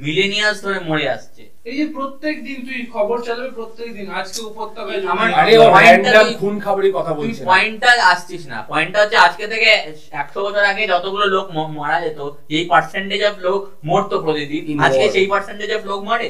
মিলেনিয়াস 0.00 0.56
ধরে 0.62 0.78
মরে 0.80 1.06
আসছে। 1.08 1.42
এই 1.64 1.76
যে 1.76 1.86
প্রত্যেক 1.86 2.34
দিন 2.44 2.58
তুই 2.66 2.86
খবর 2.92 3.16
চালাবে 3.22 3.50
প্রত্যেক 3.50 3.88
দিন 3.94 4.06
আজকে 4.10 4.40
উপত্যকায় 4.42 5.00
আমার- 5.06 5.34
আরে 5.34 5.52
ও 5.58 5.62
point 5.62 6.02
টা 6.04 6.10
random 6.10 6.24
তুই- 6.24 6.38
খুন 6.38 6.54
খাবারের 6.60 6.92
কথা 6.92 7.12
বলছিস 7.14 7.38
পয়েন্টটা 7.44 7.90
আসছিস 8.04 8.42
না। 8.46 8.58
পয়েন্টটা 8.68 8.98
হচ্ছে 9.02 9.16
আজকে 9.16 9.44
থেকে 9.48 9.70
একশো 10.12 10.40
বছর 10.44 10.64
আগে 10.64 10.82
যতগুলো 10.86 11.26
লোক 11.26 11.46
মারা 11.76 11.98
যেত 12.00 12.20
যেই 12.50 12.64
পার্সেন্টেজ 12.64 13.22
অফ 13.24 13.34
লোক 13.38 13.60
মরতো 13.84 14.16
প্রতিদিন 14.22 14.80
আজকে 14.80 15.04
সেই 15.10 15.26
পার্সেন্টেজ 15.26 15.70
অফ 15.72 15.82
লোক 15.86 16.00
মরে। 16.04 16.28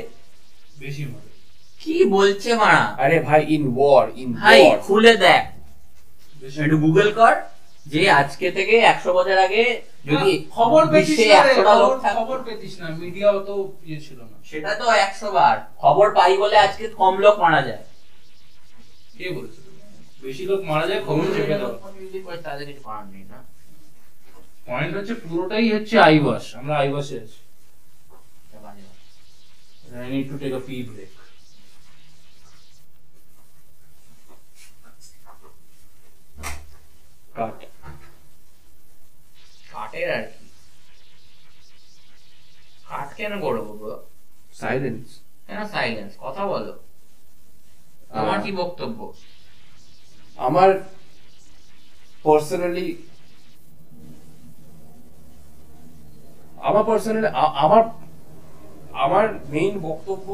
বেশি 0.79 1.03
মরে। 1.05 1.28
কি 1.81 2.05
বলছে 2.05 2.55
মারা? 2.55 2.77
আরে 2.77 3.21
ভাই 3.21 3.47
ইন 3.49 3.75
ওয়ার 3.77 4.09
ইন 4.17 4.35
ভাই 4.35 4.79
খুলে 4.83 5.17
দেখ। 5.17 5.45
একটু 6.61 6.79
গুগল 6.79 7.13
কর 7.13 7.35
যে 7.87 8.11
আজকে 8.11 8.51
থেকে 8.51 8.77
একশো 8.79 9.13
বছর 9.13 9.39
আগে 9.39 9.83
যদি 10.05 10.47
খবর 10.51 10.91
পেতিস 10.93 11.19
খবর- 11.65 12.43
পেতিস 12.43 12.81
না 12.81 12.89
মিডিয়া 12.89 13.31
অত 13.31 13.67
ইয়ে 13.85 14.01
ছিল 14.01 14.21
না। 14.21 14.39
সেটা 14.45 14.75
তো 14.75 14.91
একশো 14.91 15.33
বার। 15.33 15.59
খবর 15.77 16.15
পাই 16.15 16.37
বলে 16.37 16.57
আজকে 16.59 16.89
কম 16.89 17.19
লোক 17.19 17.39
মারা 17.39 17.63
যায়। 17.63 17.85
কে 19.19 19.31
বলেছে? 19.31 19.61
বেশি 20.23 20.47
লোক 20.47 20.61
মারা 20.65 20.87
যায় 20.87 21.03
খবর 21.05 21.25
চেপে 21.37 21.59
দাও 21.59 21.81
তাদের 22.43 22.67
কিছু 22.67 22.81
করার 22.81 23.07
নেই 23.07 23.25
না। 23.25 23.45
পয়েন্ট 24.67 24.97
হচ্ছে 24.97 25.15
পুরোটাই 25.15 25.73
হচ্ছে 25.73 25.99
আইবাস 25.99 26.57
আমরা 26.57 26.77
আইবাসে 26.77 27.17
আছি। 27.17 27.39
I 29.89 30.11
need 30.13 30.25
to 30.25 30.37
take 30.39 30.53
a 30.53 30.71
pee 30.71 30.85
break. 30.85 31.18
কাট 37.39 37.59
কাটের 39.73 40.09
আর 40.13 40.25
কি। 40.31 40.45
কাট 42.89 43.09
কেন 43.15 43.33
করব? 43.41 43.69
সাইলেন্স 44.55 45.07
কেন 45.47 45.61
সাইলেন্স 45.67 46.13
কথা 46.21 46.43
বলো। 46.47 46.75
তোমার 48.11 48.39
কি 48.43 48.51
বক্তব্য? 48.53 48.99
আমার 50.39 50.71
পার্সোনালি 52.25 52.87
আমার 56.59 56.85
পার্সোনালি 56.85 57.29
আমার 57.57 57.83
আমার 58.97 59.25
মেইন 59.49 59.75
বক্তব্য 59.81 60.29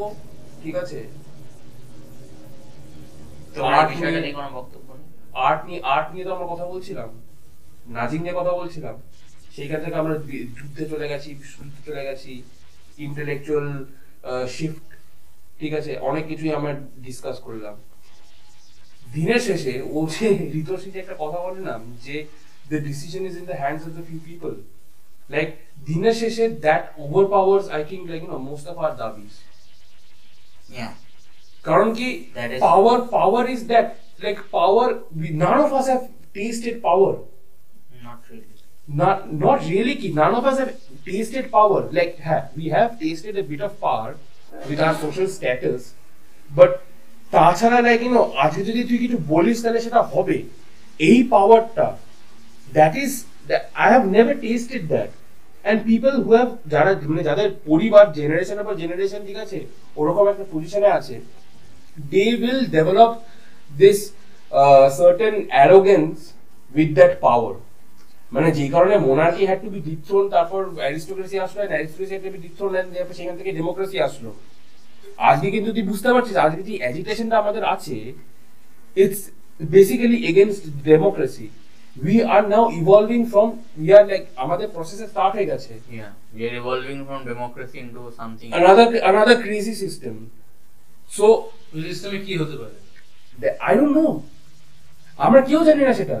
ঠিক 0.63 0.75
আছে? 0.75 0.99
তোমার 3.55 3.83
বিষয়টা 3.87 4.19
নিয়ে- 4.19 4.35
কোনো 4.35 4.49
বক্তব্য 4.51 4.84
আর্ট 5.47 5.59
নিয়ে 5.67 5.79
আর্ট 5.93 6.07
নিয়ে 6.13 6.25
তো 6.27 6.31
আমরা 6.35 6.47
কথা 6.53 6.65
বলছিলাম। 6.73 7.09
নাজিং 7.97 8.19
নিয়ে 8.25 8.35
কথা 8.39 8.53
বলছিলাম। 8.59 8.95
সেইখান 9.55 9.79
থেকে 9.83 9.95
আমরা 10.01 10.15
যুদ্ধে 10.57 10.83
চলে 10.91 11.05
গেছি 11.11 11.29
যুদ্ধে 11.57 11.81
চলে 11.87 12.03
গেছি। 12.07 12.31
ইন্টেলেকচুয়াল 13.07 13.67
শিফট 14.55 14.85
ঠিক 15.59 15.71
আছে? 15.79 15.91
অনেক 16.09 16.23
কিছুই 16.31 16.51
আমরা 16.59 16.71
ডিসকাস 17.05 17.37
করলাম। 17.47 17.75
দিনের 19.15 19.41
শেষে 19.47 19.73
ও 19.95 19.97
যে 20.15 20.27
ঋতশ্রী 20.59 20.89
যে 20.95 20.99
একটা 21.03 21.15
কথা 21.23 21.39
বললাম 21.47 21.79
যে 22.05 22.15
the 22.69 22.77
decision 22.87 23.21
is 23.29 23.35
in 23.41 23.45
the 23.51 23.57
hands 23.61 23.81
of 23.87 23.91
the 23.97 24.03
few 24.07 24.19
people 24.29 24.51
like 25.33 25.47
দিনের 25.89 26.15
শেষে 26.21 26.45
that 26.65 26.83
overpowers 27.33 27.65
I 27.75 27.81
think 27.89 28.03
like 28.11 28.21
no 28.31 28.37
most 28.49 28.65
of 28.71 28.75
our 28.85 28.93
দাবিস. 29.03 29.33
কারণ 31.67 31.87
কি? 31.97 32.09
Power 32.67 32.99
power 33.15 33.45
is 33.55 33.61
that 33.71 33.87
like 34.19 34.37
power 34.51 34.89
none 35.43 35.57
of 35.65 35.71
us 35.79 35.85
have 35.91 36.01
tested 36.35 36.75
power 36.87 37.15
Not 38.05 38.19
really. 38.29 38.55
not 38.91 39.17
not 39.35 39.59
really 39.65 39.95
key. 39.95 40.11
None 40.13 40.33
of 40.35 40.45
us 40.45 40.57
have 40.59 40.73
tasted 41.05 41.45
power. 41.51 41.79
Like 41.91 42.19
ha, 42.19 42.37
we 42.55 42.65
have 42.67 42.99
tasted 42.99 43.37
a 43.37 43.43
bit 43.43 43.61
of 43.61 43.71
power 43.81 44.11
with 44.63 44.79
our 44.79 44.95
social 44.95 45.27
status, 45.29 45.81
but 46.49 46.71
তাছাড়া 47.33 47.79
like 47.87 48.01
you 48.05 48.11
আজকে 48.43 48.61
যদি 48.69 48.81
তুই 48.89 48.97
কিছু 49.03 49.17
বলিস 49.33 49.57
তাহলে 49.63 49.79
সেটা 49.85 50.01
হবে 50.13 50.37
এই 50.99 51.17
পাওয়ারটা 51.33 51.87
that 52.67 52.93
is 53.03 53.11
I 53.81 53.87
have 53.93 54.03
never 54.15 54.35
tested 54.45 54.83
that 54.93 55.11
and 55.65 55.79
people 55.89 56.13
who 56.23 56.29
have 56.37 56.49
যারা 56.73 56.91
মানে 57.09 57.23
যাদের 57.29 57.49
পরিবার 57.69 58.05
জেনারেশনের 58.19 58.65
পর 58.67 58.75
জেনারেশন 58.83 59.21
ঠিক 59.27 59.37
আছে 59.45 59.59
ওরকম 59.99 60.25
একটা 60.33 60.45
পজিশনে 60.53 60.89
আছে 60.99 61.15
they 62.11 62.29
will 62.35 62.61
develop 62.67 63.11
this 63.69 64.13
uh, 64.51 64.89
certain 64.91 65.47
arrogance 65.53 66.33
with 66.71 66.91
that 66.95 67.13
power 67.21 67.53
মানে 68.31 68.49
যে 68.57 68.65
কারণে 68.73 68.95
monarchy 69.07 69.43
had 69.49 69.59
to 69.65 69.69
be 69.75 69.79
dethrone 69.89 70.23
তারপর 70.35 70.61
অ্যারিস্টোক্রেসি 70.83 71.37
আসলো 71.45 71.59
aristocracy 71.65 72.13
had 72.13 72.23
to 72.25 72.31
be 72.35 72.39
dethrone 72.45 72.71
and 72.79 72.89
তারপর 72.95 73.15
সেখান 73.19 73.35
থেকে 73.39 73.51
ডেমোক্রেসি 73.59 73.97
আসলো 74.07 74.29
আজকে 75.29 75.47
কিন্তু 75.55 75.69
তুই 75.75 75.83
বুঝতে 75.91 76.09
পারছিস 76.15 76.35
আজকে 76.45 76.61
যে 76.69 76.73
এজিটেশনটা 76.89 77.35
আমাদের 77.43 77.63
আছে 77.73 77.97
it's 78.97 79.21
basically 79.73 80.17
against 80.31 80.63
democracy 80.89 81.47
we 81.95 82.15
are 82.35 82.43
now 82.51 82.65
evolving 82.79 83.21
from 83.31 83.49
we 83.79 83.87
are 83.97 84.05
like 84.09 84.23
আমাদের 84.43 84.67
প্রসেসে 84.75 85.05
স্টার্ট 85.11 85.33
হয়ে 85.37 85.49
গেছে 85.51 85.73
Yeah. 85.97 86.11
We 86.35 86.41
are 86.47 86.55
evolving 86.61 86.99
from 87.07 87.19
democracy 87.25 87.77
into 87.79 88.01
something. 88.11 88.49
another 88.53 88.87
another 89.11 89.35
crazy 89.45 89.75
system 89.83 90.15
so 91.09 91.25
সিস্টেমে 91.85 92.19
কি 92.25 92.33
হতে 92.41 92.55
পারে 92.61 92.75
আই 93.59 93.73
ডোন্ট 93.75 93.93
নো 93.97 94.05
আমরা 95.19 95.39
কেউ 95.41 95.63
জানি 95.63 95.83
না 95.83 95.93
সেটা। 95.93 96.17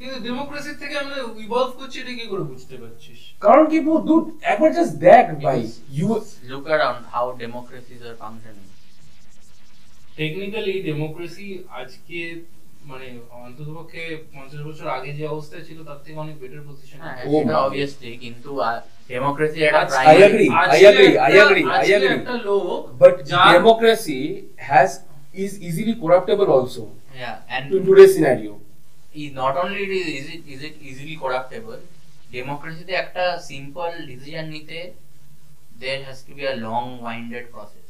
কিন্তু 0.00 0.16
ডেমোক্রেসি 0.20 0.72
থেকে 0.74 0.94
আমরা 0.98 1.16
ইভলভ 1.38 1.70
করছি 1.78 1.96
এটা 2.00 2.12
কি 2.12 2.26
করে 2.26 2.42
বুঝতে 2.42 2.74
পারছিস? 2.76 3.18
কারণ 3.42 3.64
কি 3.70 3.78
দুধ 4.06 4.24
একবার 4.42 4.70
জাস্ট 4.72 4.94
দেখ 5.00 5.24
ভাই 5.44 5.60
you 5.90 6.08
Look 6.48 6.66
around 6.68 7.00
how 7.14 7.26
democracies 7.44 8.00
are 8.08 8.16
functioning. 8.24 8.68
Technically 10.16 10.74
democracy 10.82 11.46
আজকে 11.70 12.20
মানে 12.84 13.06
অন্ততপক্ষে 13.44 14.02
পঞ্চাশ 14.34 14.60
বছর 14.60 14.86
আগে 14.88 15.10
যে 15.12 15.24
অবস্থায় 15.26 15.64
ছিল 15.68 15.78
তার 15.84 15.98
থেকে 16.04 16.16
অনেক 16.18 16.36
বেটার 16.40 16.62
পজিশন 16.68 16.98
হ্যাঁ 17.00 17.16
Oh 17.24 17.32
সেটা 17.34 17.54
অবভিয়াসলি 17.58 18.10
কিন্তু 18.16 18.50
ডেমোক্রেসি 19.08 19.58
একটা 19.62 19.80
আজ- 19.80 19.92
I 19.92 19.96
primary- 19.98 20.26
agree. 20.28 20.50
I 20.50 20.56
আজকে 20.64 20.86
agree, 20.86 21.12
I 21.18 21.30
একটা- 21.30 21.44
agree, 21.44 21.64
I 21.64 21.82
is 25.36 25.60
easily 25.60 25.94
corruptible 25.94 26.46
also 26.48 26.90
Yeah, 27.14 27.38
and 27.48 27.72
in 27.72 27.84
today's 27.84 28.14
scenario. 28.14 28.60
Not 29.32 29.56
only 29.56 29.82
it 29.82 29.92
is 29.92 30.06
is 30.10 30.26
it 30.28 30.42
is 30.46 30.62
it 30.62 30.76
easily 30.82 31.16
corruptible 31.16 31.82
ডেমোক্রেসিতে 32.30 32.92
একটা 32.94 33.24
simple 33.50 33.90
decision 34.10 34.46
নিতে 34.54 34.78
there 35.80 36.00
has 36.06 36.18
to 36.26 36.32
be 36.38 36.44
a 36.52 36.54
long 36.66 36.82
winded 37.02 37.46
process 37.54 37.88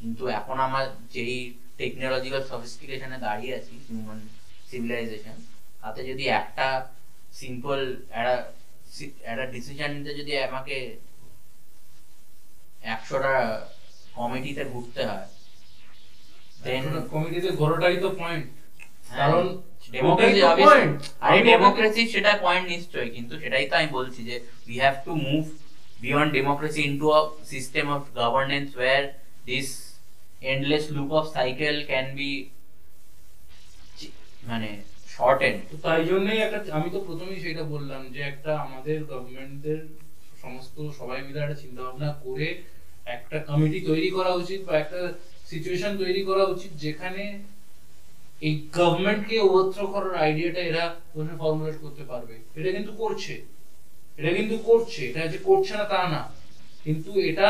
কিন্তু 0.00 0.22
এখন 0.38 0.56
আমার 0.66 0.84
যেই 1.14 1.36
technological 1.80 2.42
সফিস্টিকেশনে 2.50 3.18
দাঁড়িয়ে 3.26 3.52
আছি 3.58 3.74
human 3.84 4.20
civilisation 4.70 5.36
তাতে 5.82 6.00
যদি 6.10 6.24
একটা 6.40 6.66
সিম্পল 7.32 7.78
একটা 8.18 8.34
একটা 9.30 9.46
ডিসিশন 9.54 9.90
নিতে 9.96 10.12
যদি 10.20 10.32
আমাকে 10.48 10.76
একশোটা 12.84 13.34
কমিটিতে 14.14 14.62
ঘুরতে 14.72 15.02
হয় 15.10 15.28
কমিটিতে 17.12 17.50
ঘোরাটাই 17.52 17.96
তো 17.96 18.08
পয়েন্ট 18.12 18.44
হ্যাঁ, 19.06 19.18
কারণ 19.20 19.44
ডেমোক্রেসি 19.92 20.40
আমি 21.22 21.42
সেটা 22.12 22.32
পয়েন্ট 22.42 22.66
নিশ্চয়ই 22.68 23.10
কিন্তু 23.10 23.34
সেটাই 23.42 23.66
তো 23.70 23.74
আমি 23.76 23.88
বলছি 23.90 24.20
যে 24.28 24.36
উই 24.66 24.76
হ্যাভ 24.76 24.94
টু 25.04 25.12
মুভ 25.22 25.42
মানে 34.42 34.68
শর্টেন 35.08 35.54
তাই 35.84 36.00
জন্যই 36.04 36.38
একটা 36.38 36.58
আমি 36.72 36.88
তো 36.90 36.98
প্রথমেই 37.00 37.40
সেটা 37.40 37.62
বললাম 37.64 38.02
যে 38.14 38.20
একটা 38.22 38.50
আমাদের 38.58 38.98
গভর্নমেন্টের 39.04 39.80
সমস্ত 40.42 40.76
সবাই 40.98 41.18
মিলে 41.22 41.38
একটা 41.40 41.58
চিন্তা 41.62 41.80
ভাবনা 41.82 42.10
করে 42.24 42.48
একটা 43.06 43.36
কমিটি 43.48 43.78
তৈরি 43.80 44.08
করা 44.10 44.32
উচিত 44.34 44.60
বা 44.68 44.74
একটা 44.78 45.00
সিচুয়েশন 45.50 45.92
তৈরি 46.02 46.22
করা 46.28 46.44
উচিত 46.54 46.72
যেখানে 46.84 47.22
এই 48.46 48.54
গভর্নমেন্টকে 48.78 49.36
ওভারথ্র 49.46 49.80
করার 49.86 50.14
আইডিয়াটা 50.24 50.60
এরা 50.70 50.84
ধরে 51.14 51.34
ফর্মুলেট 51.42 51.76
করতে 51.84 52.02
পারবে। 52.10 52.34
এটা 52.58 52.70
কিন্তু 52.76 52.92
করছে। 53.02 53.34
এটা 54.18 54.30
কিন্তু 54.38 54.56
করছে। 54.68 55.02
এটা 55.10 55.26
যে 55.26 55.38
করছে 55.48 55.72
না 55.78 55.84
তা 55.84 56.00
না। 56.08 56.22
কিন্তু 56.84 57.10
এটা 57.30 57.48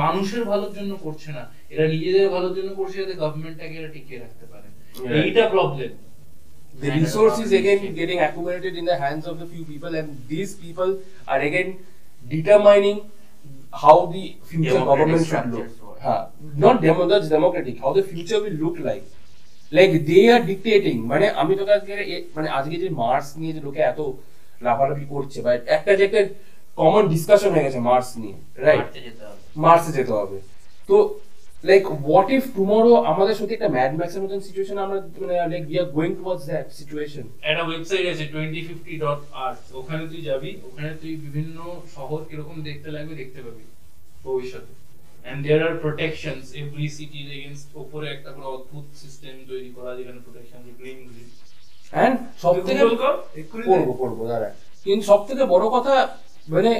মানুষের 0.00 0.44
ভালোর 0.44 0.72
জন্য 0.78 0.92
করছে 0.96 1.30
না। 1.32 1.44
এরা 1.70 1.84
নিজেদের 1.94 2.26
ভালোর 2.34 2.52
জন্য 2.54 2.70
করছে 2.74 2.96
যাতে 3.00 3.14
গভর্নমেন্টটাকে 3.14 3.74
এরা 3.80 3.88
টিকিয়ে 3.88 4.20
রাখতে 4.24 4.44
পারে। 4.52 4.68
এইটা 5.22 5.44
problem 5.48 5.92
The 6.82 6.90
resource 7.00 7.38
is 7.44 7.50
again 7.60 7.80
getting 7.94 8.20
accumulated 8.26 8.74
in 8.80 8.84
the 8.84 8.98
hands 9.04 9.24
of 9.30 9.34
the 9.40 9.46
few 9.52 9.64
people 9.64 9.92
and 9.98 10.08
these 10.32 10.52
people 10.64 10.90
are 11.32 11.40
again 11.48 11.68
determining 12.34 12.98
how 13.82 13.96
the 14.14 14.24
future 14.48 14.82
government 14.90 15.24
should 15.26 15.48
look. 15.54 15.85
Huh. 16.04 16.22
not 16.64 16.76
demo 16.82 17.02
that's 17.10 17.28
democratic 17.28 17.76
how 17.84 17.92
the 17.98 18.04
future 18.12 18.40
will 18.44 18.58
look 18.64 18.78
like. 18.88 19.04
Like 19.72 19.92
they 20.10 20.24
are 20.34 20.42
dictating. 20.50 20.98
মানে 21.10 21.26
আমি 21.40 21.52
তোকে 21.58 21.72
আজকে 21.78 21.94
মানে 22.36 22.48
আজকে 22.58 22.76
যে 22.82 22.88
Mars 23.02 23.28
নিয়ে 23.40 23.52
যে 23.56 23.60
লোকে 23.66 23.80
এত 23.90 24.00
লাফালাফি 24.64 25.06
করছে 25.14 25.38
বা 25.44 25.50
একটা 25.76 25.90
যে 25.98 26.02
একটা 26.08 26.20
কমন 26.80 27.02
ডিসকাশন 27.14 27.50
হয়ে 27.54 27.66
গেছে 27.66 27.80
মার্স 27.88 28.08
নিয়ে 28.22 28.36
রাইট 28.66 28.86
যেতে 29.06 29.22
হবে। 29.28 29.40
মার্সে 29.64 29.90
যেতে 29.98 30.12
হবে। 30.20 30.38
তো 30.88 30.96
লাইক 31.68 31.84
হোয়াট 32.04 32.28
ইফ 32.36 32.44
টুমরো 32.56 32.92
আমাদের 33.10 33.34
সত্যি 33.38 33.54
একটা 33.56 33.70
ম্যাড 33.76 33.92
ম্যাক্সের 33.98 34.22
মতন 34.24 34.40
সিচুয়েশন 34.48 34.76
আমরা 34.84 34.98
মানে 35.20 35.34
like 35.52 35.62
we 35.70 35.76
are 35.82 35.88
going 35.96 36.12
towards 36.18 36.44
that 36.50 36.66
situation 36.80 37.24
একটা 37.50 37.62
ওয়েবসাইট 37.68 38.04
আছে 38.12 38.24
টোয়েন্টি 38.34 38.60
ফিফটি 38.68 38.94
ডট 39.04 39.20
আর্ট 39.44 39.60
ওখানে 39.80 40.02
তুই 40.10 40.20
যাবি 40.28 40.50
ওখানে 40.68 40.90
তুই 41.02 41.12
বিভিন্ন 41.24 41.58
শহর 41.96 42.20
কীরকম 42.28 42.56
দেখতে 42.68 42.88
লাগবে 42.96 43.14
দেখতে 43.20 43.38
পাবি 43.44 43.64
ভবিষ্যতে। 44.26 44.72
And 45.26 45.40
there 45.44 45.62
are 45.68 45.74
protections 45.84 46.46
every 46.62 46.86
সিটির 46.96 47.28
এগেইনস্ট 47.36 47.68
উপরে 47.82 48.06
একটা 48.10 48.30
পুরো 48.34 48.48
অদ্ভুত 48.56 48.86
সিস্টেম 49.02 49.34
তৈরি 49.50 49.70
করা 49.76 49.90
যেখানে 49.98 50.18
প্রোটেকশন 50.26 50.60
গ্রিন 50.78 50.98
গ্রিন 51.08 51.28
অ্যান্ড 51.92 52.16
সব 52.42 52.54
থেকে 52.66 52.82
গুগল 52.82 52.96
কর? 52.96 53.14
এক্ষুনি 53.40 53.62
দেখ। 53.62 53.70
করব 53.70 53.88
করব 54.02 54.18
দাঁড়া। 54.30 54.48
কিন্তু 54.86 55.04
সব 55.10 55.20
বড় 55.54 55.66
কথা 55.68 55.94
মানে 56.48 56.72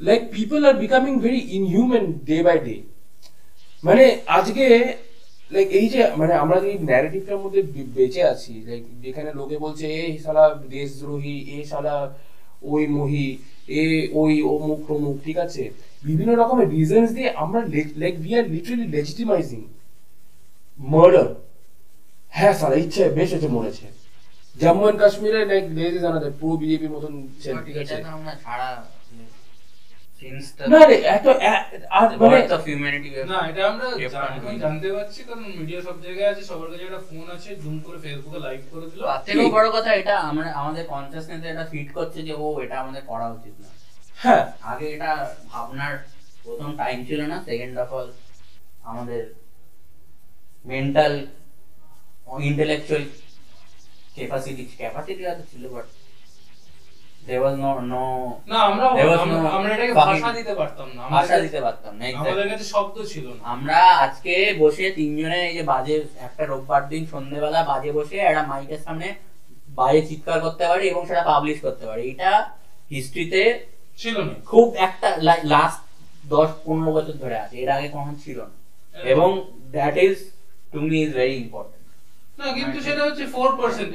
like 0.00 0.22
people 0.34 0.60
are 0.64 0.76
becoming 0.82 1.14
very 1.24 1.40
inhuman 1.58 2.06
day 2.28 2.38
by 2.42 2.58
day 2.58 2.76
মানে 3.84 4.04
আজকে 4.38 4.64
লাইক 5.50 5.68
এই 5.72 5.86
যে 5.88 6.00
মানে 6.16 6.32
আমরা 6.34 6.58
যে 6.64 6.70
ন্যারেটিভটার 6.80 7.42
মধ্যে 7.44 7.60
বেঁচে 7.96 8.22
আছি 8.32 8.52
লাইক 8.68 8.82
যেখানে 9.04 9.30
লোকে 9.34 9.56
বলছে 9.58 9.84
এ 9.96 10.04
শালা 10.24 10.44
দেশদ্রোহী 10.70 11.36
এ 11.56 11.58
শালা 11.64 11.96
ওই 12.62 12.84
মহি 12.88 13.26
এ 13.70 13.84
ওই 14.12 14.32
অমুক 14.54 14.80
অমুক 14.90 15.16
ঠিক 15.24 15.36
আছে? 15.38 15.62
বিভিন্ন 16.04 16.30
রকমের 16.34 16.68
রিজনস 16.70 17.10
দিয়ে 17.12 17.30
আমরা 17.36 17.60
like 17.96 18.14
we 18.20 18.32
are 18.34 18.44
literally 18.44 18.86
legitimising 18.86 19.60
murder 20.78 21.28
হ্যাঁ 22.32 22.54
সারা 22.60 22.76
ইচ্ছে 22.76 23.02
বেশ 23.08 23.28
হয়েছে 23.32 23.48
মরেছে। 23.48 23.86
জম্মু 24.56 24.84
এন্ড 24.88 24.98
কাশ্মীরে 25.02 25.40
লাইক 25.46 25.64
দেশ 25.74 25.92
জানা 26.00 26.18
যায় 26.20 26.34
পুরো 26.40 26.54
বিজেপির 26.56 26.90
মতন 26.90 27.12
ঠিক 27.66 27.76
আছে? 27.76 27.96
না 30.70 30.80
রে 30.82 30.96
এত 31.08 31.26
আর 31.92 32.06
মানে 32.22 32.38
অফ 32.50 32.62
হিউম্যানিটি 32.66 33.08
না 33.26 33.38
এটা 33.50 33.62
আমরা 33.70 33.86
Different 33.94 34.12
জান- 34.14 34.36
এখন 34.38 34.48
way. 34.48 34.60
জানতে 34.64 34.88
পারছি 34.92 35.20
কারণ 35.24 35.44
মিডিয়া 35.58 35.80
সব 35.82 35.96
জায়গায় 36.04 36.28
আছে 36.32 36.42
সবার 36.44 36.68
কাছে 36.70 36.84
একটা 36.84 37.02
ফোন 37.08 37.26
আছে 37.36 37.50
জুম 37.62 37.76
করে 37.86 37.98
ফেসবুকে 38.04 38.38
লাইভ 38.38 38.60
করে 38.72 38.86
দিল। 38.90 39.00
তার 39.04 39.20
থেকেও 39.26 39.48
বড় 39.50 39.68
কথা 39.76 39.90
এটা 39.94 40.14
আমরা 40.30 40.46
আমাদের 40.60 40.84
কনসিয়াসনেসে 40.86 41.48
এটা 41.48 41.64
ফিট 41.72 41.88
করছে 41.92 42.18
যে 42.22 42.32
ও 42.38 42.62
এটা 42.64 42.76
আমাদের 42.80 43.02
করা 43.06 43.26
উচিত 43.30 43.54
না। 43.60 43.68
হ্যাঁ। 44.18 44.44
আগে 44.64 44.86
এটা 44.94 45.10
ভাবনার 45.48 45.94
প্রথম 46.44 46.70
টাইম 46.76 46.98
ছিল 47.06 47.20
না 47.26 47.36
সেকেন্ড 47.44 47.74
অফ 47.78 47.90
অল 47.92 48.08
আমাদের 48.84 49.22
মেন্টাল 50.64 51.12
ইন্টেলেকচুয়াল 52.42 53.04
ক্যাপাসিটি 54.16 54.62
ক্যাপাসিটি 54.76 55.22
ছিল 55.52 55.64
but 55.68 55.86
there 57.26 57.42
was 57.42 57.54
no 57.58 57.80
no 57.84 58.04
না 58.46 58.58
আমরা 58.60 58.84
আমরা- 58.86 59.72
এটাকে 59.74 59.94
ভাষা 60.02 60.32
দিতে 60.32 60.54
পারতাম 60.54 60.88
না। 60.94 61.02
ভাষা 61.08 61.36
দিতে 61.40 61.60
পারতাম 61.60 61.92
না 61.96 62.04
আমাদের 62.18 62.48
কাছে 62.48 62.64
শব্দ 62.64 62.96
ছিল 63.04 63.26
না। 63.28 63.42
আমরা 63.44 63.78
আজকে 63.96 64.34
বসে 64.58 64.90
তিনজনে 64.90 65.48
এই 65.48 65.54
যে 65.54 65.62
বাজে 65.62 65.96
একটা 66.20 66.42
রোববার 66.46 66.88
দিন 66.88 67.06
সন্ধ্যেবেলা 67.06 67.62
বাজে 67.64 67.92
বসে 67.92 68.16
একটা 68.20 68.42
মাইকের 68.42 68.78
সামনে 68.84 69.08
বাজে 69.68 70.02
চিৎকার 70.06 70.40
করতে 70.40 70.64
পারি 70.68 70.84
এবং 70.88 71.06
সেটা 71.06 71.22
পাবলিশ 71.22 71.60
করতে 71.60 71.86
পারি। 71.86 72.10
এটা 72.10 72.30
হিস্ট্রিতে 72.90 73.42
ছিল 73.98 74.16
না। 74.20 74.32
খুব 74.44 74.74
একটা 74.76 75.08
লাস্ট 75.44 75.80
দশ 76.28 76.48
পনেরো 76.64 76.92
বছর 76.92 77.12
ধরে 77.12 77.36
আছে। 77.38 77.56
এর 77.58 77.70
আগে 77.70 77.88
কখন 77.88 78.14
ছিল 78.24 78.38
না। 78.40 78.56
এবং 79.04 79.28
that 79.70 79.96
is 79.96 80.16
to 80.72 80.80
me 80.80 80.96
is 81.02 81.10
very 81.14 81.34
important 81.36 81.84
না 82.38 82.46
কিন্তু 82.52 82.78
সেটা 82.80 83.02
হচ্ছে 83.04 83.26
ফোর 83.26 83.50
পার্সেন্ট 83.56 83.90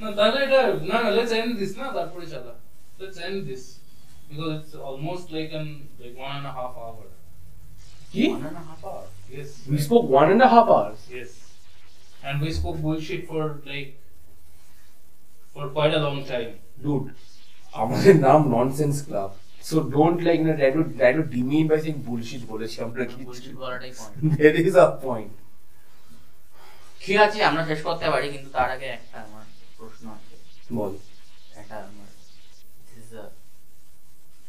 না 0.00 0.08
তাহলে 0.18 0.38
এটা 0.46 0.60
না 0.90 0.96
না 1.04 1.10
লেটস 1.16 1.32
এন্ড 1.38 1.52
দিস 1.60 1.72
না 1.80 1.86
তারপরে 1.96 2.24
চালা 2.32 2.54
let's 3.00 3.18
end 3.26 3.38
this 3.48 3.62
because 4.28 4.48
it's 4.56 4.72
almost 4.88 5.26
like 5.36 5.48
an 5.54 5.66
like 6.00 6.12
one 6.20 6.30
and 6.32 6.48
half 6.56 6.74
hour 6.84 7.08
কি। 8.12 8.24
Yes. 9.38 9.50
We 9.72 9.78
spoke 9.86 10.06
one 10.20 10.28
and 10.34 10.42
a 10.46 10.48
half 10.54 10.68
hours. 10.74 11.00
Yes. 11.16 11.30
And 12.26 12.36
we 12.44 12.50
spoke 12.58 12.78
bullshit 12.84 13.22
for 13.30 13.42
like 13.70 13.90
for 15.52 15.64
quite 15.76 15.94
a 15.98 16.00
long 16.06 16.20
time. 16.32 16.52
Dude, 16.84 17.08
আমাদের 17.82 18.14
নাম 18.26 18.40
nonsense 18.56 18.96
club 19.06 19.30
so 19.68 19.76
don't 19.94 20.18
like 20.26 20.38
না 20.46 20.52
try 20.58 20.70
to 20.76 20.82
try 20.98 21.12
to 21.18 21.22
demean 21.34 21.64
by 21.70 21.78
saying 21.84 21.96
bullshit 22.08 22.42
বলেছি 22.52 22.76
আমরা 22.86 23.02
কিছু 23.10 23.24
bullshit 23.28 23.54
বলাটাই 23.62 23.92
point. 23.98 24.16
There 24.32 24.54
is 24.68 24.76
a 24.84 24.86
point 25.04 25.34
ঠিক 27.02 27.16
আছে 27.26 27.38
আমরা 27.50 27.62
শেষ 27.70 27.80
করতে 27.86 28.06
পারি 28.14 28.26
কিন্তু 28.34 28.48
তার 28.56 28.68
আগে 28.76 28.88
একটা 28.98 29.18
প্রশ্ন 29.78 30.04
আছে। 30.16 30.34
বল। 30.70 30.92
একটা 31.60 31.76
আমার 31.82 32.08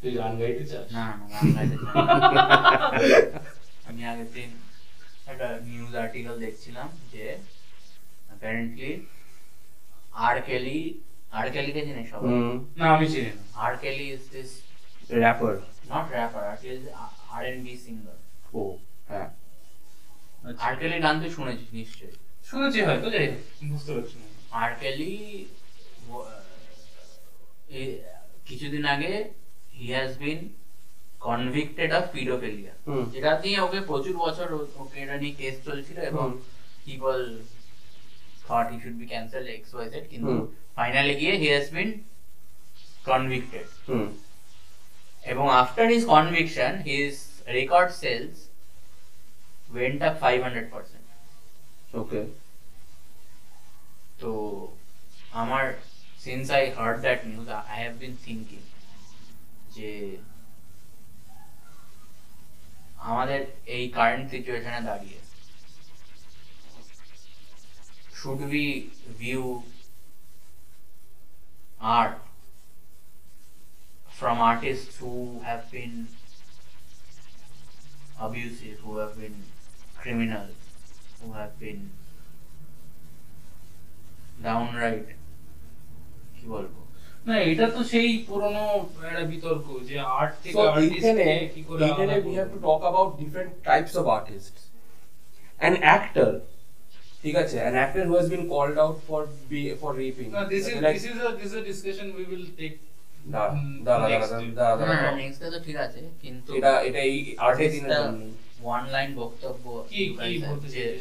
তুই 0.02 0.12
গান 0.20 0.32
গাইতে 0.40 0.64
চাস? 0.72 0.86
না 0.96 1.04
না 1.12 1.26
গান 1.32 1.46
গাইতে 1.56 1.76
চাই 1.84 1.94
আমি 3.90 4.02
আগের 4.12 4.30
দিন 4.36 4.50
একটা 5.28 5.48
নিউজ 5.68 5.94
আর্টিকেল 6.04 6.36
দেখছিলাম 6.40 6.88
যে 7.14 7.24
অ্যাপারেন্টলি 8.30 8.92
আর 10.20 10.36
কেলি 10.42 10.80
আর 11.34 11.48
কেলিকে 11.54 11.82
সবাই? 12.12 12.30
না 12.80 12.86
আমি 12.96 13.06
চিনি 13.14 13.30
না। 13.30 13.44
R 13.64 13.74
Kelly 13.84 14.06
is 14.16 14.24
this 14.34 14.50
rapper 15.16 15.54
not 15.92 16.06
rapper 16.16 16.44
R 16.52 16.58
Kelly 16.62 16.80
R 17.34 17.44
N 17.46 17.58
B 17.66 17.74
singer 17.86 18.18
ও 18.54 18.62
হ্যাঁ। 19.10 19.30
আর 20.60 20.74
কেলি 20.80 20.98
গান 21.06 21.16
তুই 21.22 21.32
শুনেছিস 21.38 21.70
নিশ্চয়ই? 21.74 22.16
শুনেছি 22.48 22.80
হয়তো 22.88 23.08
যাই 23.16 23.28
বুঝতে 23.70 23.92
পারছি 23.96 24.16
না। 24.22 24.28
আর 24.52 24.70
কেলি 24.82 25.14
কিছুদিন 28.48 28.84
আগে 28.94 29.14
he 29.78 29.86
has 29.96 30.12
been 30.24 30.40
convicted 31.22 31.90
of 32.00 32.04
paedophilia 32.14 32.74
যেটা 33.14 33.32
নিয়ে 33.44 33.60
ওকে 33.66 33.80
প্রচুর 33.90 34.16
বছর 34.26 34.48
ওকে 34.82 34.98
এটা 35.04 35.16
নিয়ে 35.22 35.36
কেস 35.42 35.56
চলছিল 35.68 35.98
এবং। 36.12 36.28
People 36.86 37.20
thought 38.44 38.66
he 38.72 38.78
should 38.84 38.96
be 39.02 39.08
cancel 39.14 39.44
X 39.56 39.70
Y 39.76 39.88
Z 39.94 40.06
কিন্তু। 40.14 40.34
ফাইনালি 40.78 41.14
গিয়ে 41.22 41.34
হি 41.42 41.48
হ্যাজ 41.54 41.68
বিন 41.78 41.90
কনভিক্টেড 43.10 43.68
এবং 45.24 45.46
after 45.62 45.86
his 45.94 46.04
conviction 46.16 46.74
his 46.90 47.16
record 47.58 47.90
sales 48.02 48.36
up 50.10 50.16
five 50.24 50.38
hundred 50.46 50.68
percent 50.74 51.06
okay 51.94 52.20
তো 54.21 54.33
আমার 55.33 55.65
since 56.19 56.47
I 56.51 56.65
heard 56.77 56.99
that 57.01 57.21
news 57.31 57.49
I 57.71 57.79
have 57.83 57.95
been 58.03 58.15
thinking 58.27 58.63
যে 59.77 59.91
আমাদের 63.11 63.41
এই 63.77 63.85
current 63.97 64.27
সিচুয়েশনে 64.31 64.81
দাঁড়িয়ে 64.89 65.21
should 68.19 68.41
we 68.49 68.67
view 69.19 69.45
art 71.81 72.19
from 74.11 74.39
artists 74.41 74.99
who 74.99 75.41
have 75.41 75.71
been 75.71 76.09
abusive, 78.19 78.79
who 78.79 78.97
have 78.97 79.19
been 79.19 79.43
criminal, 79.95 80.47
who 81.21 81.33
have 81.33 81.59
been 81.59 81.91
ডাউনরাইট 84.40 85.06
কি 86.36 86.44
বলব? 86.48 86.74
না 87.26 87.36
এটা 87.44 87.66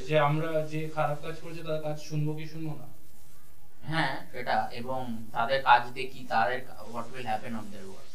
যে 0.08 0.14
আমরা 0.18 0.48
যে 0.64 0.80
খারাপ 0.94 1.18
কাজ 1.22 1.36
করছে 1.42 1.60
তার 1.62 1.80
কাজ 1.82 1.96
শুনব 2.02 2.28
কি 2.36 2.46
শুনব 2.46 2.68
না? 2.72 2.86
হ্যাঁ 3.89 4.13
সেটা 4.31 4.55
এবং 4.79 5.01
তাদের 5.35 5.59
কাজ 5.69 5.83
দেখি 5.97 6.21
তাদের 6.33 6.59
what 6.89 7.07
will 7.11 7.25
happen 7.31 7.53
on 7.59 7.65
their 7.73 7.87
work 7.91 8.11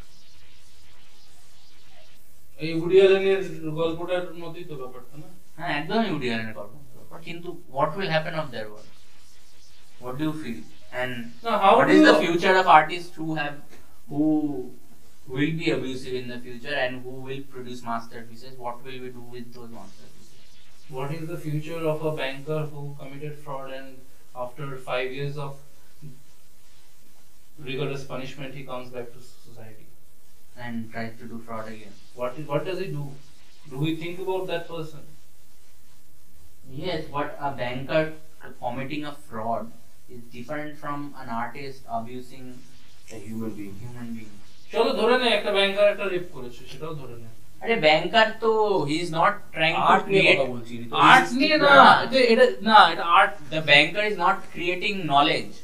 এই 2.58 2.70
উডি 2.82 2.96
অ্যালেনের 3.00 3.40
গল্পটার 3.80 4.24
মধ্যেই 4.42 4.66
তো 4.70 4.74
ব্যাপারটা 4.82 5.14
না 5.22 5.28
হ্যাঁ 5.58 5.72
একদমই 5.80 6.10
উডি 6.16 6.26
অ্যালেনের 6.30 6.56
গল্প 6.60 6.74
কিন্তু 7.26 7.48
what 7.74 7.92
will 7.96 8.10
happen 8.14 8.34
on 8.40 8.46
their 8.52 8.68
work 8.72 8.90
what 10.00 10.14
do 10.20 10.24
you 10.28 10.34
feel 10.42 10.60
and 11.02 11.14
না 11.44 11.50
how 11.62 11.72
what 11.78 11.86
do 11.88 11.94
is 11.94 12.00
you 12.00 12.06
the 12.10 12.18
future 12.24 12.54
of 12.62 12.66
artists 12.80 13.12
who 13.18 13.28
have 13.40 13.56
who 14.10 14.24
will 15.28 15.54
be 15.62 15.66
abusive 15.70 16.14
in 16.14 16.26
the 16.28 16.38
future 16.38 16.76
and 16.84 16.92
who 17.02 17.12
will 17.26 17.42
produce 17.52 17.80
masterpieces 17.82 18.52
what 18.64 18.76
will 18.84 18.98
we 19.04 19.10
do 19.18 19.24
with 19.34 19.46
those 19.56 19.70
masterpieces 19.70 20.36
what 20.90 21.08
is 21.12 21.22
the 21.28 21.38
future 21.38 21.82
of 21.92 21.98
a 22.02 22.12
banker 22.12 22.60
who 22.70 22.82
committed 23.00 23.34
fraud 23.36 23.68
and 23.78 23.88
after 24.34 24.66
5 24.88 25.12
years 25.12 25.36
of 25.36 25.52
rigorous 27.58 28.04
punishment 28.04 28.54
he 28.54 28.64
comes 28.64 28.90
back 28.90 29.12
to 29.12 29.20
society 29.20 29.86
and 30.56 30.90
tries 30.92 31.12
to 31.20 31.24
do 31.32 31.38
fraud 31.46 31.66
again 31.68 31.94
what 32.14 32.38
is 32.38 32.46
what 32.48 32.64
does 32.64 32.78
he 32.78 32.88
do 32.98 33.06
do 33.70 33.78
we 33.78 33.96
think 34.02 34.20
about 34.24 34.46
that 34.46 34.64
person 34.68 35.02
yes 36.82 37.04
but 37.16 37.36
a 37.40 37.50
banker 37.62 38.02
committing 38.62 39.04
a 39.04 39.14
fraud 39.28 39.70
is 40.08 40.20
different 40.36 40.76
from 40.78 41.14
an 41.22 41.28
artist 41.28 41.82
abusing 41.88 42.46
a 43.12 43.18
human 43.18 43.52
being. 43.58 43.74
human 43.84 44.08
beings 44.16 44.44
চলো 44.72 44.90
ধরে 45.00 45.14
নে 45.20 45.26
একটা 45.36 45.50
ব্যাংকার 45.56 45.86
একটা 45.92 46.06
rape 46.12 46.26
করেছে 46.36 46.62
সেটাও 46.70 46.92
ধরে 47.00 47.16
নে 47.22 47.28
আরে 47.62 47.76
ব্যাংকার 47.86 48.28
তো 48.42 48.50
he 48.88 48.96
is 49.04 49.10
not 49.20 49.34
trying 49.54 49.72
to 49.76 49.82
art 49.92 50.04
নিয়ে 50.06 50.22
ক্রিয়েট 50.22 50.38
কথা 50.38 50.50
বলছি 50.54 50.72
ঋতু। 50.82 50.92
আর্ট 51.10 51.26
নিয়ে 51.40 51.56
না 51.58 51.70
না। 51.74 51.88
এটা 52.04 52.18
এটা 52.32 52.44
না 52.68 52.78
এটা 52.92 53.04
art 53.18 53.32
the 53.54 53.60
banker 53.70 54.02
is 54.10 54.16
not 54.24 54.36
creating 54.54 54.96
knowledge 55.10 55.54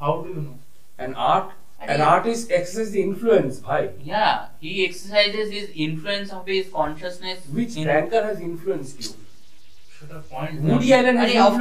how 0.00 0.12
do 0.24 0.28
you 0.30 0.40
know 0.40 0.52
an 0.98 1.12
art 1.32 1.46
an 1.82 1.88
আরে- 1.90 2.06
artist 2.14 2.44
exercises 2.58 2.90
the 2.96 3.02
influence 3.08 3.54
ভাই 3.68 3.82
yeah 4.12 4.32
he 4.64 4.72
exercises 4.88 5.46
his 5.58 5.66
influence 5.86 6.28
of 6.36 6.42
his 6.54 6.64
consciousness 6.80 7.38
which 7.58 7.72
in- 7.80 7.88
banker 7.92 8.22
has 8.30 8.38
influenced 8.50 8.96
you 9.02 9.10
Of 11.41 11.53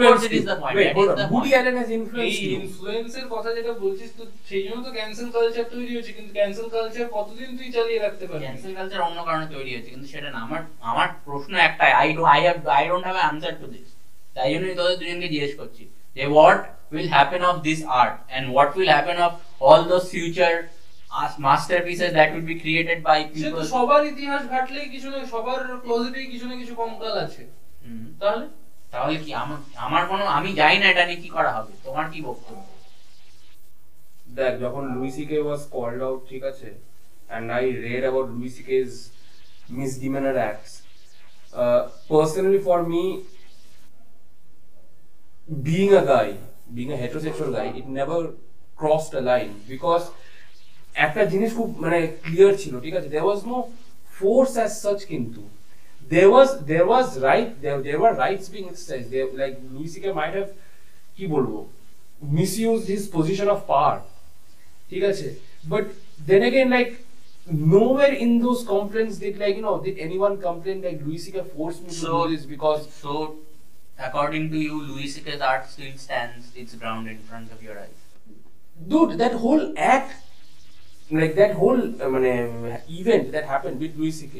এই 2.19 2.35
ইনফ্লুয়েন্সের 2.57 3.27
কথা 3.31 3.51
যেটা 3.55 3.73
বলছিস 3.75 4.11
তো 4.19 4.25
সেই 4.45 4.63
জন্য 4.63 4.79
তো 4.85 4.91
ক্যান্সেল 4.91 5.29
কালচার 5.31 5.67
তৈরি 5.71 5.91
হয়েছে 5.95 6.13
কিন্তু 6.13 6.33
ক্যান্সেল 6.33 6.67
কালচার 6.69 7.07
কতদিন 7.09 7.49
তুই 7.59 7.69
চালিয়ে 7.73 8.01
রাখতে 8.01 8.25
পারবি? 8.27 8.45
ক্যান্সেল 8.45 8.73
কালচার 8.75 9.01
অন্য 9.01 9.19
কারণে 9.25 9.47
তৈরি 9.47 9.71
হয়েছে 9.73 9.91
কিন্তু 9.91 10.09
সেটা 10.09 10.29
না 10.31 10.39
আমার 10.39 10.61
আমার 10.83 11.09
প্রশ্ন 11.25 11.53
একটাই 11.59 11.93
I 11.93 12.09
do 12.13 12.23
I 12.25 12.41
have 12.41 12.59
I 12.69 12.85
don't 12.89 13.05
have 13.05 13.19
answer 13.31 13.55
to 13.61 13.67
this 13.67 13.89
তাই 14.37 14.49
জন্যই 14.55 14.75
তোদের 14.75 14.97
দুজনকে 14.99 15.29
জিজ্ঞেস 15.29 15.53
করছি 15.57 15.83
যে 16.17 16.23
what 16.27 16.61
created 22.61 23.01
by 23.03 23.21
say 23.23 23.29
people 23.35 23.57
তো 23.57 23.63
সবার 23.67 24.03
ইতিহাস 24.07 24.43
ঘাটলেই 24.49 24.89
কিছু 24.89 25.09
না 25.11 25.19
সবার 25.27 25.61
ক্লোজেটেই 25.85 26.27
কিছু 26.27 26.47
না 26.47 26.55
কিছু 26.57 26.75
কঙ্কাল 26.75 27.15
আছে। 27.19 27.43
তাহলে? 28.21 28.47
তাহলে 28.93 29.15
কি 29.25 29.31
আমার 29.87 30.03
কোনো 30.11 30.25
আমি 30.39 30.51
যাই 30.61 30.77
না 30.81 30.87
এটা 30.93 31.05
নিয়ে 31.09 31.21
কি 31.25 31.29
করা 31.37 31.51
হবে। 31.57 31.73
তোমার 31.87 32.07
কি 32.13 32.19
বক্তব্য? 32.29 32.61
দেখ 34.39 34.53
যখন 34.65 34.83
লুইসি 34.97 35.25
কে 35.31 35.37
ওয়াজ 35.47 35.63
কল্ড 35.75 36.01
ঠিক 36.31 36.43
আছে 36.51 36.69
and 37.31 37.47
I 37.57 37.65
read 37.87 38.03
about 38.07 38.29
Louis C 38.39 38.63
K 38.69 38.75
is 38.85 38.93
misdemeanour 40.03 40.37
personally 42.11 42.61
for 42.67 42.79
me 42.93 43.05
being 45.69 45.87
a 46.01 46.03
guy 46.13 46.29
being 46.77 46.87
a 46.95 46.97
heterosexual 47.03 47.51
guy 47.57 47.67
it 47.79 47.87
never 47.99 48.23
crossed 48.81 49.15
a 49.19 49.23
because 49.73 50.03
একটা 51.07 51.23
জিনিস 51.33 51.51
খুব 51.59 51.69
মানে 51.85 51.99
ক্লিয়ার 52.25 52.53
ছিল 52.63 52.75
ঠিক 52.85 52.95
আছে? 52.99 53.09
দেয়ার 53.13 53.27
ওয়াজ 53.29 53.41
নো 53.51 53.57
ফোর্স 54.19 54.53
কিন্তু। 55.13 55.43
there 56.10 56.30
was 56.36 56.50
there 56.72 56.86
was 56.86 57.08
right 57.20 57.50
there, 57.62 57.82
there 57.82 58.00
were 58.00 58.14
rights 58.16 58.50
being 58.50 58.68
exercised 58.72 59.10
there, 59.12 59.28
like 59.34 59.56
Louis 59.74 59.88
C.K. 59.88 60.12
might 60.22 60.36
have 60.40 60.52
কি 61.18 61.26
বলবো 61.36 61.60
misused 62.40 62.88
his 62.94 63.04
position 63.16 63.48
of 63.54 63.60
power 63.72 63.98
ঠিক 64.92 65.04
আছে 65.12 65.28
but 65.74 65.86
then 66.30 66.42
again 66.50 66.70
like 66.78 66.92
nowhere 67.76 68.14
in 68.26 68.32
those 68.46 68.62
complaints 68.74 69.16
did 69.24 69.36
like 69.44 69.56
you 69.60 69.64
know 69.68 69.76
did 69.88 69.98
anyone 70.08 70.36
complain 70.48 70.78
like 70.88 70.98
Louis 71.06 71.22
C.K. 71.26 71.38
forced 71.56 71.82
me 71.86 71.90
to 71.90 72.00
So- 72.04 72.14
do 72.22 72.36
this 72.36 72.46
because 72.56 72.82
So, 73.02 73.12
according 74.00 74.46
to 74.54 74.58
you, 74.68 74.76
Louis 74.90 75.08
C.K.'s 75.16 75.42
art 75.50 75.64
still 75.74 75.94
stands 76.06 76.46
its 76.62 76.74
ground 76.82 77.04
in 77.14 77.20
front 77.30 77.48
of 77.56 77.60
your 77.68 77.78
eyes. 77.84 78.00
dude 78.92 79.12
that 79.20 79.34
whole 79.44 79.66
act 79.78 80.12
like 81.20 81.34
that 81.36 81.52
whole 81.60 81.82
uh, 82.04 82.10
মানে 82.16 82.32
event 83.02 83.26
that 83.36 83.46
happened 83.54 83.78
with 83.84 83.92
Louis 84.00 84.16
C.K. 84.22 84.36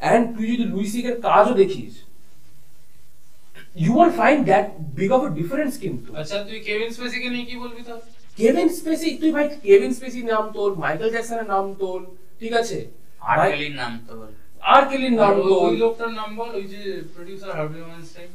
and 0.00 0.22
তুই 0.34 0.46
যদি 0.52 0.64
Luis 0.72 0.86
সিকের 0.92 1.16
কাজও 1.26 1.54
দেখিস 1.62 1.94
you 3.84 3.92
won't 3.98 4.14
find 4.22 4.40
that 4.52 4.66
big 4.98 5.10
of 5.16 5.22
a 5.28 5.30
difference 5.38 5.74
কিন্তু 5.84 6.08
আচ্ছা 6.20 6.36
তুই 6.48 6.58
Kevin 6.68 6.88
স্পেসিকে 6.96 7.28
নিয়ে 7.34 7.46
কি 7.50 7.56
বলবি 7.64 7.82
তাহলে? 7.88 8.06
কেভিন 8.38 8.68
স্পেসি 8.78 9.08
তুই 9.22 9.30
ভাই 9.36 9.46
কেভিন 9.68 9.90
স্পেসি 9.98 10.20
নাম 10.32 10.44
তোর 10.56 10.70
মাইকেল 10.84 11.08
জ্যাকসনের 11.14 11.48
নাম 11.54 11.64
তোর 11.82 11.98
ঠিক 12.40 12.52
আছে? 12.60 12.78
আর 13.30 13.36
কেলির 13.52 13.74
নাম 13.82 13.92
তো 14.06 14.12
বল। 14.20 14.30
আর 14.74 14.82
কেলির 14.90 15.14
নাম 15.22 15.34
তোর। 15.48 15.60
ওই 15.68 15.76
লোকটার 15.84 16.10
নাম 16.20 16.30
বল 16.38 16.50
ওই 16.58 16.64
যে 16.72 16.80
producer 17.14 17.50
Harvey 17.58 17.80
Weinstein 17.86 18.30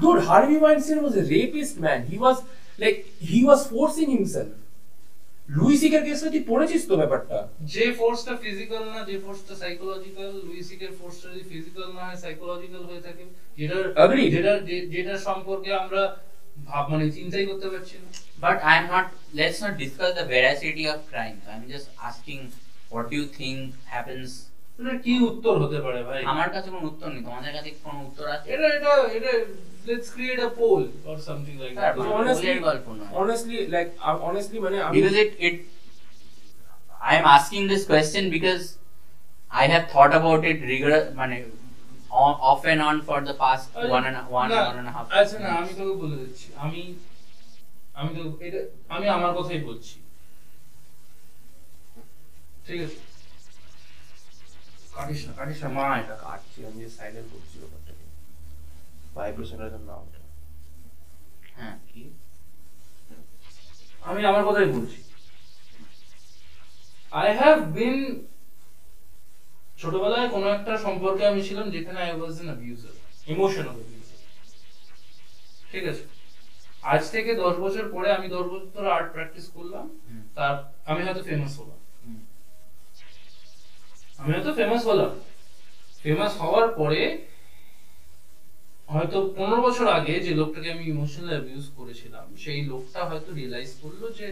dude, 0.00 0.20
Harvey 0.24 0.58
Weinstein 0.64 1.02
was 1.02 1.14
a 1.16 1.24
rapist, 1.24 1.74
man. 1.80 2.00
He 2.06 2.16
was 2.18 2.36
like 2.78 2.98
he 3.30 3.40
was 3.44 3.60
forcing 3.66 4.10
himself. 4.16 4.52
Louis 5.48 5.74
সিকের 5.80 6.02
কেসটা 6.06 6.28
তুই 6.30 6.42
পড়েছিস 6.50 6.82
তো 6.90 6.94
ব্যাপারটা 7.00 7.36
যে 7.74 7.84
ফোর্সটা 7.98 8.32
ফিজিক্যাল 8.44 8.84
না 8.94 9.00
যে 9.08 9.14
ফোর্সটা 9.24 9.54
সাইকোলজিক্যাল 9.62 10.30
লুইসিকের 10.46 10.92
ফোর্সটা 10.98 11.26
যদি 11.32 11.44
ফিজিক্যাল 11.52 11.88
না 11.96 12.02
হয় 12.06 12.18
সাইকোলজিক্যাল 12.24 12.82
হয়ে 12.90 13.02
থাকে. 13.06 13.24
যেটা 14.94 15.14
সম্পর্কে 15.28 15.70
আমরা 15.82 16.02
ভাব 16.68 16.84
মানে 16.92 17.04
চিন্তাই 17.18 17.44
করতে 17.50 17.66
পারছি 17.72 17.96
না 18.02 18.08
But 18.38 18.56
I'm 18.64 18.84
not. 18.88 19.06
Let's 19.32 19.58
not 19.60 19.74
discuss 19.78 20.10
the 20.14 20.26
veracity 20.26 20.84
of 20.86 20.98
crimes. 21.10 21.42
I'm 21.46 21.64
just 21.66 21.86
asking, 22.00 22.40
what 22.90 23.04
do 23.10 23.14
you 23.16 23.26
think 23.38 23.58
happens? 23.86 24.30
এটা 24.78 24.94
কি 25.04 25.12
উত্তর 25.30 25.54
হতে 25.62 25.78
পারে 25.84 26.00
ভাই 26.08 26.20
আমার 26.32 26.48
কাছে 26.54 26.68
কোনো 26.74 26.86
উত্তর 26.90 27.08
নেই 27.14 27.22
তোমাদের 27.28 27.52
কাছে 27.56 27.70
কি 27.70 27.80
কোনো 27.84 27.98
উত্তর 28.08 28.24
আছে 28.34 28.46
এটা 28.54 28.66
এটা 28.76 28.92
এটা 29.18 29.32
Let's 29.87 30.09
create 30.15 30.39
a 30.39 30.49
poll 30.59 30.81
or 31.09 31.17
something 31.27 31.53
like 31.61 31.71
হ্যাঁ, 31.73 31.83
দ্যাট 31.87 31.95
মানে 31.99 32.11
honestly- 32.15 32.47
ভুলের 32.47 32.61
গল্প 32.69 32.85
নয়। 32.97 33.11
honestly 33.19 33.57
like 33.75 33.89
uh, 33.99 34.17
honestly 34.27 34.57
মানে 34.65 34.77
আমি 34.87 34.93
because 34.97 35.17
it 35.23 35.31
it 35.47 35.55
I 37.09 37.13
am 37.19 37.25
asking 37.29 37.63
this 37.67 37.83
question 37.85 38.23
because 38.29 38.63
I 39.51 39.65
have 39.67 39.85
thought 39.93 40.13
about 40.13 40.41
it 40.51 40.57
rigor 40.71 40.97
মানে 41.19 41.37
o- 42.21 42.37
off 42.49 42.61
and 42.65 42.81
on 42.81 42.97
for 43.03 43.19
the 43.21 43.35
past 43.35 43.65
one 43.95 44.05
and 44.09 44.17
a- 44.17 44.27
one 44.39 44.49
না, 44.51 44.61
one 44.63 44.77
and 44.81 44.89
a 44.91 44.93
half 44.97 45.05
আচ্ছা 45.19 45.37
না 45.37 45.47
months. 45.47 45.59
আমি 45.61 45.73
তোকে 45.79 45.95
বলে 46.01 46.15
দিচ্ছি 46.21 46.47
আমি 46.65 46.81
আমি 47.95 48.09
তো 48.17 48.21
এটা 48.47 48.59
আমি 48.95 49.05
আমার 49.15 49.31
কথাই 49.37 49.61
বলছি 49.69 49.95
ঠিক 52.65 52.79
আছে 52.85 52.99
কাটিস 54.95 55.21
না 55.27 55.31
কাটিস 55.39 55.57
না 55.63 55.69
মা 55.77 55.85
এটা 56.01 56.15
কাটছি 56.25 56.59
আমি 56.69 56.81
সাইলেন্ট 56.97 57.27
করছি 57.33 57.55
ব্যাপারটাকে 57.61 57.82
ভাইব্রেশনের 59.16 59.70
জন্য 59.74 59.88
ওটা 60.02 60.20
হ্যাঁ 61.56 61.76
কি? 61.88 62.02
আমি 64.02 64.20
আমার 64.30 64.42
কথাই 64.48 64.68
বলছি। 64.76 64.98
আই 67.12 67.28
হ্যাভ 67.40 67.58
বিন 67.76 67.96
ছোটবেলায় 69.78 70.28
কোনো 70.28 70.46
একটা 70.48 70.72
সম্পর্কে 70.76 71.22
আমি 71.26 71.40
ছিলাম 71.48 71.66
যেখানে 71.70 71.98
I 72.00 72.12
was 72.18 72.34
an 72.40 72.48
abuser 72.50 72.94
emotional 73.26 73.78
ঠিক 75.70 75.84
আছে? 75.92 76.04
আজ 76.82 77.02
থেকে 77.10 77.30
দশ 77.34 77.54
বছর 77.64 77.84
পরে 77.94 78.08
আমি 78.12 78.26
দশ 78.28 78.44
বছর 78.52 78.68
ধরে 78.76 78.88
আর্ট 78.90 79.08
প্র্যাকটিস 79.12 79.46
করলাম 79.56 79.86
তার 80.36 80.54
আমি 80.90 81.00
হয়তো 81.06 81.22
ফেমাস 81.28 81.52
হলাম। 81.60 81.80
আমি 84.18 84.30
হয়তো 84.34 84.52
ফেমাস 84.54 84.82
হলাম। 84.86 85.12
ফেমাস 86.04 86.32
হওয়ার 86.42 86.66
পরে 86.80 87.00
হয়তো 88.88 89.18
পনেরো 89.36 89.60
বছর 89.66 89.86
আগে 89.98 90.14
যে 90.26 90.32
লোকটাকে 90.40 90.68
আমি 90.74 90.84
ইমোশনাল 90.92 91.28
অ্যাবিউজ 91.34 91.66
করেছিলাম 91.78 92.26
সেই 92.42 92.60
লোকটা 92.72 93.00
হয়তো 93.10 93.30
রিয়েলাইজ 93.38 93.70
করল 93.82 94.02
যে 94.18 94.26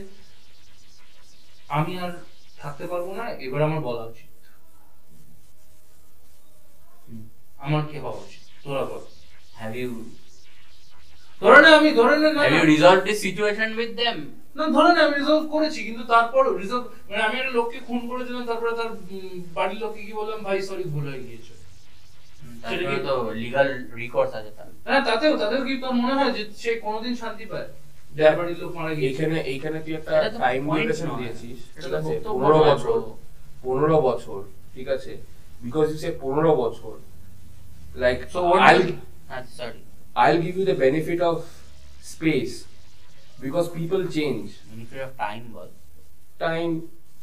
আমি 1.78 1.92
আর 2.04 2.12
থাকতে 2.60 2.84
পারব 2.86 3.06
না 3.18 3.24
এবার 3.46 3.60
আমার 3.68 3.80
বলা 3.88 4.04
উচিত। 4.10 4.30
আমার 7.66 7.82
কি 7.90 7.96
হওয়া 8.04 8.18
উচিত? 8.24 8.42
তোরা 8.64 8.84
বল। 8.90 9.02
Have 9.60 9.76
you 9.82 9.90
ধরে 11.42 11.58
নে 11.64 11.68
আমি 11.78 11.90
ধরে 12.00 12.14
না 12.22 12.42
you 12.54 12.62
resolved 12.74 13.04
this 13.08 13.18
situation 13.26 13.68
with 13.80 13.92
them? 14.02 14.16
না 14.56 14.64
ধরে 14.76 14.90
নে 14.94 15.00
আমি 15.06 15.14
রিজলভ 15.20 15.44
করেছি 15.54 15.80
কিন্তু 15.88 16.02
তারপর 16.14 16.42
রিজলভ 16.62 16.84
মানে 17.08 17.22
আমি 17.28 17.36
একটা 17.40 17.52
লোককে 17.58 17.78
খুন 17.86 18.00
করেছিলাম 18.10 18.42
তারপরে 18.50 18.72
তার 18.78 18.90
বাড়ির 19.56 19.78
লোককে 19.82 20.00
কি 20.06 20.12
বললাম 20.20 20.38
ভাই 20.46 20.58
সরি 20.68 20.84
ভুল 20.94 21.04
হয়ে 21.10 21.22
গিয়েছে। 21.26 21.51
কি- 22.68 23.02
তো 23.06 23.30
লিগাল 23.32 23.88
রিকোর্স 23.96 24.34
আছে 24.34 24.50
তার 24.56 24.66
হ্যাঁ 24.86 25.04
তাতেও 25.04 25.38
তাতেও 25.38 25.64
কি 25.64 25.78
তোর 25.80 25.92
মনে 25.92 26.14
হয় 26.14 26.32
যে 26.32 26.50
সে 26.56 26.74
কোনোদিন 26.74 27.16
শান্তি 27.16 27.44
পায়? 27.44 27.68
যার 28.16 28.58
লোক 28.58 28.74
মারা 28.76 28.94
গিয়েছে। 28.94 29.22
এইখানে 29.22 29.40
এইখানে 29.40 29.80
তুই 29.80 29.94
একটা 29.94 30.28
টাইম 30.38 30.74
ডিউরেশন 30.74 31.08
দিয়েছিস। 31.16 31.84
ঠিক 31.84 31.94
আছে? 31.94 32.20
বছর। 32.24 32.88
bro। 32.88 33.16
পনেরো 33.62 34.00
বছর। 34.00 34.42
ঠিক 34.74 34.88
আছে? 34.88 35.16
বিকজ 35.62 35.90
ইউ 35.90 35.96
সে 35.96 36.18
পনেরো 36.20 36.56
বছর। 36.56 36.92
Like 37.94 38.18
So 38.22 38.38
what 38.38 38.60
I 38.60 38.78
sorry 39.58 39.80
I'll 40.16 40.40
give 40.42 40.56
you 40.56 40.64
the 40.66 40.76
benefit 40.80 41.20
of 41.20 41.36
space. 42.14 42.54
Because 43.42 43.66
people 43.68 44.02
change. 44.18 44.48
benefit 44.70 45.00
of 45.02 45.12
time 45.18 45.44
বল। 45.52 45.68
Time, 46.40 46.72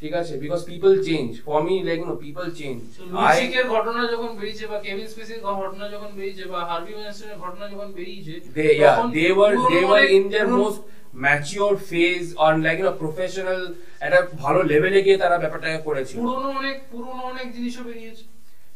ঠিক 0.01 0.13
আছে? 0.21 0.33
Because 0.43 0.61
people 0.69 0.91
change 1.07 1.27
For 1.47 1.59
me, 1.61 1.75
like 1.83 1.99
you 2.01 2.07
know, 2.09 2.17
people 2.17 2.47
change. 2.59 2.81
লুইসিকের 3.13 3.65
ঘটনা 3.75 4.01
যখন 4.13 4.29
বেরিয়েছে 4.37 4.65
বা 4.71 4.77
কেভিন 4.85 5.05
স্পেসির 5.07 5.39
ঘটনা 5.61 5.85
যখন 5.95 6.09
বেরিয়েছে 6.17 6.43
বা 6.53 6.59
হার্ভি 6.69 6.91
ওয়াইনস্টাইনের 6.93 7.39
ঘটনা 7.45 7.65
যখন 7.73 7.87
বেরিয়েছে 7.97 8.33
they 8.57 8.69
yeah, 8.73 8.87
তখন 8.89 9.07
they 9.17 9.29
were 9.39 9.53
they 9.53 9.59
পুরনো 9.59 9.87
were 9.87 9.99
অনেক- 9.99 10.15
in 10.17 10.23
their 10.33 10.47
পুরনো- 10.47 10.63
most 10.63 10.79
mature 11.17 11.75
phase 11.89 12.27
on 12.37 12.53
like 12.65 12.77
you 12.79 12.85
know 12.87 12.95
professional 13.05 13.61
একটা 14.05 14.19
ভালো 14.43 14.59
লেভেলে 14.71 14.99
গিয়ে 15.05 15.17
তারা 15.23 15.37
ব্যাপারটাকে 15.43 15.79
করেছিল। 15.87 16.17
পুরনো 16.21 16.49
অনেক 16.61 16.77
পুরনো 16.91 17.21
অনেক 17.31 17.47
জিনিসও 17.55 17.83
বেরিয়েছে। 17.89 18.23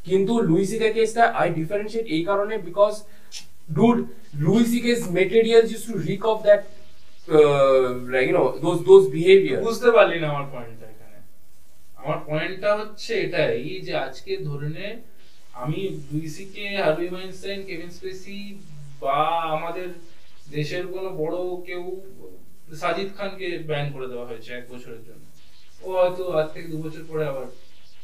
কিন্তু 0.07 0.33
লুই 0.49 0.63
সিকের 0.71 0.91
কেসটা 0.97 1.23
আই 1.41 1.47
ডিফারেন্সিয়েট 1.59 2.05
এই 2.15 2.23
কারণে 2.29 2.53
because 2.69 2.93
dude 3.69 3.97
Louis 4.45 4.61
C K's 4.73 4.99
materials 5.17 5.69
use 5.73 5.83
to 5.89 5.93
reek 6.09 6.23
of 6.31 6.37
that 6.47 6.61
like 8.13 8.25
you 8.27 8.35
know 8.39 8.45
those 8.65 8.77
those 8.89 9.03
behaviour 9.15 9.59
বুঝতে 9.67 9.89
পারলি 9.97 10.17
না 10.23 10.27
আমার 10.33 10.45
পয়েন্টটা 10.53 10.82
এখানে 10.82 10.82
আমার 12.03 12.19
পয়েন্টটা 12.29 12.77
হচ্ছে 12.77 13.13
এটাই 13.13 13.79
যে 13.79 13.93
আজকে 13.97 14.37
ধরে 14.37 14.69
নে, 14.69 14.87
আমি 15.53 15.79
লুইসিকে 16.11 16.65
হার্ভি 16.77 17.07
ওয়াইনস্টাইন 17.09 17.59
কেভিন 17.65 17.89
স্পেসি 17.89 18.39
বা 18.99 19.17
আমাদের 19.41 19.89
দেশের 20.49 20.87
কোনো 20.87 21.09
বড় 21.09 21.37
কেউ 21.65 21.83
সাজিদ 22.81 23.09
খানকে 23.17 23.57
ব্যান 23.69 23.85
করে 23.93 24.07
দেওয়া 24.07 24.25
হয়েছে 24.25 24.49
এক 24.53 24.65
বছরের 24.71 25.03
জন্য। 25.03 25.23
ও 25.83 25.87
হয়তো 25.91 26.23
আজ 26.39 26.47
থেকে 26.53 26.67
দু 26.67 26.77
বছর 26.83 27.03
পরে 27.03 27.25
আবার 27.25 27.47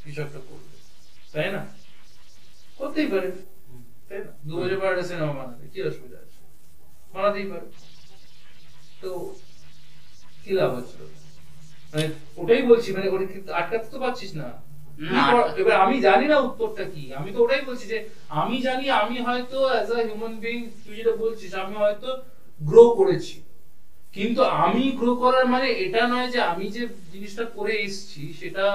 কিছু 0.03 0.21
একটা 0.21 0.39
করবে। 0.39 0.73
তাই 1.33 1.51
না? 1.51 1.61
করতেই 2.77 3.07
পারে। 3.07 3.29
তাই 4.09 4.19
না? 4.19 4.31
দু 4.43 4.53
বছর 4.57 4.79
পরে 4.79 5.03
সিনেমা 5.03 5.33
বানাবে, 5.33 5.65
কি 5.73 5.79
অসুবিধা 5.81 6.17
আছে? 6.17 6.39
বানাতেই 7.13 7.47
পারে। 7.51 7.67
তো 9.01 9.35
কি 10.43 10.51
লাভ 10.53 10.71
হচ্ছে? 10.75 10.97
মানে 11.93 12.05
ওটাই 12.37 12.61
বলছি 12.61 12.89
মানে 12.93 13.07
ওটা 13.09 13.25
কিন্তু 13.33 13.51
আটকাতে 13.53 13.87
তো 13.91 13.97
পারছিস 13.99 14.31
না। 14.41 14.47
এবার 15.59 15.75
আমি 15.85 15.95
জানি 16.01 16.25
না 16.27 16.37
উত্তরটা 16.39 16.83
কি 16.85 17.03
আমি 17.13 17.29
তো 17.33 17.39
ওটাই 17.43 17.61
বলছি 17.65 17.85
যে 17.93 17.97
আমি 18.41 18.57
জানি 18.61 18.85
আমি 19.01 19.15
হয়তো 19.19 19.57
অ্যাজ 19.67 19.89
আ 19.91 19.97
হিউম্যান 19.99 20.35
বিং 20.39 20.57
তুই 20.83 20.93
যেটা 20.95 21.13
বলছিস 21.15 21.51
আমি 21.63 21.75
হয়তো 21.75 22.09
গ্রো 22.61 22.83
করেছি। 22.99 23.35
কিন্তু 24.15 24.41
আমি 24.59 24.83
গ্রো 24.99 25.11
করার 25.15 25.45
মানে 25.45 25.67
এটা 25.83 26.01
নয় 26.07 26.29
যে 26.31 26.39
আমি 26.51 26.65
যে 26.69 26.83
জিনিসটা 27.13 27.43
করে 27.57 27.73
এসেছি 27.79 28.23
সেটা 28.39 28.65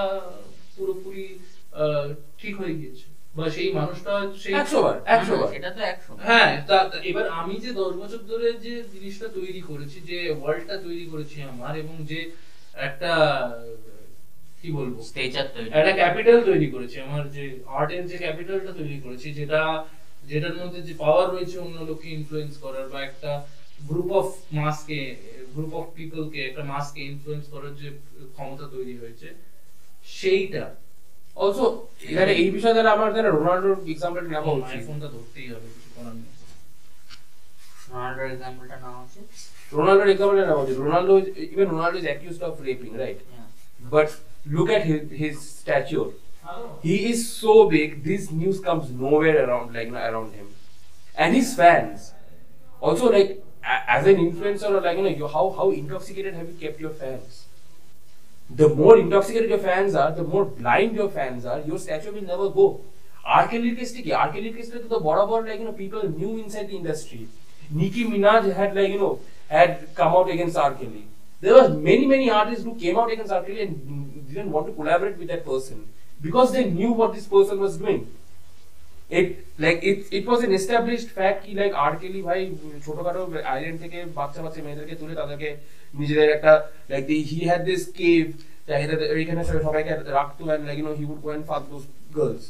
পুরোপুরি 0.75 1.25
আহ, 1.73 2.05
ঠিক 2.39 2.53
হয়ে 2.59 2.75
গিয়েছে। 2.79 3.05
বা 3.35 3.45
সেই 3.55 3.69
মানুষটা 3.79 4.13
সেই 4.41 4.53
একশো 4.55 4.77
তো 5.71 5.81
একশো 5.85 6.11
হ্যাঁ 6.27 6.49
এবার 7.09 7.25
আমি 7.39 7.55
যে 7.59 7.71
দশ 7.73 7.91
বছর 8.01 8.21
ধরে 8.31 8.47
যে 8.65 8.73
জিনিসটা 8.93 9.27
তৈরি 9.37 9.61
করেছি 9.69 9.97
যে 10.09 10.17
ওয়ার্ল্ডটা 10.31 10.75
তৈরি 10.77 11.05
করেছি 11.11 11.37
আমার 11.53 11.73
এবং 11.83 11.95
যে 12.11 12.19
একটা 12.75 13.11
কি 14.59 14.67
বলব? 14.71 14.95
তৈরি। 15.55 15.69
একটা 15.79 15.93
ক্যাপিটাল 15.93 16.39
তৈরি 16.43 16.67
করেছি। 16.71 16.97
আমার 16.99 17.23
যে 17.29 17.43
আর্টের 17.67 18.03
যে 18.07 18.17
ক্যাপিটালটা 18.17 18.71
তৈরি 18.71 18.97
করেছি 18.99 19.27
যেটা 19.33 19.61
যেটার 20.25 20.55
মধ্যে 20.61 20.79
যে 20.81 20.93
পাওয়ার 20.93 21.27
রয়েছে 21.29 21.55
অন্য 21.59 21.77
লোককে 21.89 22.07
ইনফ্লুয়েন্স 22.09 22.53
করার 22.57 22.85
বা 22.89 22.99
একটা 23.03 23.31
গ্রুপ 23.89 24.09
অফ 24.11 24.27
মাসকে 24.51 24.99
গ্রুপ 25.55 25.73
অফ 25.73 25.85
পিপলকে 25.95 26.39
একটা 26.45 26.63
মাসকে 26.63 27.01
ইনফ্লুয়েন্স 27.01 27.45
করার 27.53 27.73
যে 27.81 27.87
ক্ষমতা 28.35 28.65
তৈরি 28.67 28.95
হয়েছে 28.97 29.27
সেইটা। 30.07 30.65
অলসো 31.37 31.65
এখানে 32.09 32.31
এই 32.33 32.49
বিষয়ে 32.51 32.73
তাহলে 32.73 32.89
আমার 32.89 33.09
তাহলে 33.13 33.31
রোনাল্ডোর 33.31 33.75
এক্সাম্পলটা 33.93 34.29
নেওয়া 34.29 34.51
উচিত। 34.53 34.77
আইফোনটা 34.77 35.07
ধরতেই 35.07 35.47
হবে 35.53 35.67
কিছু 35.75 35.89
করার 35.95 36.15
নেই। 36.15 36.31
রোনাল্ডোর 37.89 38.27
এক্সাম্পলটা 38.33 38.75
নাও 38.83 38.97
আছে 39.05 39.19
Ronaldo 39.75 40.05
recovered 40.05 40.43
about 40.43 40.69
it. 40.69 40.77
Ronaldo, 40.77 41.35
even 41.37 41.69
Ronaldo 41.69 41.95
is 41.95 42.05
accused 42.05 42.41
of 42.41 42.61
raping, 42.61 42.97
right? 42.97 43.19
Yeah. 43.19 43.43
But 43.89 44.15
look 44.45 44.69
at 44.69 44.83
his, 44.85 45.09
his 45.11 45.41
stature. 45.49 46.07
He 46.81 47.09
is 47.11 47.27
so 47.31 47.69
big. 47.69 48.03
This 48.03 48.29
news 48.31 48.59
comes 48.59 48.91
nowhere 48.91 49.47
around 49.47 49.73
like 49.73 49.91
around 49.91 50.33
him, 50.33 50.47
and 51.15 51.35
his 51.35 51.55
fans. 51.55 52.11
Also, 52.81 53.11
like 53.11 53.43
a- 53.63 53.91
as 53.91 54.05
an 54.07 54.17
influencer, 54.17 54.69
or 54.69 54.81
like 54.81 54.97
you 54.97 55.03
know, 55.03 55.09
you, 55.09 55.27
how 55.27 55.49
how 55.57 55.71
intoxicated 55.71 56.35
have 56.35 56.47
you 56.49 56.55
kept 56.65 56.79
your 56.79 56.91
fans? 56.91 57.45
The 58.49 58.69
more 58.69 58.97
intoxicated 58.97 59.49
your 59.49 59.59
fans 59.59 59.95
are, 59.95 60.11
the 60.11 60.23
more 60.23 60.45
blind 60.45 60.95
your 60.95 61.09
fans 61.09 61.45
are. 61.45 61.59
Your 61.61 61.79
stature 61.79 62.11
will 62.11 62.21
never 62.21 62.49
go. 62.49 62.81
R. 63.25 63.47
Kelly's 63.47 63.91
case, 63.91 64.11
R. 64.11 64.31
Kelly's 64.31 64.55
case, 64.55 64.69
the 64.69 64.99
border, 64.99 65.47
like 65.49 65.59
you 65.59 65.65
know, 65.65 65.73
people 65.73 66.07
knew 66.07 66.37
inside 66.37 66.67
the 66.69 66.75
industry. 66.75 67.27
Nicki 67.71 68.05
Minaj 68.05 68.53
had 68.53 68.75
like 68.75 68.89
you 68.89 68.99
know 68.99 69.19
had 69.48 69.88
come 69.94 70.12
out 70.14 70.30
against 70.30 70.56
R. 70.56 70.74
Kelly. 70.74 71.06
There 71.40 71.54
was 71.54 71.70
many 71.70 72.06
many 72.06 72.30
artists 72.30 72.64
who 72.64 72.74
came 72.74 72.98
out 72.98 73.10
against 73.12 73.32
R. 73.32 73.42
Kelly 73.42 73.62
and 73.62 74.28
didn't 74.28 74.52
want 74.52 74.66
to 74.68 74.72
collaborate 74.72 75.18
with 75.18 75.28
that 75.28 75.44
person 75.44 75.86
because 76.20 76.52
they 76.52 76.64
knew 76.64 76.92
what 76.92 77.14
this 77.14 77.26
person 77.26 77.58
was 77.60 77.78
doing. 77.78 78.08
It 79.10 79.44
like 79.58 79.82
it 79.82 80.06
it 80.18 80.26
was 80.26 80.44
an 80.44 80.52
established 80.52 81.08
fact 81.08 81.44
কি 81.46 81.54
like 81.60 81.74
R. 81.74 81.94
Kelly 82.02 82.22
ভাই 82.28 82.40
ছোটখাটো 82.84 83.20
island 83.54 83.78
থেকে 83.84 83.98
বাচ্চা 84.18 84.40
বাচ্চা 84.44 84.60
মেয়েদেরকে 84.66 84.94
তুলে 85.00 85.14
তাদেরকে 85.20 85.48
নিজেদের 86.00 86.28
একটা 86.36 86.52
like 86.92 87.06
the, 87.10 87.18
he 87.30 87.40
had 87.50 87.62
this 87.70 87.82
cave 88.00 88.28
এখানে 89.22 89.42
সবাইকে 89.66 89.92
রাখতো 90.18 90.42
and 90.52 90.62
like 90.68 90.78
you 90.80 90.86
know 90.86 90.96
he 91.00 91.04
would 91.10 91.22
go 91.26 91.30
and 91.36 91.44
fuck 91.50 91.64
those 91.72 91.86
girls. 92.18 92.44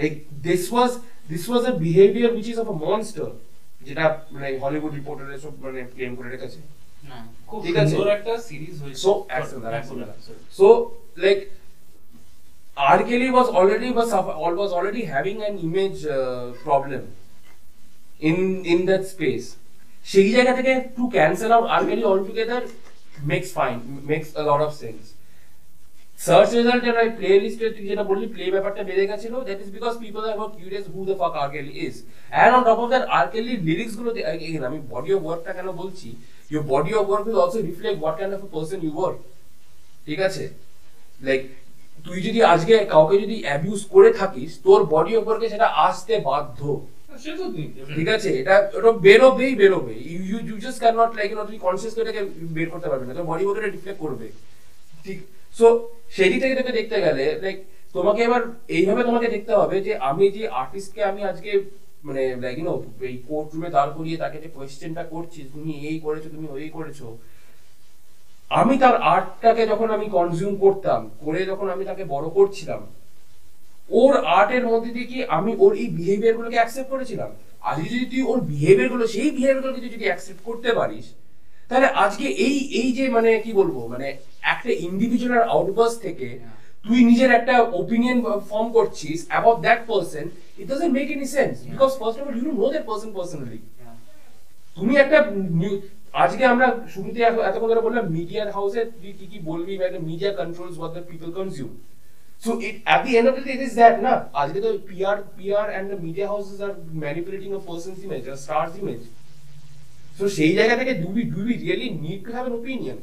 Like 0.00 0.16
this 0.46 0.62
was 0.76 0.90
this 1.32 1.44
was 1.52 1.62
a 1.72 1.74
behavior 1.86 2.28
which 2.36 2.48
is 2.52 2.58
of 2.62 2.68
a 2.74 2.76
monster 2.86 3.28
যেটা 3.87 4.05
মানে 4.33 4.47
হলিউড 4.63 4.93
রিপোর্টার 4.99 5.25
সব 5.45 5.53
মানে 5.65 5.79
claim 5.95 6.11
করে 6.19 6.29
রেখেছে 6.35 6.59
ঠিক 7.65 7.75
আছে। 7.83 7.95
একটা 8.17 8.33
সিরিজ 8.47 8.75
হয়েছে 8.83 9.01
হ্যাঁ. 9.73 9.85
So, 10.59 10.67
like, 11.25 11.41
R. 12.77 12.99
Kelly 13.09 13.29
was 13.37 13.47
already 13.57 13.89
was 13.99 14.09
was 14.61 14.71
already 14.77 15.03
having 15.15 15.37
an 15.49 15.55
image 15.67 15.99
uh, 16.17 16.45
problem 16.65 17.03
in 18.29 18.37
in 18.73 18.79
that 18.89 19.03
space. 19.13 19.47
সেই 20.11 20.29
জায়গা 20.35 20.53
থেকে 20.59 20.73
to 20.97 21.03
cancel 21.17 21.51
out 21.55 21.65
R. 21.79 21.83
Kelly 21.89 22.05
altogether 22.11 22.61
makes 23.31 23.49
fine 23.59 23.79
makes 24.11 24.29
a 24.41 24.43
lot 24.49 24.61
of 24.67 24.71
sense. 24.83 25.05
Search 26.19 26.49
রেজাল্টের 26.57 26.95
ওই 27.01 27.09
play 27.17 27.29
লিস্টে 27.43 27.67
তুই 27.75 27.85
যেটা 27.89 28.03
বললি 28.11 28.25
play 28.35 28.45
ব্যাপারটা 28.55 28.81
বেড়ে 28.89 29.05
গেছিল 29.11 29.33
that 29.47 29.59
is 29.63 29.69
because 29.75 29.93
people 30.03 30.21
are 30.29 30.35
were 30.39 30.49
curious 30.55 30.85
who 30.93 30.99
the 31.09 31.15
fuck 31.21 31.33
R 31.41 31.49
Kelly 31.55 31.73
is 31.87 31.95
and 32.33 32.51
on 32.57 32.61
top 32.67 32.79
of 32.83 32.87
that 32.93 33.05
R 33.17 33.25
Kelly 33.33 33.53
লিরিক্সগুলো 33.67 34.09
again, 34.33 34.61
আমি 34.69 34.79
বডি 34.93 35.09
অফ 35.17 35.21
ওয়ার্কটা 35.25 35.51
কেন 35.57 35.69
বলছি? 35.81 36.09
Your 36.51 36.63
body 36.73 36.91
of 36.99 37.05
work 37.09 37.23
will 37.27 37.39
also 37.43 37.59
reflect 37.69 37.97
what 38.01 38.15
kind 38.19 38.33
of 38.37 38.41
a 38.47 38.49
person 38.55 38.79
you 38.85 38.93
were 38.99 39.13
ঠিক 40.07 40.19
আছে? 40.27 40.43
Like 41.27 41.41
তুই 42.05 42.17
যদি 42.27 42.39
আজকে 42.53 42.73
কাউকে 42.93 43.15
যদি 43.23 43.37
অ্যাবিউজ 43.47 43.81
করে 43.93 44.09
থাকিস 44.19 44.51
তোর 44.65 44.79
বডি 44.93 45.13
অফ 45.19 45.23
ওয়ার্কে 45.27 45.47
সেটা 45.53 45.67
আসতে 45.87 46.13
বাধ্য। 46.29 46.59
সে 47.23 47.31
ঠিক, 47.97 48.07
আছে? 48.15 48.29
এটা 48.41 48.55
ওটা 48.77 48.91
বেরোবেই 49.05 49.53
বেরোবে 49.61 49.95
you 50.11 50.19
you 50.49 50.55
just 50.65 50.79
can 50.83 50.95
not 51.01 51.11
like 51.19 51.27
you 51.31 51.37
তুই 51.51 51.59
কনসিয়াস 51.65 51.93
করে 51.95 52.03
এটাকে 52.05 52.21
বের 52.55 52.67
করতে 52.73 52.87
পারবি 52.91 53.05
না। 53.07 53.13
তোর 53.17 53.27
বডি 53.31 53.43
ওটা 53.45 53.61
রিফ্লেক্ট 53.61 53.99
করবে। 54.05 54.27
ঠিক 55.05 55.19
সো 55.55 55.67
সেই 56.15 56.29
দিক 56.31 56.41
থেকে 56.57 56.71
দেখতে 56.79 56.97
গেলে 57.05 57.25
লাইক 57.43 57.57
তোমাকে 57.95 58.21
এবার 58.27 58.41
এইভাবে 58.77 59.01
তোমাকে 59.09 59.27
দেখতে 59.35 59.53
হবে 59.61 59.77
যে 59.87 59.93
আমি 60.09 60.25
যে 60.37 60.43
আর্টিস্টকে 60.61 61.01
আমি 61.11 61.21
আজকে 61.31 61.51
মানে 62.07 62.23
লাইক 62.43 62.57
ইউ 62.59 62.65
নো 62.69 62.75
এই 63.09 63.15
কোর্ট 63.29 63.47
রুমে 63.53 63.69
দাঁড় 63.77 63.91
করিয়ে 63.97 64.17
তাকে 64.23 64.37
যে 64.43 64.49
কোয়েশ্চেনটা 64.55 65.03
করছি, 65.13 65.39
তুমি 65.53 65.71
এই 65.89 65.97
করেছ, 66.05 66.23
তুমি 66.35 66.47
ওই 66.55 66.67
করেছ, 66.77 66.99
আমি 68.51 68.75
তার 68.83 68.95
আর্টটাকে 69.13 69.63
যখন 69.71 69.87
আমি 69.97 70.07
কনজিউম 70.17 70.53
করতাম, 70.63 71.01
করে 71.25 71.41
যখন 71.51 71.67
আমি 71.75 71.83
তাকে 71.89 72.03
বড় 72.13 72.27
করছিলাম, 72.37 72.81
ওর 74.01 74.13
আর্টের 74.37 74.65
মধ্যে 74.71 74.91
দিয়ে 74.95 75.07
কি 75.11 75.17
আমি 75.37 75.51
ওর 75.63 75.71
এই 75.81 75.87
বিহেভিয়ার 75.97 76.37
গুলোকে 76.39 76.59
অ্যাকসেপ্ট 76.59 76.89
করেছিলাম? 76.93 77.29
আজকে 77.69 77.87
যদি 77.93 78.05
তুই 78.11 78.21
ওর 78.31 78.39
বিহেভিয়ারগুলো, 78.51 79.03
সেই 79.15 79.29
বিহেভিয়ার 79.37 79.75
তুই 79.75 79.93
যদি 79.95 80.05
অ্যাকসেপ্ট 80.09 80.41
করতে 80.49 80.69
পারিস 80.79 81.05
তাহলে 81.69 81.87
আজকে 82.03 82.25
এই 82.45 82.55
এই 82.79 82.89
যে 82.97 83.05
মানে 83.09 83.29
কি 83.39 83.51
বলব 83.53 83.75
মানে 83.93 84.07
একটা 84.53 84.69
ইন্ডিভিজুয়াল 84.87 85.43
আউটবার্স 85.49 85.95
থেকে 86.05 86.27
তুই 86.85 86.99
নিজের 87.09 87.29
একটা 87.31 87.55
ওপিনিয়ন 87.79 88.17
ফর্ম 88.49 88.67
করছিস 88.71 89.19
about 89.25 89.57
that 89.61 89.79
person 89.89 90.25
it 90.59 90.65
doesn't 90.69 90.93
make 90.97 91.07
any 91.11 91.27
sense 91.35 91.53
because 91.65 91.91
first 91.99 92.17
of 92.19 92.25
all 92.25 92.35
you 92.37 92.43
don't 92.47 92.59
know 92.59 92.67
that 92.73 92.85
person 92.89 93.09
personally 93.17 93.59
তুমি 94.77 94.93
একটা 94.95 95.17
আজকে 96.15 96.43
আমরা 96.53 96.65
শুরুতে 96.93 97.19
এত- 97.21 97.43
এতক্ষণ 97.47 97.69
ধরে 97.71 97.85
বললাম 97.87 98.05
মিডিয়ার 98.17 98.47
হাউসে 98.51 98.81
তুই 98.93 99.11
কি 99.19 99.25
কি 99.31 99.37
বলবি 99.49 99.73
বা 99.77 99.87
media 100.09 100.31
controls 100.33 100.75
what 100.79 100.91
the 100.95 101.03
people 101.11 101.29
consume 101.31 101.71
so 102.43 102.51
it 102.61 102.75
at 102.83 102.99
the 103.05 103.11
end 103.17 103.27
of 103.29 103.35
the 103.37 103.43
day 103.47 103.51
it 103.53 103.61
is 103.61 103.73
that 103.75 103.95
না? 104.01 104.13
আজকে 104.41 104.59
তো 104.61 104.69
PR 104.89 105.15
PR 105.37 105.65
and 105.69 105.87
the 105.91 105.97
media 106.05 106.27
houses 106.27 106.57
are 106.61 106.71
manipulating 107.03 107.49
a 107.51 107.61
person's 107.67 107.99
image 108.05 108.23
a 108.27 108.35
star's 108.43 108.73
image 108.81 109.01
so 110.17 110.23
সেই 110.29 110.51
জায়গা 110.55 110.75
থেকে 110.75 110.93
do 110.93 111.07
we 111.09 111.23
do 111.33 111.39
we 111.41 111.55
really 111.55 111.87
need 112.05 112.19
to 112.25 112.31
have 112.31 112.43
an 112.45 112.55
opinion 112.61 112.97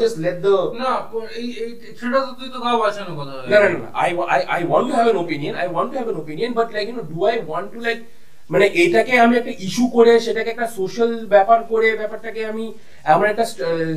just 0.00 0.16
let 0.18 0.36
না 0.78 0.92
এই 1.36 1.48
এই- 1.64 1.78
সেটা 2.00 2.18
তো 2.26 2.32
তুই 2.38 2.48
তো 2.48 2.58
গা 2.60 2.70
বাঁচানোর 2.78 3.16
কথা 3.20 3.32
No, 3.44 3.56
no, 3.62 3.66
no, 3.68 3.78
no. 3.78 3.88
I, 3.96 4.08
I, 4.36 4.40
I 4.58 4.60
want 4.64 4.84
to 4.88 4.94
have 4.98 5.08
an 5.08 5.18
opinion. 5.24 5.52
I 5.56 5.66
want 5.66 5.88
to 5.92 5.96
have 5.98 6.08
an 6.08 6.16
opinion, 6.16 6.50
but 6.52 6.68
like, 6.72 6.86
you 6.88 6.96
know, 6.96 7.06
do 7.12 7.18
I 7.24 7.36
want 7.52 7.66
to 7.72 7.78
like, 7.88 8.02
মানে 8.50 8.66
এটাকে 8.74 9.14
আমি 9.18 9.34
একটা 9.36 9.52
ইস্যু 9.58 9.84
করে 9.86 10.12
সেটাকে 10.20 10.50
একটা 10.50 10.68
সোশ্যাল 10.70 11.10
ব্যাপার 11.26 11.58
করে 11.62 11.88
ব্যাপারটাকে 11.96 12.40
আমি 12.46 12.64
এমন 13.04 13.24
একটা 13.26 13.44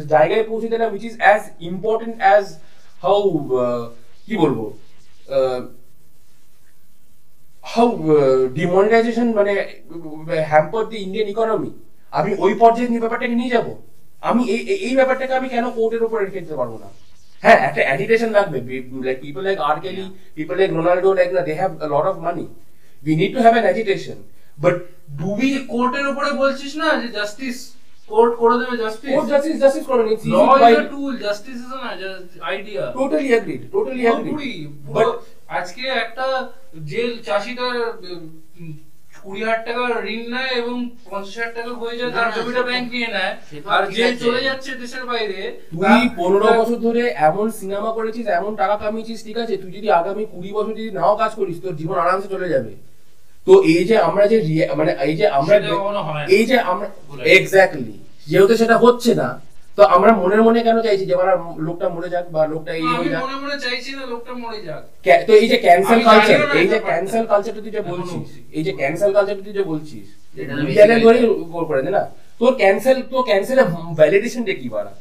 জায়গায় 0.05 0.43
পৌঁছে 0.43 0.67
দিলাম 0.67 0.89
which 0.93 1.03
is 1.03 1.15
as 1.19 1.41
important 1.69 2.15
as 2.17 2.45
how 3.03 3.19
কি 4.27 4.35
বলব 4.37 4.59
হাউ 7.63 7.87
ডিমনিটাইজেশন 8.53 9.27
মানে 9.33 9.53
হ্যাম্পার 10.51 10.83
দি 10.89 10.97
ইন্ডিয়ান 10.97 11.27
ইকোনমি 11.27 11.71
আমি 12.13 12.29
ওই 12.39 12.53
পর্যায়ে 12.53 12.89
নিয়ে 12.89 13.01
ব্যাপারটাকে 13.01 13.35
নিয়ে 13.35 13.51
যাব। 13.51 13.67
আমি 14.23 14.41
এই 14.49 14.61
এই- 14.77 14.95
ব্যাপারটাকে 14.95 15.33
আমি 15.33 15.47
কেন 15.49 15.65
কোর্টের 15.71 16.03
উপর 16.03 16.17
রেখে 16.19 16.41
দিতে 16.41 16.55
পারব 16.55 16.73
না? 16.77 16.89
হ্যাঁ 17.43 17.59
একটা 17.67 17.81
অ্যাজিটেশন 17.87 18.29
লাগবে। 18.31 18.57
Like 19.01 19.17
people 19.21 19.41
like 19.47 19.57
R 19.61 19.77
Kelly 19.83 20.03
people 20.37 20.55
like 20.59 20.69
Ronaldo 20.71 21.09
like 21.13 21.29
না 21.33 21.41
they 21.41 21.53
have 21.53 21.71
lot 21.85 22.05
of 22.11 22.15
money 22.19 22.45
we 23.03 23.13
need 23.15 23.31
to 23.35 23.39
have 23.41 23.53
an 23.53 23.65
agitation 23.67 24.17
but 24.57 24.75
do 25.19 25.27
we 25.35 25.49
কোর্টের 25.67 26.05
উপরে 26.07 26.29
বলছিস 26.33 26.71
না 26.81 26.87
যে 27.01 27.07
জাস্টিস 27.17 27.57
কোর্ট 28.09 28.31
করে 28.41 28.55
দেবে 28.61 28.75
জাস্টিস 28.77 29.09
কোর্ট 29.13 29.27
জাস্টিস 29.33 29.55
জাস্টিস 29.63 29.85
করবেন 29.89 30.07
it's 30.13 30.25
law 30.25 30.35
is 30.63 30.75
a 30.75 30.85
tool 30.93 31.13
justice 31.25 31.57
is 31.57 31.71
না 31.73 31.79
idea 32.49 32.83
totally 32.95 33.27
agreed 33.33 33.61
totally 33.73 34.01
agreed 34.07 34.35
পুরো 34.85 35.09
আজকে 35.49 35.83
একটা 36.03 36.25
জেল 36.85 37.11
চাষিটা 37.27 37.67
উম, 38.55 38.71
কুড়ি 39.23 39.41
হাজার 39.43 39.61
টাকা 39.67 39.81
ঋণ 40.13 40.23
নেয় 40.33 40.51
এবং 40.61 40.75
পঞ্চাশ 41.05 41.35
হাজার 41.35 41.51
টাকা 41.57 41.71
হয়ে 41.81 41.95
যায় 41.99 42.11
তার 42.17 42.29
জমিটা 42.35 42.63
ব্যাংক 42.69 42.85
নিয়ে। 42.93 43.09
নেয় 43.15 43.33
আর 43.73 43.83
যে 43.95 44.05
চলে 44.23 44.41
যাচ্ছে 44.47 44.71
দেশের 44.81 45.03
বাইরে 45.11 45.39
তুই 45.73 46.01
পনেরো 46.17 46.47
বছর 46.59 46.77
ধরে 46.85 47.03
এমন 47.29 47.47
সিনেমা 47.59 47.89
করেছিস 47.97 48.25
এমন 48.39 48.51
টাকা 48.61 48.75
কামিয়েছিস 48.83 49.19
ঠিক 49.27 49.37
আছে? 49.43 49.53
তুই 49.57 49.71
যদি 49.77 49.87
আগামী 49.91 50.23
কুড়ি 50.33 50.49
বছর 50.57 50.73
যদি 50.79 50.91
নাও 50.91 51.13
কাজ 51.21 51.31
করিস 51.39 51.57
তোর 51.63 51.73
জীবন 51.75 51.97
আরামসে 51.99 52.29
চলে 52.35 52.47
যাবে। 52.49 52.71
তো 53.47 53.53
এই 53.73 53.83
যে 53.89 53.95
আমরা 54.07 54.23
যে 54.31 54.37
মানে 54.79 54.91
এই 55.07 55.13
যে 55.19 55.25
আমরা 55.39 55.55
এই 56.37 56.43
যে 56.49 56.57
আমরা। 56.71 56.87
এক্স্যাক্টলি 57.37 57.93
যেহেতু 58.27 58.53
সেটা 58.61 58.75
হচ্ছে 58.77 59.11
না 59.21 59.29
তো 59.77 59.81
আমরা 59.95 60.11
মনের 60.21 60.41
মনে 60.47 60.59
কেন 60.67 60.77
চাইছি 60.85 61.03
যে 61.09 61.13
আমার 61.17 61.29
লোকটা 61.67 61.87
মরে 61.95 62.09
যাক 62.13 62.25
বা 62.35 62.41
লোকটা 62.53 62.71
এই 62.79 62.83
আমি 62.83 62.95
হয়ে 62.99 63.11
যাক? 63.13 63.21
মনে 63.23 63.35
মনে 63.43 63.57
চাইছি 63.65 63.91
না 63.97 64.03
লোকটা 64.13 64.33
মরে 64.43 64.59
যাক। 64.67 64.81
তো 65.27 65.31
এই 65.41 65.47
যে 65.51 65.57
ক্যান্সেল 65.65 65.99
কালচার 66.07 66.39
এই 66.59 66.67
যে 66.73 66.77
ক্যান্সেল 66.89 67.23
কালচারটা 67.31 67.61
তুই 67.65 67.73
যে 67.77 67.81
বলছিস 67.91 68.27
এই 68.57 68.63
যে 68.67 68.71
ক্যান্সেল 68.79 69.09
কালচারটা 69.15 69.43
তুই 69.47 69.55
যে 69.59 69.63
বলছিস 69.71 70.05
এটা 70.39 70.53
তো 70.91 70.97
ধরে 71.05 71.19
গোল 71.53 71.63
করে 71.69 71.81
দে 71.85 71.91
না? 71.97 72.03
তোর 72.39 72.51
ক্যান্সেল 72.61 72.97
তো 73.11 73.17
ক্যান্সেল 73.29 73.57
ভ্যালিডেশন 73.99 74.41
ডে 74.47 74.53
কি 74.61 74.67
বাড়া. 74.75 74.91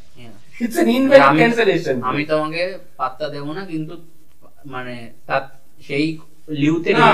ইটস 0.62 0.76
এন 0.82 0.88
ইনভ্যালিড 0.98 1.32
ক্যান্সেলেশন 1.40 1.96
আমি 2.10 2.22
তোমাকে 2.32 2.62
পাত্তা 3.00 3.26
দেবো 3.34 3.50
না 3.58 3.62
কিন্তু 3.72 3.94
মানে 4.74 4.94
তার 5.28 5.42
সেই 5.86 6.06
লিউতে 6.60 6.90
না 6.92 7.06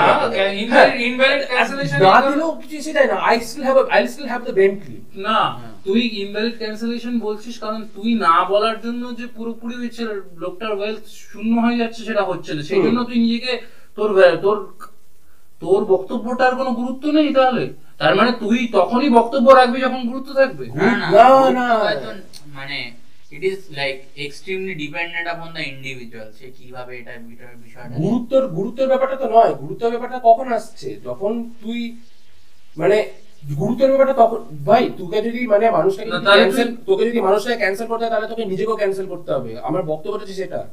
হ্যাঁ। 0.73 0.89
ইনভ্যালিড 1.07 1.41
ক্যান্সেলেশন 1.51 1.97
না 2.05 2.17
দিলেও 2.25 2.49
কিছু 2.61 2.77
সেটাই 2.87 3.07
না। 3.11 3.15
I 3.29 3.35
still 3.47 3.63
have 3.67 3.77
I 3.95 4.01
still 4.11 4.27
have 4.31 4.41
the 4.47 4.53
Bentley 4.59 4.97
না। 5.27 5.39
হ্যাঁ। 5.59 5.72
তুই 5.85 6.01
ইনভ্যালিড 6.17 6.55
ক্যান্সেলেশন 6.57 7.13
বলছিস 7.19 7.55
কারণ 7.59 7.81
তুই 7.95 8.09
না 8.19 8.35
বলার 8.45 8.77
জন্য 8.81 9.03
যে 9.19 9.25
পুরোপুরি 9.27 9.73
ওই 9.77 9.89
লোকটার 10.37 10.71
ওয়েলথ 10.71 11.03
শূন্য 11.21 11.53
হয়ে 11.65 11.79
যাচ্ছে 11.81 12.01
সেটা 12.03 12.23
হচ্ছে 12.23 12.51
না। 12.53 12.61
সেই 12.63 12.81
জন্য 12.85 12.99
তুই 13.03 13.17
নিজেকে 13.19 13.51
তোর 13.97 14.09
তোর 14.41 14.57
তোর 15.61 15.81
বক্তব্যটার 15.85 16.53
কোনো 16.55 16.71
গুরুত্ব 16.71 17.05
নেই 17.11 17.29
তাহলে? 17.33 17.63
তার 17.97 18.13
মানে 18.15 18.31
তুই 18.39 18.59
তখনই 18.73 19.09
বক্তব্য 19.09 19.47
রাখবি 19.51 19.79
যখন 19.81 20.01
গুরুত্ব 20.09 20.29
থাকবে? 20.33 20.65
না 21.13 21.25
না 21.51 21.67
মানে 22.53 22.77
it 23.31 23.43
is 23.43 23.59
like 23.71 23.95
extremely 24.17 24.73
dependent 24.75 25.27
upon 25.27 25.49
the 25.53 25.63
individual 25.73 26.29
সে 26.39 26.47
কীভাবে 26.57 26.93
এটা 26.99 27.13
বিষয়- 27.23 27.57
বিষয়টা 27.63 27.95
গুরুত্বর 27.97 28.41
গুরুত্বের 28.49 28.87
ব্যাপারটা 28.87 29.15
তো 29.15 29.27
নয়। 29.29 29.53
গুরুত্বের 29.55 29.91
ব্যাপারটা 29.91 30.19
কখন 30.23 30.47
আসছে? 30.53 30.89
যখন 31.03 31.31
তুই 31.61 31.79
মানে 32.77 32.97
গুরুত্বের 33.59 33.87
ব্যাপারটা 33.87 34.13
তখন 34.13 34.37
ভাই 34.65 34.89
তোকে 34.97 35.21
যদি 35.21 35.47
মানে 35.47 35.69
cancel- 35.69 36.65
তুই- 36.65 36.75
তোকে 36.85 37.05
যদি 37.05 37.21
মানুষটাকে 37.21 37.57
ক্যান্সেল 37.57 37.87
করতে 37.87 38.03
হয় 38.03 38.11
তাহলে 38.11 38.27
তোকে 38.27 38.45
নিজেকেও 38.45 38.75
ক্যান্সেল 38.75 39.05
করতে 39.05 39.33
হবে। 39.33 39.59
আমার 39.59 39.83
বক্তব্যটা 39.83 40.25
হচ্ছে 40.25 40.33
সেটা। 40.33 40.67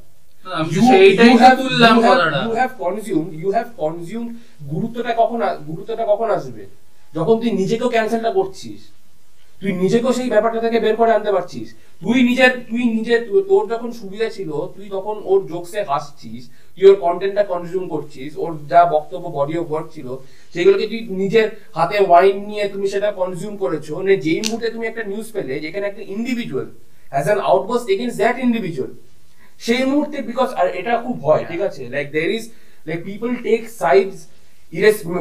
গুরুত্বটা 4.70 5.14
কখন 5.16 5.42
গুরুত্বটা 5.66 6.06
কখন 6.08 6.30
আসবে? 6.30 6.66
যখন 7.14 7.40
তুই 7.40 7.50
নিজেকেও 7.50 7.88
ক্যান্সেলটা 7.88 8.30
করছিস। 8.30 8.80
তুই 9.60 9.72
নিজেকেও 9.72 10.12
সেই 10.12 10.28
ব্যাপারটা 10.28 10.60
থেকে 10.60 10.80
বের 10.80 10.96
করে 10.96 11.12
আনতে 11.12 11.32
পারছিস। 11.32 11.74
তুই 12.00 12.22
নিজের 12.22 12.50
তুই 12.70 12.84
নিজের 12.84 13.42
তোর 13.48 13.66
যখন 13.66 13.92
সুবিধা 13.92 14.28
ছিল 14.28 14.50
তুই 14.50 14.88
তখন 14.90 15.20
ওর 15.24 15.46
জোকসে 15.46 15.82
হাসছিস। 15.82 16.50
তুই 16.80 16.88
ওর 16.90 16.98
কন্টেন্টটা 17.06 17.44
কনজিউম 17.52 17.84
করছিস, 17.94 18.30
ওর 18.42 18.50
যা 18.72 18.80
বক্তব্য 18.94 19.24
বডি 19.38 19.54
অফ 19.62 19.66
ওয়ার্ক 19.70 19.88
ছিল, 19.94 20.08
সেগুলোকে 20.54 20.86
তুই 20.90 21.00
নিজের 21.22 21.46
হাতে 21.78 21.96
ওয়াইন 22.08 22.36
নিয়ে 22.50 22.64
তুমি 22.74 22.86
সেটা 22.94 23.08
কনজিউম 23.20 23.54
করেছ। 23.62 23.86
মানে 23.98 24.12
যেই 24.24 24.40
মুহূর্তে 24.46 24.68
তুমি 24.74 24.84
একটা 24.90 25.02
নিউজ 25.10 25.26
পেলে, 25.36 25.54
যেখানে 25.64 25.84
একটা 25.90 26.02
individual 26.16 26.66
has 27.14 27.24
an 27.28 27.40
outburst 27.50 27.86
against 27.94 28.16
that 28.22 28.36
individual 28.46 28.90
সেই 29.66 29.82
মুহূর্তে 29.90 30.16
বিকজ 30.30 30.48
আর 30.60 30.66
এটা 30.80 30.92
খুব 31.04 31.16
হয় 31.26 31.42
ঠিক 31.50 31.60
আছে? 31.68 31.82
Like 31.94 32.06
there 32.16 32.28
is 32.38 32.44
like 32.88 32.98
people 33.08 33.30
take 33.46 33.60
sides 33.82 34.18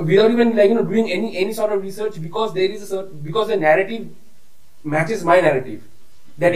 without 0.10 0.30
even, 0.36 0.50
like, 0.58 0.70
you 0.72 0.78
know, 0.78 0.88
doing 0.94 1.08
any 1.16 1.30
any 1.42 1.54
sort 1.60 1.72
of 1.76 1.80
research 1.88 2.16
because 2.28 2.50
there 2.58 2.72
is 2.76 2.82
a 2.88 2.90
certain 2.94 3.18
because 3.28 3.48
the 3.52 3.58
narrative 3.68 4.04
matches 4.94 5.20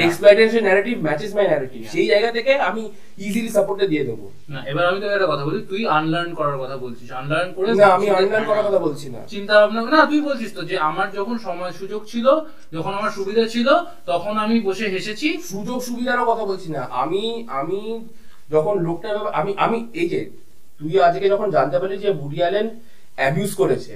exploitation 0.06 0.62
narrative 0.64 1.00
matches 1.08 1.32
my 1.38 1.46
narrative. 1.52 1.84
Yeah. 1.84 1.94
সেই 1.94 2.06
জায়গা 2.12 2.30
থেকে 2.38 2.52
আমি 2.70 2.84
easily 3.26 3.50
সাপোর্টে 3.58 3.86
দিয়ে 3.92 4.04
দেবো। 4.10 4.26
না 4.54 4.60
এবার 4.72 4.84
আমি 4.90 4.98
তোকে 5.02 5.16
একটা 5.18 5.30
কথা 5.34 5.44
বলি 5.48 5.60
তুই 5.72 5.82
আনলার্ন 5.98 6.32
করার 6.40 6.58
কথা 6.64 6.76
বলছিস। 6.84 7.08
আনলার্ন 7.22 7.50
করে 7.58 7.68
না 7.80 7.86
আমি 7.98 8.06
আনলার্ন 8.20 8.46
করার 8.50 8.66
কথা 8.68 8.82
বলছি 8.88 9.08
না। 9.16 9.22
চিন্তা 9.34 9.54
ভাবনা 9.60 9.82
না 9.96 10.02
তুই 10.12 10.22
বলছিস 10.30 10.50
তো 10.58 10.62
যে 10.72 10.76
আমার 10.90 11.08
যখন 11.18 11.36
সময় 11.48 11.74
সুযোগ 11.80 12.02
ছিল 12.12 12.28
যখন 12.76 12.92
আমার 13.00 13.12
সুবিধা 13.18 13.44
ছিল 13.54 13.68
তখন 14.12 14.34
আমি 14.46 14.56
বসে 14.68 14.86
হেসেছি। 14.96 15.28
সুযোগ 15.52 15.78
সুবিধারও 15.88 16.26
কথা 16.32 16.44
বলছি 16.52 16.70
না। 16.76 16.82
আমি 17.04 17.24
আমি 17.60 17.80
যখন 18.54 18.74
লোকটার 18.88 19.16
আমি 19.40 19.52
আমি 19.66 19.78
এই 20.02 20.08
যে 20.14 20.20
তুই 20.80 20.92
আজকে 21.08 21.26
যখন 21.34 21.48
জানতে 21.56 21.76
পারলি 21.80 21.96
যে 22.06 22.10
বুডি 22.22 22.40
অ্যালেন 22.44 22.68
অ্যাবিউজ 23.20 23.52
করেছে 23.62 23.94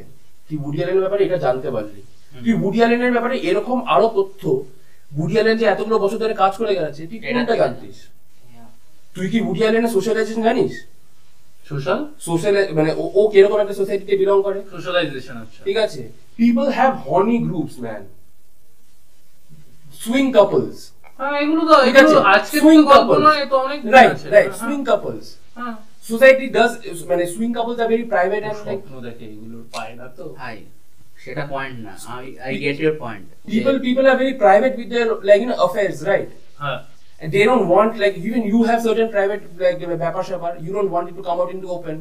তুই 0.48 0.58
বুডি 0.64 0.78
অ্যালেনের 0.80 1.04
ব্যাপারে 1.06 1.22
এটা 1.28 1.38
জানতে 1.46 1.70
পারলি। 1.76 2.02
তুই 2.44 2.54
বুডি 2.62 2.80
অ্যালেনের 2.82 3.14
ব্যাপারে 3.16 3.36
এরকম 3.50 3.78
আরও 3.94 4.08
তথ্য 4.18 4.44
বুডি 5.12 5.34
যে 5.62 5.66
এতগুলো 5.74 5.96
বছর 6.04 6.20
ধরে 6.24 6.36
কাজ 6.44 6.54
করে 6.60 6.74
গেছে 6.80 7.02
তুই 7.10 7.20
কোনটা 7.24 7.56
জানতিস? 7.62 7.98
তুই 9.16 9.28
কি 9.32 9.40
বুডি 9.48 9.60
সোশ্যালাইজেশন 9.96 10.44
জানিস? 10.50 10.74
সোশ্যাল 11.70 12.00
সোশ্যাল 12.28 12.56
মানে 12.78 12.92
ও 13.02 13.04
ও 13.20 13.22
কীরকম 13.34 13.60
একটা 13.64 13.76
সোসাইটিতে 13.82 14.14
বিলং 14.22 14.38
করে? 14.48 14.60
সোশ্যালাইজেশন 14.74 15.36
আচ্ছা। 15.44 15.62
ঠিক 15.68 15.78
আছে। 15.86 16.02
People 16.40 16.66
have 16.78 16.92
horny 17.06 17.38
groups 17.48 17.76
man 17.84 18.04
swing 20.02 20.26
couples 20.38 20.78
এগুলো 21.44 21.62
তো 21.70 21.74
ঠিক 21.86 21.96
এগুলো 22.00 22.20
আছে? 22.20 22.30
আজকে 22.36 22.58
সুইং 22.64 22.80
তো 22.82 22.88
গল্প 22.92 23.10
তো 23.52 23.56
অনেক 23.66 23.80
right 23.96 24.18
right 24.34 24.52
swing 24.62 24.80
couples. 24.90 25.26
Society 26.10 26.46
does 26.56 26.72
মানে 27.10 27.24
swing 27.34 27.50
couples 27.58 27.78
are 27.84 27.88
very 27.92 28.06
private 28.14 28.42
and 28.50 28.60
like 28.68 28.80
স্বপ্ন 28.82 28.96
দেখে 29.08 29.26
এগুলোর 29.34 29.64
পায় 29.76 29.94
না 30.00 30.06
তো। 30.18 30.26
I 30.48 30.58
সেটা 31.27 31.43
পয়েন্ট 31.53 31.77
না 31.87 31.93
I 32.17 32.25
I 32.47 32.53
get 32.65 32.77
your 32.85 32.97
point 33.05 33.27
people 33.53 33.77
people 33.87 34.05
are 34.11 34.19
very 34.23 34.35
private 34.45 34.75
with 34.81 34.89
their 34.95 35.09
like 35.29 35.41
you 35.43 35.49
know 35.51 35.61
affairs 35.67 35.99
right 36.13 36.31
হ্যাঁ 36.63 36.79
and 37.21 37.29
they 37.35 37.45
don't 37.51 37.67
want 37.75 37.91
like 38.03 38.17
even 38.29 38.43
you 38.53 38.61
have 38.71 38.81
certain 38.89 39.09
private 39.17 39.43
like 39.65 39.79
ব্যাপার 40.05 40.23
স্যাপার 40.31 40.53
you 40.67 40.73
don't 40.77 40.91
want 40.97 41.07
it 41.11 41.15
to 41.19 41.25
come 41.29 41.39
out 41.43 41.51
into 41.57 41.69
open 41.77 41.97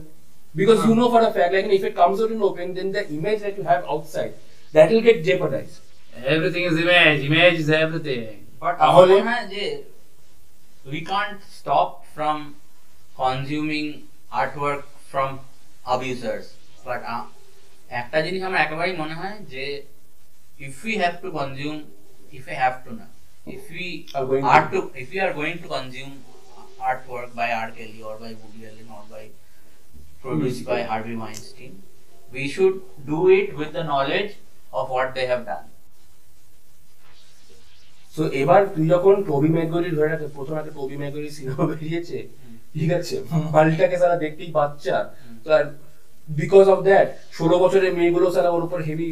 because 0.55 0.79
you 0.81 0.93
Huh. 0.93 0.99
know 0.99 1.09
for 1.13 1.21
a 1.21 1.31
fact 1.35 1.51
like 1.55 1.67
if 1.79 1.83
it 1.89 1.95
comes 2.01 2.17
out 2.23 2.31
in 2.35 2.39
open 2.49 2.67
then 2.77 2.87
the 2.97 3.03
image 3.17 3.39
that 3.45 3.53
you 3.59 3.65
have 3.71 3.81
outside 3.93 4.31
that 4.73 4.87
will 4.91 5.05
get 5.09 5.17
jeopardized 5.29 5.77
everything 6.33 6.61
is 6.69 6.75
image 6.85 7.15
image 7.29 7.53
is 7.63 7.69
everything 7.83 8.23
but 8.63 8.73
আমার 8.77 8.83
তাহলে- 8.83 9.15
মনে 9.15 9.31
হয় 9.31 9.47
যে 9.55 9.63
we 10.85 10.99
can't 11.13 11.37
stop 11.59 11.89
from 12.15 12.37
consuming 13.17 13.85
artwork 14.41 14.81
from 15.11 15.31
abusers 15.85 16.45
but 16.87 17.01
একটা 17.90 18.18
জিনিস 18.22 18.40
আমার 18.42 18.60
একেবারেই 18.62 18.96
মনে 19.02 19.14
হয় 19.14 19.36
যে 19.52 19.64
if 20.60 20.76
you 20.84 20.94
have 21.02 21.14
to 21.22 21.28
consume 21.38 21.76
if 22.32 22.44
you 22.48 22.56
have 22.62 22.74
to 22.84 22.90
না 23.00 23.06
if 23.46 23.64
you 23.72 23.88
are 24.16 24.22
going 24.28 24.42
are 24.54 24.62
to 24.72 24.78
if 25.02 25.08
you 25.12 25.20
are 25.26 25.32
going 25.32 25.54
to 25.62 25.68
consume 25.76 26.10
art 26.88 27.02
work 27.08 27.30
by 27.38 27.48
R 27.60 27.68
Kelly 27.76 27.98
or 28.08 28.16
by 28.22 28.32
Woody 28.40 28.60
Allen 28.64 28.88
or 28.96 29.04
by 29.12 29.24
produce 30.22 30.56
by 30.68 30.80
Harvey 30.90 31.14
Weinstein 31.16 31.72
we 32.32 32.44
should 32.54 32.74
do 33.06 33.18
it 33.36 33.48
with 33.58 33.70
the 33.78 33.84
knowledge 33.94 34.28
of 34.72 34.84
what 34.92 35.08
they 35.16 35.22
have 35.26 35.40
done 35.50 35.64
so 38.14 38.22
এবার 38.42 38.60
তুই 38.74 38.84
যখন 38.94 39.14
টবি 39.28 39.50
মেগরি 39.56 39.90
ধরে 39.96 40.08
রাখে 40.08 40.28
প্রথম 40.36 40.54
একটা 40.56 40.72
টবি 40.78 40.96
ম্যাকগুরি 41.00 41.28
cinema 41.38 41.62
বেরিয়েছে 41.70 42.18
ঠিক 42.74 42.90
আছে 42.98 43.14
পাল্টাকে 43.52 43.96
সারা 44.02 44.16
দেখতেই 44.24 44.50
বাচ্চা 44.58 44.96
তো 45.44 45.48
আর 45.58 45.64
বিকজ 46.28 46.66
অফ 46.74 46.78
দ্যাট 46.88 47.08
ষোলো 47.38 47.56
বছরের 47.62 47.92
মেয়েগুলো 47.98 48.26
সারা 48.34 48.50
ওর 48.56 48.62
উপর 48.68 48.78
হেভি 48.88 49.08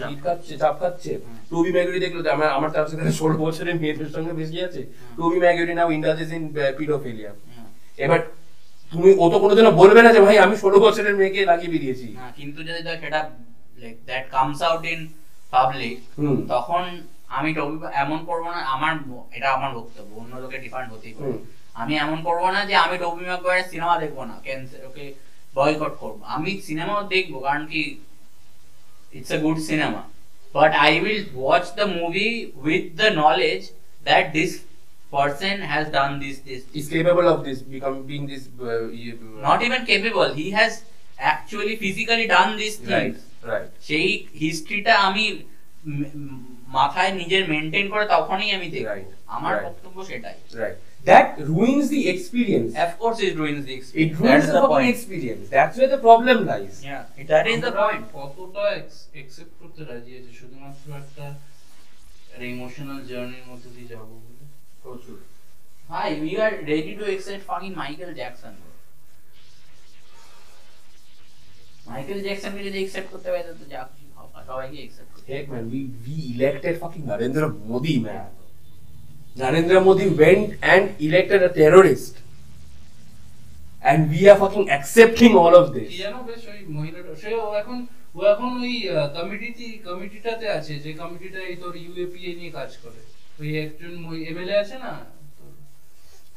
চাপ 0.00 0.14
খাচ্ছে 0.24 0.52
চাপ 0.62 0.74
খাচ্ছে। 0.80 1.12
টবি 1.50 1.70
ম্যাগরি 1.76 1.98
দেখল 2.04 2.18
আমার 2.36 2.48
আমার 2.58 2.70
তার 2.74 2.86
সাথে 2.90 3.04
ষোলো 3.20 3.36
বছরের 3.44 3.76
মেয়েদের 3.82 4.10
সঙ্গে 4.16 4.32
বেশি 4.40 4.56
আছে। 4.66 4.80
Tobey 5.18 5.38
Maguire 5.44 5.72
now 5.78 5.88
industries 5.96 6.30
in 6.38 6.44
paedophilia 6.78 7.32
এবার 7.98 8.20
তুমি 8.92 9.10
ও 9.22 9.24
তো 9.32 9.36
কোনোদিনও 9.42 9.72
বলবে 9.80 10.00
না 10.04 10.10
যে 10.16 10.20
ভাই 10.26 10.36
আমি 10.46 10.54
ষোলো 10.64 10.76
বছরের 10.86 11.14
মেয়েকে 11.20 11.40
লাগিয়ে 11.50 11.72
বেরিয়েছি 11.74 12.08
কিন্তু 12.38 12.60
যদি 12.68 12.80
দেখ 12.88 13.00
এটা 13.08 13.20
like 13.82 13.96
that 14.08 14.24
comes 14.34 14.58
out 14.68 14.84
in 14.92 15.00
public. 15.54 15.96
তখন 16.52 16.82
আমি 17.38 17.50
টবি 17.56 17.76
এমন 18.04 18.18
করব 18.28 18.44
না 18.56 18.60
আমার 18.74 18.92
এটা 19.36 19.48
আমার 19.56 19.70
বক্তব্য 19.78 20.10
অন্য 20.22 20.32
লোকে 20.42 20.58
ডিফারেন্ট 20.64 20.90
হতেই 20.94 21.14
পারে। 21.16 21.32
আমি 21.80 21.92
এমন 22.04 22.18
করব 22.26 22.42
না 22.54 22.60
যে 22.68 22.74
আমি 22.84 22.96
টবি 23.02 23.22
ম্যাকগুয়ারের 23.28 23.66
সিনেমা 23.72 23.94
দেখব 24.02 24.18
না। 24.30 24.34
ক্যান্সেল 24.46 24.82
ওকে 24.90 25.04
বয়কট 25.54 25.92
করব। 26.02 26.18
আমি 26.36 26.50
সিনেমাও 26.66 27.00
দেখব 27.14 27.32
কারণ 27.46 27.64
কি 27.72 27.82
it's 29.12 29.30
a 29.36 29.38
good 29.44 29.58
cinema 29.70 30.02
but 30.54 30.70
I 30.84 30.90
will 31.02 31.22
watch 31.40 31.64
the 31.78 31.86
movie 31.98 32.28
with 32.64 32.84
the 33.00 33.08
knowledge 33.22 33.60
that 34.06 34.24
this 34.36 34.50
person 35.12 35.56
has 35.70 35.84
done 35.96 36.10
this 36.24 36.36
this 36.48 36.60
is 36.78 36.86
capable 36.94 37.28
of 37.34 37.38
this 37.46 37.58
become 37.74 37.96
being 38.10 38.24
this 38.32 38.44
uh, 38.62 38.84
you- 39.02 39.18
not 39.48 39.60
even 39.66 39.82
capable 39.92 40.30
he 40.40 40.46
has 40.58 40.72
actually 41.32 41.74
physically 41.76 42.26
done 42.36 42.50
these 42.62 42.76
right 42.80 42.90
things. 42.90 43.18
right. 43.50 43.66
সেই 43.88 44.08
হিস্ট্রিটা 44.42 44.94
আমি 45.08 45.24
মাথায় 46.78 47.12
নিজের 47.12 47.42
maintain 47.48 47.86
করে 47.88 48.04
তখনই 48.06 48.50
আমি 48.56 48.68
দেখব। 48.74 48.88
আমার 49.36 49.54
right. 49.54 49.64
বক্তব্য 49.66 49.96
সেটাই। 50.04 50.36
Right. 50.62 50.76
That 51.04 51.38
ruins 51.40 51.88
the 51.88 52.08
experience 52.08 52.76
of 52.76 52.98
course 52.98 53.20
it 53.20 53.36
ruins 53.36 53.64
the 53.64 53.74
experience. 53.74 54.12
it 54.12 54.18
ruins 54.20 54.44
that's 54.44 54.46
the, 54.46 54.60
the 54.60 54.68
point 54.68 54.88
experience 54.88 55.48
that's 55.48 55.78
where 55.78 55.88
the 55.88 55.98
problem 55.98 56.46
lies 56.46 56.84
yeah 56.84 57.04
that 57.26 57.46
is 57.46 57.60
the 57.60 57.72
point 57.72 58.04
কতটা 58.18 58.64
একসেপ্ট 59.20 59.54
করতে 59.60 59.80
রাজি 59.90 60.12
আছে 60.18 60.32
শুধুমাত্র 60.40 60.86
একটা 61.02 61.26
ইমোশনাল 62.54 63.00
জার্নির 63.10 63.44
মধ্যে 63.50 63.68
দিয়ে 63.74 63.88
যাব 63.92 64.02
বলে 64.24 64.44
প্রচুর 64.84 65.16
ভাই 65.90 66.10
we 66.24 66.32
are 66.44 66.54
ready 66.72 66.92
to 67.00 67.04
accept 67.14 67.42
fucking 67.50 67.74
Michael 67.82 68.12
Jackson 68.20 68.54
bro. 68.60 68.70
Michael 71.90 72.18
জ্যাকসনকে 72.26 72.62
যদি 72.68 72.78
accept 72.84 73.08
করতে 73.12 73.28
পারে 73.32 73.42
তো 73.60 73.64
যা 73.72 73.80
খুশি 73.88 74.06
সবাইকে 74.50 74.78
accept 74.86 75.10
করতে 75.12 75.28
heck 75.32 75.46
man 75.52 75.64
we 75.72 75.80
we 76.04 76.16
elected 76.34 76.74
fucking 76.82 77.04
Narendra 77.10 77.46
Modi 77.70 77.96
man 78.06 78.28
Narendra 79.36 79.84
Modi 79.84 80.08
went 80.08 80.58
and 80.62 81.00
elected 81.00 81.42
a 81.42 81.48
terrorist. 81.50 82.18
And 83.82 84.10
we 84.10 84.28
are 84.28 84.36
fucking 84.36 84.68
accepting 84.68 85.34
all 85.34 85.54
of 85.54 85.72
কি 85.72 85.80
this 85.80 85.90
জানো 86.02 86.18
বেশ 86.28 86.42
ওই 86.52 86.60
মহিলাটা 86.76 87.12
সে 87.22 87.30
ও 87.42 87.46
এখন 87.60 87.78
ও 88.16 88.20
এখন 88.32 88.50
ওই 88.64 88.74
কমিটিতে 89.18 89.66
কমিটিটাতে 89.88 90.46
আছে 90.58 90.74
যে 90.84 90.90
কমিটিটা 91.02 91.40
এই 91.50 91.56
তোর 91.62 91.74
ইউএপিএ 91.84 92.32
নিয়ে 92.40 92.52
কাজ 92.58 92.70
করে। 92.84 93.00
ওই 93.40 93.50
একজন 93.64 93.92
এমএলএ 94.30 94.56
আছে 94.62 94.76
না? 94.84 94.92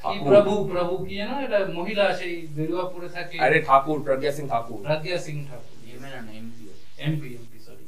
কি 0.04 0.16
প্রভু 0.30 0.54
প্রভু 0.72 0.94
কি 1.08 1.14
জানো? 1.22 1.36
এটা 1.46 1.60
মহিলা 1.80 2.04
আছে 2.12 2.26
এই 2.34 2.40
বেরুয়া 2.58 2.86
পরে 2.94 3.10
থাকে। 3.18 3.36
আরে 3.46 3.58
ঠাকুর 3.68 4.00
প্রজ্ঞা 4.06 4.32
সিং 4.38 4.46
ঠাকুর। 4.54 4.80
রাধিয়া 4.92 5.18
সিং 5.26 5.36
ঠাকুর। 5.50 5.76
এমএলএ 5.94 6.20
না 6.28 6.32
এমপি 6.40 6.64
এমপি 7.06 7.28
এমপি 7.40 7.58
সরি 7.68 7.86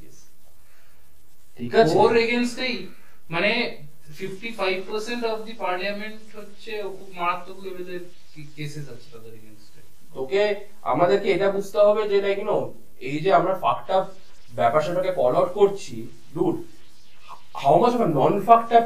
ঠিক 1.58 1.72
আছে। 1.80 1.96
ওর 2.02 2.14
এগেনস্টেই 2.26 2.76
মানে 3.34 3.52
55% 4.18 5.32
অফ 5.32 5.38
দি 5.48 5.54
পার্লামেন্ট 5.64 6.20
হচ্ছে 6.38 6.72
খুব 6.98 7.10
মারাত্মক 7.20 7.58
লেভেলের 7.66 8.04
কেসেস 8.58 8.86
আছে 8.94 9.08
তাদের 9.14 9.32
এগেনস্টে 9.40 9.82
তোকে 10.16 10.42
আমাদেরকে 10.94 11.28
এটা 11.36 11.48
বুঝতে 11.58 11.80
হবে 11.88 12.02
যে 12.12 12.18
লাইক 12.26 12.40
নো 12.50 12.58
এই 13.10 13.18
যে 13.26 13.30
আমরা 13.40 13.54
ফাকটা 13.64 13.98
ব্যাপার 14.60 14.82
স্যাপারকে 14.86 15.12
কল 15.20 15.34
আউট 15.40 15.52
করছি 15.60 15.96
dude 16.36 16.56
how 17.64 17.76
much 17.84 17.94
of 17.98 18.02
a 18.08 18.10
non 18.20 18.34
ফাকটা 18.48 18.78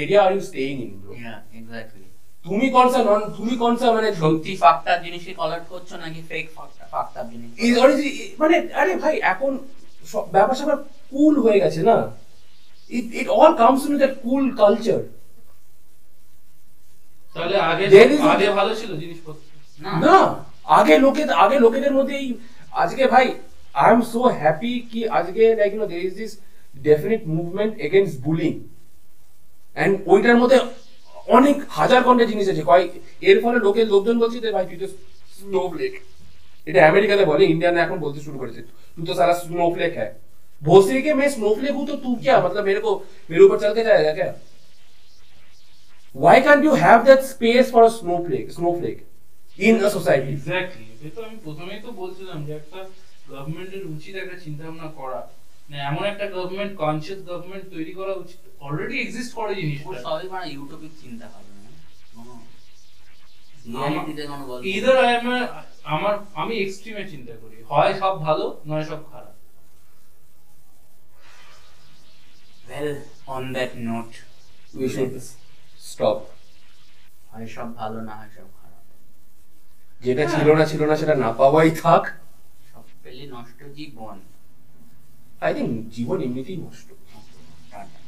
area 0.00 0.20
are 0.26 0.30
you 0.34 0.42
staying 0.50 0.74
in 0.86 0.92
bro 1.02 1.12
yeah 1.24 1.38
exactly. 1.60 2.06
তুমি 2.44 2.66
কোনসা 2.76 3.00
নন 3.08 3.20
তুমি 3.38 3.54
কোনসা 3.62 3.86
মানে 3.96 4.08
সত্যি 4.22 4.52
ফাক্তার 4.64 4.98
জিনিসকে 5.06 5.32
কলার 5.40 5.62
করছ 5.72 5.90
নাকি 6.04 6.20
ফেক 6.30 6.44
ফাক্তা 6.56 6.84
ফাক্তার 6.94 7.24
জিনিস? 7.32 7.50
মানে 8.42 8.56
আরে 8.80 8.92
ভাই 9.02 9.14
এখন 9.32 9.52
সব 10.04 10.24
ব্যাপার 10.34 10.56
স্যাপার 10.58 10.78
কুল 11.12 11.34
হয়ে 11.44 11.62
গেছে 11.64 11.80
না? 11.90 11.96
it 12.91 13.05
it 13.13 13.27
all 13.37 13.51
comes 13.55 13.81
to 13.85 13.97
that 13.97 14.13
cool 14.23 14.43
culture 14.55 15.01
তাহলে 17.35 17.55
আগে 17.63 17.83
There 17.87 18.09
is 18.09 18.21
a- 18.21 18.31
আগে 18.33 18.47
ভালো 18.51 18.71
ছিল 18.75 18.91
জিনিসপত্র 18.97 19.41
না 19.81 19.91
না 20.03 20.17
আগে 20.77 20.95
লোকে 20.99 21.23
আগে 21.43 21.57
লোকেদের 21.59 21.93
মধ্যে 21.93 22.13
এই 22.15 22.27
আজকে 22.73 23.03
ভাই 23.07 23.25
আই 23.75 23.89
এম 23.91 24.01
সো 24.11 24.19
হ্যাপি 24.39 24.73
কি 24.91 24.99
আজকে 25.09 25.41
like 25.55 25.71
you 25.73 25.79
know 25.79 25.87
there 25.87 26.01
is 26.01 26.13
this 26.13 26.31
definite 26.83 27.21
movement 27.29 27.73
against 27.79 28.17
bullying 28.21 28.53
and 29.77 29.93
ওইটার 30.05 30.37
মধ্যে 30.37 30.57
অনেক 31.27 31.57
হাজার 31.69 32.01
ঘন্টা 32.03 32.25
জিনিস 32.25 32.45
আছে 32.49 32.63
কয়েক 32.63 32.89
এর 33.21 33.37
ফলে 33.43 33.57
লোকে 33.59 33.81
লোকজন 33.85 34.15
বলছে 34.19 34.37
যে 34.39 34.49
ভাই 34.51 34.65
তুই 34.69 34.77
তো 34.77 34.87
স্নোফ্লেক 35.37 35.93
এটা 36.67 36.79
আমেরিকাতে 36.87 37.23
বলে 37.25 37.43
ইন্ডিয়ানে 37.45 37.79
এখন 37.81 37.97
বলতে 37.99 38.19
শুরু 38.19 38.37
করেছে 38.39 38.61
তুই 38.95 39.03
তো 39.05 39.13
সারা 39.13 39.33
स्नोफ्लेक 39.41 39.93
है 39.93 40.07
भोसड़ी 40.61 41.01
के 41.01 41.13
मैं 41.13 41.27
स्नोफ्लेक 41.29 41.73
हूं 41.73 41.85
तो 41.87 41.95
तू 41.97 42.09
क्या 42.23 42.35
मतलब 42.41 42.63
मेरे 42.65 42.79
को 42.79 42.91
मेरे 43.29 43.43
ऊपर 43.43 43.59
चल 43.59 43.73
के 43.73 43.83
जाएगा 43.85 44.13
क्या 44.13 44.29
why 46.15 46.35
can't 46.41 46.63
you 46.63 46.73
have 46.77 47.01
that 47.05 47.21
space 47.25 47.67
for 47.69 47.81
a 47.83 47.91
snowflake 47.91 48.47
snowflake 48.51 49.01
in 49.59 49.75
a 49.81 49.89
society 49.91 50.31
exactly 50.33 50.85
সে 51.01 51.09
তো 51.15 51.19
আমি 51.25 51.37
প্রথমেই 51.45 51.79
তো 51.81 51.89
বলছিলাম 51.93 52.37
যে 52.47 52.53
একটা 52.55 52.79
গভর্নমেন্টের 53.29 53.83
উচিত 53.95 54.13
একটা 54.15 54.37
চিন্তা 54.45 54.63
ভাবনা 54.65 54.87
করা 54.99 55.19
মানে 55.69 55.77
এমন 55.89 56.03
একটা 56.11 56.25
গভর্নমেন্ট 56.35 56.73
কনসিয়াস 56.83 57.19
গভর্নমেন্ট 57.29 57.65
তৈরি 57.75 57.93
করা 57.99 58.13
উচিত 58.23 58.39
অলরেডি 58.65 58.95
এক্সিস্ট 58.99 59.31
করে 59.35 59.51
ও 59.53 59.59
জিনিসটা 59.61 59.97
সবই 60.05 60.27
মানে 60.35 60.47
ইউটোপিক 60.55 60.91
চিন্তা 61.03 61.25
হবে 61.33 61.51
না 61.55 61.69
কোনো 62.13 62.31
আমার- 62.31 62.45
রিয়ালিটিতে 63.73 64.23
কোনো 64.31 64.43
গল্প 64.49 64.63
ইদার 64.73 64.97
আই 65.03 65.11
এম 65.15 65.27
আমার 65.93 66.13
আমি 66.41 66.53
এক্সট্রিমে 66.57 67.03
চিন্তা 67.13 67.33
করি 67.43 67.55
হয় 67.71 67.91
সব 68.01 68.13
ভালো 68.27 68.45
নয় 68.65 68.85
সব 68.91 69.01
খারাপ 69.11 69.32
Well, 72.68 72.90
on 73.26 73.44
that 73.56 73.72
note, 73.88 74.14
we 74.78 74.86
should 74.88 75.14
stop. 75.92 76.18
হয় 77.30 77.46
সব 77.46 77.76
ভালো 77.76 78.00
না 78.00 78.16
হয় 78.16 78.28
সব 78.36 78.48
খারাপ। 78.62 78.84
যেটা 80.04 80.24
ছিল 80.30 80.54
না 80.54 80.64
ছিল 80.64 80.86
না 80.86 80.96
সেটা 80.96 81.14
না 81.14 81.32
পাওয়াই 81.32 81.70
থাক। 81.70 82.02
সব 82.72 82.82
পেলে 83.02 83.26
নষ্ট 83.26 83.64
জীবন। 83.74 84.20
আই 85.40 85.54
থিঙ্ক 85.54 85.88
জীবন 85.90 86.22
এমনিতেই 86.22 86.56
নষ্ট। 86.56 86.88
টাটা। 87.70 87.98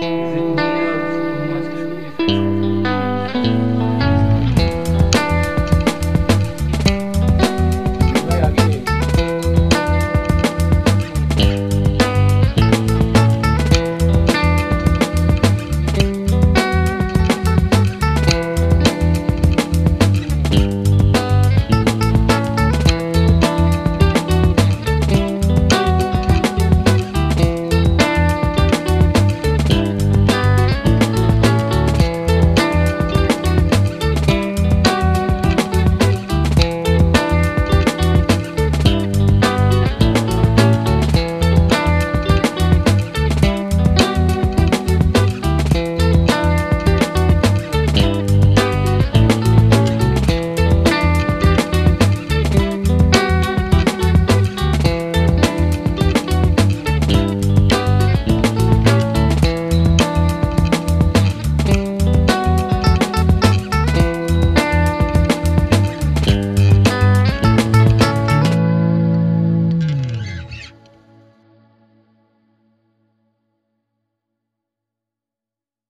Is 0.00 0.47